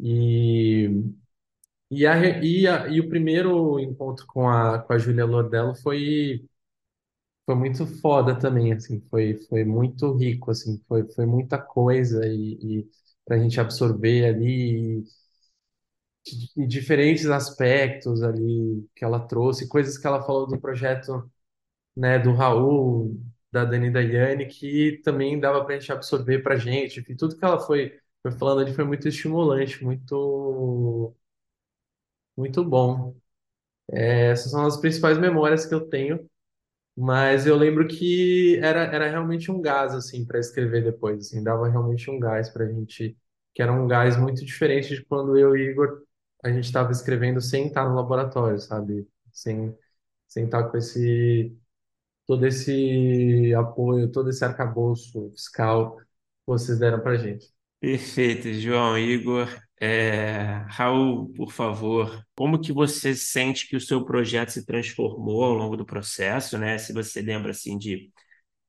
E, 0.00 0.88
e, 1.90 2.06
a, 2.06 2.16
e, 2.42 2.66
a, 2.68 2.88
e 2.88 3.00
o 3.00 3.08
primeiro 3.08 3.78
encontro 3.80 4.26
com 4.26 4.48
a, 4.48 4.80
com 4.80 4.92
a 4.92 4.98
Júlia 4.98 5.24
Lordello 5.26 5.74
foi 5.76 6.44
foi 7.46 7.54
muito 7.54 7.86
foda 8.00 8.38
também, 8.38 8.72
assim, 8.72 9.00
foi, 9.10 9.34
foi 9.48 9.64
muito 9.64 10.12
rico, 10.16 10.50
assim, 10.50 10.82
foi, 10.88 11.04
foi 11.12 11.26
muita 11.26 11.58
coisa 11.58 12.26
e, 12.26 12.80
e 12.82 12.90
para 13.24 13.36
a 13.36 13.38
gente 13.38 13.60
absorver 13.60 14.26
ali 14.26 15.00
e, 16.56 16.62
e 16.64 16.66
diferentes 16.66 17.26
aspectos 17.26 18.22
ali 18.22 18.86
que 18.96 19.04
ela 19.04 19.20
trouxe, 19.26 19.68
coisas 19.68 19.98
que 19.98 20.06
ela 20.06 20.22
falou 20.22 20.46
do 20.46 20.58
projeto, 20.60 21.30
né, 21.96 22.18
do 22.18 22.34
Raul, 22.34 23.20
da 23.52 23.64
Dani 23.66 23.88
e 23.88 23.92
da 23.92 24.00
Yane, 24.02 24.46
que 24.46 25.00
também 25.04 25.40
dava 25.40 25.64
para 25.64 25.76
a 25.76 25.78
gente 25.80 25.92
absorver 25.92 26.40
para 26.42 26.56
gente, 26.56 27.00
enfim, 27.00 27.16
tudo 27.16 27.36
que 27.38 27.44
ela 27.44 27.60
foi, 27.60 27.98
foi 28.24 28.32
falando 28.32 28.62
ali 28.62 28.74
foi 28.74 28.84
muito 28.86 29.08
estimulante, 29.08 29.84
muito, 29.84 31.14
muito 32.36 32.64
bom. 32.64 33.14
É, 33.92 34.30
essas 34.32 34.50
são 34.52 34.66
as 34.66 34.76
principais 34.78 35.18
memórias 35.18 35.66
que 35.66 35.74
eu 35.74 35.88
tenho 35.88 36.28
Mas 36.96 37.46
eu 37.46 37.56
lembro 37.56 37.88
que 37.88 38.58
era, 38.62 38.82
era 38.84 39.08
realmente 39.10 39.50
um 39.52 39.60
gás, 39.62 39.94
assim, 39.94 40.26
para 40.26 40.40
escrever 40.40 40.84
depois, 40.84 41.18
assim, 41.28 41.42
dava 41.44 41.68
realmente 41.68 42.10
um 42.10 42.20
gás 42.20 42.50
pra 42.50 42.66
gente, 42.68 43.16
que 43.54 43.62
era 43.62 43.72
um 43.72 43.88
gás 43.88 44.16
muito 44.18 44.44
diferente 44.44 44.94
de 44.96 45.04
quando 45.06 45.38
eu 45.38 45.56
e 45.56 45.70
Igor, 45.70 46.02
a 46.44 46.50
gente 46.52 46.64
estava 46.66 46.92
escrevendo 46.92 47.40
sem 47.42 47.68
estar 47.68 47.88
no 47.88 47.96
laboratório, 47.96 48.60
sabe? 48.60 49.08
Sem, 49.32 49.76
sem 50.28 50.46
estar 50.46 50.64
com 50.70 50.78
esse, 50.78 51.56
todo 52.26 52.46
esse 52.46 53.54
apoio, 53.56 54.12
todo 54.12 54.30
esse 54.30 54.44
arcabouço 54.44 55.30
fiscal 55.32 55.98
que 55.98 56.04
vocês 56.46 56.78
deram 56.80 57.00
pra 57.02 57.16
gente. 57.16 57.53
Perfeito, 57.84 58.50
João, 58.54 58.96
Igor. 58.98 59.46
É, 59.78 60.64
Raul, 60.70 61.30
por 61.34 61.52
favor, 61.52 62.24
como 62.34 62.58
que 62.58 62.72
você 62.72 63.14
sente 63.14 63.68
que 63.68 63.76
o 63.76 63.80
seu 63.80 64.02
projeto 64.06 64.48
se 64.52 64.64
transformou 64.64 65.44
ao 65.44 65.52
longo 65.52 65.76
do 65.76 65.84
processo, 65.84 66.56
né? 66.56 66.78
Se 66.78 66.94
você 66.94 67.20
lembra 67.20 67.50
assim 67.50 67.76
de 67.76 68.10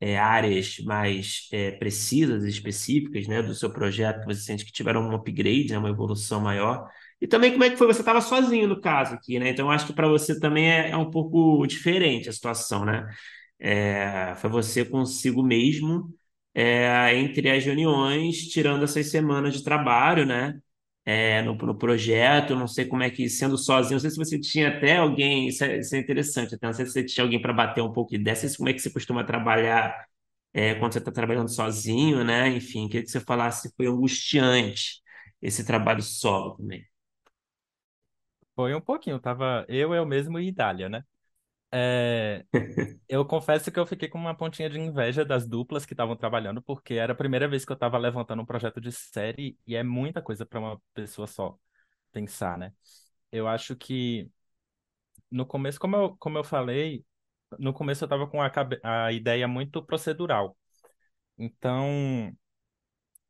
é, 0.01 0.19
áreas 0.19 0.79
mais 0.85 1.47
é, 1.53 1.71
precisas, 1.71 2.43
específicas, 2.45 3.27
né, 3.27 3.41
do 3.43 3.55
seu 3.55 3.71
projeto, 3.71 4.21
que 4.21 4.27
você 4.27 4.41
sente 4.41 4.65
que 4.65 4.71
tiveram 4.73 5.01
um 5.09 5.15
upgrade, 5.15 5.69
né, 5.71 5.77
uma 5.79 5.89
evolução 5.89 6.41
maior. 6.41 6.87
E 7.21 7.27
também 7.27 7.51
como 7.53 7.63
é 7.65 7.71
que 7.71 7.77
foi? 7.77 7.87
Você 7.87 8.01
estava 8.01 8.21
sozinho 8.21 8.67
no 8.67 8.81
caso 8.81 9.15
aqui, 9.15 9.39
né? 9.39 9.49
Então 9.49 9.71
acho 9.71 9.87
que 9.87 9.93
para 9.93 10.07
você 10.09 10.39
também 10.39 10.71
é, 10.71 10.91
é 10.91 10.97
um 10.97 11.11
pouco 11.11 11.65
diferente 11.67 12.29
a 12.29 12.33
situação, 12.33 12.85
né? 12.85 13.07
É, 13.59 14.35
foi 14.37 14.49
você 14.49 14.85
consigo 14.85 15.43
mesmo 15.43 16.13
é, 16.55 17.15
entre 17.17 17.51
as 17.51 17.65
reuniões, 17.65 18.47
tirando 18.49 18.85
essas 18.85 19.11
semanas 19.11 19.55
de 19.55 19.63
trabalho, 19.65 20.25
né? 20.27 20.59
É, 21.05 21.41
no, 21.43 21.55
no 21.55 21.77
projeto, 21.77 22.55
não 22.55 22.67
sei 22.67 22.85
como 22.85 23.03
é 23.03 23.11
que, 23.11 23.29
sendo 23.29 23.57
sozinho, 23.59 23.93
não 23.95 23.99
sei 24.01 24.09
se 24.11 24.17
você 24.17 24.39
tinha 24.39 24.69
até 24.69 24.97
alguém, 24.97 25.47
isso 25.49 25.63
é, 25.63 25.79
isso 25.79 25.95
é 25.95 25.99
interessante, 25.99 26.55
até 26.55 26.67
não 26.67 26.73
sei 26.73 26.85
se 26.87 26.93
você 26.93 27.03
tinha 27.05 27.23
alguém 27.23 27.39
para 27.41 27.53
bater 27.53 27.81
um 27.83 27.93
pouco 27.93 28.15
ideia, 28.15 28.35
sei 28.35 28.49
se 28.49 28.57
como 28.57 28.69
é 28.69 28.73
que 28.73 28.79
você 28.79 28.89
costuma 28.91 29.23
trabalhar 29.23 29.95
é, 30.53 30.75
quando 30.75 30.93
você 30.93 30.99
está 30.99 31.11
trabalhando 31.11 31.49
sozinho, 31.49 32.23
né? 32.23 32.49
Enfim, 32.49 32.87
queria 32.87 33.03
que 33.03 33.11
você 33.11 33.19
falasse 33.21 33.69
se 33.69 33.75
foi 33.75 33.87
angustiante 33.87 35.01
esse 35.41 35.65
trabalho 35.65 36.01
solo 36.03 36.57
também. 36.57 36.85
Foi 38.55 38.73
um 38.73 38.81
pouquinho, 38.81 39.19
tava 39.19 39.65
eu, 39.69 39.93
eu 39.93 40.05
mesmo 40.05 40.39
e 40.39 40.47
Idália, 40.47 40.89
né? 40.89 41.03
É, 41.77 42.45
eu 43.09 43.25
confesso 43.25 43.71
que 43.71 43.79
eu 43.79 43.85
fiquei 43.85 44.07
com 44.09 44.17
uma 44.17 44.35
pontinha 44.35 44.69
de 44.69 44.79
inveja 44.79 45.25
das 45.25 45.47
duplas 45.47 45.85
que 45.85 45.93
estavam 45.93 46.15
trabalhando, 46.15 46.61
porque 46.61 46.93
era 46.95 47.13
a 47.13 47.15
primeira 47.15 47.47
vez 47.47 47.65
que 47.65 47.71
eu 47.71 47.75
estava 47.75 47.97
levantando 47.97 48.41
um 48.41 48.45
projeto 48.45 48.79
de 48.81 48.91
série 48.93 49.57
e 49.67 49.75
é 49.75 49.83
muita 49.83 50.21
coisa 50.21 50.45
para 50.45 50.59
uma 50.59 50.81
pessoa 50.93 51.27
só 51.27 51.57
pensar, 52.11 52.57
né? 52.57 52.73
Eu 53.31 53.47
acho 53.47 53.75
que 53.75 54.29
no 55.31 55.45
começo, 55.45 55.79
como 55.79 55.95
eu, 55.95 56.17
como 56.17 56.37
eu 56.37 56.43
falei, 56.43 57.05
no 57.59 57.73
começo 57.73 58.03
eu 58.03 58.07
estava 58.07 58.27
com 58.27 58.41
a, 58.41 58.51
a 58.83 59.11
ideia 59.13 59.47
muito 59.47 59.83
procedural. 59.83 60.57
Então, 61.37 62.35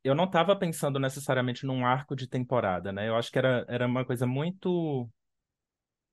eu 0.04 0.14
não 0.14 0.24
estava 0.24 0.56
pensando 0.56 0.98
necessariamente 0.98 1.66
num 1.66 1.84
arco 1.86 2.14
de 2.16 2.28
temporada, 2.28 2.92
né? 2.92 3.08
Eu 3.08 3.16
acho 3.16 3.30
que 3.30 3.38
era, 3.38 3.64
era 3.68 3.86
uma 3.86 4.04
coisa 4.04 4.26
muito, 4.26 5.08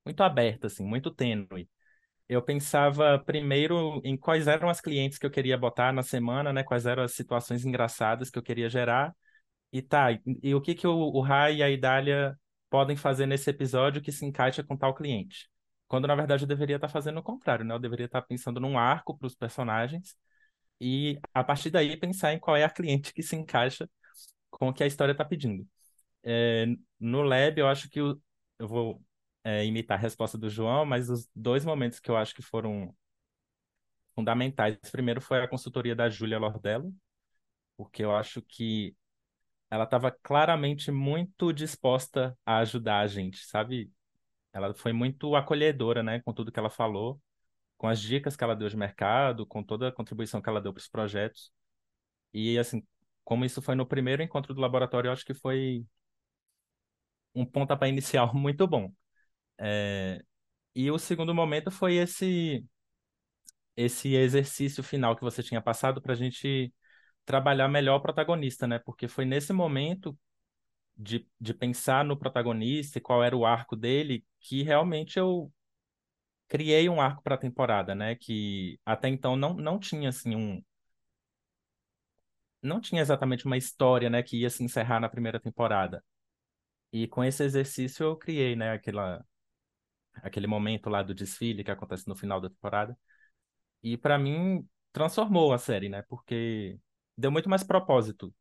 muito 0.05 0.21
aberta, 0.23 0.67
assim, 0.67 0.85
muito 0.85 1.11
tênue. 1.11 1.69
Eu 2.29 2.41
pensava 2.41 3.19
primeiro 3.19 4.01
em 4.03 4.17
quais 4.17 4.47
eram 4.47 4.69
as 4.69 4.81
clientes 4.81 5.17
que 5.17 5.25
eu 5.25 5.31
queria 5.31 5.57
botar 5.57 5.91
na 5.93 6.03
semana, 6.03 6.53
né? 6.53 6.63
Quais 6.63 6.85
eram 6.85 7.03
as 7.03 7.13
situações 7.13 7.65
engraçadas 7.65 8.29
que 8.29 8.39
eu 8.39 8.43
queria 8.43 8.69
gerar. 8.69 9.15
E 9.71 9.81
tá, 9.81 10.11
e, 10.11 10.21
e 10.43 10.55
o 10.55 10.61
que 10.61 10.75
que 10.75 10.87
o, 10.87 10.93
o 10.95 11.21
Rai 11.21 11.57
e 11.57 11.63
a 11.63 11.69
Idália 11.69 12.37
podem 12.69 12.95
fazer 12.95 13.25
nesse 13.27 13.49
episódio 13.49 14.01
que 14.01 14.11
se 14.11 14.25
encaixa 14.25 14.63
com 14.63 14.77
tal 14.77 14.93
cliente? 14.95 15.49
Quando 15.87 16.07
na 16.07 16.15
verdade 16.15 16.43
eu 16.43 16.47
deveria 16.47 16.77
estar 16.77 16.89
fazendo 16.89 17.19
o 17.19 17.23
contrário, 17.23 17.65
né? 17.65 17.73
Eu 17.75 17.79
deveria 17.79 18.05
estar 18.05 18.21
pensando 18.21 18.59
num 18.59 18.77
arco 18.77 19.17
para 19.17 19.27
os 19.27 19.35
personagens 19.35 20.15
e 20.81 21.19
a 21.33 21.43
partir 21.43 21.69
daí 21.71 21.97
pensar 21.97 22.33
em 22.33 22.39
qual 22.39 22.57
é 22.57 22.63
a 22.63 22.69
cliente 22.69 23.13
que 23.13 23.23
se 23.23 23.35
encaixa 23.35 23.89
com 24.51 24.69
o 24.69 24.73
que 24.73 24.83
a 24.83 24.87
história 24.87 25.11
está 25.13 25.25
pedindo. 25.25 25.67
É, 26.23 26.67
no 26.99 27.21
Lab, 27.23 27.59
eu 27.59 27.67
acho 27.67 27.89
que 27.89 28.01
o, 28.01 28.21
eu 28.59 28.67
vou 28.67 29.01
é, 29.43 29.65
imitar 29.65 29.97
a 29.97 30.01
resposta 30.01 30.37
do 30.37 30.49
João, 30.49 30.85
mas 30.85 31.09
os 31.09 31.29
dois 31.35 31.65
momentos 31.65 31.99
que 31.99 32.09
eu 32.09 32.17
acho 32.17 32.33
que 32.35 32.41
foram 32.41 32.95
fundamentais. 34.15 34.77
Primeiro 34.91 35.21
foi 35.21 35.41
a 35.41 35.47
consultoria 35.47 35.95
da 35.95 36.09
Júlia 36.09 36.39
Lordello, 36.39 36.93
porque 37.77 38.03
eu 38.03 38.15
acho 38.15 38.41
que 38.41 38.95
ela 39.69 39.85
estava 39.85 40.11
claramente 40.11 40.91
muito 40.91 41.53
disposta 41.53 42.37
a 42.45 42.59
ajudar 42.59 42.99
a 42.99 43.07
gente, 43.07 43.45
sabe? 43.45 43.91
Ela 44.53 44.73
foi 44.73 44.93
muito 44.93 45.35
acolhedora, 45.35 46.03
né, 46.03 46.21
com 46.21 46.33
tudo 46.33 46.51
que 46.51 46.59
ela 46.59 46.69
falou, 46.69 47.21
com 47.77 47.87
as 47.87 48.01
dicas 48.01 48.35
que 48.37 48.43
ela 48.43 48.55
deu 48.55 48.69
de 48.69 48.77
mercado, 48.77 49.45
com 49.47 49.63
toda 49.63 49.89
a 49.89 49.91
contribuição 49.91 50.41
que 50.41 50.49
ela 50.49 50.61
deu 50.61 50.73
para 50.73 50.81
os 50.81 50.87
projetos. 50.89 51.51
E 52.33 52.57
assim, 52.59 52.85
como 53.23 53.45
isso 53.45 53.61
foi 53.61 53.75
no 53.75 53.85
primeiro 53.85 54.23
encontro 54.23 54.53
do 54.53 54.61
laboratório, 54.61 55.09
eu 55.09 55.13
acho 55.13 55.25
que 55.25 55.33
foi 55.33 55.85
um 57.35 57.45
pontapé 57.45 57.87
inicial 57.89 58.33
muito 58.35 58.67
bom. 58.67 58.91
É, 59.59 60.23
E 60.75 60.91
o 60.91 60.99
segundo 60.99 61.35
momento 61.35 61.71
foi 61.71 61.95
esse 61.97 62.65
esse 63.75 64.13
exercício 64.15 64.83
final 64.83 65.15
que 65.15 65.21
você 65.23 65.41
tinha 65.43 65.61
passado 65.61 66.01
para 66.01 66.13
a 66.13 66.15
gente 66.15 66.73
trabalhar 67.25 67.67
melhor 67.67 67.97
o 67.97 68.01
protagonista, 68.01 68.67
né? 68.67 68.79
Porque 68.79 69.07
foi 69.07 69.25
nesse 69.25 69.53
momento 69.53 70.17
de, 70.97 71.27
de 71.41 71.53
pensar 71.53 72.05
no 72.05 72.17
protagonista 72.17 72.97
e 72.99 73.01
qual 73.01 73.23
era 73.23 73.37
o 73.37 73.45
arco 73.45 73.75
dele 73.75 74.25
que 74.41 74.63
realmente 74.63 75.19
eu 75.19 75.51
criei 76.47 76.89
um 76.89 77.01
arco 77.01 77.23
para 77.23 77.35
a 77.35 77.37
temporada, 77.37 77.95
né? 77.95 78.15
Que 78.15 78.79
até 78.85 79.09
então 79.09 79.35
não, 79.35 79.53
não 79.55 79.79
tinha 79.79 80.09
assim 80.09 80.35
um 80.35 80.63
não 82.61 82.79
tinha 82.81 83.01
exatamente 83.01 83.45
uma 83.45 83.57
história, 83.57 84.09
né, 84.09 84.23
que 84.23 84.37
ia 84.41 84.49
se 84.49 84.63
encerrar 84.63 84.99
na 84.99 85.09
primeira 85.09 85.39
temporada. 85.39 86.03
E 86.93 87.07
com 87.07 87.23
esse 87.23 87.43
exercício 87.43 88.03
eu 88.05 88.17
criei, 88.17 88.55
né, 88.55 88.71
aquela 88.73 89.25
aquele 90.21 90.47
momento 90.47 90.89
lá 90.89 91.01
do 91.01 91.13
desfile 91.13 91.63
que 91.63 91.71
acontece 91.71 92.07
no 92.07 92.15
final 92.15 92.39
da 92.39 92.49
temporada. 92.49 92.97
E 93.81 93.97
para 93.97 94.17
mim 94.17 94.65
transformou 94.91 95.53
a 95.53 95.57
série, 95.57 95.89
né? 95.89 96.03
Porque 96.07 96.77
deu 97.17 97.31
muito 97.31 97.49
mais 97.49 97.63
propósito 97.63 98.33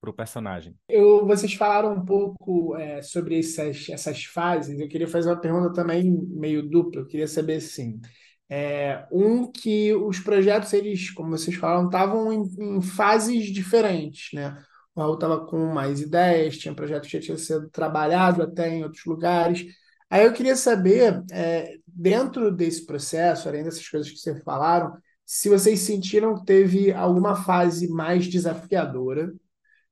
pro 0.00 0.12
personagem. 0.12 0.76
Eu, 0.88 1.26
vocês 1.26 1.54
falaram 1.54 1.94
um 1.94 2.04
pouco 2.04 2.76
é, 2.76 3.02
sobre 3.02 3.38
essas, 3.38 3.88
essas 3.88 4.24
fases. 4.24 4.78
Eu 4.78 4.88
queria 4.88 5.08
fazer 5.08 5.30
uma 5.30 5.40
pergunta 5.40 5.72
também 5.72 6.10
meio 6.28 6.68
dupla. 6.68 7.00
Eu 7.00 7.06
queria 7.06 7.26
saber 7.26 7.56
assim, 7.56 8.00
é, 8.48 9.06
um 9.10 9.50
que 9.50 9.92
os 9.94 10.20
projetos 10.20 10.72
eles, 10.72 11.10
como 11.10 11.30
vocês 11.30 11.56
falaram, 11.56 11.86
estavam 11.86 12.32
em, 12.32 12.76
em 12.76 12.82
fases 12.82 13.52
diferentes, 13.52 14.32
né? 14.32 14.56
O 14.94 15.00
Raul 15.00 15.14
estava 15.14 15.46
com 15.46 15.66
mais 15.72 16.00
ideias, 16.00 16.58
tinha 16.58 16.74
projetos 16.74 17.08
que 17.08 17.16
já 17.18 17.22
tinham 17.22 17.38
sido 17.38 17.68
trabalhado 17.70 18.42
até 18.42 18.68
em 18.68 18.82
outros 18.82 19.04
lugares. 19.04 19.64
Aí 20.10 20.24
eu 20.24 20.32
queria 20.32 20.56
saber, 20.56 21.22
é, 21.30 21.76
dentro 21.86 22.50
desse 22.50 22.86
processo, 22.86 23.48
além 23.48 23.64
dessas 23.64 23.86
coisas 23.88 24.10
que 24.10 24.18
vocês 24.18 24.42
falaram, 24.42 24.96
se 25.24 25.48
vocês 25.48 25.80
sentiram 25.80 26.34
que 26.36 26.46
teve 26.46 26.92
alguma 26.92 27.36
fase 27.36 27.88
mais 27.88 28.26
desafiadora 28.26 29.30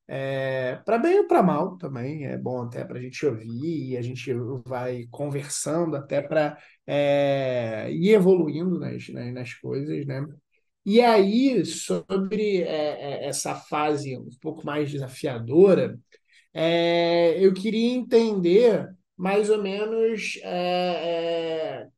é, 0.08 0.76
para 0.84 0.98
bem 0.98 1.20
ou 1.20 1.26
para 1.26 1.42
mal 1.42 1.76
também, 1.76 2.26
é 2.26 2.38
bom 2.38 2.62
até 2.62 2.84
para 2.84 2.98
a 2.98 3.02
gente 3.02 3.26
ouvir 3.26 3.90
e 3.90 3.96
a 3.96 4.02
gente 4.02 4.32
vai 4.64 5.06
conversando 5.10 5.96
até 5.96 6.22
para 6.22 6.56
é, 6.86 7.90
ir 7.90 8.10
evoluindo 8.12 8.78
nas, 8.78 9.08
nas, 9.08 9.34
nas 9.34 9.54
coisas, 9.54 10.06
né? 10.06 10.24
E 10.84 11.00
aí, 11.00 11.64
sobre 11.66 12.62
é, 12.62 13.24
é, 13.24 13.28
essa 13.28 13.54
fase 13.56 14.16
um 14.16 14.30
pouco 14.40 14.64
mais 14.64 14.90
desafiadora, 14.90 15.98
é, 16.54 17.36
eu 17.44 17.52
queria 17.52 17.92
entender 17.94 18.88
mais 19.16 19.50
ou 19.50 19.62
menos 19.62 20.38
é, 20.42 21.84
é, 21.84 21.88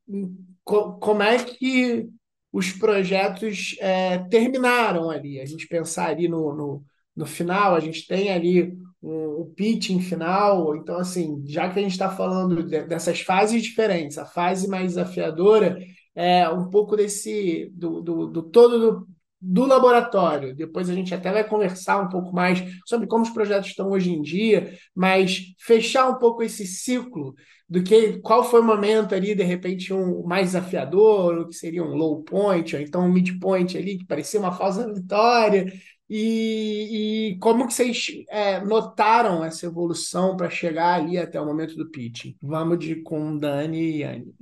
co- 0.63 0.93
como 0.99 1.23
é 1.23 1.43
que 1.43 2.09
os 2.51 2.71
projetos 2.71 3.75
é, 3.79 4.17
terminaram 4.29 5.09
ali. 5.09 5.39
A 5.39 5.45
gente 5.45 5.67
pensar 5.67 6.09
ali 6.09 6.27
no, 6.27 6.53
no, 6.55 6.83
no 7.15 7.25
final, 7.25 7.75
a 7.75 7.79
gente 7.79 8.07
tem 8.07 8.31
ali 8.31 8.73
um, 9.01 9.41
um 9.41 9.53
pitching 9.55 9.99
final. 10.01 10.75
Então, 10.75 10.97
assim, 10.97 11.43
já 11.47 11.69
que 11.71 11.79
a 11.79 11.81
gente 11.81 11.91
está 11.91 12.09
falando 12.09 12.63
de- 12.63 12.83
dessas 12.83 13.21
fases 13.21 13.61
diferentes, 13.63 14.17
a 14.17 14.25
fase 14.25 14.67
mais 14.67 14.87
desafiadora 14.93 15.77
é 16.15 16.49
um 16.49 16.69
pouco 16.69 16.95
desse 16.95 17.69
do, 17.73 18.01
do, 18.01 18.27
do 18.27 18.43
todo 18.43 18.79
do, 18.79 19.07
do 19.41 19.65
laboratório. 19.65 20.55
Depois 20.55 20.89
a 20.89 20.93
gente 20.93 21.13
até 21.13 21.31
vai 21.31 21.43
conversar 21.43 21.99
um 22.01 22.09
pouco 22.09 22.33
mais 22.33 22.63
sobre 22.85 23.07
como 23.07 23.23
os 23.23 23.29
projetos 23.29 23.69
estão 23.69 23.89
hoje 23.89 24.11
em 24.11 24.21
dia, 24.21 24.73
mas 24.95 25.53
fechar 25.59 26.09
um 26.09 26.15
pouco 26.15 26.43
esse 26.43 26.65
ciclo 26.65 27.33
do 27.69 27.83
que 27.83 28.19
qual 28.19 28.43
foi 28.43 28.61
o 28.61 28.65
momento 28.65 29.13
ali, 29.13 29.35
de 29.35 29.43
repente, 29.43 29.93
um 29.93 30.23
mais 30.23 30.47
desafiador, 30.47 31.37
o 31.37 31.47
que 31.47 31.55
seria 31.55 31.83
um 31.83 31.95
low 31.95 32.23
point, 32.23 32.75
ou 32.75 32.81
então 32.81 33.05
um 33.05 33.11
midpoint 33.11 33.77
ali, 33.77 33.99
que 33.99 34.05
parecia 34.05 34.39
uma 34.39 34.51
falsa 34.51 34.91
vitória. 34.91 35.71
E, 36.09 37.33
e 37.33 37.37
como 37.37 37.67
que 37.67 37.73
vocês 37.73 38.07
é, 38.29 38.59
notaram 38.65 39.45
essa 39.45 39.67
evolução 39.67 40.35
para 40.35 40.49
chegar 40.49 40.95
ali 40.95 41.19
até 41.19 41.39
o 41.39 41.45
momento 41.45 41.75
do 41.75 41.91
pitching? 41.91 42.35
Vamos 42.41 42.79
de 42.79 42.95
com 43.03 43.37
Dani 43.37 43.97
e 43.97 44.03
Anne. 44.03 44.33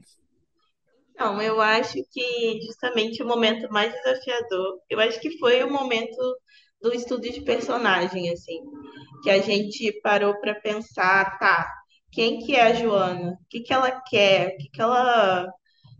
Não, 1.19 1.41
eu 1.41 1.59
acho 1.61 1.95
que 2.11 2.59
justamente 2.65 3.23
o 3.23 3.27
momento 3.27 3.67
mais 3.71 3.91
desafiador, 3.93 4.79
eu 4.89 4.99
acho 4.99 5.19
que 5.19 5.37
foi 5.39 5.63
o 5.63 5.71
momento 5.71 6.17
do 6.81 6.93
estudo 6.93 7.23
de 7.23 7.41
personagem, 7.41 8.29
assim, 8.31 8.59
que 9.23 9.29
a 9.29 9.39
gente 9.41 9.99
parou 10.01 10.39
para 10.39 10.55
pensar, 10.55 11.37
tá, 11.39 11.67
quem 12.11 12.39
que 12.39 12.55
é 12.55 12.63
a 12.67 12.73
Joana? 12.73 13.31
O 13.33 13.47
que 13.49 13.61
que 13.61 13.73
ela 13.73 13.91
quer? 14.09 14.49
O 14.49 14.57
que 14.57 14.69
que 14.69 14.81
ela 14.81 15.47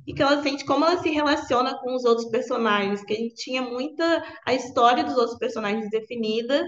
e 0.07 0.14
que 0.14 0.22
ela 0.22 0.41
sente 0.41 0.65
como 0.65 0.85
ela 0.85 1.02
se 1.02 1.10
relaciona 1.10 1.77
com 1.80 1.94
os 1.95 2.06
outros 2.06 2.30
personagens, 2.30 3.03
que 3.03 3.14
a 3.14 3.18
gente 3.18 3.35
tinha 3.35 3.61
muita 3.61 4.23
a 4.45 4.53
história 4.53 5.03
dos 5.03 5.18
outros 5.18 5.38
personagens 5.38 5.89
definida, 5.89 6.65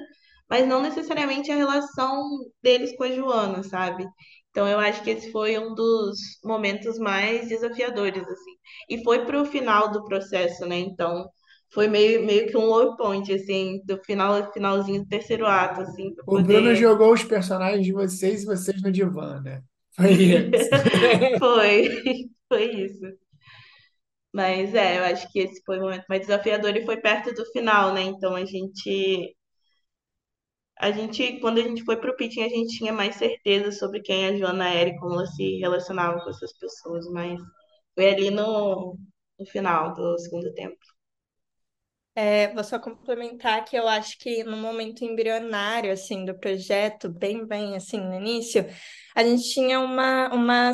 mas 0.49 0.67
não 0.67 0.81
necessariamente 0.81 1.51
a 1.51 1.55
relação 1.55 2.23
deles 2.61 2.95
com 2.97 3.03
a 3.05 3.11
Joana, 3.11 3.63
sabe? 3.63 4.05
Então 4.51 4.67
eu 4.67 4.79
acho 4.79 5.03
que 5.03 5.11
esse 5.11 5.31
foi 5.31 5.57
um 5.59 5.73
dos 5.75 6.17
momentos 6.43 6.97
mais 6.99 7.47
desafiadores, 7.49 8.23
assim. 8.23 8.51
E 8.89 9.03
foi 9.03 9.25
pro 9.25 9.45
final 9.45 9.91
do 9.91 10.03
processo, 10.05 10.65
né? 10.65 10.77
Então 10.79 11.27
foi 11.71 11.87
meio, 11.87 12.25
meio 12.25 12.47
que 12.47 12.57
um 12.57 12.65
low 12.65 12.95
point, 12.97 13.31
assim, 13.33 13.81
do 13.85 13.97
final, 14.03 14.51
finalzinho 14.53 15.03
do 15.03 15.07
terceiro 15.09 15.45
ato, 15.45 15.81
assim, 15.81 16.13
para 16.15 16.25
O 16.25 16.39
Bruno 16.39 16.73
poder. 16.73 16.75
jogou 16.75 17.13
os 17.13 17.23
personagens 17.23 17.85
de 17.85 17.91
vocês 17.91 18.43
e 18.43 18.45
vocês 18.45 18.81
no 18.81 18.91
divã, 18.91 19.41
né? 19.41 19.63
Foi 19.91 20.11
isso. 20.13 20.69
Foi, 21.39 22.29
foi 22.47 22.65
isso. 22.85 23.19
Mas 24.33 24.73
é, 24.75 24.99
eu 24.99 25.03
acho 25.05 25.31
que 25.31 25.39
esse 25.39 25.61
foi 25.65 25.79
o 25.79 25.81
momento 25.81 26.05
mais 26.09 26.21
desafiador 26.21 26.75
e 26.75 26.85
foi 26.85 26.97
perto 26.97 27.33
do 27.33 27.45
final, 27.51 27.93
né? 27.93 28.01
Então 28.03 28.35
a 28.35 28.45
gente, 28.45 29.35
a 30.79 30.91
gente, 30.91 31.39
quando 31.41 31.59
a 31.59 31.63
gente 31.63 31.83
foi 31.83 31.97
pro 31.97 32.15
pitching, 32.15 32.43
a 32.43 32.49
gente 32.49 32.77
tinha 32.77 32.93
mais 32.93 33.15
certeza 33.15 33.71
sobre 33.71 34.01
quem 34.01 34.27
a 34.27 34.37
Joana 34.37 34.69
era 34.73 34.89
e 34.89 34.97
como 34.99 35.15
ela 35.15 35.25
se 35.27 35.57
relacionava 35.59 36.21
com 36.23 36.29
essas 36.29 36.53
pessoas, 36.57 37.05
mas 37.11 37.39
foi 37.95 38.09
ali 38.11 38.31
no, 38.31 38.97
no 39.39 39.45
final 39.47 39.93
do 39.93 40.17
segundo 40.19 40.53
tempo. 40.53 40.77
É, 42.15 42.53
vou 42.53 42.63
só 42.63 42.77
complementar 42.79 43.63
que 43.63 43.77
eu 43.77 43.87
acho 43.87 44.17
que 44.19 44.43
no 44.43 44.57
momento 44.57 45.05
embrionário, 45.05 45.91
assim, 45.91 46.25
do 46.25 46.37
projeto, 46.37 47.09
bem, 47.09 47.45
bem, 47.47 47.75
assim, 47.77 47.97
no 47.99 48.13
início, 48.15 48.65
a 49.15 49.23
gente 49.23 49.49
tinha 49.53 49.79
uma, 49.79 50.27
uma, 50.33 50.73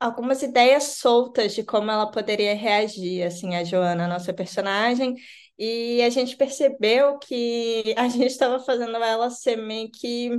algumas 0.00 0.42
ideias 0.42 0.98
soltas 0.98 1.54
de 1.54 1.64
como 1.64 1.90
ela 1.90 2.10
poderia 2.10 2.54
reagir, 2.54 3.22
assim, 3.24 3.56
a 3.56 3.64
Joana, 3.64 4.06
a 4.06 4.08
nossa 4.08 4.34
personagem, 4.34 5.14
e 5.58 6.02
a 6.02 6.10
gente 6.10 6.36
percebeu 6.36 7.18
que 7.18 7.94
a 7.96 8.08
gente 8.08 8.26
estava 8.26 8.60
fazendo 8.60 8.96
ela 8.96 9.30
ser 9.30 9.56
meio 9.56 9.90
que 9.90 10.30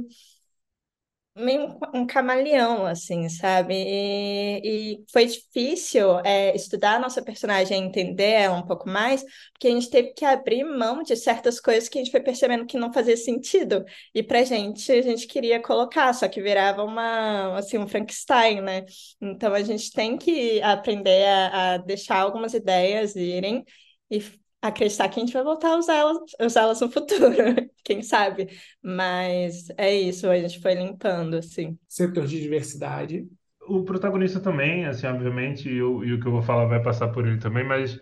meio 1.36 1.78
um, 1.94 2.06
camaleão, 2.08 2.86
assim, 2.86 3.30
sabe? 3.30 3.76
E, 3.76 4.96
e 4.96 5.06
foi 5.12 5.26
difícil 5.28 6.20
é, 6.22 6.56
estudar 6.56 6.96
a 6.96 7.00
nossa 7.00 7.22
personagem, 7.22 7.84
entender 7.86 8.32
ela 8.32 8.58
um 8.58 8.66
pouco 8.66 8.90
mais, 8.90 9.24
porque 9.54 9.68
a 9.68 9.72
gente 9.72 9.90
teve 9.90 10.14
que 10.14 10.26
abrir 10.26 10.64
mão 10.64 11.04
de 11.04 11.16
certas 11.16 11.60
coisas 11.60 11.88
que 11.88 12.00
a 12.00 12.04
gente 12.04 12.12
foi 12.12 12.22
percebendo 12.22 12.66
que 12.66 12.78
não 12.78 12.92
fazia 12.92 13.16
sentido. 13.16 13.86
E 14.16 14.24
pra 14.24 14.44
gente, 14.44 14.92
a 14.92 15.02
gente 15.02 15.28
queria 15.28 15.62
colocar, 15.62 16.12
só 16.14 16.28
que 16.28 16.42
virava 16.42 16.84
uma, 16.84 17.56
assim, 17.58 17.78
um 17.78 17.88
Frankenstein, 17.88 18.62
né? 18.62 18.86
Então 19.22 19.54
a 19.54 19.62
gente 19.62 19.92
tem 19.92 20.18
que 20.18 20.60
aprender 20.64 21.24
a, 21.28 21.74
a 21.76 21.78
deixar 21.78 22.18
algumas 22.20 22.54
ideias 22.56 23.16
irem 23.16 23.64
e 24.10 24.20
acreditar 24.68 25.10
que 25.10 25.20
a 25.20 25.24
gente 25.26 25.34
vai 25.34 25.44
voltar 25.44 25.72
a 25.74 25.78
usá-las, 25.78 26.18
usá-las 26.42 26.82
no 26.82 26.92
futuro, 26.92 27.36
quem 27.84 28.02
sabe? 28.04 28.50
Mas 28.82 29.70
é 29.78 29.94
isso, 29.96 30.30
a 30.30 30.38
gente 30.40 30.60
foi 30.62 30.76
limpando, 30.76 31.36
assim. 31.38 31.78
Setor 31.88 32.28
de 32.28 32.40
diversidade. 32.42 33.28
O 33.68 33.84
protagonista 33.84 34.40
também, 34.40 34.86
assim, 34.86 35.06
obviamente, 35.08 35.70
e, 35.70 35.82
o- 35.82 36.04
e 36.04 36.14
o 36.14 36.20
que 36.20 36.26
eu 36.28 36.32
vou 36.32 36.42
falar 36.42 36.66
vai 36.66 36.82
passar 36.82 37.10
por 37.10 37.28
ele 37.28 37.38
também, 37.40 37.64
mas 37.64 38.00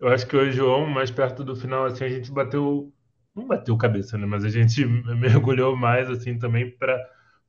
eu 0.00 0.08
acho 0.08 0.26
que 0.26 0.36
hoje, 0.36 0.52
João, 0.52 0.86
mais 0.86 1.10
perto 1.10 1.44
do 1.44 1.54
final, 1.56 1.84
assim, 1.86 2.04
a 2.04 2.08
gente 2.08 2.30
bateu, 2.32 2.92
não 3.34 3.46
bateu 3.46 3.76
cabeça, 3.78 4.18
né, 4.18 4.26
mas 4.26 4.44
a 4.44 4.48
gente 4.50 4.84
mergulhou 5.16 5.76
mais, 5.76 6.10
assim, 6.10 6.38
também 6.38 6.70
para 6.76 6.98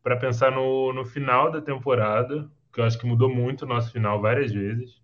para 0.03 0.15
pensar 0.17 0.51
no, 0.51 0.93
no 0.93 1.03
final 1.03 1.51
da 1.51 1.59
temporada, 1.59 2.47
que 2.71 2.79
eu 2.79 2.83
acho 2.85 2.95
que 2.99 3.07
mudou 3.07 3.27
muito 3.27 3.63
o 3.63 3.67
nosso 3.67 3.91
final 3.91 4.21
várias 4.21 4.51
vezes. 4.53 5.01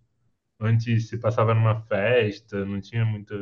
Antes 0.62 1.10
se 1.10 1.18
passava 1.20 1.54
numa 1.54 1.82
festa, 1.82 2.66
não 2.66 2.80
tinha 2.82 3.06
muito, 3.06 3.34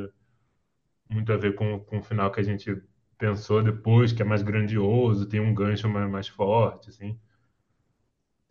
muito 1.09 1.31
a 1.33 1.37
ver 1.37 1.55
com, 1.55 1.79
com 1.81 1.99
o 1.99 2.03
final 2.03 2.31
que 2.31 2.39
a 2.39 2.43
gente 2.43 2.81
pensou 3.17 3.61
depois, 3.63 4.11
que 4.13 4.21
é 4.21 4.25
mais 4.25 4.41
grandioso, 4.43 5.27
tem 5.27 5.39
um 5.39 5.53
gancho 5.53 5.89
mais, 5.89 6.09
mais 6.09 6.27
forte, 6.29 6.89
assim. 6.89 7.19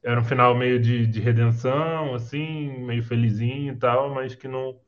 Era 0.02 0.20
um 0.20 0.24
final 0.24 0.56
meio 0.56 0.80
de, 0.80 1.06
de 1.06 1.20
redenção, 1.20 2.14
assim, 2.14 2.78
meio 2.84 3.02
felizinho 3.02 3.72
e 3.72 3.76
tal, 3.76 4.14
mas 4.14 4.34
que 4.34 4.46
não 4.48 4.78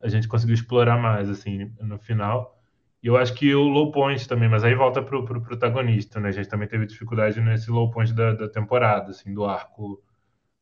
a 0.00 0.08
gente 0.08 0.28
conseguiu 0.28 0.54
explorar 0.54 0.98
mais, 0.98 1.30
assim, 1.30 1.72
no 1.80 1.98
final. 1.98 2.58
E 3.02 3.08
eu 3.08 3.16
acho 3.16 3.34
que 3.34 3.54
o 3.54 3.62
low 3.64 3.92
point 3.92 4.28
também, 4.28 4.48
mas 4.48 4.64
aí 4.64 4.74
volta 4.74 5.02
pro, 5.02 5.24
pro 5.24 5.42
protagonista, 5.42 6.20
né? 6.20 6.30
A 6.30 6.32
gente 6.32 6.48
também 6.48 6.68
teve 6.68 6.86
dificuldade 6.86 7.40
nesse 7.40 7.70
low 7.70 7.90
point 7.90 8.12
da, 8.14 8.32
da 8.34 8.48
temporada, 8.48 9.10
assim, 9.10 9.34
do 9.34 9.44
arco 9.46 10.02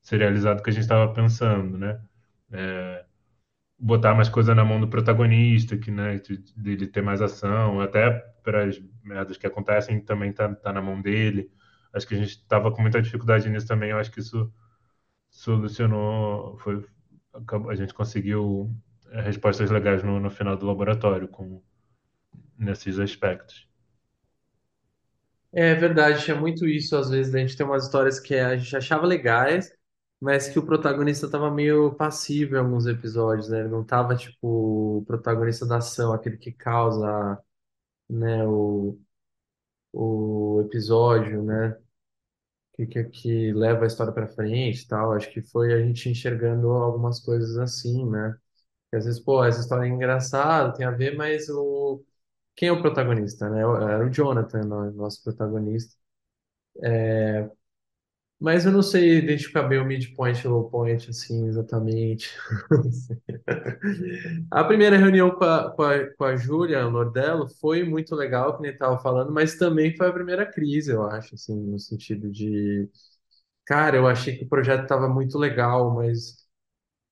serializado 0.03 0.63
que 0.63 0.71
a 0.71 0.73
gente 0.73 0.83
estava 0.85 1.13
pensando, 1.15 1.79
né? 1.79 2.01
É, 2.53 3.05
botar 3.79 4.15
mais 4.15 4.29
coisa 4.29 4.55
na 4.55 4.65
mão 4.65 4.81
do 4.81 4.89
protagonista, 4.89 5.77
que, 5.79 5.91
né, 5.91 6.19
de- 6.19 6.39
dele 6.57 6.87
ter 6.87 7.03
mais 7.03 7.23
ação, 7.23 7.81
até 7.81 8.11
para 8.43 8.65
as 8.67 8.81
merdas 9.03 9.37
que 9.37 9.47
acontecem 9.47 10.01
também 10.01 10.33
tá, 10.33 10.55
tá 10.55 10.73
na 10.73 10.83
mão 10.83 11.01
dele. 11.03 11.51
Acho 11.93 12.07
que 12.09 12.15
a 12.15 12.19
gente 12.19 12.31
estava 12.31 12.73
com 12.73 12.83
muita 12.83 13.03
dificuldade 13.03 13.49
nisso 13.51 13.67
também. 13.69 13.91
Eu 13.91 13.99
acho 13.99 14.11
que 14.13 14.21
isso 14.21 14.53
solucionou, 15.31 16.59
foi, 16.59 16.85
a 17.71 17.75
gente 17.75 17.95
conseguiu 17.95 18.71
é, 19.11 19.21
respostas 19.23 19.71
legais 19.71 20.03
no, 20.05 20.21
no 20.21 20.31
final 20.31 20.57
do 20.57 20.67
laboratório 20.67 21.29
com 21.29 21.63
nesses 22.59 22.99
aspectos. 22.99 23.69
É 25.53 25.75
verdade, 25.75 26.25
tinha 26.25 26.37
muito 26.37 26.67
isso, 26.67 26.97
às 26.97 27.11
vezes, 27.11 27.35
a 27.35 27.39
gente 27.39 27.57
tem 27.57 27.65
umas 27.65 27.85
histórias 27.85 28.19
que 28.19 28.35
a 28.35 28.57
gente 28.57 28.77
achava 28.77 29.07
legais, 29.07 29.71
mas 30.25 30.49
que 30.49 30.59
o 30.59 30.67
protagonista 30.67 31.31
tava 31.31 31.51
meio 31.51 31.95
passivo 31.95 32.57
em 32.57 32.59
alguns 32.59 32.87
episódios, 32.87 33.49
né? 33.51 33.61
Ele 33.61 33.69
não 33.69 33.85
tava, 33.85 34.17
tipo, 34.17 34.99
o 35.01 35.05
protagonista 35.07 35.67
da 35.67 35.79
ação, 35.79 36.13
aquele 36.13 36.37
que 36.39 36.53
causa, 36.53 37.39
né, 38.11 38.47
o, 38.47 38.99
o 39.93 40.63
episódio, 40.67 41.43
né? 41.45 41.77
Que, 42.75 42.87
que, 42.87 43.05
que 43.05 43.53
leva 43.53 43.85
a 43.85 43.87
história 43.87 44.13
pra 44.13 44.27
frente 44.29 44.83
e 44.85 44.89
tal. 44.89 45.13
Acho 45.13 45.31
que 45.33 45.43
foi 45.43 45.73
a 45.75 45.81
gente 45.83 46.09
enxergando 46.09 46.71
algumas 46.73 47.21
coisas 47.21 47.57
assim, 47.59 48.09
né? 48.11 48.37
Às 48.93 49.05
vezes, 49.07 49.21
pô, 49.21 49.45
essa 49.45 49.61
história 49.61 49.87
é 49.87 49.91
engraçada, 49.91 50.75
tem 50.75 50.87
a 50.87 50.91
ver, 50.93 51.17
mas 51.17 51.49
o... 51.51 52.05
quem 52.57 52.69
é 52.71 52.73
o 52.73 52.83
protagonista, 52.83 53.51
né? 53.51 53.61
Era 53.63 54.07
o 54.07 54.11
Jonathan, 54.11 54.63
no- 54.65 54.93
nosso 54.93 55.23
protagonista. 55.25 55.97
Mas 58.41 58.67
eu 58.67 58.73
não 58.73 58.83
sei 58.83 59.19
identificar 59.19 59.63
bem 59.63 59.79
o 59.81 59.85
midpoint 59.87 60.41
e 60.45 60.49
o 60.49 60.51
low 60.51 60.69
point, 60.71 61.09
assim, 61.09 61.47
exatamente. 61.49 62.31
A 64.51 64.65
primeira 64.65 64.97
reunião 64.97 65.31
com 65.31 65.45
a, 65.45 65.71
com 65.75 65.83
a, 65.83 66.07
com 66.17 66.25
a 66.25 66.37
Júlia 66.37 66.89
Nordello 66.89 67.49
foi 67.61 67.85
muito 67.85 68.15
legal, 68.15 68.57
que 68.57 68.63
nem 68.63 68.73
estava 68.73 68.99
falando, 68.99 69.33
mas 69.33 69.57
também 69.57 69.97
foi 69.97 70.09
a 70.09 70.13
primeira 70.13 70.47
crise, 70.51 70.91
eu 70.93 71.03
acho, 71.05 71.35
assim, 71.35 71.55
no 71.57 71.79
sentido 71.79 72.31
de, 72.31 72.89
cara, 73.67 73.97
eu 73.99 74.07
achei 74.09 74.37
que 74.39 74.45
o 74.45 74.49
projeto 74.49 74.85
estava 74.85 75.09
muito 75.09 75.39
legal, 75.39 75.95
mas 75.95 76.47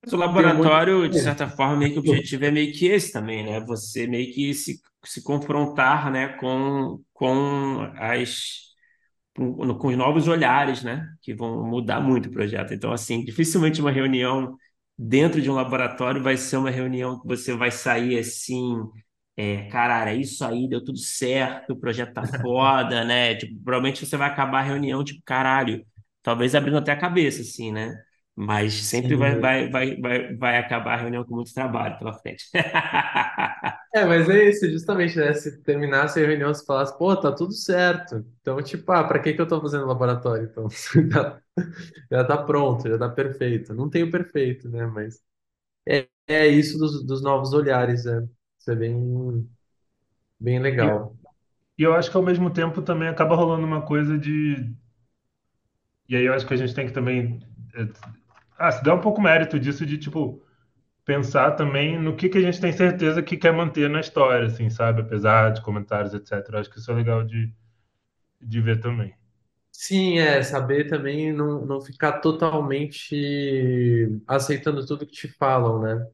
Mas 0.05 0.13
o 0.13 0.17
laboratório, 0.17 1.09
de 1.09 1.17
de... 1.17 1.21
certa 1.21 1.49
forma, 1.49 1.77
meio 1.77 1.93
que 1.93 1.99
o 1.99 2.01
objetivo 2.01 2.45
é 2.45 2.51
meio 2.51 2.73
que 2.73 2.87
esse 2.87 3.13
também, 3.13 3.45
né? 3.45 3.61
Você 3.61 4.07
meio 4.07 4.33
que 4.35 4.53
se, 4.55 4.81
se 5.05 5.23
confrontar, 5.23 6.11
né, 6.11 6.29
com, 6.39 7.01
com 7.13 7.81
as 7.97 8.72
com, 9.35 9.89
os 9.89 9.97
novos 9.97 10.29
olhares, 10.29 10.83
né? 10.83 11.07
Que 11.23 11.35
vão 11.35 11.65
mudar 11.67 12.01
muito 12.01 12.29
o 12.29 12.33
projeto. 12.33 12.75
Então, 12.75 12.93
assim, 12.93 13.25
dificilmente 13.25 13.81
uma 13.81 13.91
reunião 13.91 14.57
dentro 14.99 15.41
de 15.41 15.51
um 15.51 15.55
laboratório 15.55 16.23
vai 16.23 16.37
ser 16.37 16.57
uma 16.57 16.71
reunião 16.71 17.21
que 17.21 17.27
você 17.27 17.55
vai 17.55 17.71
sair 17.71 18.19
assim, 18.19 18.77
é, 19.37 19.69
caralho, 19.69 20.11
é 20.11 20.17
isso 20.17 20.45
aí, 20.45 20.69
deu 20.69 20.85
tudo 20.85 20.99
certo, 20.99 21.73
o 21.73 21.81
projeto 21.81 22.13
tá 22.13 22.23
foda, 22.43 23.05
né? 23.05 23.35
Tipo, 23.35 23.55
provavelmente 23.65 24.05
você 24.07 24.17
vai 24.17 24.29
acabar 24.29 24.61
a 24.61 24.63
reunião, 24.63 25.03
tipo, 25.05 25.23
caralho, 25.25 25.85
talvez 26.23 26.55
abrindo 26.55 26.79
até 26.79 26.93
a 26.93 26.99
cabeça, 26.99 27.43
assim, 27.43 27.73
né? 27.73 27.95
Mas 28.35 28.75
sempre 28.75 29.15
vai, 29.17 29.39
vai, 29.39 29.69
vai, 29.71 29.97
vai, 30.01 30.35
vai 30.37 30.59
acabar 30.59 30.95
a 30.95 31.03
reunião 31.03 31.25
com 31.25 31.35
muito 31.37 31.53
trabalho 31.55 31.99
pela 31.99 32.15
frente. 32.15 32.45
É, 33.95 34.07
mas 34.07 34.27
é 34.31 34.49
isso, 34.49 34.71
justamente, 34.71 35.17
né? 35.19 35.35
Se 35.35 35.63
terminasse 35.63 36.19
a 36.19 36.27
reunião, 36.27 36.53
se 36.55 36.65
falasse, 36.65 36.97
pô, 36.97 37.15
tá 37.15 37.31
tudo 37.31 37.53
certo. 37.53 38.25
Então, 38.41 38.63
tipo, 38.63 38.91
ah, 38.91 39.05
pra 39.05 39.19
que 39.21 39.35
que 39.35 39.41
eu 39.41 39.47
tô 39.47 39.61
fazendo 39.61 39.85
laboratório, 39.87 40.45
então? 40.51 40.67
Já, 41.11 41.43
já 42.11 42.25
tá 42.27 42.39
pronto, 42.45 42.89
já 42.89 42.99
tá 42.99 43.09
perfeito. 43.09 43.75
Não 43.75 43.91
tem 43.91 44.05
o 44.05 44.11
perfeito, 44.11 44.69
né? 44.71 44.87
Mas 44.87 45.21
é, 45.89 46.09
é 46.29 46.49
isso 46.49 46.79
dos, 46.79 47.05
dos 47.07 47.23
novos 47.23 47.53
olhares, 47.55 48.05
né? 48.07 48.29
Isso 48.59 48.71
é 48.73 48.77
bem, 48.77 49.51
bem 50.41 50.61
E, 50.79 50.87
legal. 50.87 51.17
e 51.79 51.83
eu 51.85 51.95
acho 51.95 52.11
que 52.11 52.17
ao 52.19 52.23
mesmo 52.25 52.51
tempo 52.53 52.83
também 52.83 53.09
acaba 53.09 53.37
rolando 53.37 53.67
uma 53.67 53.83
coisa 53.87 54.19
de. 54.19 54.73
E 56.09 56.15
aí 56.17 56.25
eu 56.25 56.33
acho 56.35 56.47
que 56.47 56.55
a 56.55 56.57
gente 56.57 56.75
tem 56.75 56.87
que 56.87 56.93
também. 56.93 57.41
Ah, 58.63 58.73
se 58.73 58.83
dá 58.85 58.95
um 58.95 59.01
pouco 59.01 59.21
mérito 59.21 59.59
disso 59.61 59.85
de, 59.87 59.99
tipo, 59.99 60.43
pensar 61.05 61.53
também 61.53 61.99
no 62.01 62.17
que 62.17 62.29
que 62.29 62.39
a 62.39 62.43
gente 62.43 62.61
tem 62.61 62.73
certeza 62.73 63.23
que 63.23 63.37
quer 63.37 63.53
manter 63.53 63.91
na 63.91 64.01
história, 64.01 64.47
assim, 64.49 64.71
sabe? 64.71 65.03
Apesar 65.03 65.53
de 65.53 65.63
comentários, 65.63 66.15
etc. 66.15 66.59
Eu 66.59 66.61
acho 66.63 66.71
que 66.71 66.79
isso 66.81 66.91
é 66.93 66.95
legal 66.95 67.25
de, 67.25 67.53
de 68.43 68.61
ver 68.63 68.81
também. 68.81 69.15
Sim, 69.71 70.19
é, 70.19 70.43
saber 70.43 70.89
também 70.89 71.33
não, 71.33 71.65
não 71.65 71.81
ficar 71.81 72.21
totalmente 72.21 73.17
aceitando 74.27 74.87
tudo 74.87 75.07
que 75.07 75.13
te 75.13 75.29
falam, 75.29 75.81
né? 75.83 76.07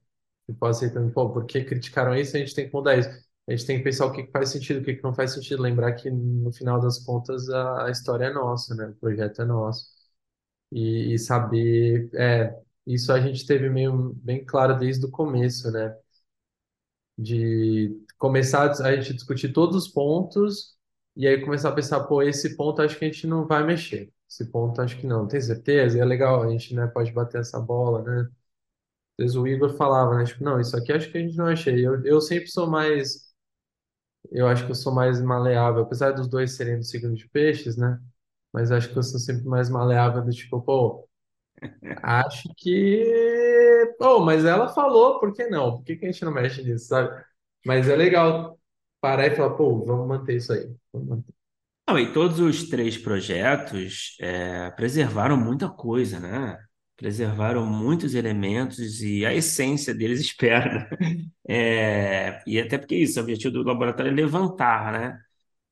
Tipo, 0.46 0.66
aceitando, 0.66 1.12
pô, 1.12 1.30
porque 1.32 1.64
criticaram 1.64 2.14
isso, 2.16 2.36
a 2.36 2.40
gente 2.40 2.54
tem 2.54 2.68
que 2.68 2.74
mudar 2.74 2.98
isso. 2.98 3.10
A 3.48 3.52
gente 3.52 3.66
tem 3.66 3.78
que 3.78 3.84
pensar 3.84 4.06
o 4.06 4.12
que 4.12 4.24
que 4.24 4.32
faz 4.32 4.50
sentido, 4.50 4.80
o 4.80 4.84
que 4.84 4.94
que 4.96 5.02
não 5.04 5.14
faz 5.14 5.32
sentido. 5.34 5.62
Lembrar 5.62 5.94
que, 5.94 6.10
no 6.10 6.52
final 6.52 6.80
das 6.80 6.98
contas, 7.04 7.48
a, 7.50 7.86
a 7.88 7.90
história 7.90 8.26
é 8.26 8.32
nossa, 8.34 8.74
né? 8.76 8.86
O 8.88 8.94
projeto 8.96 9.42
é 9.42 9.44
nosso. 9.46 9.86
E, 10.72 11.14
e 11.14 11.18
saber, 11.18 12.10
é, 12.14 12.54
isso 12.86 13.12
a 13.12 13.20
gente 13.20 13.46
teve 13.46 13.68
meio 13.70 14.14
bem 14.16 14.44
claro 14.44 14.78
desde 14.78 15.06
o 15.06 15.10
começo, 15.10 15.70
né? 15.72 15.96
De 17.16 18.00
começar 18.18 18.70
a 18.84 18.94
gente 18.96 19.12
discutir 19.14 19.52
todos 19.52 19.74
os 19.76 19.88
pontos 19.88 20.76
e 21.16 21.26
aí 21.26 21.40
começar 21.44 21.70
a 21.70 21.72
pensar, 21.72 22.04
pô, 22.04 22.22
esse 22.22 22.56
ponto 22.56 22.80
acho 22.80 22.96
que 22.98 23.04
a 23.04 23.08
gente 23.10 23.26
não 23.26 23.46
vai 23.46 23.64
mexer. 23.64 24.12
Esse 24.28 24.44
ponto 24.50 24.80
acho 24.80 24.96
que 24.98 25.06
não. 25.06 25.26
Tem 25.26 25.40
certeza? 25.40 25.98
E 25.98 26.00
é 26.00 26.04
legal, 26.04 26.42
a 26.42 26.48
gente, 26.50 26.74
né, 26.74 26.86
pode 26.86 27.10
bater 27.12 27.40
essa 27.40 27.58
bola, 27.60 28.02
né? 28.02 28.20
Às 29.18 29.24
vezes 29.26 29.36
o 29.36 29.46
Igor 29.48 29.74
falava, 29.76 30.16
né? 30.18 30.24
Tipo, 30.26 30.44
não, 30.44 30.60
isso 30.60 30.76
aqui 30.76 30.92
acho 30.92 31.10
que 31.12 31.18
a 31.18 31.22
gente 31.22 31.36
não 31.36 31.46
achei. 31.48 31.86
Eu, 31.86 32.04
eu 32.06 32.20
sempre 32.20 32.48
sou 32.50 32.68
mais, 32.68 33.32
eu 34.30 34.46
acho 34.48 34.64
que 34.66 34.70
eu 34.72 34.74
sou 34.74 34.92
mais 34.94 35.20
maleável, 35.20 35.82
apesar 35.82 36.12
dos 36.12 36.28
dois 36.28 36.52
serem 36.56 36.78
do 36.78 36.84
signo 36.84 37.14
de 37.14 37.28
peixes, 37.28 37.76
né? 37.76 38.00
Mas 38.52 38.70
acho 38.72 38.90
que 38.90 38.98
eu 38.98 39.02
sou 39.02 39.20
sempre 39.20 39.44
mais 39.46 39.68
maleável 39.70 40.24
do 40.24 40.30
tipo, 40.32 40.60
pô, 40.62 41.08
acho 42.02 42.48
que, 42.56 43.94
pô, 43.98 44.20
mas 44.20 44.44
ela 44.44 44.68
falou, 44.68 45.18
por 45.20 45.32
que 45.32 45.46
não? 45.48 45.76
Por 45.76 45.84
que 45.84 45.96
que 45.96 46.06
a 46.06 46.12
gente 46.12 46.24
não 46.24 46.32
mexe 46.32 46.62
nisso, 46.62 46.86
sabe? 46.86 47.24
Mas 47.66 47.88
é 47.88 47.96
legal 47.96 48.58
parar 49.00 49.26
e 49.26 49.36
falar, 49.36 49.54
pô, 49.56 49.84
vamos 49.84 50.08
manter 50.08 50.36
isso 50.36 50.52
aí. 50.52 50.70
Vamos 50.92 51.08
manter. 51.08 51.34
Não, 51.88 51.98
e 51.98 52.12
todos 52.12 52.38
os 52.38 52.68
três 52.68 52.98
projetos 52.98 54.16
é, 54.20 54.70
preservaram 54.72 55.36
muita 55.38 55.68
coisa, 55.70 56.20
né? 56.20 56.58
Preservaram 56.96 57.64
muitos 57.64 58.14
elementos 58.14 59.00
e 59.02 59.24
a 59.24 59.32
essência 59.32 59.94
deles, 59.94 60.20
espero, 60.20 60.70
né? 60.70 60.90
É, 61.48 62.42
e 62.46 62.60
até 62.60 62.76
porque 62.76 62.94
isso, 62.96 63.18
o 63.18 63.22
objetivo 63.22 63.54
do 63.54 63.62
laboratório 63.62 64.10
é 64.10 64.14
levantar, 64.14 64.92
né? 64.92 65.20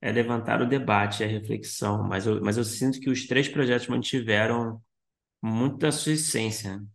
É 0.07 0.13
levantar 0.13 0.63
o 0.63 0.69
debate, 0.69 1.25
a 1.25 1.27
reflexão. 1.27 2.03
Mas 2.05 2.27
eu, 2.27 2.41
mas 2.41 2.57
eu 2.57 2.65
sinto 2.65 3.01
que 3.01 3.11
os 3.11 3.27
três 3.27 3.49
projetos 3.49 3.89
mantiveram 3.89 4.81
muito 5.43 5.79
da 5.79 5.93
sua 5.93 6.13
essência. 6.13 6.79
né? 6.79 6.87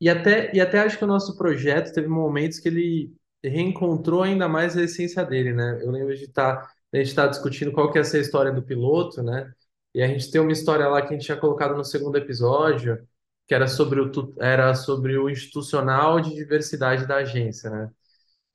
E 0.00 0.08
até, 0.08 0.54
e 0.54 0.60
até 0.60 0.80
acho 0.80 0.98
que 0.98 1.04
o 1.04 1.06
nosso 1.06 1.36
projeto 1.36 1.92
teve 1.92 2.08
momentos 2.08 2.58
que 2.58 2.68
ele 2.68 3.12
reencontrou 3.42 4.22
ainda 4.22 4.48
mais 4.48 4.76
a 4.76 4.82
essência 4.82 5.24
dele, 5.24 5.52
né? 5.52 5.78
Eu 5.82 5.90
lembro 5.90 6.14
de 6.16 6.24
estar, 6.24 6.56
a 6.92 6.96
gente 6.96 7.08
estar 7.08 7.26
discutindo 7.28 7.72
qual 7.72 7.90
que 7.92 7.98
ia 7.98 8.04
ser 8.04 8.18
a 8.18 8.20
história 8.20 8.52
do 8.52 8.62
piloto, 8.62 9.22
né? 9.22 9.52
E 9.94 10.02
a 10.02 10.08
gente 10.08 10.30
tem 10.30 10.40
uma 10.40 10.52
história 10.52 10.88
lá 10.88 11.00
que 11.02 11.08
a 11.08 11.12
gente 11.12 11.24
tinha 11.26 11.36
colocado 11.38 11.74
no 11.76 11.84
segundo 11.84 12.16
episódio, 12.16 12.98
que 13.46 13.54
era 13.54 13.66
sobre 13.68 14.00
o, 14.00 14.10
era 14.40 14.74
sobre 14.74 15.16
o 15.18 15.30
institucional 15.30 16.20
de 16.20 16.34
diversidade 16.34 17.06
da 17.06 17.16
agência, 17.16 17.70
né? 17.70 17.90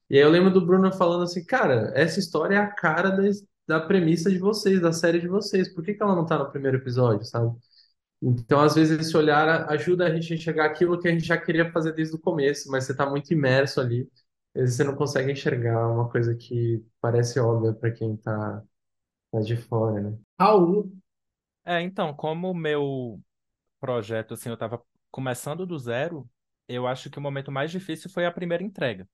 E 0.10 0.16
aí 0.18 0.22
eu 0.24 0.30
lembro 0.30 0.52
do 0.52 0.66
Bruno 0.66 0.92
falando 0.94 1.24
assim, 1.24 1.46
cara, 1.46 1.92
essa 1.96 2.20
história 2.20 2.56
é 2.56 2.58
a 2.58 2.68
cara 2.68 3.10
da, 3.12 3.24
da 3.68 3.80
premissa 3.80 4.30
de 4.32 4.40
vocês, 4.40 4.82
da 4.82 4.92
série 4.92 5.20
de 5.20 5.28
vocês. 5.28 5.74
Por 5.74 5.84
que 5.84 5.94
que 5.94 6.02
ela 6.04 6.16
não 6.16 6.26
tá 6.26 6.38
no 6.38 6.50
primeiro 6.52 6.78
episódio, 6.78 7.26
sabe? 7.26 7.56
Então, 8.22 8.62
às 8.62 8.76
vezes, 8.76 9.00
esse 9.00 9.18
olhar 9.18 9.70
ajuda 9.72 10.06
a 10.08 10.14
gente 10.16 10.34
a 10.34 10.36
enxergar 10.36 10.66
aquilo 10.66 11.00
que 11.00 11.08
a 11.08 11.12
gente 11.12 11.26
já 11.26 11.38
queria 11.38 11.72
fazer 11.72 11.94
desde 11.94 12.16
o 12.16 12.20
começo, 12.20 12.70
mas 12.72 12.86
você 12.86 12.92
está 12.94 13.10
muito 13.10 13.32
imerso 13.34 13.80
ali. 13.82 14.10
Às 14.56 14.62
vezes 14.64 14.76
você 14.78 14.84
não 14.86 14.96
consegue 14.96 15.32
enxergar 15.32 15.88
uma 15.90 16.10
coisa 16.10 16.36
que 16.36 16.84
parece 17.02 17.40
óbvia 17.40 17.74
para 17.74 17.92
quem 17.92 18.16
está 18.16 18.64
de 19.44 19.58
fora, 19.58 20.02
né? 20.02 20.18
Raul, 20.40 20.92
É, 21.66 21.82
então, 21.82 22.14
como 22.14 22.50
o 22.52 22.56
meu 22.56 23.22
projeto, 23.80 24.34
assim, 24.36 24.50
eu 24.50 24.56
estava 24.56 24.82
começando 25.12 25.66
do 25.66 25.78
zero, 25.80 26.30
eu 26.68 26.88
acho 26.88 27.10
que 27.10 27.20
o 27.20 27.22
momento 27.22 27.52
mais 27.52 27.72
difícil 27.72 28.10
foi 28.10 28.26
a 28.26 28.32
primeira 28.32 28.64
entrega, 28.64 29.08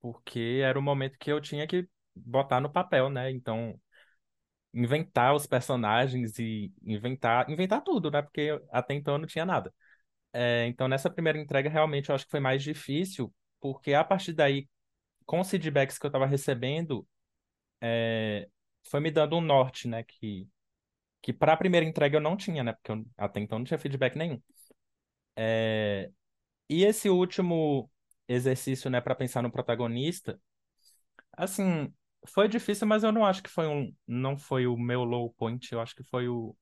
porque 0.00 0.60
era 0.64 0.78
o 0.78 0.82
momento 0.82 1.18
que 1.18 1.30
eu 1.32 1.40
tinha 1.40 1.66
que 1.66 1.88
botar 2.14 2.60
no 2.60 2.70
papel, 2.72 3.10
né? 3.10 3.30
Então, 3.30 3.80
inventar 4.72 5.34
os 5.34 5.46
personagens 5.46 6.38
e 6.38 6.72
inventar, 6.84 7.48
inventar 7.50 7.82
tudo, 7.82 8.10
né? 8.10 8.22
Porque 8.22 8.60
até 8.70 8.94
então 8.94 9.14
eu 9.14 9.18
não 9.18 9.26
tinha 9.26 9.44
nada. 9.44 9.72
É, 10.32 10.66
então, 10.68 10.88
nessa 10.88 11.10
primeira 11.10 11.38
entrega, 11.40 11.70
realmente 11.70 12.10
eu 12.10 12.14
acho 12.14 12.24
que 12.26 12.30
foi 12.30 12.40
mais 12.40 12.62
difícil, 12.62 13.34
porque 13.60 13.94
a 13.94 14.04
partir 14.04 14.32
daí, 14.34 14.68
com 15.26 15.40
os 15.40 15.50
feedbacks 15.50 15.98
que 15.98 16.06
eu 16.06 16.08
estava 16.08 16.26
recebendo, 16.26 17.06
é, 17.80 18.48
foi 18.90 19.00
me 19.00 19.10
dando 19.10 19.36
um 19.36 19.40
norte, 19.40 19.88
né? 19.88 20.04
Que, 20.04 20.48
que 21.22 21.32
para 21.32 21.54
a 21.54 21.58
primeira 21.58 21.86
entrega 21.86 22.16
eu 22.18 22.20
não 22.22 22.36
tinha, 22.36 22.64
né? 22.64 22.72
Porque 22.74 22.92
eu, 22.92 23.04
até 23.18 23.40
então 23.40 23.58
não 23.58 23.66
tinha 23.66 23.78
feedback 23.78 24.16
nenhum. 24.16 24.40
É, 25.36 26.10
e 26.68 26.84
esse 26.84 27.10
último 27.10 27.89
exercício, 28.34 28.90
né, 28.90 29.00
para 29.00 29.14
pensar 29.14 29.42
no 29.42 29.50
protagonista, 29.52 30.40
assim, 31.36 31.92
foi 32.28 32.48
difícil, 32.48 32.86
mas 32.86 33.02
eu 33.04 33.12
não 33.12 33.24
acho 33.26 33.42
que 33.42 33.50
foi 33.50 33.66
um, 33.68 33.94
não 34.06 34.36
foi 34.36 34.66
o 34.66 34.76
meu 34.76 35.04
low 35.04 35.32
point, 35.34 35.72
eu 35.72 35.80
acho 35.80 35.94
que 35.96 36.04
foi 36.04 36.28
o, 36.28 36.56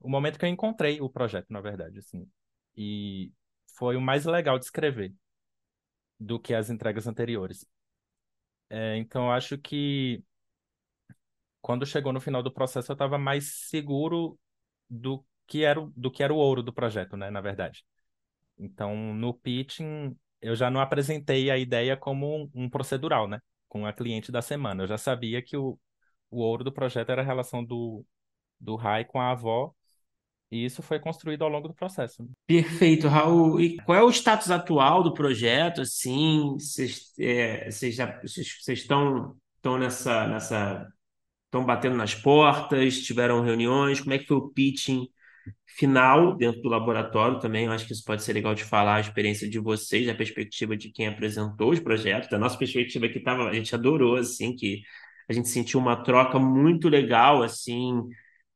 o 0.00 0.10
momento 0.10 0.38
que 0.38 0.44
eu 0.44 0.48
encontrei 0.50 1.00
o 1.00 1.10
projeto, 1.10 1.48
na 1.50 1.60
verdade, 1.60 1.98
assim. 1.98 2.28
E 2.76 3.32
foi 3.76 3.96
o 3.96 4.00
mais 4.00 4.24
legal 4.26 4.58
de 4.58 4.64
escrever 4.66 5.14
do 6.18 6.38
que 6.40 6.54
as 6.54 6.70
entregas 6.70 7.06
anteriores. 7.06 7.66
É, 8.70 8.96
então, 8.96 9.26
eu 9.26 9.32
acho 9.32 9.58
que 9.58 10.22
quando 11.60 11.86
chegou 11.86 12.12
no 12.12 12.20
final 12.20 12.42
do 12.42 12.52
processo, 12.52 12.90
eu 12.92 12.94
estava 12.94 13.18
mais 13.18 13.68
seguro 13.68 14.38
do 14.88 15.24
que 15.46 15.64
era, 15.64 15.80
o- 15.80 15.92
do 15.96 16.10
que 16.10 16.22
era 16.22 16.32
o 16.32 16.36
ouro 16.36 16.62
do 16.62 16.72
projeto, 16.72 17.16
né, 17.16 17.30
na 17.30 17.40
verdade. 17.40 17.84
Então, 18.58 18.96
no 19.14 19.34
pitching, 19.34 20.16
eu 20.42 20.56
já 20.56 20.70
não 20.70 20.80
apresentei 20.80 21.50
a 21.50 21.56
ideia 21.56 21.96
como 21.96 22.42
um, 22.42 22.50
um 22.54 22.68
procedural, 22.68 23.28
né? 23.28 23.38
Com 23.68 23.86
a 23.86 23.92
cliente 23.92 24.32
da 24.32 24.42
semana. 24.42 24.82
Eu 24.82 24.88
já 24.88 24.98
sabia 24.98 25.40
que 25.40 25.56
o, 25.56 25.78
o 26.30 26.40
ouro 26.40 26.64
do 26.64 26.72
projeto 26.72 27.10
era 27.10 27.22
a 27.22 27.24
relação 27.24 27.64
do, 27.64 28.04
do 28.60 28.74
Rai 28.74 29.04
com 29.04 29.20
a 29.20 29.30
avó, 29.30 29.72
e 30.50 30.66
isso 30.66 30.82
foi 30.82 30.98
construído 30.98 31.42
ao 31.42 31.48
longo 31.48 31.68
do 31.68 31.74
processo. 31.74 32.28
Perfeito, 32.46 33.08
Raul. 33.08 33.58
E 33.58 33.78
qual 33.78 33.96
é 33.96 34.02
o 34.02 34.10
status 34.10 34.50
atual 34.50 35.02
do 35.02 35.14
projeto? 35.14 35.80
Assim, 35.80 36.52
vocês 36.58 37.14
é, 37.18 37.68
estão 38.68 39.34
estão 39.56 39.78
nessa 39.78 40.26
nessa 40.26 40.86
estão 41.46 41.64
batendo 41.64 41.96
nas 41.96 42.14
portas, 42.14 43.00
tiveram 43.00 43.42
reuniões, 43.42 44.00
como 44.00 44.12
é 44.12 44.18
que 44.18 44.26
foi 44.26 44.36
o 44.36 44.48
pitching 44.50 45.08
final 45.66 46.36
dentro 46.36 46.62
do 46.62 46.68
laboratório 46.68 47.38
também? 47.40 47.66
Eu 47.66 47.72
acho 47.72 47.86
que 47.86 47.92
isso 47.92 48.04
pode 48.04 48.22
ser 48.22 48.32
legal 48.34 48.54
de 48.54 48.64
falar, 48.64 48.96
a 48.96 49.00
experiência 49.00 49.48
de 49.48 49.58
vocês, 49.58 50.08
a 50.08 50.14
perspectiva 50.14 50.76
de 50.76 50.90
quem 50.90 51.06
apresentou 51.08 51.70
os 51.70 51.80
projetos, 51.80 52.28
da 52.28 52.38
nossa 52.38 52.58
perspectiva 52.58 53.06
aqui 53.06 53.20
tava, 53.20 53.48
a 53.48 53.54
gente 53.54 53.74
adorou 53.74 54.16
assim 54.16 54.54
que 54.54 54.82
a 55.28 55.32
gente 55.32 55.48
sentiu 55.48 55.80
uma 55.80 55.96
troca 56.02 56.38
muito 56.38 56.88
legal 56.88 57.42
assim 57.42 58.02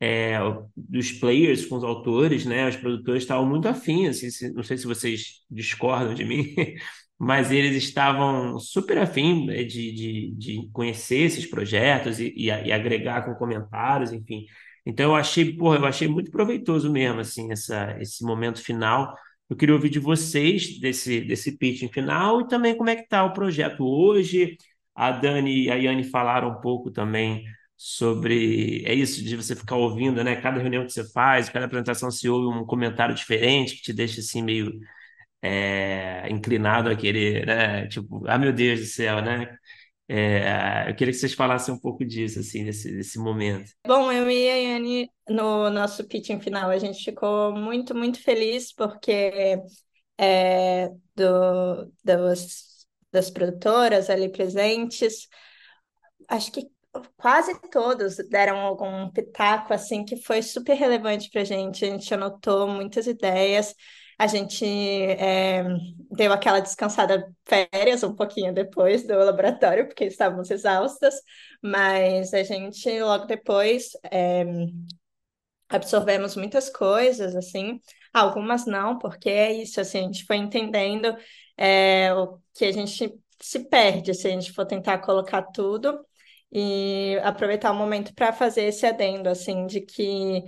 é, 0.01 0.39
dos 0.77 1.13
players 1.13 1.65
com 1.67 1.77
os 1.77 1.85
autores, 1.85 2.45
né? 2.45 2.69
Os 2.69 2.77
produtores 2.77 3.23
estavam 3.23 3.47
muito 3.49 3.69
afins, 3.69 4.23
assim, 4.23 4.53
não 4.53 4.63
sei 4.63 4.77
se 4.79 4.87
vocês 4.87 5.45
discordam 5.51 6.15
de 6.15 6.25
mim, 6.25 6.55
mas 7.19 7.51
eles 7.51 7.77
estavam 7.83 8.59
super 8.59 8.99
afim 8.99 9.47
né, 9.47 9.65
de, 9.65 9.93
de, 9.93 10.35
de 10.37 10.71
conhecer 10.73 11.21
esses 11.23 11.47
projetos 11.47 12.21
e, 12.21 12.33
e, 12.37 12.47
e 12.47 12.73
agregar 12.73 13.25
com 13.25 13.35
comentários, 13.35 14.13
enfim. 14.13 14.45
Então 14.87 15.11
eu 15.11 15.17
achei, 15.17 15.57
porra, 15.57 15.79
eu 15.79 15.87
achei 15.87 16.09
muito 16.09 16.31
proveitoso 16.31 16.91
mesmo, 16.93 17.21
assim, 17.21 17.53
essa, 17.53 17.97
esse 18.01 18.25
momento 18.25 18.63
final. 18.63 19.15
Eu 19.51 19.57
queria 19.57 19.75
ouvir 19.75 19.91
de 19.91 19.99
vocês 19.99 20.79
desse, 20.81 21.21
desse 21.23 21.57
pitching 21.59 21.89
final 21.89 22.41
e 22.41 22.49
também 22.49 22.77
como 22.77 22.91
é 22.91 22.97
que 22.97 23.03
está 23.03 23.25
o 23.25 23.33
projeto 23.33 23.85
hoje. 23.85 24.57
A 24.95 25.11
Dani 25.13 25.65
e 25.67 25.71
a 25.71 25.75
Yane 25.77 26.05
falaram 26.05 26.51
um 26.51 26.61
pouco 26.61 26.91
também 26.91 27.45
sobre 27.77 28.83
é 28.87 28.95
isso 28.95 29.23
de 29.23 29.37
você 29.37 29.55
ficar 29.55 29.77
ouvindo, 29.77 30.25
né? 30.25 30.37
Cada 30.41 30.61
reunião 30.61 30.85
que 30.87 30.93
você 30.93 31.05
faz, 31.13 31.49
cada 31.51 31.67
apresentação 31.67 32.11
se 32.11 32.29
ouve 32.29 32.57
um 32.59 32.65
comentário 32.65 33.15
diferente 33.15 33.77
que 33.77 33.83
te 33.83 33.93
deixa 33.93 34.21
assim 34.21 34.43
meio 34.43 34.73
é, 35.43 36.29
inclinado 36.31 36.91
a 36.91 36.97
querer, 36.97 37.47
né? 37.47 37.87
Tipo, 37.89 38.25
ah, 38.29 38.39
meu 38.39 38.53
Deus 38.53 38.81
do 38.81 38.87
céu, 38.87 39.23
né? 39.23 39.57
É, 40.09 40.89
eu 40.89 40.95
queria 40.95 41.13
que 41.13 41.19
vocês 41.19 41.35
falassem 41.35 41.75
um 41.75 41.79
pouco 41.79 42.05
disso, 42.05 42.39
assim, 42.39 42.65
desse, 42.65 42.93
desse 42.93 43.19
momento. 43.19 43.71
Bom, 43.87 44.13
eu 44.13 44.31
e 44.31 44.49
a 44.49 44.55
Yane, 44.55 45.11
no 45.29 45.69
nosso 45.71 46.07
pitching 46.07 46.41
final, 46.41 46.71
a 46.71 46.79
gente 46.79 47.03
ficou 47.05 47.53
muito, 47.53 47.95
muito 47.95 48.23
feliz 48.23 48.73
porque 48.73 49.59
é, 50.17 50.89
do, 51.15 51.93
das 52.05 53.31
produtoras 53.33 54.09
ali 54.09 54.29
presentes, 54.29 55.29
acho 56.29 56.53
que 56.53 56.69
quase 57.17 57.59
todos 57.71 58.17
deram 58.29 58.59
algum 58.59 59.11
pitaco 59.11 59.75
assim 59.75 60.05
que 60.05 60.17
foi 60.17 60.43
super 60.43 60.75
relevante 60.75 61.31
para 61.31 61.43
a 61.43 61.45
gente. 61.45 61.85
A 61.85 61.89
gente 61.89 62.13
anotou 62.15 62.69
muitas 62.69 63.07
ideias. 63.07 63.75
A 64.19 64.27
gente 64.27 64.65
é, 64.65 65.63
deu 66.11 66.33
aquela 66.33 66.61
descansada 66.61 67.31
férias 67.45 68.03
um 68.03 68.15
pouquinho 68.15 68.53
depois 68.53 69.07
do 69.07 69.15
laboratório, 69.15 69.87
porque 69.87 70.05
estávamos 70.05 70.51
exaustas, 70.51 71.15
mas 71.63 72.33
a 72.33 72.43
gente 72.43 73.01
logo 73.01 73.27
depois 73.27 73.91
é, 74.11 74.45
absorvemos 75.69 76.37
muitas 76.37 76.71
coisas, 76.71 77.35
assim, 77.35 77.81
algumas 78.13 78.67
não, 78.67 78.99
porque 78.99 79.29
é 79.31 79.53
isso, 79.53 79.81
assim, 79.81 79.99
a 79.99 80.03
gente 80.03 80.25
foi 80.25 80.37
entendendo 80.37 81.17
é, 81.57 82.13
o 82.15 82.39
que 82.55 82.65
a 82.65 82.73
gente 82.73 83.13
se 83.41 83.69
perde 83.69 84.15
se 84.15 84.27
a 84.29 84.31
gente 84.31 84.53
for 84.53 84.65
tentar 84.67 84.99
colocar 84.99 85.43
tudo 85.43 86.05
e 86.51 87.19
aproveitar 87.23 87.73
o 87.73 87.75
momento 87.75 88.15
para 88.15 88.33
fazer 88.33 88.65
esse 88.65 88.87
adendo, 88.87 89.29
assim, 89.29 89.67
de 89.67 89.81
que 89.81 90.43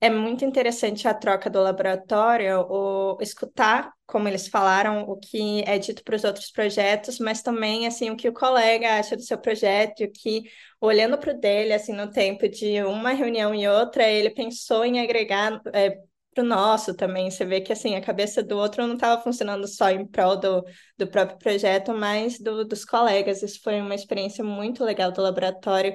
é 0.00 0.08
muito 0.10 0.44
interessante 0.44 1.06
a 1.06 1.12
troca 1.14 1.50
do 1.50 1.60
laboratório, 1.60 2.60
o 2.70 3.18
escutar, 3.20 3.92
como 4.06 4.26
eles 4.28 4.48
falaram, 4.48 5.02
o 5.02 5.16
que 5.18 5.62
é 5.66 5.78
dito 5.78 6.02
para 6.02 6.16
os 6.16 6.24
outros 6.24 6.50
projetos, 6.50 7.18
mas 7.18 7.42
também 7.42 7.86
assim 7.86 8.10
o 8.10 8.16
que 8.16 8.28
o 8.28 8.32
colega 8.32 8.98
acha 8.98 9.14
do 9.16 9.22
seu 9.22 9.38
projeto, 9.38 10.02
o 10.04 10.10
que 10.10 10.44
olhando 10.80 11.18
para 11.18 11.32
o 11.32 11.38
dele, 11.38 11.72
assim, 11.74 11.92
no 11.92 12.10
tempo 12.10 12.48
de 12.48 12.82
uma 12.82 13.10
reunião 13.12 13.54
e 13.54 13.68
outra, 13.68 14.04
ele 14.08 14.30
pensou 14.30 14.84
em 14.84 15.00
agregar 15.00 15.60
é, 15.74 15.90
para 16.34 16.42
o 16.44 16.46
nosso 16.46 16.94
também. 16.94 17.30
Você 17.30 17.44
vê 17.44 17.60
que 17.60 17.72
assim 17.72 17.94
a 17.94 18.00
cabeça 18.00 18.42
do 18.42 18.56
outro 18.56 18.86
não 18.86 18.94
estava 18.94 19.22
funcionando 19.22 19.66
só 19.68 19.90
em 19.90 20.06
prol 20.06 20.36
do, 20.36 20.64
do 20.96 21.06
próprio 21.08 21.38
projeto, 21.38 21.92
mas 21.94 22.38
do, 22.38 22.64
dos 22.64 22.84
colegas. 22.84 23.42
Isso 23.42 23.60
foi 23.62 23.80
uma 23.80 23.94
experiência 23.94 24.42
muito 24.44 24.84
legal 24.84 25.12
do 25.12 25.20
laboratório. 25.22 25.94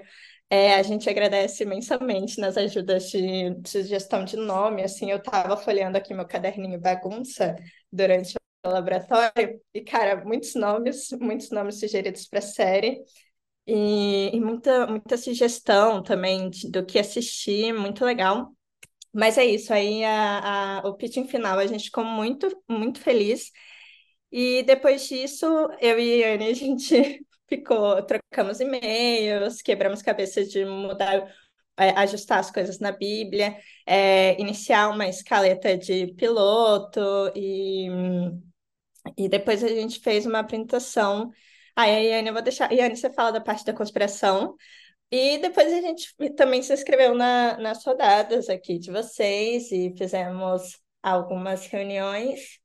É, 0.50 0.76
a 0.76 0.84
gente 0.84 1.10
agradece 1.10 1.64
imensamente 1.64 2.40
nas 2.40 2.56
ajudas 2.58 3.10
de, 3.10 3.56
sugestão 3.68 4.24
de 4.24 4.38
nome. 4.38 4.84
Assim, 4.84 5.10
eu 5.12 5.18
estava 5.18 5.58
folheando 5.58 5.98
aqui 5.98 6.14
meu 6.14 6.26
caderninho 6.28 6.80
bagunça 6.80 7.56
durante 7.92 8.36
o 8.66 8.70
laboratório 8.70 9.60
e, 9.74 9.82
cara, 9.82 10.24
muitos 10.24 10.54
nomes, 10.56 11.10
muitos 11.20 11.50
nomes 11.50 11.80
sugeridos 11.80 12.28
para 12.28 12.40
a 12.40 12.42
série. 12.42 13.02
E, 13.68 14.32
e 14.36 14.40
muita, 14.42 14.88
muita 14.88 15.18
sugestão 15.18 16.04
também 16.04 16.50
de- 16.50 16.70
do 16.72 16.86
que 16.86 17.00
assistir, 17.00 17.74
muito 17.74 18.06
legal. 18.06 18.54
Mas 19.14 19.38
é 19.38 19.46
isso, 19.46 19.74
aí 19.74 20.04
a, 20.06 20.80
a- 20.82 20.88
o 20.90 20.96
pitching 20.96 21.28
final 21.28 21.60
a 21.60 21.68
gente 21.68 21.86
ficou 21.86 22.06
muito, 22.06 22.48
muito 22.70 23.00
feliz. 23.02 23.52
E 24.32 24.64
depois 24.64 25.08
disso, 25.08 25.46
eu 25.82 26.00
e 26.00 26.24
a 26.24 26.34
Anne, 26.36 26.48
a 26.50 26.54
gente 26.54 27.25
ficou, 27.48 28.02
trocamos 28.04 28.60
e-mails, 28.60 29.62
quebramos 29.62 30.02
cabeça 30.02 30.44
de 30.44 30.66
mudar, 30.66 31.34
é, 31.78 31.90
ajustar 31.92 32.40
as 32.40 32.52
coisas 32.52 32.80
na 32.80 32.92
Bíblia, 32.92 33.58
é, 33.86 34.40
iniciar 34.40 34.90
uma 34.90 35.08
escaleta 35.08 35.78
de 35.78 36.08
piloto 36.14 37.00
e, 37.36 37.88
e 39.18 39.30
depois 39.30 39.64
a 39.64 39.68
gente 39.68 40.00
fez 40.00 40.26
uma 40.26 40.40
apresentação. 40.40 41.32
Aí, 41.76 42.08
Yane, 42.08 42.28
eu 42.30 42.34
vou 42.34 42.42
deixar. 42.42 42.72
Yane, 42.72 42.96
você 42.96 43.12
fala 43.12 43.32
da 43.34 43.42
parte 43.42 43.66
da 43.66 43.74
conspiração. 43.74 44.56
E 45.12 45.38
depois 45.38 45.72
a 45.72 45.82
gente 45.82 46.14
também 46.36 46.62
se 46.64 46.74
inscreveu 46.74 47.14
na, 47.16 47.58
nas 47.58 47.86
rodadas 47.86 48.50
aqui 48.50 48.80
de 48.80 48.92
vocês 48.92 49.72
e 49.72 49.94
fizemos 49.98 50.80
algumas 51.02 51.68
reuniões. 51.68 52.60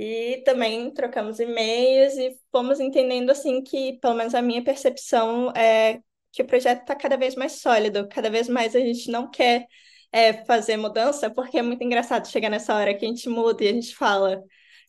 E 0.00 0.42
também 0.44 0.92
trocamos 0.92 1.40
e-mails 1.40 2.16
e 2.16 2.38
fomos 2.52 2.78
entendendo 2.78 3.30
assim 3.30 3.60
que, 3.64 3.94
pelo 4.00 4.14
menos 4.14 4.32
a 4.32 4.40
minha 4.40 4.62
percepção 4.62 5.50
é 5.56 6.00
que 6.30 6.40
o 6.40 6.46
projeto 6.46 6.82
está 6.82 6.94
cada 6.94 7.16
vez 7.16 7.34
mais 7.34 7.60
sólido, 7.60 8.06
cada 8.08 8.30
vez 8.30 8.48
mais 8.48 8.76
a 8.76 8.80
gente 8.80 9.10
não 9.10 9.28
quer 9.28 9.66
é, 10.12 10.44
fazer 10.44 10.76
mudança, 10.76 11.28
porque 11.28 11.58
é 11.58 11.62
muito 11.62 11.82
engraçado 11.82 12.28
chegar 12.28 12.48
nessa 12.48 12.76
hora 12.76 12.94
que 12.94 13.04
a 13.04 13.08
gente 13.08 13.28
muda 13.28 13.64
e 13.64 13.68
a 13.68 13.72
gente 13.72 13.92
fala, 13.96 14.40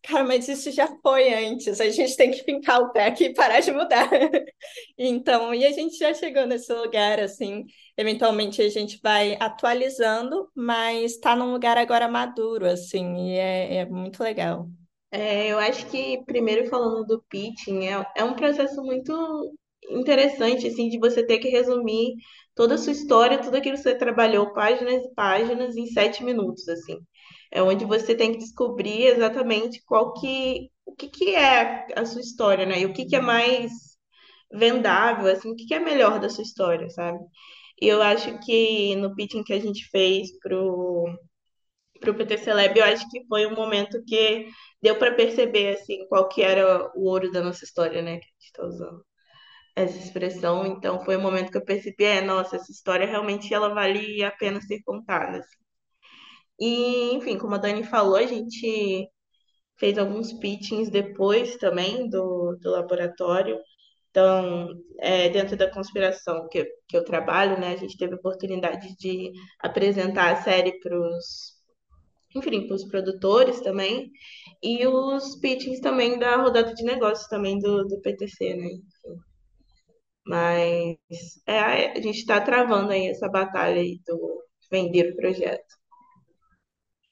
cara, 0.04 0.24
mas 0.24 0.48
isso 0.48 0.72
já 0.72 0.88
foi 1.02 1.34
antes, 1.34 1.82
a 1.82 1.90
gente 1.90 2.16
tem 2.16 2.30
que 2.30 2.44
fincar 2.44 2.80
o 2.80 2.92
pé 2.92 3.08
aqui 3.08 3.26
e 3.26 3.34
parar 3.34 3.62
de 3.62 3.72
mudar. 3.72 4.08
Então, 4.98 5.56
e 5.56 5.66
a 5.66 5.72
gente 5.72 5.98
já 5.98 6.14
chegou 6.14 6.46
nesse 6.46 6.72
lugar, 6.74 7.20
assim, 7.20 7.66
eventualmente 7.98 8.62
a 8.62 8.70
gente 8.70 9.00
vai 9.02 9.38
atualizando, 9.40 10.50
mas 10.56 11.14
está 11.14 11.36
num 11.36 11.52
lugar 11.52 11.78
agora 11.78 12.08
maduro, 12.08 12.66
assim, 12.68 13.32
e 13.32 13.38
é, 13.38 13.76
é 13.78 13.86
muito 13.86 14.22
legal. 14.22 14.70
É, 15.12 15.48
eu 15.52 15.58
acho 15.60 15.88
que, 15.90 16.24
primeiro 16.26 16.70
falando 16.70 17.06
do 17.06 17.24
pitching, 17.30 17.88
é, 17.88 18.06
é 18.18 18.24
um 18.24 18.36
processo 18.36 18.82
muito 18.84 19.12
interessante, 19.90 20.68
assim, 20.68 20.88
de 20.90 21.00
você 21.00 21.26
ter 21.26 21.40
que 21.40 21.50
resumir 21.50 22.14
toda 22.56 22.76
a 22.76 22.78
sua 22.78 22.92
história, 22.94 23.40
tudo 23.42 23.56
aquilo 23.58 23.76
que 23.76 23.82
você 23.84 23.96
trabalhou, 23.96 24.54
páginas 24.54 25.04
e 25.04 25.14
páginas, 25.16 25.76
em 25.76 25.88
sete 25.88 26.24
minutos, 26.24 26.68
assim. 26.70 26.98
É 27.52 27.62
onde 27.64 27.86
você 27.86 28.14
tem 28.16 28.32
que 28.34 28.38
descobrir 28.40 29.08
exatamente 29.08 29.82
qual 29.86 30.14
que, 30.14 30.70
o 30.86 30.96
que 30.96 31.08
que 31.10 31.36
é 31.36 31.88
a 32.00 32.06
sua 32.06 32.22
história, 32.22 32.66
né? 32.66 32.80
E 32.82 32.86
o 32.86 32.94
que 32.94 33.06
que 33.06 33.16
é 33.16 33.22
mais 33.22 33.72
vendável, 34.52 35.32
assim, 35.32 35.52
o 35.52 35.56
que 35.56 35.66
que 35.66 35.74
é 35.74 35.80
melhor 35.80 36.20
da 36.20 36.30
sua 36.30 36.44
história, 36.44 36.90
sabe? 36.90 37.20
E 37.82 37.88
eu 37.88 38.02
acho 38.02 38.40
que 38.42 38.96
no 38.98 39.16
pitching 39.16 39.44
que 39.44 39.54
a 39.54 39.60
gente 39.60 39.88
fez 39.90 40.30
pro 40.42 41.06
para 42.00 42.12
o 42.12 42.16
PTC 42.16 42.54
Lab, 42.54 42.78
eu 42.78 42.86
acho 42.86 43.10
que 43.10 43.26
foi 43.28 43.46
um 43.46 43.56
momento 43.56 44.04
que 44.06 44.48
deu 44.82 44.98
para 44.98 45.14
perceber 45.16 45.76
assim 45.78 46.08
qual 46.08 46.28
que 46.30 46.42
era 46.42 46.92
o 46.96 47.06
ouro 47.06 47.32
da 47.32 47.42
nossa 47.42 47.64
história, 47.66 48.02
né? 48.02 48.18
Que 48.20 48.26
a 48.26 48.30
gente 48.30 48.46
está 48.46 48.66
usando 48.66 49.06
essa 49.76 49.98
expressão. 49.98 50.66
Então 50.66 51.04
foi 51.06 51.18
um 51.18 51.22
momento 51.22 51.52
que 51.52 51.58
eu 51.58 51.66
percebi, 51.66 52.04
é, 52.06 52.22
nossa, 52.22 52.56
essa 52.58 52.72
história 52.72 53.08
realmente 53.08 53.54
ela 53.54 53.74
vale 53.74 54.24
a 54.24 54.32
pena 54.32 54.62
ser 54.62 54.82
contada. 54.84 55.40
assim. 55.40 55.58
E, 56.60 57.14
enfim, 57.16 57.38
como 57.38 57.56
a 57.56 57.58
Dani 57.58 57.84
falou, 57.84 58.16
a 58.16 58.26
gente 58.26 59.08
fez 59.78 59.98
alguns 59.98 60.34
pitchings 60.34 60.90
depois 60.92 61.58
também 61.58 62.10
do, 62.10 62.58
do 62.62 62.72
laboratório. 62.72 63.60
Então, 64.10 64.70
é, 65.00 65.30
dentro 65.30 65.56
da 65.58 65.70
conspiração 65.72 66.48
que, 66.50 66.66
que 66.88 66.98
eu 66.98 67.06
trabalho, 67.06 67.60
né, 67.60 67.74
a 67.74 67.78
gente 67.78 67.98
teve 67.98 68.14
a 68.16 68.18
oportunidade 68.18 68.96
de 68.98 69.32
apresentar 69.60 70.34
a 70.34 70.42
série 70.44 70.80
para 70.80 70.98
os 71.00 71.59
enfim, 72.36 72.68
para 72.68 72.76
os 72.76 72.86
produtores 72.86 73.62
também, 73.62 74.12
e 74.64 74.86
os 74.88 75.36
pitchings 75.40 75.80
também 75.82 76.20
da 76.20 76.38
rodada 76.38 76.74
de 76.74 76.84
negócios 76.84 77.28
também 77.28 77.60
do, 77.60 77.86
do 77.88 78.00
PTC, 78.02 78.54
né? 78.56 78.70
Mas 80.26 80.98
é, 81.48 81.92
a 81.92 81.96
gente 82.02 82.20
está 82.20 82.40
travando 82.42 82.92
aí 82.92 83.08
essa 83.08 83.28
batalha 83.30 83.82
aí 83.82 84.00
do 84.06 84.44
vender 84.72 85.12
o 85.12 85.16
projeto. 85.16 85.80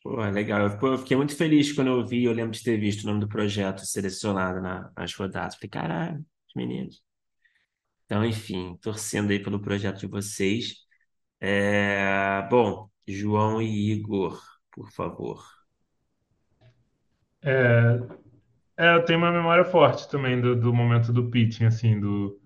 Pô, 0.03 0.15
legal. 0.31 0.61
Eu, 0.61 0.77
pô, 0.79 0.87
eu 0.89 0.97
fiquei 0.97 1.17
muito 1.17 1.35
feliz 1.35 1.71
quando 1.73 1.87
eu 1.89 2.05
vi, 2.05 2.23
eu 2.23 2.33
lembro 2.33 2.51
de 2.51 2.63
ter 2.63 2.77
visto 2.79 3.03
o 3.03 3.07
nome 3.07 3.19
do 3.19 3.27
projeto 3.27 3.85
selecionado 3.85 4.61
na- 4.61 4.91
nas 4.95 5.13
rodadas. 5.15 5.55
Falei, 5.55 5.69
caralho, 5.69 6.19
os 6.47 6.53
meninos. 6.55 7.01
Então, 8.05 8.25
enfim, 8.25 8.77
torcendo 8.81 9.31
aí 9.31 9.39
pelo 9.43 9.61
projeto 9.61 9.99
de 9.99 10.07
vocês. 10.07 10.75
É, 11.41 12.47
Bom, 12.49 12.89
João 13.07 13.61
e 13.61 13.91
Igor, 13.93 14.41
por 14.77 14.91
favor. 14.91 15.43
É, 17.41 17.99
é, 18.77 18.95
eu 18.95 19.05
tenho 19.05 19.19
uma 19.19 19.31
memória 19.31 19.65
forte 19.65 20.07
também 20.09 20.39
do, 20.39 20.55
do 20.55 20.73
momento 20.73 21.11
do 21.11 21.29
pitching, 21.31 21.65
assim, 21.65 21.99
do, 21.99 22.39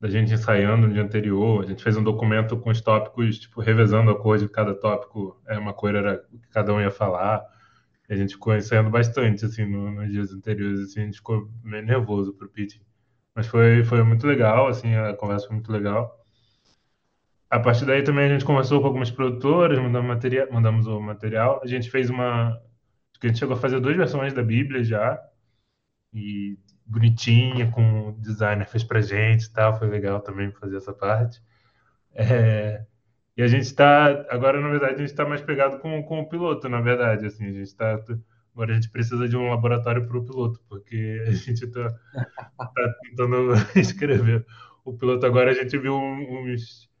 da 0.00 0.08
gente 0.08 0.32
ensaiando 0.32 0.86
no 0.88 0.94
dia 0.94 1.02
anterior. 1.02 1.64
A 1.64 1.66
gente 1.66 1.82
fez 1.82 1.96
um 1.96 2.02
documento 2.04 2.56
com 2.58 2.70
os 2.70 2.80
tópicos, 2.80 3.38
tipo, 3.38 3.60
revezando 3.60 4.10
a 4.10 4.18
cor 4.18 4.38
de 4.38 4.48
cada 4.48 4.74
tópico. 4.74 5.40
É, 5.46 5.58
uma 5.58 5.74
cor 5.74 5.94
era 5.94 6.24
o 6.32 6.38
que 6.40 6.48
cada 6.50 6.72
um 6.74 6.80
ia 6.80 6.90
falar. 6.90 7.44
A 8.08 8.16
gente 8.16 8.34
ficou 8.34 8.56
ensaiando 8.56 8.90
bastante, 8.90 9.44
assim, 9.46 9.66
no, 9.66 9.90
nos 9.90 10.10
dias 10.12 10.32
anteriores, 10.32 10.80
assim, 10.80 11.02
a 11.02 11.04
gente 11.06 11.16
ficou 11.18 11.50
meio 11.62 11.84
nervoso 11.84 12.34
pro 12.34 12.48
pitch. 12.48 12.80
Mas 13.34 13.46
foi, 13.46 13.84
foi 13.84 14.02
muito 14.04 14.26
legal, 14.26 14.68
assim, 14.68 14.94
a 14.96 15.14
conversa 15.16 15.46
foi 15.48 15.56
muito 15.56 15.72
legal. 15.72 16.23
A 17.54 17.60
partir 17.60 17.84
daí 17.86 18.02
também 18.02 18.24
a 18.24 18.28
gente 18.30 18.44
conversou 18.44 18.80
com 18.80 18.88
algumas 18.88 19.12
produtoras, 19.12 19.78
mandamos, 19.78 20.18
mandamos 20.50 20.88
o 20.88 21.00
material. 21.00 21.60
A 21.62 21.68
gente 21.68 21.88
fez 21.88 22.10
uma. 22.10 22.48
A 22.50 23.26
gente 23.28 23.38
chegou 23.38 23.54
a 23.54 23.60
fazer 23.60 23.78
duas 23.78 23.96
versões 23.96 24.34
da 24.34 24.42
Bíblia 24.42 24.82
já. 24.82 25.22
E 26.12 26.58
bonitinha, 26.84 27.70
com 27.70 28.08
o 28.08 28.12
designer 28.20 28.66
fez 28.66 28.82
pra 28.82 29.00
gente 29.00 29.44
e 29.44 29.52
tal. 29.52 29.78
Foi 29.78 29.88
legal 29.88 30.20
também 30.20 30.50
fazer 30.50 30.78
essa 30.78 30.92
parte. 30.92 31.40
É, 32.12 32.84
e 33.36 33.42
a 33.42 33.46
gente 33.46 33.62
está. 33.66 34.26
Agora, 34.30 34.60
na 34.60 34.68
verdade, 34.68 34.94
a 34.94 34.98
gente 34.98 35.10
está 35.10 35.24
mais 35.24 35.40
pegado 35.40 35.78
com, 35.78 36.02
com 36.02 36.22
o 36.22 36.28
piloto, 36.28 36.68
na 36.68 36.80
verdade. 36.80 37.26
Assim, 37.26 37.44
a 37.44 37.52
gente 37.52 37.62
está. 37.62 37.92
Agora 38.52 38.72
a 38.72 38.74
gente 38.74 38.90
precisa 38.90 39.28
de 39.28 39.36
um 39.36 39.48
laboratório 39.48 40.04
para 40.08 40.18
o 40.18 40.24
piloto, 40.24 40.60
porque 40.68 41.22
a 41.28 41.30
gente 41.30 41.66
está 41.66 41.88
tá 42.58 42.94
tentando 43.04 43.52
escrever. 43.78 44.44
O 44.84 44.92
piloto 44.92 45.24
agora 45.24 45.52
a 45.52 45.54
gente 45.54 45.78
viu 45.78 45.94
uns 45.94 46.92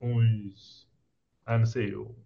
uns. 0.00 0.88
Ah, 1.46 1.58
não 1.58 1.66
sei. 1.66 1.94
Eu, 1.94 2.16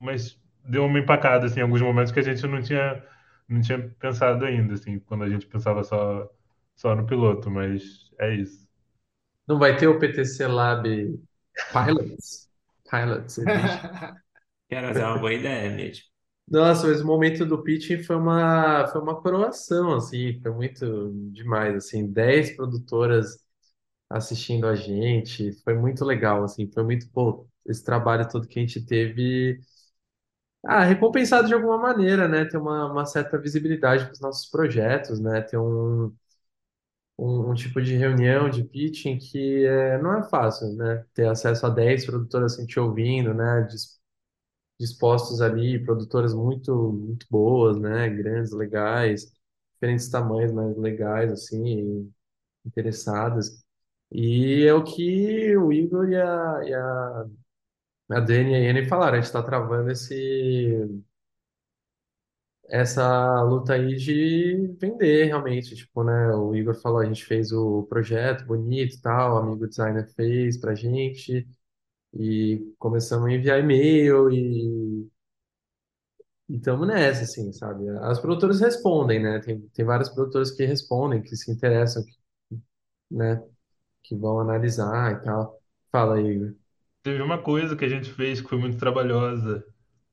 mas 0.00 0.40
deu 0.64 0.84
uma 0.84 0.98
empacada, 0.98 1.46
assim, 1.46 1.60
em 1.60 1.62
alguns 1.62 1.82
momentos 1.82 2.12
que 2.12 2.20
a 2.20 2.22
gente 2.22 2.46
não 2.46 2.62
tinha, 2.62 3.04
não 3.48 3.60
tinha 3.60 3.78
pensado 3.98 4.44
ainda, 4.44 4.74
assim, 4.74 4.98
quando 5.00 5.24
a 5.24 5.28
gente 5.28 5.46
pensava 5.46 5.84
só, 5.84 6.30
só 6.74 6.94
no 6.94 7.06
piloto, 7.06 7.50
mas 7.50 8.12
é 8.18 8.34
isso. 8.34 8.66
Não 9.46 9.58
vai 9.58 9.76
ter 9.76 9.86
o 9.86 9.98
PTC 9.98 10.46
Lab 10.46 11.20
Pilots? 11.72 12.48
Pilots 12.90 13.38
Edition. 13.38 13.80
Quero 14.68 14.88
fazer 14.88 15.04
uma 15.04 15.18
boa 15.18 15.32
ideia 15.32 15.70
mesmo. 15.70 16.04
Nossa, 16.48 16.86
mas 16.86 17.00
o 17.00 17.06
momento 17.06 17.44
do 17.44 17.62
pitching 17.62 18.02
foi 18.04 18.16
uma, 18.16 18.86
foi 18.88 19.00
uma 19.00 19.20
coroação, 19.20 19.94
assim, 19.94 20.40
foi 20.40 20.52
muito 20.52 21.12
demais, 21.32 21.74
assim, 21.74 22.06
10 22.10 22.54
produtoras 22.56 23.45
assistindo 24.10 24.66
a 24.66 24.74
gente. 24.74 25.52
Foi 25.64 25.74
muito 25.74 26.04
legal, 26.04 26.44
assim, 26.44 26.70
foi 26.72 26.82
muito, 26.84 27.08
pô, 27.10 27.48
esse 27.66 27.84
trabalho 27.84 28.28
todo 28.28 28.46
que 28.48 28.58
a 28.58 28.62
gente 28.62 28.84
teve, 28.84 29.60
ah, 30.64 30.84
recompensado 30.84 31.48
de 31.48 31.54
alguma 31.54 31.78
maneira, 31.78 32.26
né? 32.28 32.44
Ter 32.44 32.56
uma, 32.58 32.90
uma 32.90 33.06
certa 33.06 33.38
visibilidade 33.38 34.04
para 34.04 34.12
os 34.12 34.20
nossos 34.20 34.48
projetos, 34.50 35.20
né? 35.20 35.40
Ter 35.42 35.58
um, 35.58 36.12
um, 37.18 37.50
um 37.50 37.54
tipo 37.54 37.80
de 37.82 37.96
reunião 37.96 38.48
de 38.50 38.64
pitching 38.64 39.18
que 39.18 39.64
é, 39.66 39.98
não 39.98 40.18
é 40.18 40.22
fácil, 40.28 40.74
né? 40.76 41.04
Ter 41.14 41.28
acesso 41.28 41.66
a 41.66 41.70
10 41.70 42.04
produtoras 42.06 42.54
assim, 42.54 42.66
te 42.66 42.78
ouvindo, 42.80 43.34
né? 43.34 43.62
Dis- 43.62 43.96
Dispostos 44.80 45.40
ali, 45.42 45.84
produtoras 45.84 46.34
muito, 46.34 46.74
muito 46.92 47.26
boas, 47.30 47.78
né? 47.80 48.08
Grandes, 48.10 48.52
legais, 48.52 49.32
diferentes 49.74 50.08
tamanhos, 50.10 50.52
mas 50.52 50.76
legais, 50.78 51.32
assim, 51.32 52.12
interessadas. 52.66 53.64
E 54.12 54.64
é 54.66 54.72
o 54.74 54.84
que 54.84 55.56
o 55.56 55.72
Igor 55.72 56.08
e 56.10 56.16
a, 56.16 56.60
e 56.64 56.74
a, 56.74 57.26
a 58.10 58.20
Dani 58.20 58.52
e 58.52 58.56
a 58.56 58.58
Iane 58.60 58.86
falaram, 58.88 59.14
a 59.14 59.16
gente 59.16 59.26
está 59.26 59.42
travando 59.42 59.90
esse, 59.90 60.16
essa 62.68 63.42
luta 63.42 63.74
aí 63.74 63.94
de 63.96 64.74
vender 64.80 65.26
realmente, 65.26 65.74
tipo, 65.76 66.02
né, 66.04 66.34
o 66.34 66.54
Igor 66.54 66.74
falou, 66.80 66.98
a 67.00 67.04
gente 67.06 67.24
fez 67.24 67.52
o 67.52 67.84
projeto 67.84 68.44
bonito 68.46 68.96
e 68.96 69.00
tal, 69.00 69.34
o 69.36 69.38
amigo 69.38 69.66
designer 69.68 70.06
fez 70.14 70.58
pra 70.58 70.74
gente, 70.74 71.46
e 72.14 72.74
começamos 72.78 73.28
a 73.28 73.32
enviar 73.32 73.60
e-mail 73.60 74.30
e 74.32 75.08
estamos 76.48 76.86
nessa, 76.88 77.22
assim, 77.24 77.52
sabe? 77.52 77.88
As 78.00 78.18
produtoras 78.20 78.60
respondem, 78.60 79.22
né, 79.22 79.38
tem, 79.40 79.60
tem 79.70 79.84
várias 79.84 80.08
produtoras 80.08 80.50
que 80.50 80.64
respondem, 80.64 81.22
que 81.22 81.36
se 81.36 81.50
interessam, 81.52 82.02
né, 83.10 83.42
que 84.08 84.16
vão 84.16 84.40
analisar 84.40 85.12
e 85.14 85.24
tal. 85.24 85.60
Fala 85.92 86.16
aí, 86.16 86.26
Igor. 86.26 86.54
Teve 87.02 87.22
uma 87.22 87.40
coisa 87.42 87.76
que 87.76 87.84
a 87.84 87.88
gente 87.88 88.12
fez 88.12 88.40
que 88.40 88.48
foi 88.48 88.58
muito 88.58 88.76
trabalhosa, 88.78 89.64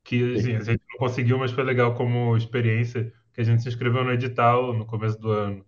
que 0.03 0.35
assim, 0.35 0.55
a 0.55 0.63
gente 0.63 0.83
não 0.91 0.99
conseguiu, 0.99 1.37
mas 1.39 1.51
foi 1.51 1.63
legal 1.63 1.95
como 1.95 2.37
experiência, 2.37 3.11
que 3.33 3.41
a 3.41 3.43
gente 3.43 3.63
se 3.63 3.69
inscreveu 3.69 4.03
no 4.03 4.11
edital 4.13 4.73
no 4.73 4.85
começo 4.85 5.19
do 5.19 5.31
ano. 5.31 5.65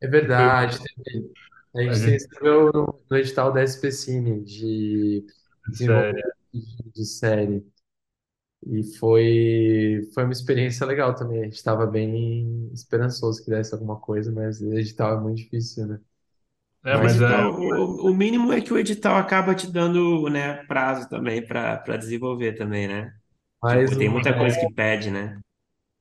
É 0.00 0.06
verdade, 0.08 0.78
teve- 1.04 1.32
a 1.74 1.82
a 1.86 1.94
gente 1.94 1.96
se 1.98 2.10
gente, 2.10 2.26
inscreveu 2.26 2.72
no, 2.72 3.00
no 3.10 3.16
edital 3.16 3.52
da 3.52 3.62
SPCine 3.62 4.42
de 4.44 5.26
sério, 5.72 6.22
desenvolvimento 6.22 6.36
de, 6.52 6.90
de 6.92 7.04
série 7.06 7.66
e 8.66 8.82
foi, 8.98 10.10
foi 10.14 10.24
uma 10.24 10.32
experiência 10.32 10.86
legal 10.86 11.14
também. 11.14 11.40
A 11.42 11.44
gente 11.44 11.54
estava 11.56 11.86
bem 11.86 12.70
esperançoso 12.72 13.42
que 13.44 13.50
desse 13.50 13.74
alguma 13.74 13.98
coisa, 14.00 14.32
mas 14.32 14.60
o 14.60 14.72
edital 14.74 15.18
é 15.18 15.20
muito 15.20 15.38
difícil, 15.38 15.86
né? 15.86 16.00
É, 16.90 16.96
O 16.96 17.02
Mas 17.02 17.12
mas 17.18 17.20
é, 17.20 17.24
edital, 17.24 17.54
o, 17.54 18.10
o 18.10 18.14
mínimo 18.14 18.52
é 18.52 18.60
que 18.60 18.72
o 18.72 18.78
edital 18.78 19.16
acaba 19.16 19.54
te 19.54 19.70
dando, 19.70 20.28
né, 20.28 20.64
prazo 20.66 21.08
também 21.08 21.44
para 21.46 21.78
para 21.78 21.96
desenvolver 21.96 22.54
também, 22.54 22.88
né? 22.88 23.12
Tipo, 23.66 23.84
mais 23.84 23.96
tem 23.96 24.08
muita 24.08 24.32
coisa 24.36 24.58
que 24.58 24.72
pede, 24.74 25.10
né? 25.10 25.38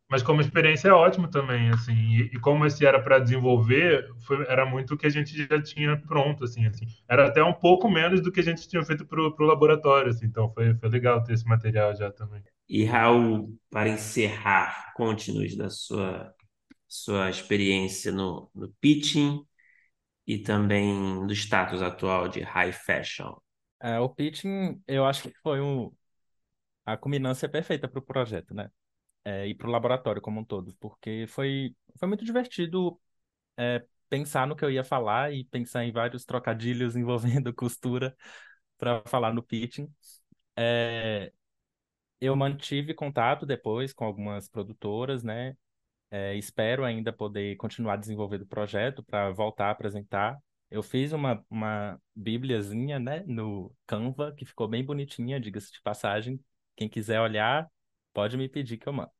mas 0.09 0.23
como 0.23 0.39
experiência 0.39 0.88
é 0.89 0.93
ótimo 0.93 1.30
também, 1.30 1.69
assim, 1.69 1.93
e, 1.93 2.22
e 2.34 2.39
como 2.39 2.65
esse 2.65 2.85
era 2.85 3.01
para 3.01 3.19
desenvolver, 3.19 4.07
foi, 4.26 4.45
era 4.47 4.65
muito 4.65 4.93
o 4.93 4.97
que 4.97 5.05
a 5.05 5.09
gente 5.09 5.35
já 5.35 5.61
tinha 5.61 5.97
pronto, 5.97 6.45
assim, 6.45 6.65
assim, 6.65 6.85
era 7.09 7.27
até 7.27 7.43
um 7.43 7.53
pouco 7.53 7.89
menos 7.89 8.22
do 8.22 8.31
que 8.31 8.39
a 8.39 8.43
gente 8.43 8.68
tinha 8.69 8.84
feito 8.85 9.05
pro, 9.05 9.35
pro 9.35 9.45
laboratório, 9.45 10.09
assim, 10.09 10.26
então 10.26 10.49
foi, 10.53 10.73
foi 10.76 10.89
legal 10.89 11.22
ter 11.23 11.34
esse 11.34 11.45
material 11.45 11.93
já 11.93 12.09
também. 12.09 12.41
E 12.69 12.85
Raul, 12.85 13.53
para 13.69 13.89
encerrar, 13.89 14.93
conte-nos 14.95 15.55
da 15.55 15.69
sua 15.69 16.34
sua 16.89 17.30
experiência 17.30 18.14
no, 18.14 18.49
no 18.55 18.69
pitching 18.80 19.41
e 20.27 20.37
também 20.39 21.25
do 21.27 21.33
status 21.33 21.81
atual 21.81 22.27
de 22.27 22.41
high 22.41 22.73
fashion. 22.73 23.35
É, 23.79 23.99
o 23.99 24.09
pitching, 24.09 24.81
eu 24.87 25.05
acho 25.05 25.23
que 25.29 25.33
foi 25.41 25.61
um, 25.61 25.91
a 26.85 26.97
culminância 26.97 27.49
perfeita 27.49 27.87
para 27.87 27.99
o 27.99 28.01
projeto, 28.01 28.53
né? 28.53 28.71
É, 29.25 29.47
e 29.47 29.55
para 29.55 29.67
o 29.67 29.71
laboratório 29.71 30.21
como 30.21 30.41
um 30.41 30.45
todo, 30.45 30.75
porque 30.79 31.25
foi, 31.27 31.75
foi 31.99 32.07
muito 32.07 32.25
divertido 32.25 32.99
é, 33.57 33.85
pensar 34.09 34.47
no 34.47 34.55
que 34.55 34.65
eu 34.65 34.71
ia 34.71 34.83
falar 34.83 35.33
e 35.33 35.45
pensar 35.45 35.85
em 35.85 35.91
vários 35.91 36.25
trocadilhos 36.25 36.95
envolvendo 36.97 37.53
costura 37.53 38.15
para 38.77 39.03
falar 39.07 39.33
no 39.33 39.43
pitching. 39.43 39.91
É, 40.57 41.33
eu 42.21 42.35
mantive 42.35 42.93
contato 42.93 43.45
depois 43.45 43.93
com 43.93 44.05
algumas 44.05 44.47
produtoras, 44.49 45.23
né? 45.23 45.55
É, 46.09 46.35
espero 46.35 46.85
ainda 46.85 47.11
poder 47.11 47.55
continuar 47.57 47.97
desenvolvendo 47.97 48.43
o 48.43 48.47
projeto 48.47 49.03
para 49.03 49.31
voltar 49.31 49.67
a 49.67 49.71
apresentar. 49.71 50.38
Eu 50.69 50.84
fiz 50.84 51.11
uma, 51.13 51.43
uma 51.49 52.01
bíbliazinha, 52.15 52.99
né, 52.99 53.23
no 53.25 53.73
Canva, 53.85 54.34
que 54.34 54.45
ficou 54.45 54.67
bem 54.67 54.84
bonitinha, 54.84 55.39
diga-se 55.39 55.71
de 55.71 55.81
passagem. 55.81 56.39
Quem 56.75 56.89
quiser 56.89 57.19
olhar, 57.21 57.69
pode 58.13 58.38
me 58.38 58.49
pedir 58.49 58.77
que 58.77 58.88
eu 58.88 58.93
mando. 58.93 59.11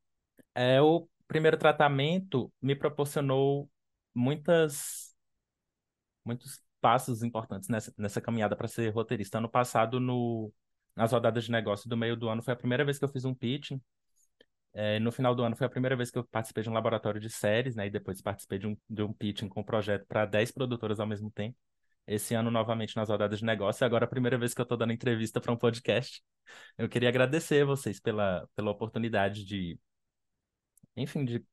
É, 0.56 0.82
o 0.82 1.08
primeiro 1.28 1.58
tratamento 1.58 2.52
me 2.62 2.76
proporcionou 2.76 3.70
muitas, 4.14 5.16
muitos 6.26 6.62
passos 6.82 7.24
importantes 7.24 7.70
nessa, 7.70 7.94
nessa 7.98 8.22
caminhada 8.22 8.56
para 8.56 8.68
ser 8.68 8.90
roteirista. 8.90 9.38
Ano 9.38 9.50
passado, 9.50 10.00
no, 10.00 10.52
nas 10.96 11.12
rodadas 11.12 11.46
de 11.46 11.52
negócio 11.52 11.90
do 11.90 11.98
meio 11.98 12.16
do 12.16 12.30
ano, 12.30 12.42
foi 12.44 12.54
a 12.54 12.58
primeira 12.58 12.84
vez 12.86 12.98
que 12.98 13.06
eu 13.06 13.10
fiz 13.10 13.26
um 13.26 13.34
pitching. 13.34 13.82
É, 14.80 15.00
no 15.00 15.12
final 15.12 15.34
do 15.34 15.44
ano 15.44 15.56
foi 15.56 15.66
a 15.66 15.70
primeira 15.70 15.96
vez 15.96 16.12
que 16.12 16.20
eu 16.20 16.24
participei 16.24 16.62
de 16.64 16.70
um 16.70 16.74
laboratório 16.74 17.20
de 17.20 17.32
séries, 17.32 17.76
né? 17.76 17.88
E 17.88 17.90
depois 17.90 18.22
participei 18.22 18.60
de 18.60 18.68
um, 18.68 18.78
de 18.88 19.02
um 19.02 19.12
pitching 19.12 19.50
com 19.50 19.62
um 19.62 19.64
projeto 19.64 20.06
para 20.06 20.24
10 20.28 20.52
produtoras 20.52 21.00
ao 21.00 21.08
mesmo 21.08 21.32
tempo. 21.32 21.58
Esse 22.06 22.36
ano, 22.36 22.52
novamente, 22.52 22.96
nas 22.96 23.10
rodadas 23.10 23.40
de 23.40 23.46
negócio. 23.46 23.84
Agora 23.84 24.06
a 24.06 24.08
primeira 24.08 24.38
vez 24.38 24.54
que 24.54 24.62
eu 24.62 24.64
estou 24.64 24.78
dando 24.78 24.94
entrevista 24.94 25.42
para 25.42 25.52
um 25.52 25.58
podcast. 25.58 26.24
Eu 26.78 26.88
queria 26.88 27.10
agradecer 27.10 27.66
vocês 27.66 28.00
pela, 28.00 28.48
pela 28.56 28.70
oportunidade 28.72 29.44
de, 29.46 29.80
enfim, 30.96 31.26
de 31.26 31.46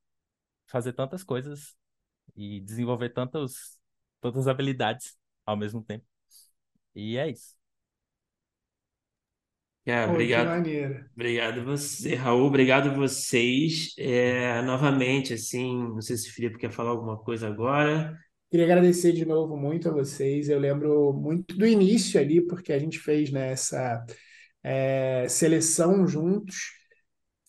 fazer 0.67 0.93
tantas 0.95 1.25
coisas 1.25 1.77
e 2.37 2.61
desenvolver 2.61 3.11
tantos, 3.11 3.81
tantas 4.21 4.49
habilidades 4.49 5.19
ao 5.47 5.57
mesmo 5.57 5.83
tempo. 5.85 6.07
E 6.95 7.19
é 7.19 7.31
isso. 7.31 7.57
É, 9.87 10.07
Pô, 10.07 10.13
obrigado, 10.13 10.47
maneiro. 10.47 11.05
obrigado 11.15 11.65
você, 11.65 12.15
Raul, 12.15 12.47
obrigado 12.47 12.95
vocês. 12.95 13.95
É, 13.99 14.63
novamente, 14.63 15.35
assim, 15.35 15.77
não 15.77 16.01
sei 16.01 16.17
se 16.17 16.31
o 16.31 16.33
Felipe 16.33 16.59
quer 16.59 16.71
falar 16.71 16.91
alguma 16.91 17.19
coisa 17.19 17.49
agora. 17.49 18.19
Queria 18.51 18.67
agradecer 18.67 19.13
de 19.13 19.27
novo 19.27 19.57
muito 19.57 19.89
a 19.89 19.93
vocês. 19.93 20.49
Eu 20.49 20.59
lembro 20.59 21.13
muito 21.13 21.57
do 21.57 21.67
início 21.67 22.19
ali, 22.19 22.41
porque 22.41 22.73
a 22.73 22.79
gente 22.79 22.99
fez, 22.99 23.31
né, 23.31 23.53
essa 23.53 24.05
é, 24.63 25.27
seleção 25.29 26.07
juntos. 26.07 26.57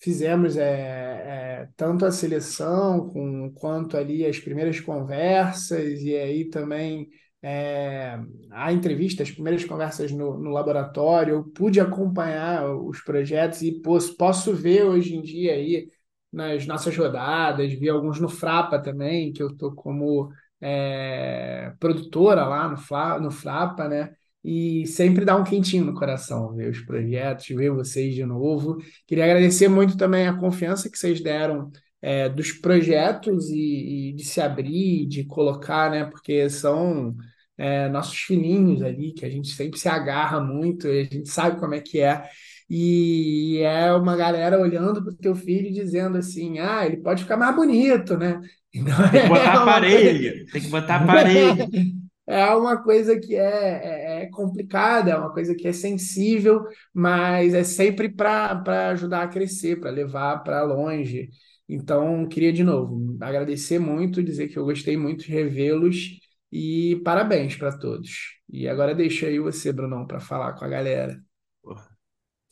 Fizemos 0.02 0.57
é, 0.57 0.64
é, 0.64 1.70
tanto 1.78 2.06
a 2.06 2.12
seleção 2.12 3.07
com, 3.10 3.52
quanto 3.53 3.95
ali 3.98 4.26
as 4.26 4.40
primeiras 4.40 4.80
conversas, 4.80 6.02
e 6.02 6.16
aí 6.16 6.49
também 6.49 7.07
é, 7.48 8.20
a 8.50 8.74
entrevista, 8.74 9.22
as 9.22 9.30
primeiras 9.30 9.64
conversas 9.64 10.12
no, 10.12 10.36
no 10.36 10.50
laboratório, 10.50 11.36
eu 11.36 11.44
pude 11.44 11.80
acompanhar 11.80 12.68
os 12.76 13.02
projetos 13.02 13.62
e 13.62 13.72
posso, 13.84 14.18
posso 14.18 14.52
ver 14.52 14.84
hoje 14.84 15.16
em 15.16 15.22
dia 15.22 15.54
aí 15.54 15.88
nas 16.34 16.66
nossas 16.66 16.98
rodadas, 16.98 17.72
vi 17.74 17.88
alguns 17.88 18.20
no 18.20 18.28
Frapa 18.28 18.80
também, 18.80 19.32
que 19.32 19.44
eu 19.44 19.50
estou 19.50 19.76
como 19.76 20.32
é, 20.60 21.72
produtora 21.80 22.46
lá 22.48 22.68
no, 22.68 23.20
no 23.22 23.30
Frapa, 23.32 23.88
né? 23.88 24.16
E 24.44 24.88
sempre 24.88 25.24
dá 25.24 25.36
um 25.36 25.44
quentinho 25.44 25.86
no 25.86 25.94
coração 25.94 26.56
ver 26.56 26.72
os 26.72 26.80
projetos, 26.82 27.46
ver 27.48 27.70
vocês 27.70 28.16
de 28.16 28.26
novo. 28.26 28.78
Queria 29.06 29.26
agradecer 29.26 29.68
muito 29.68 29.96
também 29.98 30.28
a 30.28 30.38
confiança 30.38 30.90
que 30.90 30.98
vocês 30.98 31.22
deram 31.22 31.72
é, 32.02 32.28
dos 32.28 32.52
projetos 32.54 33.50
e, 33.50 34.10
e, 34.10 34.14
de 34.14 34.24
se 34.24 34.42
abrir, 34.42 35.06
de 35.08 35.26
colocar, 35.26 35.92
né? 35.92 36.06
Porque 36.06 36.50
são 36.50 37.16
é, 37.57 37.88
nossos 37.90 38.18
filhinhos 38.18 38.82
ali, 38.82 39.14
que 39.14 39.26
a 39.26 39.30
gente 39.30 39.49
sempre 39.49 39.80
se 39.80 39.88
agarra 39.88 40.40
muito, 40.41 40.88
e 40.88 41.02
a 41.02 41.03
gente 41.03 41.30
sabe 41.30 41.60
como 41.60 41.73
é 41.73 41.82
que 41.82 41.99
é. 41.99 42.23
E 42.69 43.60
é 43.60 43.91
uma 43.94 44.15
galera 44.15 44.60
olhando 44.60 45.03
para 45.03 45.14
o 45.14 45.18
teu 45.18 45.36
filho 45.36 45.68
e 45.68 45.73
dizendo 45.73 46.18
assim: 46.18 46.60
ah, 46.60 46.86
ele 46.86 46.98
pode 46.98 47.23
ficar 47.23 47.38
mais 47.38 47.56
bonito, 47.56 48.18
né? 48.18 48.41
Então, 48.77 49.10
tem 49.10 49.22
que 49.22 49.30
botar 49.30 49.53
é 49.53 49.57
aparelho, 49.57 50.32
coisa... 50.32 50.52
tem 50.52 50.61
que 50.61 50.68
botar 50.68 50.95
aparelho. 50.98 51.68
É 52.27 52.44
uma 52.56 52.82
coisa 52.82 53.19
que 53.19 53.36
é, 53.36 53.40
é, 53.40 54.23
é, 54.23 54.30
complicada, 54.32 55.11
é 55.11 55.15
uma 55.15 55.32
coisa 55.32 55.53
que 55.53 55.68
é 55.68 55.72
sensível, 55.72 56.64
mas 56.91 57.53
é 57.53 57.64
sempre 57.64 58.10
para 58.10 58.90
ajudar 58.90 59.22
a 59.23 59.27
crescer, 59.27 59.80
para 59.80 59.91
levar 59.91 60.40
para 60.40 60.64
longe. 60.64 61.30
Então, 61.69 62.27
queria 62.27 62.52
de 62.52 62.64
novo 62.64 63.15
agradecer 63.22 63.77
muito, 63.77 64.23
dizer 64.23 64.48
que 64.48 64.57
eu 64.57 64.65
gostei 64.65 64.98
muito 64.98 65.26
de 65.26 65.32
revê-los 65.32 66.19
e 66.52 67.02
parabéns 67.04 67.56
para 67.56 67.78
todos. 67.78 68.40
E 68.50 68.68
agora 68.68 68.96
deixa 68.96 69.28
aí 69.28 69.40
você, 69.40 69.74
Brunão, 69.74 70.06
para 70.06 70.20
falar 70.20 70.54
com 70.54 70.66
a 70.66 70.68
galera. 70.68 71.20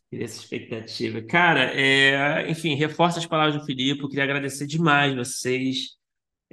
Queria 0.10 0.26
essa 0.26 0.40
expectativa. 0.40 1.22
Cara, 1.24 1.74
é, 1.74 2.50
enfim, 2.50 2.76
reforça 2.76 3.20
as 3.20 3.26
palavras 3.26 3.60
do 3.60 3.66
Filipe. 3.66 4.08
queria 4.08 4.24
agradecer 4.24 4.68
demais 4.68 5.16
vocês. 5.16 5.98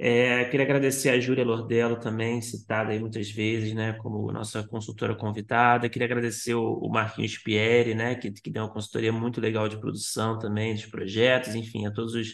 É, 0.03 0.45
queria 0.45 0.65
agradecer 0.65 1.09
a 1.09 1.19
Júlia 1.19 1.45
Lordello 1.45 1.99
também, 1.99 2.41
citada 2.41 2.91
aí 2.91 2.99
muitas 2.99 3.29
vezes, 3.29 3.71
né, 3.75 3.93
como 3.93 4.31
nossa 4.31 4.67
consultora 4.67 5.15
convidada. 5.15 5.87
Queria 5.89 6.07
agradecer 6.07 6.55
o, 6.55 6.73
o 6.73 6.89
Marquinhos 6.89 7.37
Pieri, 7.37 7.93
né, 7.93 8.15
que, 8.15 8.31
que 8.31 8.49
deu 8.49 8.63
uma 8.63 8.73
consultoria 8.73 9.13
muito 9.13 9.39
legal 9.39 9.69
de 9.69 9.79
produção 9.79 10.39
também, 10.39 10.73
dos 10.73 10.87
projetos, 10.87 11.53
enfim, 11.53 11.85
a 11.85 11.91
todos 11.91 12.15
os 12.15 12.33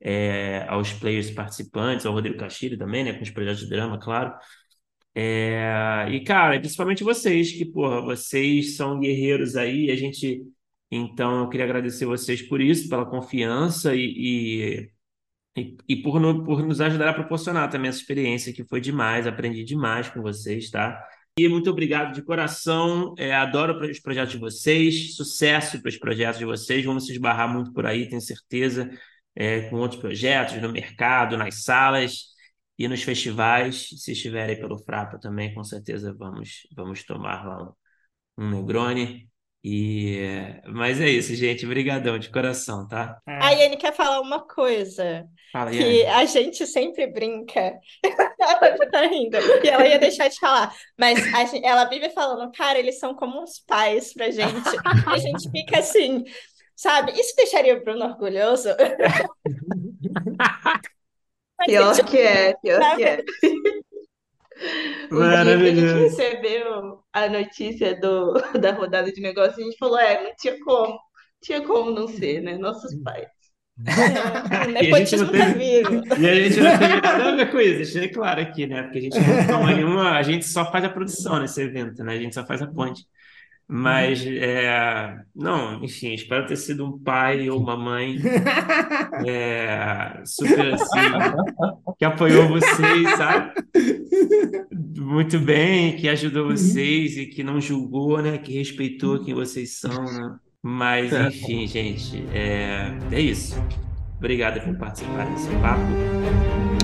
é, 0.00 0.66
aos 0.68 0.92
players 0.92 1.30
participantes, 1.30 2.06
ao 2.06 2.12
Rodrigo 2.12 2.38
Castilho 2.38 2.78
também, 2.78 3.04
né, 3.04 3.12
com 3.14 3.22
os 3.22 3.30
projetos 3.30 3.60
de 3.62 3.68
drama, 3.68 3.98
claro. 3.98 4.34
É, 5.14 6.06
e, 6.10 6.24
cara, 6.24 6.58
principalmente 6.58 7.04
vocês, 7.04 7.52
que, 7.52 7.64
porra, 7.64 8.00
vocês 8.02 8.76
são 8.76 8.98
guerreiros 8.98 9.56
aí, 9.56 9.90
a 9.90 9.96
gente. 9.96 10.42
Então, 10.90 11.40
eu 11.42 11.48
queria 11.48 11.64
agradecer 11.64 12.06
vocês 12.06 12.42
por 12.42 12.60
isso, 12.60 12.88
pela 12.88 13.06
confiança 13.06 13.94
e, 13.94 14.90
e, 15.56 15.60
e, 15.60 15.76
e 15.88 15.96
por, 16.02 16.20
no, 16.20 16.44
por 16.44 16.62
nos 16.64 16.80
ajudar 16.80 17.10
a 17.10 17.14
proporcionar 17.14 17.70
também 17.70 17.88
essa 17.88 18.00
experiência, 18.00 18.52
que 18.52 18.64
foi 18.64 18.80
demais, 18.80 19.26
aprendi 19.26 19.64
demais 19.64 20.08
com 20.08 20.20
vocês, 20.22 20.70
tá? 20.70 21.00
E 21.38 21.48
muito 21.48 21.68
obrigado 21.70 22.14
de 22.14 22.22
coração, 22.22 23.14
é, 23.18 23.34
adoro 23.34 23.90
os 23.90 23.98
projetos 23.98 24.32
de 24.32 24.38
vocês, 24.38 25.16
sucesso 25.16 25.80
para 25.80 25.88
os 25.88 25.96
projetos 25.96 26.38
de 26.38 26.44
vocês, 26.44 26.84
vamos 26.84 27.06
se 27.06 27.12
esbarrar 27.12 27.52
muito 27.52 27.72
por 27.72 27.86
aí, 27.86 28.08
tenho 28.08 28.20
certeza, 28.20 28.88
é, 29.36 29.68
com 29.68 29.76
outros 29.76 30.00
projetos 30.00 30.60
no 30.60 30.72
mercado, 30.72 31.36
nas 31.36 31.62
salas 31.62 32.34
e 32.78 32.88
nos 32.88 33.02
festivais, 33.02 33.88
se 33.88 34.12
estiverem 34.12 34.58
pelo 34.58 34.78
Frapa 34.78 35.18
também, 35.18 35.54
com 35.54 35.62
certeza 35.62 36.14
vamos, 36.14 36.66
vamos 36.74 37.04
tomar 37.04 37.44
lá 37.46 37.74
um, 38.38 38.44
um 38.44 38.50
Negroni. 38.50 39.28
E, 39.66 40.20
mas 40.66 41.00
é 41.00 41.08
isso, 41.08 41.34
gente. 41.34 41.64
Obrigadão 41.64 42.18
de 42.18 42.28
coração, 42.28 42.86
tá? 42.86 43.18
É. 43.26 43.38
A 43.42 43.50
Yane 43.52 43.78
quer 43.78 43.94
falar 43.94 44.20
uma 44.20 44.46
coisa. 44.46 45.26
Fala, 45.50 45.70
que 45.70 45.78
Yane. 45.78 46.04
a 46.04 46.24
gente 46.26 46.66
sempre 46.66 47.06
brinca. 47.06 47.72
ela 48.38 48.76
já 48.76 48.90
tá 48.90 49.06
rindo. 49.06 49.38
E 49.64 49.68
ela 49.68 49.86
ia 49.86 49.98
deixar 49.98 50.28
de 50.28 50.38
falar. 50.38 50.74
Mas 50.98 51.18
gente, 51.48 51.64
ela 51.64 51.86
vive 51.86 52.10
falando, 52.10 52.52
cara, 52.52 52.78
eles 52.78 52.98
são 52.98 53.14
como 53.14 53.42
uns 53.42 53.58
pais 53.58 54.12
pra 54.12 54.30
gente. 54.30 54.52
a 55.10 55.16
gente 55.16 55.50
fica 55.50 55.78
assim, 55.78 56.24
sabe? 56.76 57.12
Isso 57.12 57.34
deixaria 57.36 57.76
o 57.76 57.84
Bruno 57.84 58.04
orgulhoso? 58.04 58.68
Pior 61.66 62.04
que 62.04 62.18
é, 62.18 62.54
pior 62.54 62.96
que 62.96 63.04
é. 63.04 63.24
Maravilhoso. 65.10 65.96
a 65.96 65.98
gente 65.98 66.02
recebeu 66.02 67.00
a 67.12 67.28
notícia 67.28 67.98
do, 68.00 68.34
da 68.58 68.72
rodada 68.72 69.10
de 69.10 69.20
negócio, 69.20 69.60
a 69.60 69.64
gente 69.64 69.78
falou, 69.78 69.98
é, 69.98 70.22
não 70.22 70.34
tinha 70.36 70.58
como, 70.60 70.98
tinha 71.42 71.60
como 71.62 71.90
não 71.90 72.06
ser, 72.06 72.40
né? 72.40 72.56
Nossos 72.56 72.94
pais. 73.02 73.26
É, 73.86 74.68
nepotismo 74.68 75.32
tá 75.32 75.48
vivo. 75.48 76.02
E 76.20 76.28
a 76.28 76.34
gente 76.34 76.60
não 76.60 76.78
teve 76.78 77.00
nada 77.00 77.32
a 77.32 77.36
ver 77.36 77.50
com 77.50 77.58
isso, 77.58 77.94
deixa 77.94 78.12
claro 78.12 78.40
aqui, 78.40 78.66
né? 78.66 78.84
Porque 78.84 78.98
a 78.98 79.00
gente 79.00 79.18
não 79.18 79.46
toma 79.46 79.74
nenhuma, 79.74 80.12
a 80.12 80.22
gente 80.22 80.44
só 80.44 80.70
faz 80.70 80.84
a 80.84 80.88
produção 80.88 81.40
nesse 81.40 81.60
evento, 81.60 82.04
né? 82.04 82.14
A 82.14 82.18
gente 82.18 82.34
só 82.34 82.46
faz 82.46 82.62
a 82.62 82.66
ponte. 82.66 83.04
Mas, 83.66 84.24
é, 84.26 85.16
não, 85.34 85.82
enfim, 85.82 86.12
espero 86.12 86.46
ter 86.46 86.56
sido 86.56 86.84
um 86.84 86.98
pai 86.98 87.48
ou 87.48 87.58
uma 87.58 87.76
mãe 87.76 88.18
é, 89.26 90.20
super 90.26 90.74
assim, 90.74 91.00
que 91.98 92.04
apoiou 92.04 92.48
vocês, 92.48 93.16
sabe? 93.16 93.52
Muito 94.98 95.38
bem, 95.38 95.96
que 95.96 96.08
ajudou 96.08 96.48
vocês 96.48 97.16
e 97.16 97.26
que 97.26 97.42
não 97.42 97.58
julgou, 97.58 98.20
né? 98.20 98.36
Que 98.36 98.52
respeitou 98.52 99.24
quem 99.24 99.32
vocês 99.32 99.78
são, 99.78 100.04
né? 100.04 100.36
Mas, 100.62 101.12
enfim, 101.12 101.66
gente, 101.66 102.24
é, 102.32 102.96
é 103.10 103.20
isso. 103.20 103.56
Obrigado 104.18 104.60
por 104.60 104.76
participar 104.76 105.24
desse 105.30 105.48
papo. 105.56 106.83